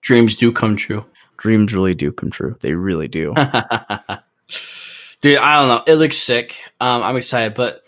Dreams 0.00 0.36
do 0.36 0.52
come 0.52 0.76
true. 0.76 1.04
Dreams 1.36 1.74
really 1.74 1.94
do 1.94 2.12
come 2.12 2.30
true. 2.30 2.56
They 2.60 2.72
really 2.72 3.08
do. 3.08 3.34
Dude, 5.20 5.38
I 5.38 5.58
don't 5.58 5.68
know. 5.68 5.82
It 5.86 5.96
looks 5.96 6.16
sick. 6.16 6.56
Um, 6.80 7.02
I'm 7.02 7.16
excited, 7.16 7.54
but 7.54 7.82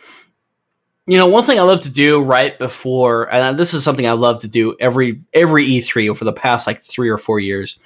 you 1.09 1.17
know, 1.17 1.27
one 1.27 1.43
thing 1.43 1.59
I 1.59 1.63
love 1.63 1.81
to 1.81 1.89
do 1.89 2.23
right 2.23 2.57
before, 2.59 3.33
and 3.33 3.59
this 3.59 3.73
is 3.73 3.83
something 3.83 4.07
I 4.07 4.13
love 4.13 4.41
to 4.43 4.49
do 4.49 4.77
every 4.79 5.19
every 5.33 5.67
E3 5.67 6.11
over 6.11 6.23
the 6.23 6.35
past 6.35 6.67
like 6.67 6.83
three 6.83 7.09
or 7.09 7.17
four 7.17 7.41
years, 7.41 7.79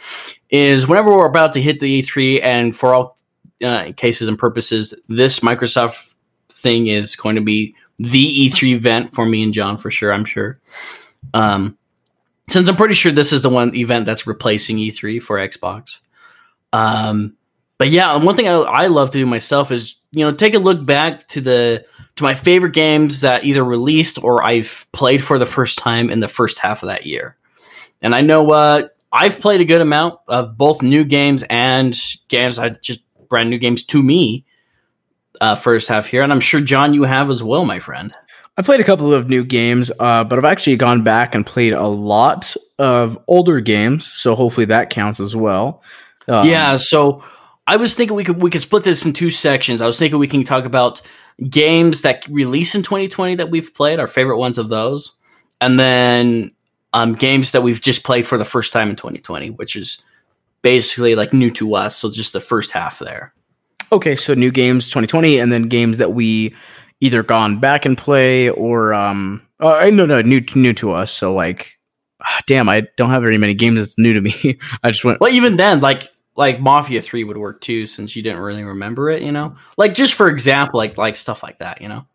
is 0.50 0.88
whenever 0.88 1.08
we're 1.08 1.26
about 1.28 1.52
to 1.52 1.62
hit 1.62 1.78
the 1.78 2.02
E3, 2.02 2.42
and 2.42 2.76
for 2.76 2.92
all 2.92 3.16
uh, 3.64 3.92
cases 3.96 4.28
and 4.28 4.36
purposes, 4.36 4.92
this 5.06 5.38
Microsoft 5.38 6.16
thing 6.48 6.88
is 6.88 7.14
going 7.14 7.36
to 7.36 7.40
be 7.40 7.76
the 8.00 8.48
E3 8.48 8.74
event 8.74 9.14
for 9.14 9.24
me 9.24 9.44
and 9.44 9.54
John 9.54 9.78
for 9.78 9.88
sure. 9.88 10.12
I'm 10.12 10.24
sure. 10.24 10.58
Um, 11.32 11.78
since 12.48 12.68
I'm 12.68 12.74
pretty 12.74 12.94
sure 12.94 13.12
this 13.12 13.32
is 13.32 13.42
the 13.42 13.50
one 13.50 13.72
event 13.76 14.04
that's 14.04 14.26
replacing 14.26 14.78
E3 14.78 15.22
for 15.22 15.38
Xbox. 15.38 16.00
Um, 16.72 17.36
but 17.78 17.88
yeah, 17.88 18.16
one 18.16 18.34
thing 18.34 18.48
I, 18.48 18.54
I 18.54 18.86
love 18.88 19.12
to 19.12 19.18
do 19.18 19.26
myself 19.26 19.70
is 19.70 19.94
you 20.10 20.24
know 20.24 20.32
take 20.32 20.54
a 20.54 20.58
look 20.58 20.84
back 20.84 21.28
to 21.28 21.40
the 21.40 21.86
to 22.16 22.24
my 22.24 22.34
favorite 22.34 22.74
games 22.74 23.22
that 23.22 23.44
either 23.44 23.64
released 23.64 24.22
or 24.22 24.44
I've 24.44 24.86
played 24.92 25.24
for 25.24 25.38
the 25.38 25.46
first 25.46 25.78
time 25.78 26.10
in 26.10 26.20
the 26.20 26.28
first 26.28 26.58
half 26.58 26.82
of 26.82 26.88
that 26.88 27.06
year. 27.06 27.36
And 28.02 28.14
I 28.14 28.20
know 28.20 28.50
uh, 28.50 28.88
I've 29.12 29.40
played 29.40 29.60
a 29.60 29.64
good 29.64 29.80
amount 29.80 30.18
of 30.28 30.56
both 30.56 30.82
new 30.82 31.04
games 31.04 31.44
and 31.48 31.98
games 32.28 32.58
I 32.58 32.70
just 32.70 33.00
brand 33.28 33.50
new 33.50 33.58
games 33.58 33.84
to 33.84 34.02
me 34.02 34.44
uh, 35.40 35.54
first 35.54 35.88
half 35.88 36.06
here, 36.06 36.22
and 36.22 36.30
I'm 36.30 36.40
sure 36.40 36.60
John, 36.60 36.94
you 36.94 37.04
have 37.04 37.30
as 37.30 37.42
well, 37.42 37.64
my 37.64 37.78
friend. 37.78 38.14
I 38.56 38.62
played 38.62 38.80
a 38.80 38.84
couple 38.84 39.14
of 39.14 39.28
new 39.28 39.44
games, 39.44 39.90
uh, 39.98 40.24
but 40.24 40.38
I've 40.38 40.44
actually 40.44 40.76
gone 40.76 41.02
back 41.02 41.34
and 41.34 41.44
played 41.44 41.72
a 41.72 41.86
lot 41.88 42.54
of 42.78 43.18
older 43.26 43.60
games, 43.60 44.06
so 44.06 44.34
hopefully 44.34 44.66
that 44.66 44.90
counts 44.90 45.20
as 45.20 45.34
well. 45.34 45.82
Um, 46.28 46.46
yeah, 46.46 46.76
so 46.76 47.24
I 47.66 47.76
was 47.76 47.94
thinking 47.94 48.16
we 48.16 48.24
could 48.24 48.42
we 48.42 48.50
could 48.50 48.60
split 48.60 48.84
this 48.84 49.06
in 49.06 49.14
two 49.14 49.30
sections. 49.30 49.80
I 49.80 49.86
was 49.86 49.98
thinking 49.98 50.18
we 50.18 50.28
can 50.28 50.44
talk 50.44 50.64
about 50.64 51.00
games 51.48 52.02
that 52.02 52.26
release 52.28 52.74
in 52.74 52.82
2020 52.82 53.36
that 53.36 53.50
we've 53.50 53.74
played, 53.74 53.98
our 54.00 54.06
favorite 54.06 54.38
ones 54.38 54.58
of 54.58 54.68
those, 54.68 55.14
and 55.60 55.78
then 55.78 56.52
um, 56.92 57.14
games 57.14 57.52
that 57.52 57.62
we've 57.62 57.80
just 57.80 58.04
played 58.04 58.26
for 58.26 58.38
the 58.38 58.44
first 58.44 58.72
time 58.72 58.90
in 58.90 58.96
2020, 58.96 59.50
which 59.50 59.76
is 59.76 60.02
basically 60.62 61.14
like 61.14 61.32
new 61.32 61.50
to 61.50 61.74
us. 61.74 61.96
So 61.96 62.10
just 62.10 62.32
the 62.32 62.40
first 62.40 62.72
half 62.72 62.98
there. 62.98 63.34
Okay, 63.90 64.16
so 64.16 64.34
new 64.34 64.50
games 64.50 64.86
2020, 64.86 65.38
and 65.38 65.52
then 65.52 65.64
games 65.64 65.98
that 65.98 66.12
we 66.12 66.54
either 67.00 67.22
gone 67.22 67.58
back 67.58 67.84
and 67.84 67.98
play 67.98 68.48
or 68.48 68.94
um 68.94 69.42
uh, 69.60 69.90
no 69.92 70.06
no 70.06 70.22
new 70.22 70.40
new 70.54 70.72
to 70.74 70.92
us. 70.92 71.12
So 71.12 71.34
like, 71.34 71.78
ah, 72.20 72.40
damn, 72.46 72.68
I 72.68 72.86
don't 72.96 73.10
have 73.10 73.22
very 73.22 73.38
many 73.38 73.54
games 73.54 73.80
that's 73.80 73.98
new 73.98 74.14
to 74.14 74.20
me. 74.20 74.58
I 74.82 74.90
just 74.90 75.04
went. 75.04 75.20
Well, 75.20 75.32
even 75.32 75.56
then, 75.56 75.80
like 75.80 76.08
like 76.36 76.60
Mafia 76.60 77.02
Three 77.02 77.24
would 77.24 77.36
work 77.36 77.60
too, 77.60 77.86
since 77.86 78.16
you 78.16 78.22
didn't 78.22 78.40
really 78.40 78.64
remember 78.64 79.10
it. 79.10 79.22
You 79.22 79.32
know, 79.32 79.56
like 79.76 79.94
just 79.94 80.14
for 80.14 80.28
example, 80.28 80.78
like 80.78 80.96
like 80.98 81.16
stuff 81.16 81.42
like 81.42 81.58
that. 81.58 81.80
You 81.82 81.88
know. 81.88 82.06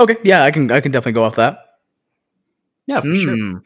Okay, 0.00 0.16
yeah, 0.24 0.42
I 0.44 0.50
can 0.50 0.70
I 0.70 0.80
can 0.80 0.92
definitely 0.92 1.12
go 1.12 1.24
off 1.24 1.36
that. 1.36 1.58
Yeah, 2.86 3.00
for 3.00 3.14
sure. 3.16 3.34
Mm. 3.34 3.62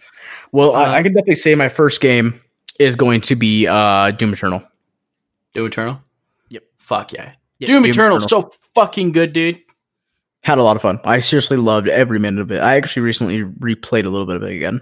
Well, 0.53 0.75
Uh, 0.77 0.81
I, 0.85 0.99
I 0.99 1.03
can 1.03 1.13
definitely 1.13 1.35
say 1.35 1.55
my 1.55 1.69
first 1.69 2.01
game 2.01 2.41
is 2.79 2.95
going 2.95 3.21
to 3.23 3.35
be 3.37 3.67
uh 3.67 4.11
Doom 4.13 4.33
Eternal. 4.33 4.63
Doom 5.55 5.67
Eternal. 5.67 6.01
Yep. 6.51 6.63
Fuck 6.79 7.13
yeah. 7.13 7.33
Yeah, 7.59 7.67
Doom, 7.67 7.87
Eternal, 7.87 8.21
so 8.21 8.53
fucking 8.77 9.11
good, 9.11 9.33
dude. 9.33 9.59
had 10.43 10.59
a 10.59 10.63
lot 10.63 10.77
of 10.77 10.83
fun. 10.83 11.01
I 11.03 11.19
seriously 11.19 11.57
loved 11.57 11.89
every 11.89 12.21
minute 12.21 12.41
of 12.41 12.53
it. 12.53 12.63
I 12.63 12.77
actually 12.77 13.03
recently 13.03 13.43
replayed 13.43 14.05
a 14.05 14.09
little 14.11 14.27
bit 14.27 14.37
of 14.37 14.45
it 14.45 14.53
again. 14.55 14.81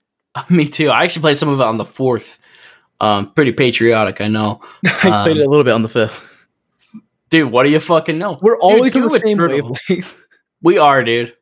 Me 0.50 0.68
too. 0.68 0.90
I 0.90 1.04
actually 1.04 1.22
played 1.22 1.38
some 1.38 1.48
of 1.48 1.58
it 1.60 1.64
on 1.66 1.78
the 1.78 1.86
fourth. 1.86 2.38
Um, 3.00 3.32
pretty 3.32 3.52
patriotic, 3.52 4.20
I 4.20 4.28
know. 4.28 4.60
I 4.84 5.22
played 5.22 5.36
Um, 5.36 5.38
it 5.38 5.46
a 5.46 5.50
little 5.50 5.64
bit 5.64 5.72
on 5.74 5.82
the 5.82 5.88
fifth. 5.88 6.46
Dude, 7.30 7.50
what 7.50 7.62
do 7.62 7.70
you 7.70 7.80
fucking 7.80 8.18
know? 8.18 8.38
We're 8.42 8.58
always 8.58 8.92
Dude, 8.92 9.04
on 9.04 9.08
the 9.08 9.18
same 9.18 9.38
wavelength. 9.38 10.16
We 10.62 10.76
are, 10.76 11.02
dude. 11.02 11.34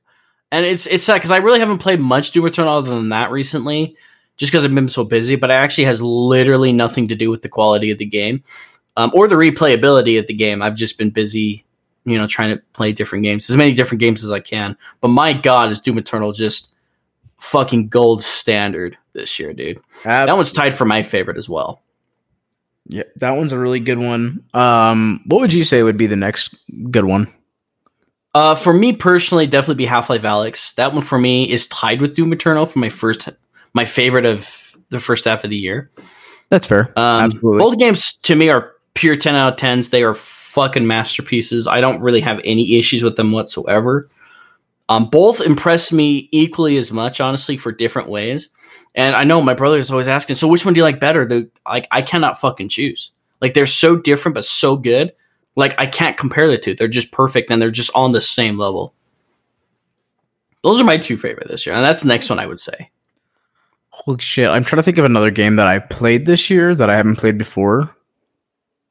And 0.52 0.64
it's 0.64 0.86
it's 0.86 1.02
sad 1.02 1.14
because 1.14 1.32
I 1.32 1.38
really 1.38 1.58
haven't 1.58 1.78
played 1.78 1.98
much 1.98 2.30
Doom 2.30 2.46
Eternal 2.46 2.72
other 2.72 2.90
than 2.90 3.08
that 3.08 3.32
recently, 3.32 3.96
just 4.36 4.52
because 4.52 4.64
I've 4.64 4.74
been 4.74 4.88
so 4.88 5.02
busy. 5.02 5.34
But 5.34 5.50
it 5.50 5.54
actually 5.54 5.84
has 5.84 6.00
literally 6.00 6.72
nothing 6.72 7.08
to 7.08 7.16
do 7.16 7.28
with 7.28 7.42
the 7.42 7.48
quality 7.48 7.90
of 7.90 7.98
the 7.98 8.04
game, 8.06 8.44
um, 8.96 9.10
or 9.12 9.26
the 9.26 9.34
replayability 9.34 10.18
of 10.20 10.26
the 10.28 10.34
game. 10.34 10.62
I've 10.62 10.76
just 10.76 10.98
been 10.98 11.10
busy, 11.10 11.64
you 12.04 12.16
know, 12.16 12.28
trying 12.28 12.56
to 12.56 12.62
play 12.74 12.92
different 12.92 13.24
games, 13.24 13.50
as 13.50 13.56
many 13.56 13.74
different 13.74 13.98
games 13.98 14.22
as 14.22 14.30
I 14.30 14.38
can. 14.38 14.76
But 15.00 15.08
my 15.08 15.32
God, 15.32 15.72
is 15.72 15.80
Doom 15.80 15.98
Eternal 15.98 16.32
just 16.32 16.70
fucking 17.38 17.88
gold 17.88 18.22
standard 18.22 18.96
this 19.18 19.38
year, 19.38 19.52
dude? 19.52 19.80
That 20.04 20.34
one's 20.36 20.52
tied 20.52 20.74
for 20.74 20.84
my 20.84 21.02
favorite 21.02 21.36
as 21.36 21.48
well. 21.48 21.82
Yeah, 22.86 23.02
that 23.16 23.32
one's 23.32 23.52
a 23.52 23.58
really 23.58 23.80
good 23.80 23.98
one. 23.98 24.44
Um, 24.54 25.20
what 25.26 25.40
would 25.40 25.52
you 25.52 25.64
say 25.64 25.82
would 25.82 25.98
be 25.98 26.06
the 26.06 26.16
next 26.16 26.54
good 26.90 27.04
one? 27.04 27.32
Uh, 28.34 28.54
for 28.54 28.72
me 28.72 28.92
personally, 28.94 29.46
definitely 29.46 29.74
be 29.74 29.86
Half 29.86 30.08
Life 30.08 30.22
Alyx. 30.22 30.74
That 30.76 30.92
one 30.92 31.02
for 31.02 31.18
me 31.18 31.50
is 31.50 31.66
tied 31.66 32.00
with 32.00 32.16
Doom 32.16 32.32
Eternal 32.32 32.66
for 32.66 32.78
my 32.78 32.88
first, 32.88 33.28
my 33.74 33.84
favorite 33.84 34.24
of 34.24 34.76
the 34.88 35.00
first 35.00 35.26
half 35.26 35.44
of 35.44 35.50
the 35.50 35.56
year. 35.56 35.90
That's 36.48 36.66
fair. 36.66 36.92
Um, 36.96 37.22
Absolutely. 37.22 37.58
Both 37.58 37.78
games 37.78 38.16
to 38.18 38.34
me 38.34 38.48
are 38.48 38.72
pure 38.94 39.16
10 39.16 39.34
out 39.34 39.52
of 39.52 39.58
10s. 39.58 39.90
They 39.90 40.02
are 40.02 40.14
fucking 40.14 40.86
masterpieces. 40.86 41.66
I 41.66 41.80
don't 41.80 42.00
really 42.00 42.20
have 42.20 42.40
any 42.44 42.78
issues 42.78 43.02
with 43.02 43.16
them 43.16 43.32
whatsoever. 43.32 44.08
Um, 44.88 45.10
both 45.10 45.40
impress 45.40 45.92
me 45.92 46.28
equally 46.32 46.78
as 46.78 46.90
much, 46.90 47.20
honestly, 47.20 47.56
for 47.58 47.72
different 47.72 48.08
ways. 48.08 48.48
And 48.94 49.14
I 49.14 49.24
know 49.24 49.40
my 49.40 49.54
brother 49.54 49.78
is 49.78 49.90
always 49.90 50.08
asking, 50.08 50.36
so 50.36 50.48
which 50.48 50.64
one 50.64 50.74
do 50.74 50.78
you 50.78 50.84
like 50.84 51.00
better? 51.00 51.26
The, 51.26 51.50
like, 51.66 51.86
I 51.90 52.02
cannot 52.02 52.40
fucking 52.40 52.68
choose. 52.68 53.12
Like, 53.40 53.54
they're 53.54 53.66
so 53.66 53.96
different, 53.96 54.34
but 54.34 54.44
so 54.44 54.76
good. 54.76 55.12
Like, 55.54 55.78
I 55.78 55.86
can't 55.86 56.16
compare 56.16 56.48
the 56.48 56.58
two. 56.58 56.74
They're 56.74 56.88
just 56.88 57.12
perfect 57.12 57.50
and 57.50 57.60
they're 57.60 57.70
just 57.70 57.90
on 57.94 58.12
the 58.12 58.20
same 58.20 58.58
level. 58.58 58.94
Those 60.64 60.80
are 60.80 60.84
my 60.84 60.96
two 60.96 61.16
favorite 61.16 61.48
this 61.48 61.66
year. 61.66 61.74
And 61.74 61.84
that's 61.84 62.02
the 62.02 62.08
next 62.08 62.28
one 62.28 62.38
I 62.38 62.46
would 62.46 62.60
say. 62.60 62.90
Holy 63.90 64.20
shit! 64.20 64.48
I'm 64.48 64.62
trying 64.62 64.78
to 64.78 64.82
think 64.84 64.98
of 64.98 65.04
another 65.04 65.32
game 65.32 65.56
that 65.56 65.66
I've 65.66 65.88
played 65.88 66.24
this 66.24 66.50
year 66.50 66.72
that 66.72 66.88
I 66.88 66.96
haven't 66.96 67.16
played 67.16 67.36
before. 67.36 67.94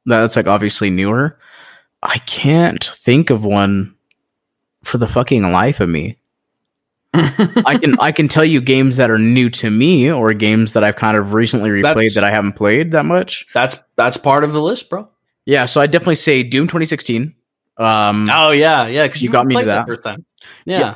That's 0.04 0.36
like 0.36 0.46
obviously 0.46 0.90
newer. 0.90 1.38
I 2.02 2.18
can't 2.18 2.82
think 2.84 3.30
of 3.30 3.44
one 3.44 3.94
for 4.84 4.98
the 4.98 5.08
fucking 5.08 5.50
life 5.50 5.80
of 5.80 5.88
me. 5.88 6.18
I 7.66 7.78
can 7.80 7.98
I 8.00 8.12
can 8.12 8.28
tell 8.28 8.44
you 8.44 8.60
games 8.60 8.96
that 8.96 9.10
are 9.10 9.18
new 9.18 9.50
to 9.50 9.70
me 9.70 10.10
or 10.10 10.32
games 10.34 10.72
that 10.74 10.84
I've 10.84 10.96
kind 10.96 11.16
of 11.16 11.32
recently 11.34 11.70
replayed 11.70 11.82
That's- 11.82 12.14
that 12.14 12.24
I 12.24 12.30
haven't 12.30 12.54
played 12.54 12.92
that 12.92 13.04
much. 13.04 13.46
That's 13.54 13.76
that's 13.96 14.16
part 14.16 14.44
of 14.44 14.52
the 14.52 14.60
list, 14.62 14.88
bro. 14.90 15.08
Yeah, 15.44 15.64
so 15.64 15.80
I 15.80 15.86
definitely 15.86 16.16
say 16.16 16.42
Doom 16.42 16.66
2016. 16.66 17.34
Um, 17.78 18.28
Oh 18.32 18.50
yeah, 18.50 18.86
yeah. 18.86 19.06
Because 19.06 19.22
You 19.22 19.30
got 19.30 19.46
me 19.46 19.54
into 19.54 19.66
that. 19.66 20.02
time. 20.02 20.24
Yeah. 20.64 20.94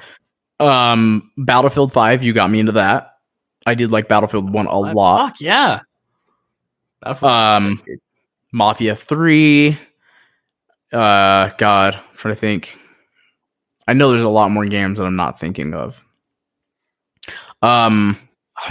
Yeah. 0.60 0.92
um, 0.92 1.30
Battlefield 1.38 1.92
5. 1.92 2.22
You 2.22 2.32
got 2.32 2.50
me 2.50 2.60
into 2.60 2.72
that. 2.72 3.16
I 3.64 3.74
did 3.74 3.92
like 3.92 4.08
Battlefield 4.08 4.52
1 4.52 4.66
a 4.66 4.70
Fuck, 4.70 4.94
lot. 4.94 5.40
yeah. 5.40 5.80
Um, 7.02 7.14
is 7.14 7.78
so 7.78 7.84
good. 7.86 7.98
Mafia 8.52 8.94
3. 8.96 9.78
Uh, 10.92 11.48
God, 11.56 11.94
I'm 11.94 12.16
trying 12.16 12.34
to 12.34 12.40
think. 12.40 12.76
I 13.88 13.94
know 13.94 14.10
there's 14.10 14.22
a 14.22 14.28
lot 14.28 14.50
more 14.50 14.66
games 14.66 14.98
that 14.98 15.04
I'm 15.04 15.16
not 15.16 15.38
thinking 15.40 15.74
of. 15.74 16.04
Um, 17.62 18.18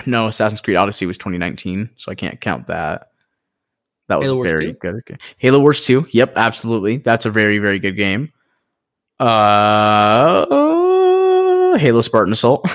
no, 0.05 0.27
Assassin's 0.27 0.61
Creed 0.61 0.77
Odyssey 0.77 1.05
was 1.05 1.18
2019, 1.18 1.89
so 1.97 2.11
I 2.11 2.15
can't 2.15 2.39
count 2.39 2.68
that. 2.68 3.07
That 4.07 4.19
was 4.19 4.27
Halo 4.27 4.43
very 4.43 4.73
good. 4.73 5.22
Halo 5.38 5.59
Wars 5.59 5.85
2. 5.85 6.07
Yep, 6.11 6.34
absolutely. 6.35 6.97
That's 6.97 7.26
a 7.26 7.30
very, 7.30 7.59
very 7.59 7.80
good 7.80 7.95
game. 7.95 8.31
Uh, 9.19 10.45
Halo 11.77 12.01
Spartan 12.01 12.34
Assault. 12.34 12.68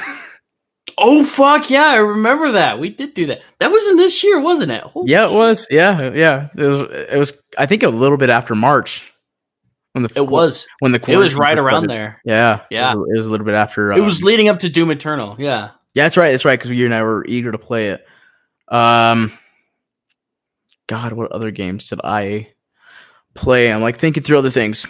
oh 0.98 1.24
fuck 1.24 1.68
yeah, 1.68 1.88
I 1.88 1.96
remember 1.96 2.52
that. 2.52 2.78
We 2.78 2.88
did 2.90 3.14
do 3.14 3.26
that. 3.26 3.42
That 3.58 3.70
wasn't 3.70 3.98
this 3.98 4.22
year, 4.24 4.40
wasn't 4.40 4.72
it? 4.72 4.82
Holy 4.82 5.10
yeah, 5.10 5.26
it 5.28 5.32
was. 5.32 5.66
Yeah, 5.70 6.12
yeah. 6.14 6.48
It 6.56 6.62
was. 6.62 6.80
It 6.90 7.18
was. 7.18 7.42
I 7.58 7.66
think 7.66 7.82
a 7.82 7.88
little 7.88 8.16
bit 8.16 8.30
after 8.30 8.54
March 8.54 9.12
when 9.92 10.04
the 10.04 10.12
It 10.14 10.28
was. 10.28 10.66
when 10.78 10.92
the 10.92 11.02
It 11.10 11.16
was 11.16 11.34
right 11.34 11.58
around 11.58 11.84
started. 11.84 11.90
there. 11.90 12.20
Yeah, 12.24 12.60
Yeah. 12.70 12.92
It 12.92 12.96
was, 12.96 13.08
it 13.12 13.16
was 13.16 13.26
a 13.26 13.30
little 13.30 13.46
bit 13.46 13.54
after. 13.54 13.92
It 13.92 14.00
was 14.00 14.20
um, 14.22 14.26
leading 14.26 14.48
up 14.48 14.60
to 14.60 14.68
Doom 14.68 14.90
Eternal. 14.90 15.36
Yeah. 15.38 15.70
Yeah, 15.96 16.04
that's 16.04 16.18
right. 16.18 16.30
That's 16.32 16.44
right. 16.44 16.58
Because 16.58 16.70
you 16.72 16.84
and 16.84 16.94
I 16.94 17.02
were 17.02 17.24
eager 17.26 17.50
to 17.52 17.58
play 17.58 17.88
it. 17.88 18.06
Um, 18.68 19.32
God, 20.88 21.14
what 21.14 21.32
other 21.32 21.50
games 21.50 21.88
did 21.88 22.00
I 22.04 22.52
play? 23.34 23.72
I'm 23.72 23.80
like 23.80 23.96
thinking 23.96 24.22
through 24.22 24.36
other 24.36 24.50
things. 24.50 24.86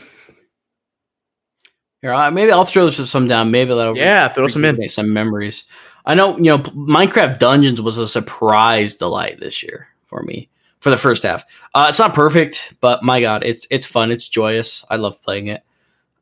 Here, 2.03 2.13
I, 2.13 2.31
maybe 2.31 2.51
I'll 2.51 2.65
throw 2.65 2.91
some 2.91 3.29
down. 3.29 3.53
Maybe 3.53 3.73
that'll 3.73 3.97
Yeah, 3.97 4.27
throw 4.33 4.49
some 4.49 4.65
in. 4.65 4.89
some 4.89 5.13
memories. 5.13 5.63
I 6.05 6.17
know, 6.17 6.37
you 6.39 6.45
know, 6.51 6.59
Minecraft 6.59 7.39
Dungeons 7.39 7.81
was 7.81 7.99
a 7.99 8.09
surprise 8.09 8.97
delight 8.97 9.39
this 9.39 9.63
year 9.63 9.87
for 10.07 10.25
me 10.25 10.49
for 10.81 10.91
the 10.91 10.99
first 10.99 11.23
half. 11.23 11.45
Uh, 11.73 11.87
it's 11.89 12.01
not 12.01 12.15
perfect, 12.15 12.75
but 12.81 13.05
my 13.05 13.21
god, 13.21 13.45
it's 13.45 13.69
it's 13.71 13.87
fun. 13.87 14.11
It's 14.11 14.29
joyous. 14.29 14.85
I 14.91 14.97
love 14.97 15.23
playing 15.23 15.47
it. 15.47 15.63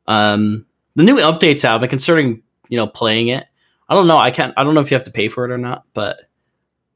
Um, 0.05 0.67
the 0.95 1.01
new 1.03 1.15
updates 1.17 1.65
out. 1.65 1.81
Been 1.81 1.89
considering, 1.89 2.43
you 2.69 2.77
know, 2.77 2.85
playing 2.87 3.29
it. 3.29 3.45
I 3.87 3.95
don't 3.95 4.07
know. 4.07 4.17
I 4.17 4.31
can't. 4.31 4.53
I 4.57 4.63
don't 4.63 4.73
know 4.73 4.81
if 4.81 4.91
you 4.91 4.95
have 4.95 5.05
to 5.05 5.11
pay 5.11 5.29
for 5.29 5.45
it 5.45 5.51
or 5.51 5.57
not, 5.57 5.85
but 5.93 6.21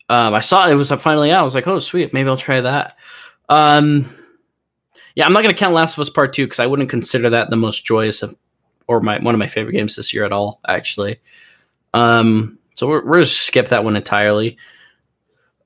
um, 0.10 0.34
I 0.34 0.40
saw 0.40 0.68
it 0.68 0.74
was 0.74 0.92
finally 0.92 1.32
out. 1.32 1.42
I 1.42 1.44
was 1.44 1.56
like, 1.56 1.68
oh 1.68 1.80
sweet, 1.80 2.14
maybe 2.14 2.30
I'll 2.30 2.38
try 2.38 2.62
that. 2.62 2.98
Um, 3.48 4.16
yeah, 5.16 5.26
I'm 5.26 5.34
not 5.34 5.42
gonna 5.44 5.54
count 5.54 5.74
Last 5.74 5.94
of 5.94 6.00
Us 6.00 6.10
Part 6.10 6.34
Two 6.34 6.46
because 6.46 6.60
I 6.60 6.66
wouldn't 6.66 6.90
consider 6.90 7.30
that 7.30 7.50
the 7.50 7.56
most 7.56 7.86
joyous 7.86 8.24
of, 8.24 8.36
or 8.88 9.02
my 9.02 9.20
one 9.20 9.36
of 9.36 9.40
my 9.40 9.48
favorite 9.48 9.74
games 9.74 9.96
this 9.96 10.14
year 10.14 10.24
at 10.24 10.34
all. 10.34 10.60
Actually, 10.68 11.20
um, 11.94 12.58
so 12.74 12.88
we're 12.88 13.06
we're 13.06 13.22
just 13.22 13.42
skip 13.42 13.68
that 13.68 13.84
one 13.84 13.96
entirely. 13.96 14.58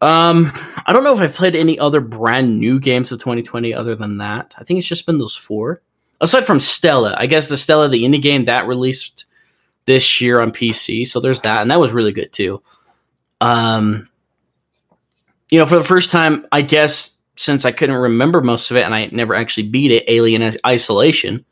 Um, 0.02 0.52
I 0.86 0.92
don't 0.92 1.06
know 1.06 1.14
if 1.14 1.22
I've 1.22 1.34
played 1.34 1.56
any 1.56 1.80
other 1.80 2.02
brand 2.02 2.60
new 2.60 2.78
games 2.78 3.14
of 3.14 3.20
2020 3.20 3.74
other 3.74 3.96
than 3.96 4.18
that. 4.18 4.54
I 4.58 4.66
think 4.66 4.78
it's 4.78 4.88
just 4.88 5.06
been 5.06 5.18
those 5.18 5.36
four. 5.36 5.82
Aside 6.20 6.46
from 6.46 6.60
Stela, 6.60 7.16
I 7.18 7.26
guess 7.26 7.48
the 7.48 7.56
Stela, 7.56 7.88
the 7.88 8.04
indie 8.04 8.22
game 8.22 8.44
that 8.46 8.68
released 8.68 9.24
this 9.86 10.22
year 10.22 10.42
on 10.42 10.52
PC. 10.52 11.08
So 11.08 11.20
there's 11.20 11.42
that, 11.42 11.62
and 11.62 11.72
that 11.72 11.80
was 11.80 11.92
really 11.92 12.12
good 12.12 12.32
too. 12.32 12.62
Um, 13.42 14.10
you 15.52 15.60
know, 15.60 15.66
for 15.66 15.76
the 15.76 15.84
first 15.84 16.10
time, 16.12 16.46
I 16.52 16.62
guess 16.62 17.18
since 17.36 17.66
I 17.66 17.72
couldn't 17.72 17.96
remember 17.96 18.42
most 18.42 18.72
of 18.72 18.78
it 18.78 18.84
and 18.84 18.94
I 18.94 19.08
never 19.12 19.36
actually 19.36 19.68
beat 19.70 19.92
it, 19.92 20.04
Alien 20.08 20.56
Isolation, 20.66 21.46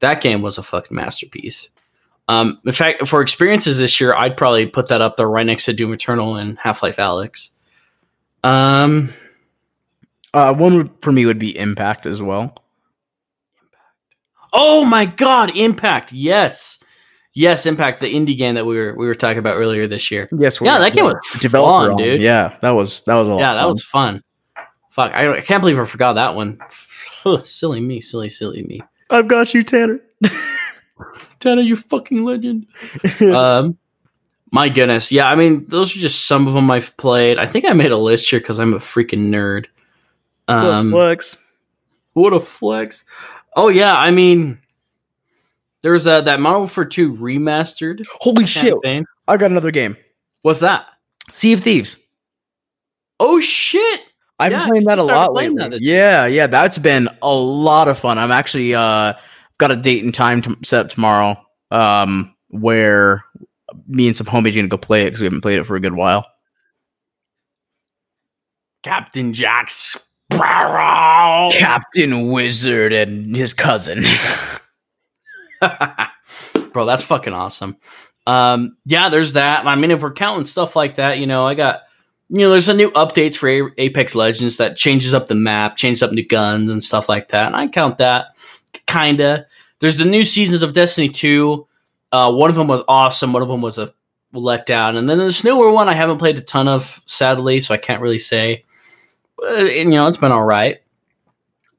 that 0.00 0.20
game 0.20 0.42
was 0.42 0.58
a 0.58 0.62
fucking 0.62 0.94
masterpiece. 0.94 1.68
Um, 2.28 2.60
in 2.64 2.72
fact, 2.72 3.06
for 3.06 3.20
experiences 3.20 3.78
this 3.78 4.00
year, 4.00 4.14
I'd 4.14 4.36
probably 4.36 4.66
put 4.66 4.88
that 4.88 5.00
up 5.02 5.16
there 5.16 5.28
right 5.28 5.44
next 5.44 5.66
to 5.66 5.72
Doom 5.72 5.92
Eternal 5.92 6.36
and 6.36 6.58
Half 6.58 6.82
Life 6.82 6.96
Alyx. 6.96 7.50
Um, 8.42 9.12
Uh, 10.34 10.54
one 10.54 10.76
would, 10.76 10.90
for 11.00 11.12
me 11.12 11.26
would 11.26 11.38
be 11.38 11.56
Impact 11.56 12.06
as 12.06 12.22
well. 12.22 12.42
Impact. 12.42 12.56
oh 14.52 14.84
my 14.86 15.04
God, 15.04 15.54
Impact! 15.56 16.12
Yes, 16.12 16.81
yes, 17.34 17.66
Impact, 17.66 18.00
the 18.00 18.12
indie 18.12 18.36
game 18.36 18.54
that 18.56 18.66
we 18.66 18.76
were 18.76 18.94
we 18.96 19.06
were 19.06 19.14
talking 19.14 19.38
about 19.38 19.56
earlier 19.56 19.86
this 19.86 20.10
year. 20.10 20.28
Yes, 20.38 20.60
Yeah, 20.60 20.78
that 20.78 20.92
game 20.92 21.04
was 21.04 21.14
developer 21.40 21.86
fun, 21.86 21.90
on. 21.92 21.96
dude. 21.96 22.20
Yeah, 22.22 22.56
that 22.62 22.70
was 22.70 23.02
that 23.04 23.14
was 23.14 23.28
a. 23.28 23.32
Yeah, 23.32 23.54
that 23.54 23.60
fun. 23.62 23.70
was 23.70 23.84
fun. 23.84 24.22
Fuck, 24.90 25.12
I, 25.14 25.36
I 25.36 25.40
can't 25.40 25.60
believe 25.62 25.78
I 25.78 25.84
forgot 25.84 26.14
that 26.14 26.34
one. 26.34 26.58
silly 27.44 27.80
me, 27.80 28.00
silly, 28.00 28.28
silly 28.28 28.62
me. 28.64 28.82
I've 29.10 29.28
got 29.28 29.54
you, 29.54 29.62
Tanner. 29.62 30.00
Tanner, 31.40 31.62
you 31.62 31.76
fucking 31.76 32.24
legend. 32.24 32.66
um, 33.34 33.76
my 34.50 34.68
goodness, 34.68 35.10
yeah. 35.10 35.28
I 35.30 35.34
mean, 35.34 35.64
those 35.66 35.96
are 35.96 36.00
just 36.00 36.26
some 36.26 36.46
of 36.46 36.52
them 36.52 36.70
I've 36.70 36.94
played. 36.98 37.38
I 37.38 37.46
think 37.46 37.64
I 37.64 37.72
made 37.72 37.90
a 37.90 37.96
list 37.96 38.28
here 38.30 38.38
because 38.38 38.58
I'm 38.58 38.74
a 38.74 38.78
freaking 38.78 39.28
nerd. 39.30 39.66
Um, 40.48 40.90
Flex. 40.90 41.36
what 42.12 42.32
a 42.34 42.40
flex! 42.40 43.04
Oh 43.56 43.68
yeah, 43.68 43.96
I 43.96 44.10
mean, 44.10 44.58
There's 45.82 46.06
uh, 46.06 46.20
that 46.22 46.40
Modern 46.40 46.60
Warfare 46.62 46.84
2 46.84 47.14
remastered 47.16 48.04
Holy 48.20 48.46
shit! 48.46 48.74
I 49.28 49.36
got 49.36 49.50
another 49.50 49.70
game. 49.70 49.96
What's 50.42 50.60
that? 50.60 50.88
Sea 51.30 51.52
of 51.54 51.60
Thieves. 51.60 51.96
Oh 53.20 53.40
shit! 53.40 54.00
I've 54.38 54.52
Yeah, 54.52 54.60
been 54.60 54.68
playing 54.70 54.84
that 54.86 54.98
a 54.98 55.02
lot 55.02 55.32
lately. 55.34 55.56
that 55.68 55.80
yeah, 55.80 56.26
yeah, 56.26 56.46
that's 56.46 56.78
been 56.78 57.08
a 57.22 57.34
lot 57.34 57.88
of 57.88 57.98
fun. 57.98 58.18
I'm 58.18 58.30
actually 58.32 58.74
uh 58.74 59.12
I've 59.14 59.58
got 59.58 59.70
a 59.70 59.76
date 59.76 60.04
and 60.04 60.14
time 60.14 60.40
to 60.42 60.56
set 60.64 60.86
up 60.86 60.90
tomorrow. 60.92 61.36
Um, 61.70 62.34
where 62.48 63.24
me 63.86 64.06
and 64.06 64.14
some 64.16 64.26
homies 64.26 64.52
are 64.52 64.56
gonna 64.56 64.68
go 64.68 64.76
play 64.78 65.02
it 65.02 65.06
because 65.06 65.20
we 65.20 65.26
haven't 65.26 65.40
played 65.42 65.58
it 65.58 65.64
for 65.64 65.76
a 65.76 65.80
good 65.80 65.94
while. 65.94 66.24
Captain 68.82 69.32
Jack 69.32 69.70
Sparrow. 69.70 71.50
Captain 71.52 72.28
Wizard 72.28 72.92
and 72.92 73.36
his 73.36 73.54
cousin. 73.54 74.04
Bro, 76.72 76.86
that's 76.86 77.04
fucking 77.04 77.32
awesome. 77.32 77.76
Um, 78.26 78.76
yeah, 78.84 79.08
there's 79.08 79.34
that. 79.34 79.66
I 79.66 79.74
mean, 79.76 79.90
if 79.90 80.02
we're 80.02 80.12
counting 80.12 80.44
stuff 80.44 80.76
like 80.76 80.96
that, 80.96 81.18
you 81.18 81.26
know, 81.26 81.46
I 81.46 81.54
got, 81.54 81.82
you 82.28 82.38
know, 82.38 82.50
there's 82.50 82.68
a 82.68 82.74
new 82.74 82.90
updates 82.92 83.36
for 83.36 83.48
A- 83.48 83.72
Apex 83.78 84.14
Legends 84.14 84.56
that 84.58 84.76
changes 84.76 85.12
up 85.12 85.26
the 85.26 85.34
map, 85.34 85.76
changes 85.76 86.02
up 86.02 86.12
new 86.12 86.26
guns 86.26 86.70
and 86.70 86.82
stuff 86.82 87.08
like 87.08 87.28
that. 87.28 87.46
And 87.46 87.56
I 87.56 87.68
count 87.68 87.98
that 87.98 88.28
kinda. 88.86 89.46
There's 89.80 89.96
the 89.96 90.04
new 90.04 90.24
seasons 90.24 90.62
of 90.62 90.72
Destiny 90.72 91.08
2. 91.08 91.66
Uh, 92.12 92.32
one 92.32 92.50
of 92.50 92.56
them 92.56 92.68
was 92.68 92.82
awesome. 92.88 93.32
One 93.32 93.42
of 93.42 93.48
them 93.48 93.62
was 93.62 93.78
a 93.78 93.92
letdown. 94.32 94.96
And 94.96 95.10
then 95.10 95.18
this 95.18 95.44
newer 95.44 95.72
one 95.72 95.88
I 95.88 95.94
haven't 95.94 96.18
played 96.18 96.38
a 96.38 96.42
ton 96.42 96.68
of, 96.68 97.02
sadly, 97.06 97.60
so 97.60 97.74
I 97.74 97.78
can't 97.78 98.00
really 98.00 98.18
say. 98.18 98.64
But, 99.36 99.74
you 99.74 99.84
know, 99.86 100.06
it's 100.06 100.16
been 100.16 100.32
all 100.32 100.44
right. 100.44 100.80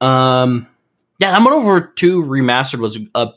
Um, 0.02 0.68
yeah, 1.20 1.38
Modern 1.40 1.64
Warfare 1.64 1.94
2 1.96 2.24
remastered 2.24 2.80
was 2.80 2.98
a 3.16 3.30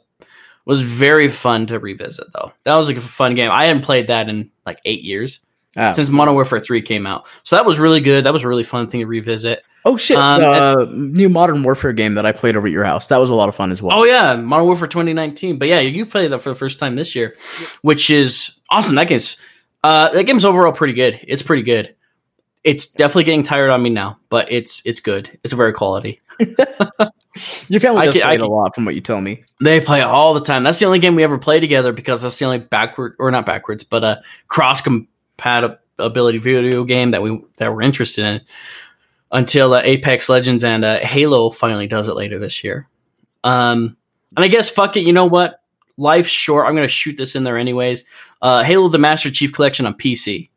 was 0.67 0.83
very 0.83 1.29
fun 1.29 1.67
to 1.67 1.79
revisit 1.79 2.27
though. 2.35 2.53
That 2.65 2.77
was 2.77 2.89
like 2.89 2.99
a 2.99 3.01
fun 3.01 3.35
game. 3.35 3.51
I 3.51 3.65
hadn't 3.65 3.83
played 3.83 4.09
that 4.09 4.29
in 4.29 4.51
like 4.67 4.79
eight 4.85 5.03
years 5.03 5.41
Ah. 5.79 5.93
since 5.93 6.09
Modern 6.11 6.35
Warfare 6.35 6.59
Three 6.61 6.81
came 6.83 7.07
out. 7.07 7.27
So 7.43 7.57
that 7.57 7.65
was 7.67 7.79
really 7.79 8.01
good. 8.01 8.25
That 8.25 8.33
was 8.33 8.43
a 8.45 8.49
really 8.49 8.63
fun 8.63 8.87
thing 8.89 9.01
to 9.01 9.07
revisit. 9.07 9.63
oh 9.85 9.97
shit! 9.97 10.17
Um, 10.17 10.43
uh, 10.43 10.87
new 10.91 11.29
Modern 11.29 11.63
Warfare 11.63 11.93
game 11.93 12.15
that 12.15 12.25
I 12.27 12.33
played 12.33 12.57
over 12.57 12.67
at 12.67 12.73
your 12.73 12.83
house. 12.85 13.09
That 13.09 13.19
was 13.19 13.31
a 13.31 13.35
lot 13.35 13.49
of 13.49 13.55
fun 13.55 13.71
as 13.71 13.83
well. 13.83 13.99
Oh 13.99 14.05
yeah, 14.05 14.35
Modern 14.37 14.67
Warfare 14.67 14.89
2019. 14.89 15.59
But 15.59 15.69
yeah, 15.69 15.81
you 15.81 16.05
played 16.07 16.33
that 16.33 16.41
for 16.41 16.49
the 16.49 16.55
first 16.55 16.79
time 16.79 16.97
this 16.97 17.15
year, 17.15 17.37
which 17.83 18.09
is 18.11 18.57
awesome. 18.71 18.95
That 18.97 19.09
game's 19.09 19.37
uh, 19.85 20.09
that 20.09 20.25
game's 20.25 20.45
overall 20.47 20.73
pretty 20.73 20.95
good. 20.95 21.21
It's 21.29 21.43
pretty 21.43 21.63
good. 21.63 21.95
It's 22.65 22.89
definitely 22.89 23.25
getting 23.25 23.45
tired 23.45 23.71
on 23.71 23.81
me 23.83 23.91
now, 23.91 24.19
but 24.31 24.51
it's 24.51 24.85
it's 24.87 24.99
good. 25.01 25.39
It's 25.45 25.53
very 25.53 25.73
quality. 25.75 26.21
Your 27.69 27.81
family 27.81 28.01
I 28.01 28.05
does 28.07 28.15
can- 28.15 28.23
I 28.23 28.27
play 28.29 28.35
it 28.37 28.41
a 28.41 28.49
lot, 28.49 28.75
from 28.75 28.85
what 28.87 28.95
you 28.95 29.01
tell 29.01 29.21
me. 29.21 29.45
They 29.63 29.81
play 29.81 30.01
all 30.01 30.33
the 30.35 30.41
time. 30.41 30.63
That's 30.63 30.79
the 30.79 30.87
only 30.87 30.99
game 30.99 31.15
we 31.15 31.23
ever 31.23 31.39
play 31.39 31.61
together 31.61 31.93
because 31.93 32.23
that's 32.23 32.39
the 32.39 32.45
only 32.47 32.59
backward 32.59 33.15
or 33.19 33.31
not 33.31 33.45
backwards, 33.45 33.85
but 33.85 34.03
a 34.05 34.23
cross 34.49 34.81
compatibility 34.81 36.39
video 36.39 36.85
game 36.85 37.11
that 37.11 37.23
we 37.23 37.41
that 37.57 37.75
we're 37.75 37.83
interested 37.83 38.25
in 38.25 38.41
until 39.33 39.75
uh, 39.75 39.83
Apex 39.85 40.29
Legends 40.29 40.65
and 40.65 40.85
uh, 40.85 40.99
Halo 41.01 41.51
finally 41.51 41.87
does 41.87 42.09
it 42.09 42.15
later 42.15 42.39
this 42.39 42.65
year. 42.65 42.89
Um, 43.45 43.97
and 44.35 44.45
I 44.45 44.49
guess 44.49 44.71
fuck 44.71 44.97
it. 44.97 45.01
You 45.01 45.13
know 45.13 45.27
what? 45.27 45.61
Life's 45.99 46.31
short. 46.31 46.67
I'm 46.67 46.75
gonna 46.75 46.89
shoot 46.89 47.17
this 47.17 47.35
in 47.35 47.45
there 47.45 47.59
anyways. 47.59 48.05
Uh, 48.41 48.63
Halo: 48.63 48.89
The 48.89 48.99
Master 48.99 49.31
Chief 49.31 49.53
Collection 49.53 49.85
on 49.87 49.95
PC. 49.95 50.49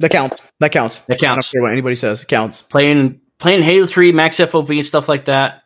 That 0.00 0.10
counts. 0.10 0.42
That 0.58 0.72
counts. 0.72 1.00
That 1.00 1.18
counts. 1.20 1.22
I 1.22 1.34
don't 1.34 1.52
care 1.52 1.62
what 1.62 1.72
anybody 1.72 1.94
says. 1.94 2.22
It 2.22 2.28
counts. 2.28 2.62
Playing 2.62 3.20
playing 3.42 3.62
Halo 3.62 3.86
Three, 3.86 4.12
Max 4.12 4.38
FOV, 4.38 4.70
and 4.70 4.86
stuff 4.86 5.08
like 5.08 5.26
that. 5.26 5.64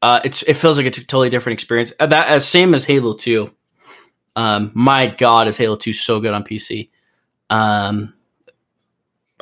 Uh, 0.00 0.20
it's 0.24 0.42
it 0.44 0.54
feels 0.54 0.78
like 0.78 0.86
a 0.86 0.90
t- 0.90 1.02
totally 1.02 1.30
different 1.30 1.54
experience. 1.54 1.92
Uh, 2.00 2.06
that 2.06 2.28
as 2.28 2.48
same 2.48 2.74
as 2.74 2.84
Halo 2.84 3.14
Two. 3.14 3.50
Um, 4.34 4.70
my 4.74 5.08
God, 5.08 5.46
is 5.48 5.56
Halo 5.56 5.76
Two 5.76 5.92
so 5.92 6.20
good 6.20 6.32
on 6.32 6.42
PC? 6.44 6.90
Um, 7.50 8.14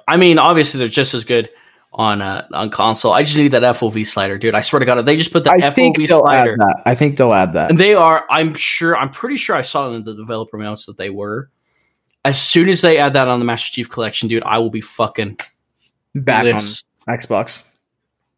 I 0.09 0.17
mean, 0.17 0.39
obviously 0.39 0.79
they're 0.79 0.89
just 0.89 1.15
as 1.15 1.25
good 1.25 1.51
on 1.93 2.23
uh, 2.23 2.47
on 2.53 2.71
console. 2.71 3.13
I 3.13 3.23
just 3.23 3.37
need 3.37 3.49
that 3.49 3.63
FOV 3.63 4.07
slider, 4.07 4.37
dude. 4.39 4.55
I 4.55 4.61
swear 4.63 4.81
to 4.81 4.87
God, 4.87 4.99
if 4.99 5.05
they 5.05 5.17
just 5.17 5.33
put 5.33 5.45
the 5.45 5.51
I 5.53 5.59
FOV 5.59 6.09
slider. 6.09 6.57
I 6.85 6.95
think 6.95 7.17
they'll 7.17 7.33
add 7.33 7.53
that. 7.53 7.71
and 7.71 7.79
they 7.79 7.95
are, 7.95 8.25
I'm 8.31 8.55
sure, 8.55 8.97
I'm 8.97 9.11
pretty 9.11 9.37
sure 9.37 9.57
I 9.57 9.63
saw 9.63 9.91
in 9.93 10.03
the 10.03 10.15
developer 10.15 10.57
notes 10.59 10.87
that 10.87 10.97
they 10.97 11.11
were. 11.11 11.51
As 12.25 12.41
soon 12.41 12.69
as 12.69 12.81
they 12.81 12.99
add 12.99 13.13
that 13.13 13.29
on 13.29 13.39
the 13.39 13.45
Master 13.45 13.73
Chief 13.73 13.89
Collection, 13.89 14.29
dude, 14.29 14.43
I 14.45 14.59
will 14.59 14.71
be 14.71 14.81
fucking 14.81 15.39
Back 16.15 16.45
lit. 16.45 16.55
on 16.55 16.61
Xbox. 17.19 17.63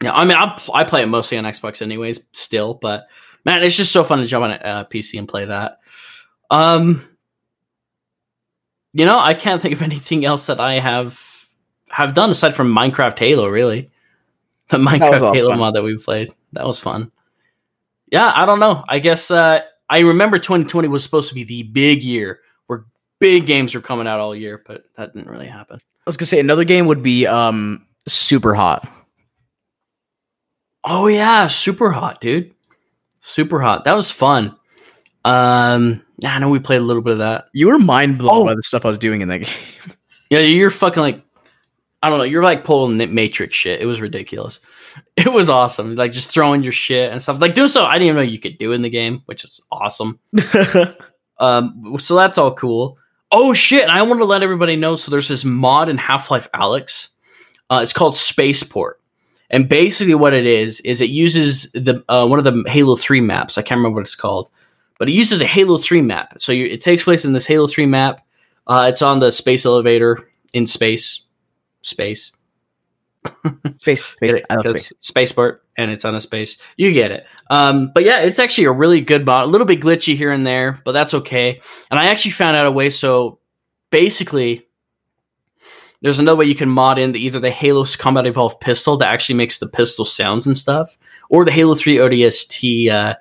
Yeah, 0.03 0.15
I 0.15 0.25
mean, 0.25 0.37
I, 0.37 0.61
I 0.73 0.85
play 0.85 1.03
it 1.03 1.07
mostly 1.07 1.39
on 1.39 1.45
Xbox, 1.45 1.83
anyways. 1.83 2.21
Still, 2.33 2.75
but 2.75 3.09
man, 3.45 3.65
it's 3.65 3.77
just 3.77 3.93
so 3.93 4.05
fun 4.05 4.19
to 4.19 4.27
jump 4.27 4.45
on 4.45 4.53
a 4.53 4.55
uh, 4.55 4.85
PC 4.85 5.19
and 5.19 5.29
play 5.29 5.45
that. 5.47 5.81
Um, 6.51 7.09
you 8.93 9.05
know, 9.05 9.19
I 9.19 9.35
can't 9.35 9.61
think 9.61 9.75
of 9.75 9.83
anything 9.91 10.25
else 10.25 10.47
that 10.47 10.61
I 10.61 10.75
have 10.75 11.25
have 11.91 12.15
done 12.15 12.31
aside 12.31 12.55
from 12.55 12.75
Minecraft 12.75 13.19
Halo. 13.19 13.49
Really, 13.49 13.91
the 14.69 14.79
Minecraft 14.79 15.35
Halo 15.35 15.51
fun. 15.51 15.59
mod 15.59 15.75
that 15.75 15.83
we 15.83 15.97
played 15.97 16.33
that 16.53 16.67
was 16.67 16.79
fun. 16.79 17.11
Yeah, 18.11 18.33
I 18.35 18.47
don't 18.47 18.61
know. 18.61 18.85
I 18.89 19.01
guess 19.01 19.31
uh, 19.31 19.61
I 19.91 20.01
remember 20.01 20.39
2020 20.39 20.89
was 20.89 21.03
supposed 21.03 21.29
to 21.29 21.35
be 21.35 21.45
the 21.45 21.65
big 21.65 22.03
year 22.03 22.41
where 22.67 22.85
big 23.19 23.47
games 23.47 23.75
were 23.75 23.81
coming 23.81 24.07
out 24.07 24.21
all 24.21 24.35
year, 24.35 24.63
but 24.67 24.85
that 24.97 25.13
didn't 25.13 25.29
really 25.29 25.47
happen. 25.47 25.77
I 25.79 26.03
was 26.07 26.17
gonna 26.17 26.27
say 26.27 26.41
another 26.41 26.65
game 26.65 26.87
would 26.87 27.03
be 27.03 27.27
um 27.27 27.87
super 28.07 28.55
hot. 28.55 28.89
Oh 30.91 31.07
yeah, 31.07 31.47
super 31.49 31.91
hot, 31.91 32.21
dude. 32.21 32.55
Super 33.21 33.61
hot. 33.61 33.85
That 33.85 33.95
was 33.95 34.11
fun. 34.11 34.57
Um, 35.25 36.03
yeah, 36.19 36.35
I 36.35 36.39
know 36.39 36.49
we 36.49 36.61
played 36.61 36.81
a 36.81 36.85
little 36.85 37.03
bit 37.03 37.13
of 37.13 37.19
that. 37.19 37.47
You 37.53 37.69
were 37.69 37.79
mind 37.79 38.19
blown 38.19 38.37
Oh. 38.37 38.45
by 38.47 38.55
the 38.55 38.63
stuff 38.63 38.85
I 38.85 38.89
was 38.89 38.99
doing 38.99 39.21
in 39.21 39.29
that 39.29 39.39
game. 39.43 39.95
Yeah, 40.31 40.39
you're 40.41 40.71
fucking 40.71 41.03
like, 41.03 41.23
I 42.03 42.09
don't 42.09 42.19
know. 42.19 42.25
You're 42.25 42.43
like 42.43 42.65
pulling 42.65 42.97
the 42.97 43.07
Matrix 43.07 43.55
shit. 43.55 43.81
It 43.81 43.87
was 43.87 44.01
ridiculous. 44.01 44.61
It 45.17 45.33
was 45.33 45.49
awesome. 45.49 45.95
Like 45.95 46.11
just 46.13 46.31
throwing 46.31 46.63
your 46.65 46.73
shit 46.73 47.13
and 47.13 47.23
stuff. 47.23 47.41
Like 47.41 47.55
doing 47.55 47.69
stuff 47.69 47.87
I 47.87 47.93
didn't 47.95 48.07
even 48.09 48.17
know 48.17 48.23
you 48.23 48.39
could 48.41 48.59
do 48.59 48.73
in 48.73 48.83
the 48.83 48.91
game, 48.91 49.23
which 49.27 49.45
is 49.45 49.61
awesome. 49.71 50.19
Um, 51.41 51.97
so 52.01 52.17
that's 52.17 52.37
all 52.37 52.53
cool. 52.55 52.99
Oh 53.31 53.55
shit! 53.55 53.85
And 53.85 53.93
I 53.93 54.03
want 54.03 54.21
to 54.21 54.25
let 54.25 54.43
everybody 54.43 54.75
know. 54.75 54.97
So 54.97 55.13
there's 55.13 55.29
this 55.29 55.45
mod 55.45 55.89
in 55.89 55.97
Half 55.97 56.33
Life 56.33 56.49
Alyx. 56.53 57.09
Uh, 57.71 57.79
it's 57.81 57.93
called 57.93 58.17
Spaceport, 58.17 59.01
and 59.51 59.69
basically 59.69 60.15
what 60.15 60.35
it 60.35 60.47
is 60.47 60.81
is 60.81 61.01
it 61.01 61.11
uses 61.11 61.71
the 61.73 62.05
uh, 62.09 62.27
one 62.27 62.39
of 62.39 62.45
the 62.45 62.65
Halo 62.71 62.97
Three 62.97 63.21
maps. 63.21 63.59
I 63.59 63.63
can't 63.63 63.79
remember 63.79 63.97
what 63.97 64.03
it's 64.03 64.15
called, 64.17 64.51
but 64.99 65.09
it 65.09 65.13
uses 65.13 65.41
a 65.41 65.47
Halo 65.47 65.79
Three 65.79 66.03
map. 66.03 66.35
So 66.41 66.53
you, 66.53 66.67
it 66.67 66.83
takes 66.83 67.05
place 67.05 67.25
in 67.25 67.33
this 67.33 67.47
Halo 67.47 67.67
Three 67.67 67.87
map. 67.87 68.21
Uh, 68.67 68.87
it's 68.89 69.03
on 69.03 69.21
the 69.21 69.33
space 69.33 69.65
elevator 69.65 70.29
in 70.53 70.67
space, 70.67 71.23
space. 71.83 72.33
space, 73.79 74.05
space. 74.05 74.35
It? 74.37 74.47
I 74.49 74.55
love 74.57 74.65
'Cause 74.65 74.87
space. 74.87 74.93
spaceport 75.01 75.65
and 75.77 75.91
it's 75.91 76.05
on 76.05 76.15
a 76.15 76.21
space. 76.21 76.57
You 76.77 76.93
get 76.93 77.11
it. 77.11 77.27
Um, 77.51 77.91
but 77.93 78.05
yeah, 78.05 78.21
it's 78.21 78.39
actually 78.39 78.65
a 78.65 78.73
really 78.73 79.01
good 79.01 79.25
mod. 79.25 79.45
A 79.45 79.47
little 79.47 79.67
bit 79.67 79.81
glitchy 79.81 80.17
here 80.17 80.31
and 80.31 80.47
there, 80.47 80.81
but 80.85 80.93
that's 80.93 81.15
okay. 81.15 81.61
And 81.91 81.99
I 81.99 82.07
actually 82.07 82.31
found 82.33 82.57
out 82.57 82.67
a 82.67 82.71
way. 82.71 82.91
So 82.91 83.39
basically, 83.91 84.68
there's 86.01 86.19
another 86.19 86.37
way 86.37 86.47
you 86.47 86.55
can 86.55 86.69
mod 86.69 86.99
in 86.99 87.13
the, 87.13 87.21
either 87.21 87.41
the 87.41 87.51
Halo 87.51 87.85
Combat 87.85 88.27
Evolved 88.27 88.61
pistol 88.61 88.97
that 88.99 89.09
actually 89.09 89.35
makes 89.35 89.59
the 89.59 89.69
pistol 89.69 90.05
sounds 90.05 90.47
and 90.47 90.57
stuff, 90.57 90.97
or 91.29 91.45
the 91.45 91.51
Halo 91.51 91.75
3 91.75 91.97
ODST 91.97 92.91
uh, 92.91 93.15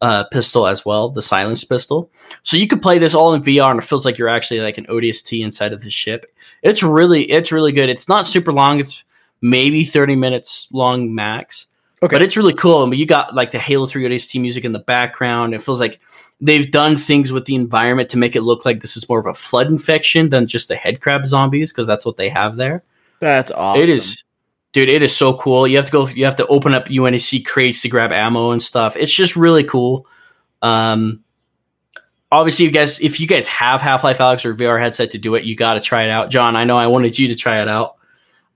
uh, 0.00 0.24
pistol 0.24 0.66
as 0.66 0.84
well, 0.84 1.10
the 1.10 1.22
silence 1.22 1.64
pistol. 1.64 2.10
So 2.42 2.56
you 2.56 2.66
could 2.66 2.82
play 2.82 2.98
this 2.98 3.14
all 3.14 3.34
in 3.34 3.42
VR, 3.42 3.70
and 3.70 3.80
it 3.80 3.84
feels 3.84 4.04
like 4.04 4.16
you're 4.16 4.28
actually 4.28 4.60
like 4.60 4.78
an 4.78 4.86
ODST 4.86 5.42
inside 5.42 5.72
of 5.72 5.82
the 5.82 5.90
ship. 5.90 6.26
It's 6.62 6.82
really, 6.82 7.24
it's 7.24 7.52
really 7.52 7.72
good. 7.72 7.88
It's 7.88 8.08
not 8.08 8.26
super 8.26 8.52
long. 8.52 8.80
It's 8.80 9.02
maybe 9.40 9.84
30 9.84 10.16
minutes 10.16 10.68
long 10.72 11.14
max. 11.14 11.66
Okay. 12.02 12.14
But 12.14 12.22
it's 12.22 12.36
really 12.36 12.54
cool. 12.54 12.82
I 12.82 12.86
mean, 12.86 13.00
you 13.00 13.06
got 13.06 13.34
like 13.34 13.50
the 13.50 13.58
Halo 13.58 13.86
3 13.86 14.04
ODST 14.04 14.40
music 14.40 14.64
in 14.64 14.72
the 14.72 14.78
background. 14.78 15.54
It 15.54 15.62
feels 15.62 15.80
like 15.80 16.00
they've 16.44 16.70
done 16.70 16.96
things 16.96 17.32
with 17.32 17.46
the 17.46 17.54
environment 17.54 18.10
to 18.10 18.18
make 18.18 18.36
it 18.36 18.42
look 18.42 18.64
like 18.64 18.80
this 18.82 18.96
is 18.96 19.08
more 19.08 19.18
of 19.18 19.26
a 19.26 19.32
flood 19.34 19.66
infection 19.68 20.28
than 20.28 20.46
just 20.46 20.68
the 20.68 20.76
head 20.76 21.00
crab 21.00 21.24
zombies, 21.26 21.72
because 21.72 21.86
that's 21.86 22.04
what 22.04 22.16
they 22.18 22.28
have 22.28 22.56
there. 22.56 22.82
That's 23.18 23.50
awesome. 23.50 23.82
It 23.82 23.88
is, 23.88 24.22
dude. 24.72 24.88
It 24.90 25.02
is 25.02 25.16
so 25.16 25.34
cool. 25.34 25.66
You 25.66 25.76
have 25.78 25.86
to 25.86 25.92
go. 25.92 26.06
You 26.08 26.26
have 26.26 26.36
to 26.36 26.46
open 26.48 26.74
up 26.74 26.86
UNSC 26.88 27.44
crates 27.46 27.80
to 27.82 27.88
grab 27.88 28.12
ammo 28.12 28.50
and 28.50 28.62
stuff. 28.62 28.96
It's 28.96 29.14
just 29.14 29.36
really 29.36 29.64
cool. 29.64 30.06
Um, 30.60 31.24
obviously, 32.30 32.66
you 32.66 32.70
guys, 32.70 33.00
if 33.00 33.20
you 33.20 33.26
guys 33.26 33.46
have 33.46 33.80
Half 33.80 34.04
Life 34.04 34.18
Alyx 34.18 34.44
or 34.44 34.54
VR 34.54 34.80
headset 34.80 35.12
to 35.12 35.18
do 35.18 35.34
it, 35.36 35.44
you 35.44 35.56
got 35.56 35.74
to 35.74 35.80
try 35.80 36.02
it 36.04 36.10
out. 36.10 36.30
John, 36.30 36.56
I 36.56 36.64
know 36.64 36.76
I 36.76 36.86
wanted 36.88 37.18
you 37.18 37.28
to 37.28 37.34
try 37.36 37.62
it 37.62 37.68
out, 37.68 37.96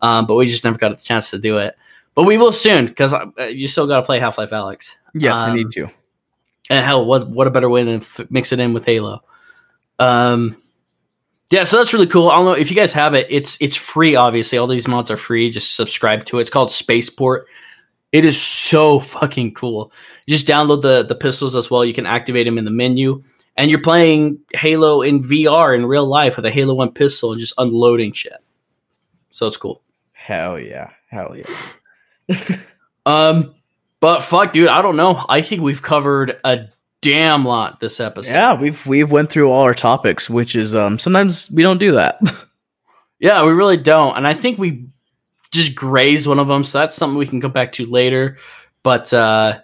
um, 0.00 0.26
but 0.26 0.34
we 0.34 0.46
just 0.46 0.64
never 0.64 0.76
got 0.78 0.92
a 0.92 0.96
chance 0.96 1.30
to 1.30 1.38
do 1.38 1.58
it. 1.58 1.74
But 2.14 2.24
we 2.24 2.36
will 2.36 2.52
soon 2.52 2.86
because 2.86 3.14
uh, 3.14 3.26
you 3.50 3.66
still 3.68 3.86
got 3.86 4.00
to 4.00 4.06
play 4.06 4.18
Half 4.18 4.38
Life 4.38 4.50
Alyx. 4.50 4.96
Yes, 5.14 5.38
I 5.38 5.50
Um, 5.50 5.56
need 5.56 5.70
to. 5.72 5.88
And 6.70 6.84
hell, 6.84 7.04
what 7.04 7.28
what 7.28 7.46
a 7.46 7.50
better 7.50 7.68
way 7.68 7.84
than 7.84 7.96
f- 7.96 8.30
mix 8.30 8.52
it 8.52 8.60
in 8.60 8.72
with 8.72 8.84
Halo? 8.84 9.22
Um, 9.98 10.56
yeah, 11.50 11.64
so 11.64 11.78
that's 11.78 11.94
really 11.94 12.06
cool. 12.06 12.28
I 12.28 12.36
don't 12.36 12.44
know 12.44 12.52
if 12.52 12.70
you 12.70 12.76
guys 12.76 12.92
have 12.92 13.14
it. 13.14 13.26
It's 13.30 13.56
it's 13.60 13.76
free. 13.76 14.16
Obviously, 14.16 14.58
all 14.58 14.66
these 14.66 14.86
mods 14.86 15.10
are 15.10 15.16
free. 15.16 15.50
Just 15.50 15.74
subscribe 15.74 16.24
to 16.26 16.38
it. 16.38 16.42
It's 16.42 16.50
called 16.50 16.70
Spaceport. 16.70 17.46
It 18.12 18.24
is 18.24 18.40
so 18.40 19.00
fucking 19.00 19.54
cool. 19.54 19.92
You 20.26 20.34
just 20.34 20.46
download 20.46 20.82
the 20.82 21.04
the 21.04 21.14
pistols 21.14 21.56
as 21.56 21.70
well. 21.70 21.84
You 21.84 21.94
can 21.94 22.06
activate 22.06 22.46
them 22.46 22.58
in 22.58 22.66
the 22.66 22.70
menu, 22.70 23.22
and 23.56 23.70
you're 23.70 23.80
playing 23.80 24.40
Halo 24.52 25.00
in 25.00 25.22
VR 25.22 25.74
in 25.74 25.86
real 25.86 26.06
life 26.06 26.36
with 26.36 26.44
a 26.44 26.50
Halo 26.50 26.74
One 26.74 26.92
pistol 26.92 27.32
and 27.32 27.40
just 27.40 27.54
unloading 27.56 28.12
shit. 28.12 28.32
So 29.30 29.46
it's 29.46 29.56
cool. 29.56 29.82
Hell 30.12 30.58
yeah. 30.58 30.90
Hell 31.10 31.34
yeah. 31.34 32.56
Um, 33.06 33.54
but 34.00 34.20
fuck, 34.20 34.52
dude, 34.52 34.68
I 34.68 34.82
don't 34.82 34.96
know. 34.96 35.24
I 35.28 35.40
think 35.42 35.62
we've 35.62 35.82
covered 35.82 36.38
a 36.44 36.68
damn 37.00 37.44
lot 37.44 37.80
this 37.80 38.00
episode. 38.00 38.32
Yeah, 38.32 38.54
we've 38.54 38.84
we've 38.86 39.10
went 39.10 39.30
through 39.30 39.50
all 39.50 39.62
our 39.62 39.74
topics, 39.74 40.28
which 40.28 40.56
is 40.56 40.74
um 40.74 40.98
sometimes 40.98 41.50
we 41.54 41.62
don't 41.62 41.78
do 41.78 41.92
that. 41.92 42.20
Yeah, 43.20 43.44
we 43.44 43.50
really 43.50 43.76
don't. 43.76 44.16
And 44.16 44.28
I 44.28 44.32
think 44.34 44.60
we 44.60 44.86
just 45.50 45.74
grazed 45.74 46.28
one 46.28 46.38
of 46.38 46.46
them, 46.46 46.62
so 46.62 46.78
that's 46.78 46.94
something 46.94 47.18
we 47.18 47.26
can 47.26 47.40
come 47.40 47.50
back 47.50 47.72
to 47.72 47.84
later. 47.84 48.38
But 48.84 49.12
uh 49.12 49.58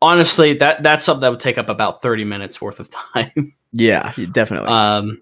honestly, 0.00 0.54
that 0.54 0.82
that's 0.82 1.04
something 1.04 1.20
that 1.20 1.30
would 1.30 1.38
take 1.38 1.58
up 1.58 1.68
about 1.68 2.02
30 2.02 2.24
minutes 2.24 2.60
worth 2.60 2.80
of 2.80 2.90
time. 3.14 3.54
yeah, 3.72 4.12
definitely. 4.32 4.68
Um 4.68 5.20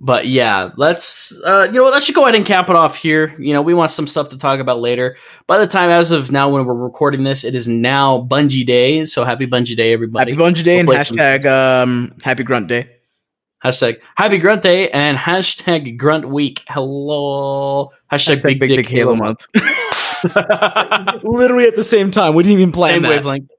but 0.00 0.26
yeah, 0.26 0.70
let's 0.76 1.32
uh 1.44 1.64
you 1.66 1.72
know 1.72 1.84
what, 1.84 1.92
let's 1.94 2.06
just 2.06 2.14
go 2.16 2.22
ahead 2.24 2.34
and 2.34 2.44
cap 2.44 2.68
it 2.68 2.76
off 2.76 2.96
here. 2.96 3.34
You 3.38 3.52
know, 3.54 3.62
we 3.62 3.72
want 3.74 3.90
some 3.90 4.06
stuff 4.06 4.28
to 4.30 4.38
talk 4.38 4.60
about 4.60 4.80
later. 4.80 5.16
By 5.46 5.58
the 5.58 5.66
time 5.66 5.90
as 5.90 6.10
of 6.10 6.30
now 6.30 6.48
when 6.50 6.66
we're 6.66 6.74
recording 6.74 7.24
this, 7.24 7.44
it 7.44 7.54
is 7.54 7.66
now 7.68 8.20
Bungie 8.22 8.66
Day. 8.66 9.04
So 9.06 9.24
happy 9.24 9.46
Bungie 9.46 9.76
Day, 9.76 9.92
everybody. 9.92 10.32
happy 10.32 10.42
Bungie 10.42 10.64
Day 10.64 10.78
and 10.78 10.88
We'll 10.88 10.96
play 10.98 11.04
some- 11.04 11.16
hashtag 11.16 11.46
um 11.46 12.14
Happy 12.22 12.42
Grunt 12.44 12.68
Day. 12.68 12.90
Hashtag 13.64 13.98
Happy 14.16 14.36
Grunt 14.38 14.62
Day 14.62 14.90
and 14.90 15.16
hashtag 15.16 15.96
Grunt 15.96 16.28
Week. 16.28 16.62
Hello. 16.68 17.90
Hashtag, 18.12 18.42
Big, 18.42 18.60
Dick, 18.60 18.86
Halo 18.88 19.14
Month. 19.16 19.46
Literally 21.24 21.66
at 21.66 21.74
the 21.74 21.82
same 21.82 22.10
time. 22.10 22.34
We 22.34 22.42
didn't 22.42 22.60
even 22.60 22.72
plan 22.72 22.94
Same 22.96 23.02
that. 23.02 23.08
wavelength. 23.10 23.50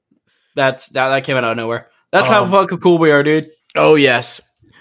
That's 0.54 0.88
that, 0.90 1.08
that 1.10 1.24
came 1.24 1.36
out 1.36 1.44
of 1.44 1.56
nowhere. 1.56 1.88
That's 2.12 2.28
how 2.28 2.44
Um, 2.44 2.50
fucking 2.50 2.78
cool 2.78 2.98
we 2.98 3.10
are, 3.10 3.22
dude. 3.22 3.50
Oh 3.76 3.94
yes. 3.96 4.40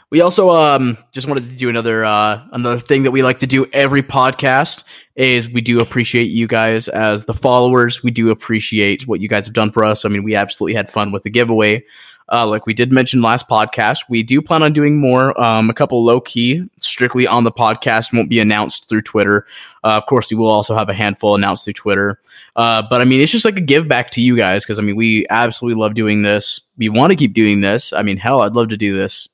We 0.10 0.22
also 0.22 0.52
um 0.52 0.98
just 1.12 1.28
wanted 1.28 1.50
to 1.50 1.58
do 1.58 1.68
another 1.68 2.06
uh 2.06 2.42
another 2.54 2.78
thing 2.78 3.04
that 3.04 3.12
we 3.12 3.24
like 3.24 3.40
to 3.40 3.48
do 3.48 3.66
every 3.74 4.02
podcast 4.02 4.86
is 5.16 5.50
we 5.50 5.60
do 5.60 5.82
appreciate 5.82 6.32
you 6.32 6.48
guys 6.48 6.88
as 6.88 7.26
the 7.26 7.34
followers. 7.34 8.04
We 8.04 8.12
do 8.12 8.30
appreciate 8.30 9.06
what 9.06 9.20
you 9.20 9.28
guys 9.28 9.46
have 9.48 9.54
done 9.54 9.72
for 9.72 9.84
us. 9.84 10.06
I 10.06 10.10
mean, 10.10 10.24
we 10.24 10.34
absolutely 10.36 10.76
had 10.76 10.88
fun 10.88 11.12
with 11.12 11.24
the 11.24 11.30
giveaway. 11.30 11.84
Uh, 12.32 12.46
like 12.46 12.66
we 12.66 12.74
did 12.74 12.92
mention 12.92 13.22
last 13.22 13.48
podcast, 13.48 14.02
we 14.10 14.22
do 14.22 14.42
plan 14.42 14.62
on 14.62 14.74
doing 14.74 14.98
more. 14.98 15.40
Um, 15.42 15.70
a 15.70 15.74
couple 15.74 16.04
low 16.04 16.20
key, 16.20 16.70
strictly 16.78 17.26
on 17.26 17.46
the 17.46 17.54
podcast, 17.54 18.14
won't 18.14 18.30
be 18.30 18.42
announced 18.42 18.90
through 18.90 19.02
Twitter. 19.02 19.46
Uh, 19.82 19.96
of 19.96 20.06
course, 20.08 20.30
we 20.30 20.36
will 20.36 20.52
also 20.52 20.76
have 20.76 20.90
a 20.90 20.94
handful 20.94 21.36
announced 21.36 21.64
through 21.64 21.74
Twitter. 21.74 22.20
Uh, 22.58 22.84
but 22.90 23.00
I 23.00 23.06
mean, 23.06 23.22
it's 23.22 23.32
just 23.32 23.46
like 23.46 23.56
a 23.56 23.62
give 23.62 23.88
back 23.88 24.10
to 24.12 24.22
you 24.22 24.36
guys 24.36 24.66
because 24.66 24.78
I 24.78 24.82
mean, 24.82 24.98
we 24.98 25.26
absolutely 25.30 25.82
love 25.82 25.94
doing 25.94 26.22
this. 26.22 26.60
We 26.78 26.90
want 26.90 27.12
to 27.12 27.16
keep 27.16 27.34
doing 27.34 27.62
this. 27.62 27.94
I 27.94 28.02
mean, 28.02 28.18
hell, 28.18 28.42
I'd 28.42 28.56
love 28.56 28.70
to 28.70 28.78
do 28.78 28.96
this 28.96 29.30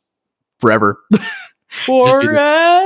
forever, 0.60 1.00
do 1.12 2.38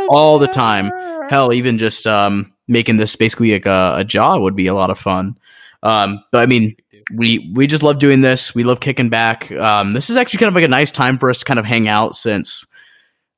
all 0.10 0.39
the 0.39 0.48
time. 0.48 0.91
Hell, 1.30 1.53
even 1.53 1.77
just 1.77 2.07
um, 2.07 2.53
making 2.68 2.98
this 2.98 3.15
basically 3.15 3.53
like 3.53 3.65
a, 3.65 3.95
a 3.98 4.03
job 4.03 4.41
would 4.41 4.56
be 4.56 4.68
a 4.68 4.73
lot 4.73 4.89
of 4.89 4.99
fun. 4.99 5.38
Um, 5.84 6.23
but 6.31 6.41
I 6.41 6.45
mean, 6.45 6.76
we 7.14 7.52
we 7.53 7.68
just 7.68 7.84
love 7.84 7.99
doing 7.99 8.22
this. 8.22 8.56
We 8.56 8.64
love 8.64 8.80
kicking 8.80 9.10
back. 9.10 9.52
Um, 9.52 9.94
this 9.94 10.10
is 10.10 10.18
actually 10.18 10.39
kind 10.39 10.49
of 10.49 10.56
like 10.56 10.65
a 10.65 10.69
nice 10.69 10.91
time 10.91 11.18
for 11.18 11.30
us 11.30 11.39
to 11.39 11.45
kind 11.45 11.60
of 11.60 11.65
hang 11.65 11.88
out 11.88 12.15
since 12.15 12.65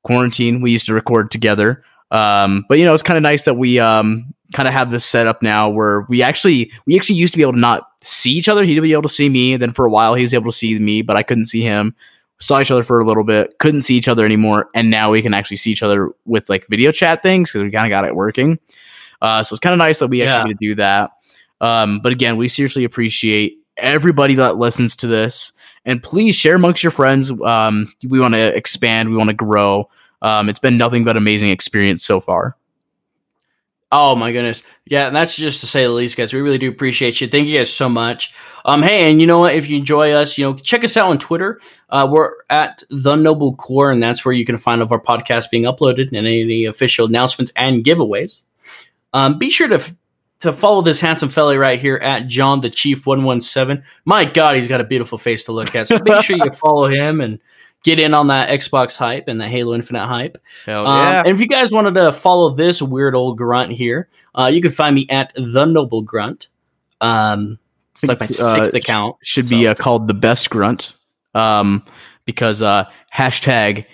quarantine. 0.02 0.60
We 0.60 0.72
used 0.72 0.86
to 0.86 0.94
record 0.94 1.30
together. 1.30 1.84
Um, 2.10 2.64
but 2.68 2.78
you 2.78 2.84
know, 2.84 2.94
it's 2.94 3.02
kind 3.02 3.16
of 3.16 3.22
nice 3.22 3.44
that 3.44 3.54
we 3.54 3.78
um 3.78 4.34
kind 4.52 4.66
of 4.66 4.74
have 4.74 4.90
this 4.90 5.04
set 5.04 5.28
up 5.28 5.42
now 5.42 5.68
where 5.68 6.02
we 6.08 6.22
actually 6.22 6.72
we 6.86 6.96
actually 6.96 7.16
used 7.16 7.32
to 7.32 7.36
be 7.36 7.42
able 7.42 7.52
to 7.52 7.60
not 7.60 7.88
see 8.02 8.32
each 8.32 8.48
other. 8.48 8.64
He'd 8.64 8.80
be 8.80 8.92
able 8.92 9.02
to 9.02 9.08
see 9.08 9.28
me. 9.28 9.52
And 9.52 9.62
then 9.62 9.72
for 9.72 9.84
a 9.84 9.90
while 9.90 10.14
he 10.14 10.22
was 10.22 10.34
able 10.34 10.50
to 10.50 10.56
see 10.56 10.78
me, 10.78 11.02
but 11.02 11.16
I 11.16 11.22
couldn't 11.22 11.46
see 11.46 11.62
him. 11.62 11.94
Saw 12.40 12.60
each 12.60 12.70
other 12.70 12.82
for 12.82 13.00
a 13.00 13.04
little 13.04 13.24
bit, 13.24 13.58
couldn't 13.58 13.82
see 13.82 13.96
each 13.96 14.08
other 14.08 14.24
anymore, 14.24 14.68
and 14.74 14.90
now 14.90 15.10
we 15.10 15.20
can 15.22 15.34
actually 15.34 15.58
see 15.58 15.70
each 15.70 15.82
other 15.82 16.10
with 16.24 16.48
like 16.48 16.66
video 16.68 16.90
chat 16.90 17.22
things 17.22 17.50
because 17.50 17.62
we 17.62 17.70
kind 17.70 17.86
of 17.86 17.90
got 17.90 18.04
it 18.06 18.14
working. 18.14 18.58
Uh, 19.20 19.42
so 19.42 19.52
it's 19.54 19.60
kind 19.60 19.74
of 19.74 19.78
nice 19.78 19.98
that 19.98 20.08
we 20.08 20.22
actually 20.22 20.38
Yeah. 20.38 20.54
get 20.54 20.58
to 20.60 20.66
do 20.68 20.74
that. 20.76 21.10
Um, 21.60 22.00
but 22.02 22.12
again, 22.12 22.38
we 22.38 22.48
seriously 22.48 22.84
appreciate 22.84 23.58
everybody 23.76 24.34
that 24.36 24.56
listens 24.56 24.96
to 24.96 25.06
this, 25.06 25.52
and 25.84 26.02
please 26.02 26.34
share 26.34 26.54
amongst 26.54 26.82
your 26.82 26.90
friends. 26.90 27.30
Um, 27.42 27.92
we 28.08 28.18
want 28.18 28.34
to 28.34 28.56
expand, 28.56 29.10
we 29.10 29.16
want 29.16 29.28
to 29.28 29.34
grow. 29.34 29.90
Um, 30.22 30.48
it's 30.48 30.58
been 30.58 30.78
nothing 30.78 31.04
but 31.04 31.16
amazing 31.16 31.50
experience 31.50 32.02
so 32.02 32.20
far. 32.20 32.56
Oh 33.92 34.14
my 34.14 34.30
goodness. 34.30 34.62
Yeah, 34.86 35.08
and 35.08 35.16
that's 35.16 35.34
just 35.34 35.60
to 35.60 35.66
say 35.66 35.82
the 35.82 35.90
least, 35.90 36.16
guys. 36.16 36.32
We 36.32 36.40
really 36.40 36.58
do 36.58 36.68
appreciate 36.68 37.20
you. 37.20 37.26
Thank 37.26 37.48
you 37.48 37.58
guys 37.58 37.72
so 37.72 37.88
much. 37.88 38.32
Um, 38.64 38.82
hey, 38.82 39.10
and 39.10 39.20
you 39.20 39.26
know 39.26 39.38
what? 39.38 39.54
If 39.54 39.68
you 39.68 39.78
enjoy 39.78 40.12
us, 40.12 40.38
you 40.38 40.44
know, 40.44 40.54
check 40.54 40.84
us 40.84 40.96
out 40.96 41.10
on 41.10 41.18
Twitter. 41.18 41.60
Uh, 41.88 42.06
we're 42.08 42.34
at 42.50 42.84
the 42.90 43.16
Noble 43.16 43.56
Core, 43.56 43.90
and 43.90 44.00
that's 44.00 44.24
where 44.24 44.32
you 44.32 44.44
can 44.44 44.58
find 44.58 44.80
all 44.80 44.86
of 44.86 44.92
our 44.92 45.00
podcasts 45.00 45.50
being 45.50 45.64
uploaded 45.64 46.08
and 46.08 46.16
any 46.16 46.66
official 46.66 47.06
announcements 47.06 47.52
and 47.56 47.82
giveaways. 47.84 48.42
Um, 49.12 49.38
be 49.38 49.50
sure 49.50 49.68
to 49.68 49.82
to 50.40 50.52
follow 50.52 50.82
this 50.82 51.00
handsome 51.00 51.28
fella 51.28 51.58
right 51.58 51.78
here 51.78 51.96
at 51.96 52.26
John 52.26 52.60
the 52.60 52.70
Chief 52.70 53.06
One 53.06 53.24
One 53.24 53.40
Seven. 53.40 53.82
My 54.04 54.24
God, 54.24 54.56
he's 54.56 54.68
got 54.68 54.80
a 54.80 54.84
beautiful 54.84 55.18
face 55.18 55.44
to 55.44 55.52
look 55.52 55.74
at. 55.74 55.88
So 55.88 55.98
make 56.02 56.24
sure 56.24 56.36
you 56.36 56.50
follow 56.52 56.88
him 56.88 57.20
and 57.20 57.40
get 57.84 57.98
in 57.98 58.14
on 58.14 58.28
that 58.28 58.48
Xbox 58.50 58.96
hype 58.96 59.28
and 59.28 59.40
the 59.40 59.48
Halo 59.48 59.74
Infinite 59.74 60.06
hype. 60.06 60.38
Hell 60.66 60.86
Um, 60.86 61.26
and 61.26 61.28
if 61.28 61.40
you 61.40 61.46
guys 61.46 61.72
wanted 61.72 61.94
to 61.94 62.12
follow 62.12 62.50
this 62.50 62.82
weird 62.82 63.14
old 63.14 63.38
grunt 63.38 63.72
here, 63.72 64.08
uh, 64.34 64.50
you 64.52 64.60
can 64.60 64.70
find 64.70 64.94
me 64.94 65.06
at 65.10 65.32
the 65.34 65.64
Noble 65.64 66.02
Grunt. 66.02 66.48
Um, 67.00 67.58
it's 67.92 68.04
like 68.04 68.20
my 68.20 68.26
It's, 68.26 68.40
uh, 68.40 68.54
sixth 68.54 68.74
account. 68.74 69.16
should 69.22 69.48
be 69.48 69.66
uh, 69.66 69.74
called 69.74 70.08
the 70.08 70.14
best 70.14 70.50
grunt 70.50 70.94
um, 71.34 71.84
because 72.24 72.62
uh, 72.62 72.84
hashtag 73.14 73.86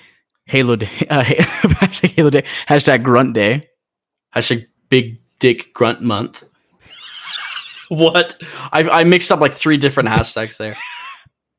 Halo 0.46 0.76
Day, 0.76 0.90
uh, 1.10 1.22
hashtag 1.24 2.10
Halo 2.12 2.30
Day, 2.30 2.44
hashtag 2.68 3.02
Grunt 3.02 3.34
Day. 3.34 3.68
Hashtag 4.34 4.66
Big 4.90 5.18
Dick 5.38 5.72
Grunt 5.72 6.02
Month. 6.02 6.44
what? 7.88 8.40
I, 8.72 8.82
I 8.82 9.04
mixed 9.04 9.32
up 9.32 9.40
like 9.40 9.52
three 9.52 9.78
different 9.78 10.08
hashtags 10.08 10.58
there. 10.58 10.76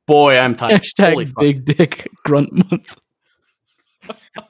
Boy, 0.07 0.37
I'm 0.37 0.55
tired. 0.55 0.81
Hashtag. 0.81 1.33
Big 1.37 1.65
Dick 1.65 2.07
Grunt 2.23 2.51
Month. 2.53 2.97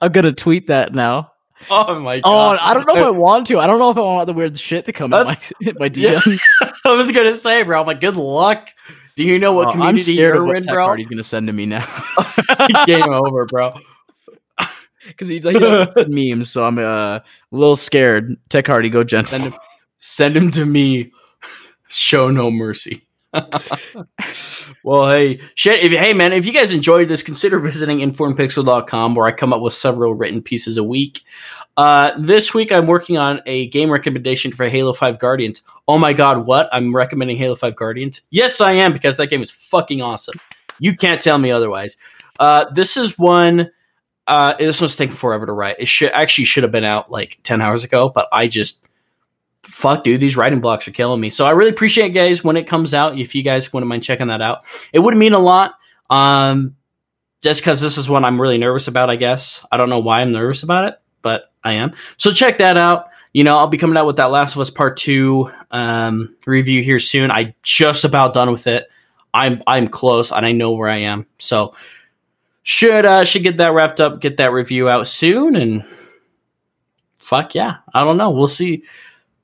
I'm 0.02 0.12
gonna 0.12 0.32
tweet 0.34 0.68
that 0.68 0.94
now. 0.94 1.32
Oh 1.72 2.00
my 2.00 2.18
Oh, 2.18 2.22
god! 2.22 2.60
I 2.62 2.74
don't 2.76 2.86
know 2.88 2.96
if 2.98 3.06
I 3.06 3.10
want 3.18 3.48
to. 3.48 3.58
I 3.60 3.66
don't 3.66 3.80
know 3.80 3.90
if 3.90 3.98
I 3.98 4.02
want 4.02 4.28
the 4.28 4.34
weird 4.34 4.58
shit 4.60 4.86
to 4.86 4.94
come 4.94 5.12
in 5.14 5.26
my 5.26 5.38
in 5.62 5.76
my 5.80 5.90
Yeah. 5.94 6.20
DM. 6.20 6.40
I 6.86 6.92
was 6.92 7.12
gonna 7.12 7.34
say, 7.34 7.64
bro. 7.64 7.82
I'm 7.82 7.88
like, 7.88 8.00
good 8.00 8.16
luck. 8.16 8.70
Do 9.16 9.24
you 9.24 9.40
know 9.40 9.54
what 9.54 9.68
Oh, 9.68 9.72
I'm 9.72 9.78
community 9.78 10.14
of 10.14 10.36
you're 10.36 10.46
what 10.46 10.58
in, 10.58 10.64
tech 10.64 10.74
bro? 10.74 10.86
party's 10.86 11.08
gonna 11.08 11.24
send 11.24 11.48
to 11.48 11.54
me 11.54 11.66
now 11.66 11.84
Game 12.86 13.10
over, 13.12 13.46
bro. 13.48 13.74
because 15.08 15.28
he, 15.28 15.36
he 15.36 15.42
good 15.42 16.10
memes. 16.10 16.52
So 16.52 16.66
I'm 16.68 16.78
uh, 16.78 16.84
a 17.18 17.24
little 17.50 17.76
scared. 17.76 18.36
Tech 18.50 18.68
Hardy, 18.68 18.90
go 18.92 19.04
gentle. 19.04 19.32
Send 19.32 19.44
him, 19.46 19.56
send 19.98 20.38
him 20.38 20.52
to 20.52 20.66
me. 20.66 21.12
Show 21.90 22.30
no 22.30 22.52
mercy. 22.52 23.07
Well, 24.84 25.10
hey, 25.10 25.40
shit. 25.56 25.84
If, 25.84 25.92
hey, 25.92 26.14
man, 26.14 26.34
if 26.34 26.46
you 26.46 26.54
guys 26.54 26.72
enjoyed 26.72 27.08
this, 27.08 27.24
consider 27.24 27.60
visiting 27.60 28.00
informpixel.com 28.00 29.16
where 29.16 29.26
I 29.26 29.32
come 29.32 29.54
up 29.54 29.62
with 29.62 29.74
several 29.74 30.16
written 30.16 30.42
pieces 30.42 30.78
a 30.78 30.84
week. 30.84 31.22
Uh, 31.78 32.12
this 32.18 32.54
week, 32.54 32.72
I'm 32.72 32.88
working 32.88 33.18
on 33.18 33.42
a 33.46 33.68
game 33.68 33.92
recommendation 33.92 34.52
for 34.52 34.68
Halo 34.68 34.94
5 34.94 35.20
Guardians. 35.20 35.62
Oh 35.88 36.00
my 36.00 36.12
god, 36.12 36.46
what? 36.46 36.68
I'm 36.72 36.96
recommending 36.96 37.38
Halo 37.38 37.56
5 37.56 37.76
Guardians? 37.76 38.22
Yes, 38.32 38.60
I 38.62 38.72
am, 38.72 38.94
because 38.94 39.18
that 39.18 39.28
game 39.28 39.44
is 39.44 39.52
fucking 39.52 40.02
awesome. 40.02 40.40
You 40.80 40.96
can't 40.96 41.22
tell 41.22 41.38
me 41.38 41.52
otherwise. 41.52 41.98
Uh, 42.40 42.66
this 42.72 42.98
is 42.98 43.18
one. 43.18 43.72
Uh, 44.26 44.54
this 44.58 44.82
one's 44.82 44.96
taking 44.96 45.16
forever 45.16 45.46
to 45.46 45.54
write. 45.54 45.78
It 45.80 45.88
should 45.88 46.12
actually 46.12 46.46
should 46.46 46.64
have 46.64 46.72
been 46.72 46.84
out 46.84 47.12
like 47.12 47.40
ten 47.44 47.62
hours 47.62 47.84
ago, 47.84 48.10
but 48.10 48.28
I 48.32 48.48
just 48.48 48.87
fuck, 49.68 50.04
dude, 50.04 50.22
these 50.22 50.38
writing 50.38 50.62
blocks 50.62 50.88
are 50.88 50.92
killing 50.92 51.20
me. 51.20 51.30
So 51.30 51.46
I 51.46 51.52
really 51.52 51.70
appreciate 51.70 52.10
guys 52.10 52.44
when 52.44 52.58
it 52.58 52.68
comes 52.68 52.94
out. 52.94 53.18
If 53.18 53.36
you 53.36 53.44
guys 53.44 53.72
wouldn't 53.72 53.88
mind 53.88 54.04
checking 54.04 54.28
that 54.28 54.42
out, 54.42 54.66
it 54.94 55.00
would 55.00 55.16
mean 55.16 55.34
a 55.34 55.40
lot. 55.40 55.76
Um, 56.10 56.76
just 57.42 57.62
because 57.62 57.82
this 57.82 57.98
is 57.98 58.10
what 58.10 58.24
I'm 58.24 58.42
really 58.42 58.58
nervous 58.58 58.88
about. 58.88 59.10
I 59.10 59.16
guess 59.16 59.66
I 59.72 59.78
don't 59.78 59.90
know 59.90 60.00
why 60.00 60.22
I'm 60.22 60.32
nervous 60.32 60.64
about 60.64 60.86
it, 60.86 61.00
but 61.22 61.52
I 61.64 61.74
am. 61.74 61.94
So 62.18 62.32
check 62.32 62.58
that 62.58 62.78
out. 62.78 63.08
You 63.34 63.44
know, 63.44 63.58
I'll 63.58 63.68
be 63.68 63.78
coming 63.78 63.98
out 63.98 64.08
with 64.08 64.16
that 64.16 64.32
Last 64.32 64.56
of 64.56 64.62
Us 64.62 64.70
Part 64.70 64.98
Two 64.98 65.52
um, 65.70 66.36
review 66.48 66.82
here 66.82 67.00
soon. 67.00 67.30
I 67.30 67.54
just 67.62 68.06
about 68.06 68.34
done 68.34 68.52
with 68.52 68.66
it. 68.66 68.88
I'm 69.34 69.62
I'm 69.68 69.90
close, 69.90 70.32
and 70.32 70.46
I 70.46 70.54
know 70.54 70.72
where 70.72 70.90
I 70.90 70.98
am. 70.98 71.28
So 71.38 71.76
should 72.64 73.06
uh 73.06 73.26
should 73.26 73.44
get 73.44 73.58
that 73.58 73.74
wrapped 73.74 74.02
up, 74.02 74.22
get 74.22 74.38
that 74.38 74.52
review 74.52 74.90
out 74.90 75.08
soon, 75.08 75.56
and 75.56 75.86
fuck 77.20 77.54
yeah, 77.54 77.78
I 77.94 78.04
don't 78.04 78.18
know. 78.18 78.32
We'll 78.32 78.48
see. 78.48 78.84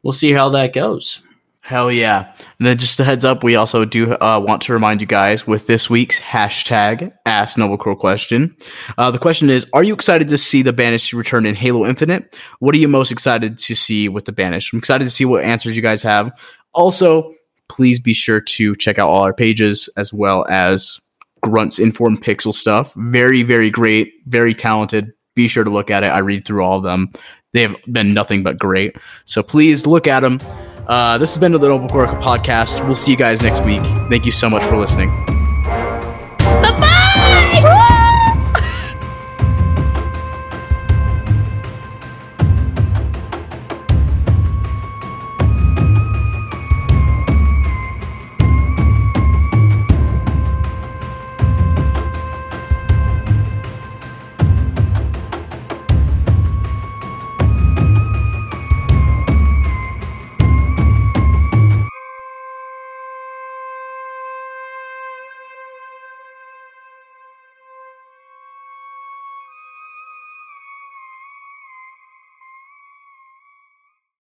We'll 0.04 0.14
see 0.14 0.32
how 0.32 0.50
that 0.50 0.74
goes. 0.74 1.22
Hell 1.62 1.90
yeah. 1.90 2.34
And 2.60 2.68
then 2.68 2.78
just 2.78 3.00
a 3.00 3.06
heads 3.06 3.24
up, 3.24 3.42
we 3.42 3.56
also 3.56 3.86
do 3.86 4.16
uh, 4.16 4.38
want 4.46 4.62
to 4.64 4.74
remind 4.74 5.00
you 5.00 5.08
guys 5.08 5.48
with 5.48 5.66
this 5.66 5.90
week's 5.90 6.20
hashtag 6.20 7.14
Ask 7.26 7.58
Noble 7.58 7.78
Core 7.78 7.96
question. 7.96 8.54
Uh, 8.98 9.12
the 9.12 9.18
question 9.18 9.50
is 9.50 9.66
Are 9.72 9.82
you 9.82 9.94
excited 9.94 10.28
to 10.28 10.38
see 10.38 10.62
the 10.62 10.74
Banished 10.74 11.14
return 11.14 11.46
in 11.46 11.56
Halo 11.56 11.86
Infinite? 11.86 12.38
What 12.60 12.76
are 12.76 12.80
you 12.80 12.90
most 12.90 13.12
excited 13.12 13.58
to 13.60 13.76
see 13.76 14.10
with 14.10 14.26
the 14.26 14.34
Banished? 14.34 14.74
I'm 14.74 14.80
excited 14.80 15.06
to 15.06 15.10
see 15.10 15.24
what 15.24 15.46
answers 15.46 15.74
you 15.74 15.82
guys 15.82 16.04
have. 16.04 16.38
Also, 16.74 17.34
please 17.70 17.98
be 17.98 18.14
sure 18.14 18.42
to 18.42 18.76
check 18.76 19.00
out 19.00 19.08
all 19.08 19.24
our 19.24 19.34
pages 19.34 19.88
as 19.96 20.12
well 20.12 20.46
as 20.50 21.00
Grunt's 21.46 21.80
Informed 21.80 22.22
Pixel 22.22 22.54
stuff. 22.54 22.94
Very, 22.96 23.42
very 23.42 23.70
great, 23.70 24.12
very 24.26 24.54
talented. 24.54 25.14
Be 25.34 25.48
sure 25.48 25.64
to 25.64 25.72
look 25.72 25.90
at 25.90 26.04
it. 26.04 26.08
I 26.08 26.20
read 26.20 26.46
through 26.46 26.62
all 26.62 26.78
of 26.78 26.84
them. 26.84 27.10
They 27.54 27.62
have 27.62 27.76
been 27.92 28.14
nothing 28.14 28.44
but 28.44 28.58
great. 28.58 28.96
So 29.26 29.42
please 29.42 29.88
look 29.88 30.08
at 30.08 30.22
them. 30.22 30.40
Uh, 30.88 31.18
this 31.18 31.34
has 31.34 31.40
been 31.40 31.52
the 31.54 31.58
Little 31.58 31.80
Book 31.80 31.92
podcast. 31.92 32.86
We'll 32.86 32.96
see 32.96 33.12
you 33.12 33.18
guys 33.18 33.42
next 33.42 33.64
week. 33.64 33.84
Thank 34.10 34.26
you 34.26 34.32
so 34.32 34.50
much 34.50 34.64
for 34.64 34.76
listening. 34.76 35.43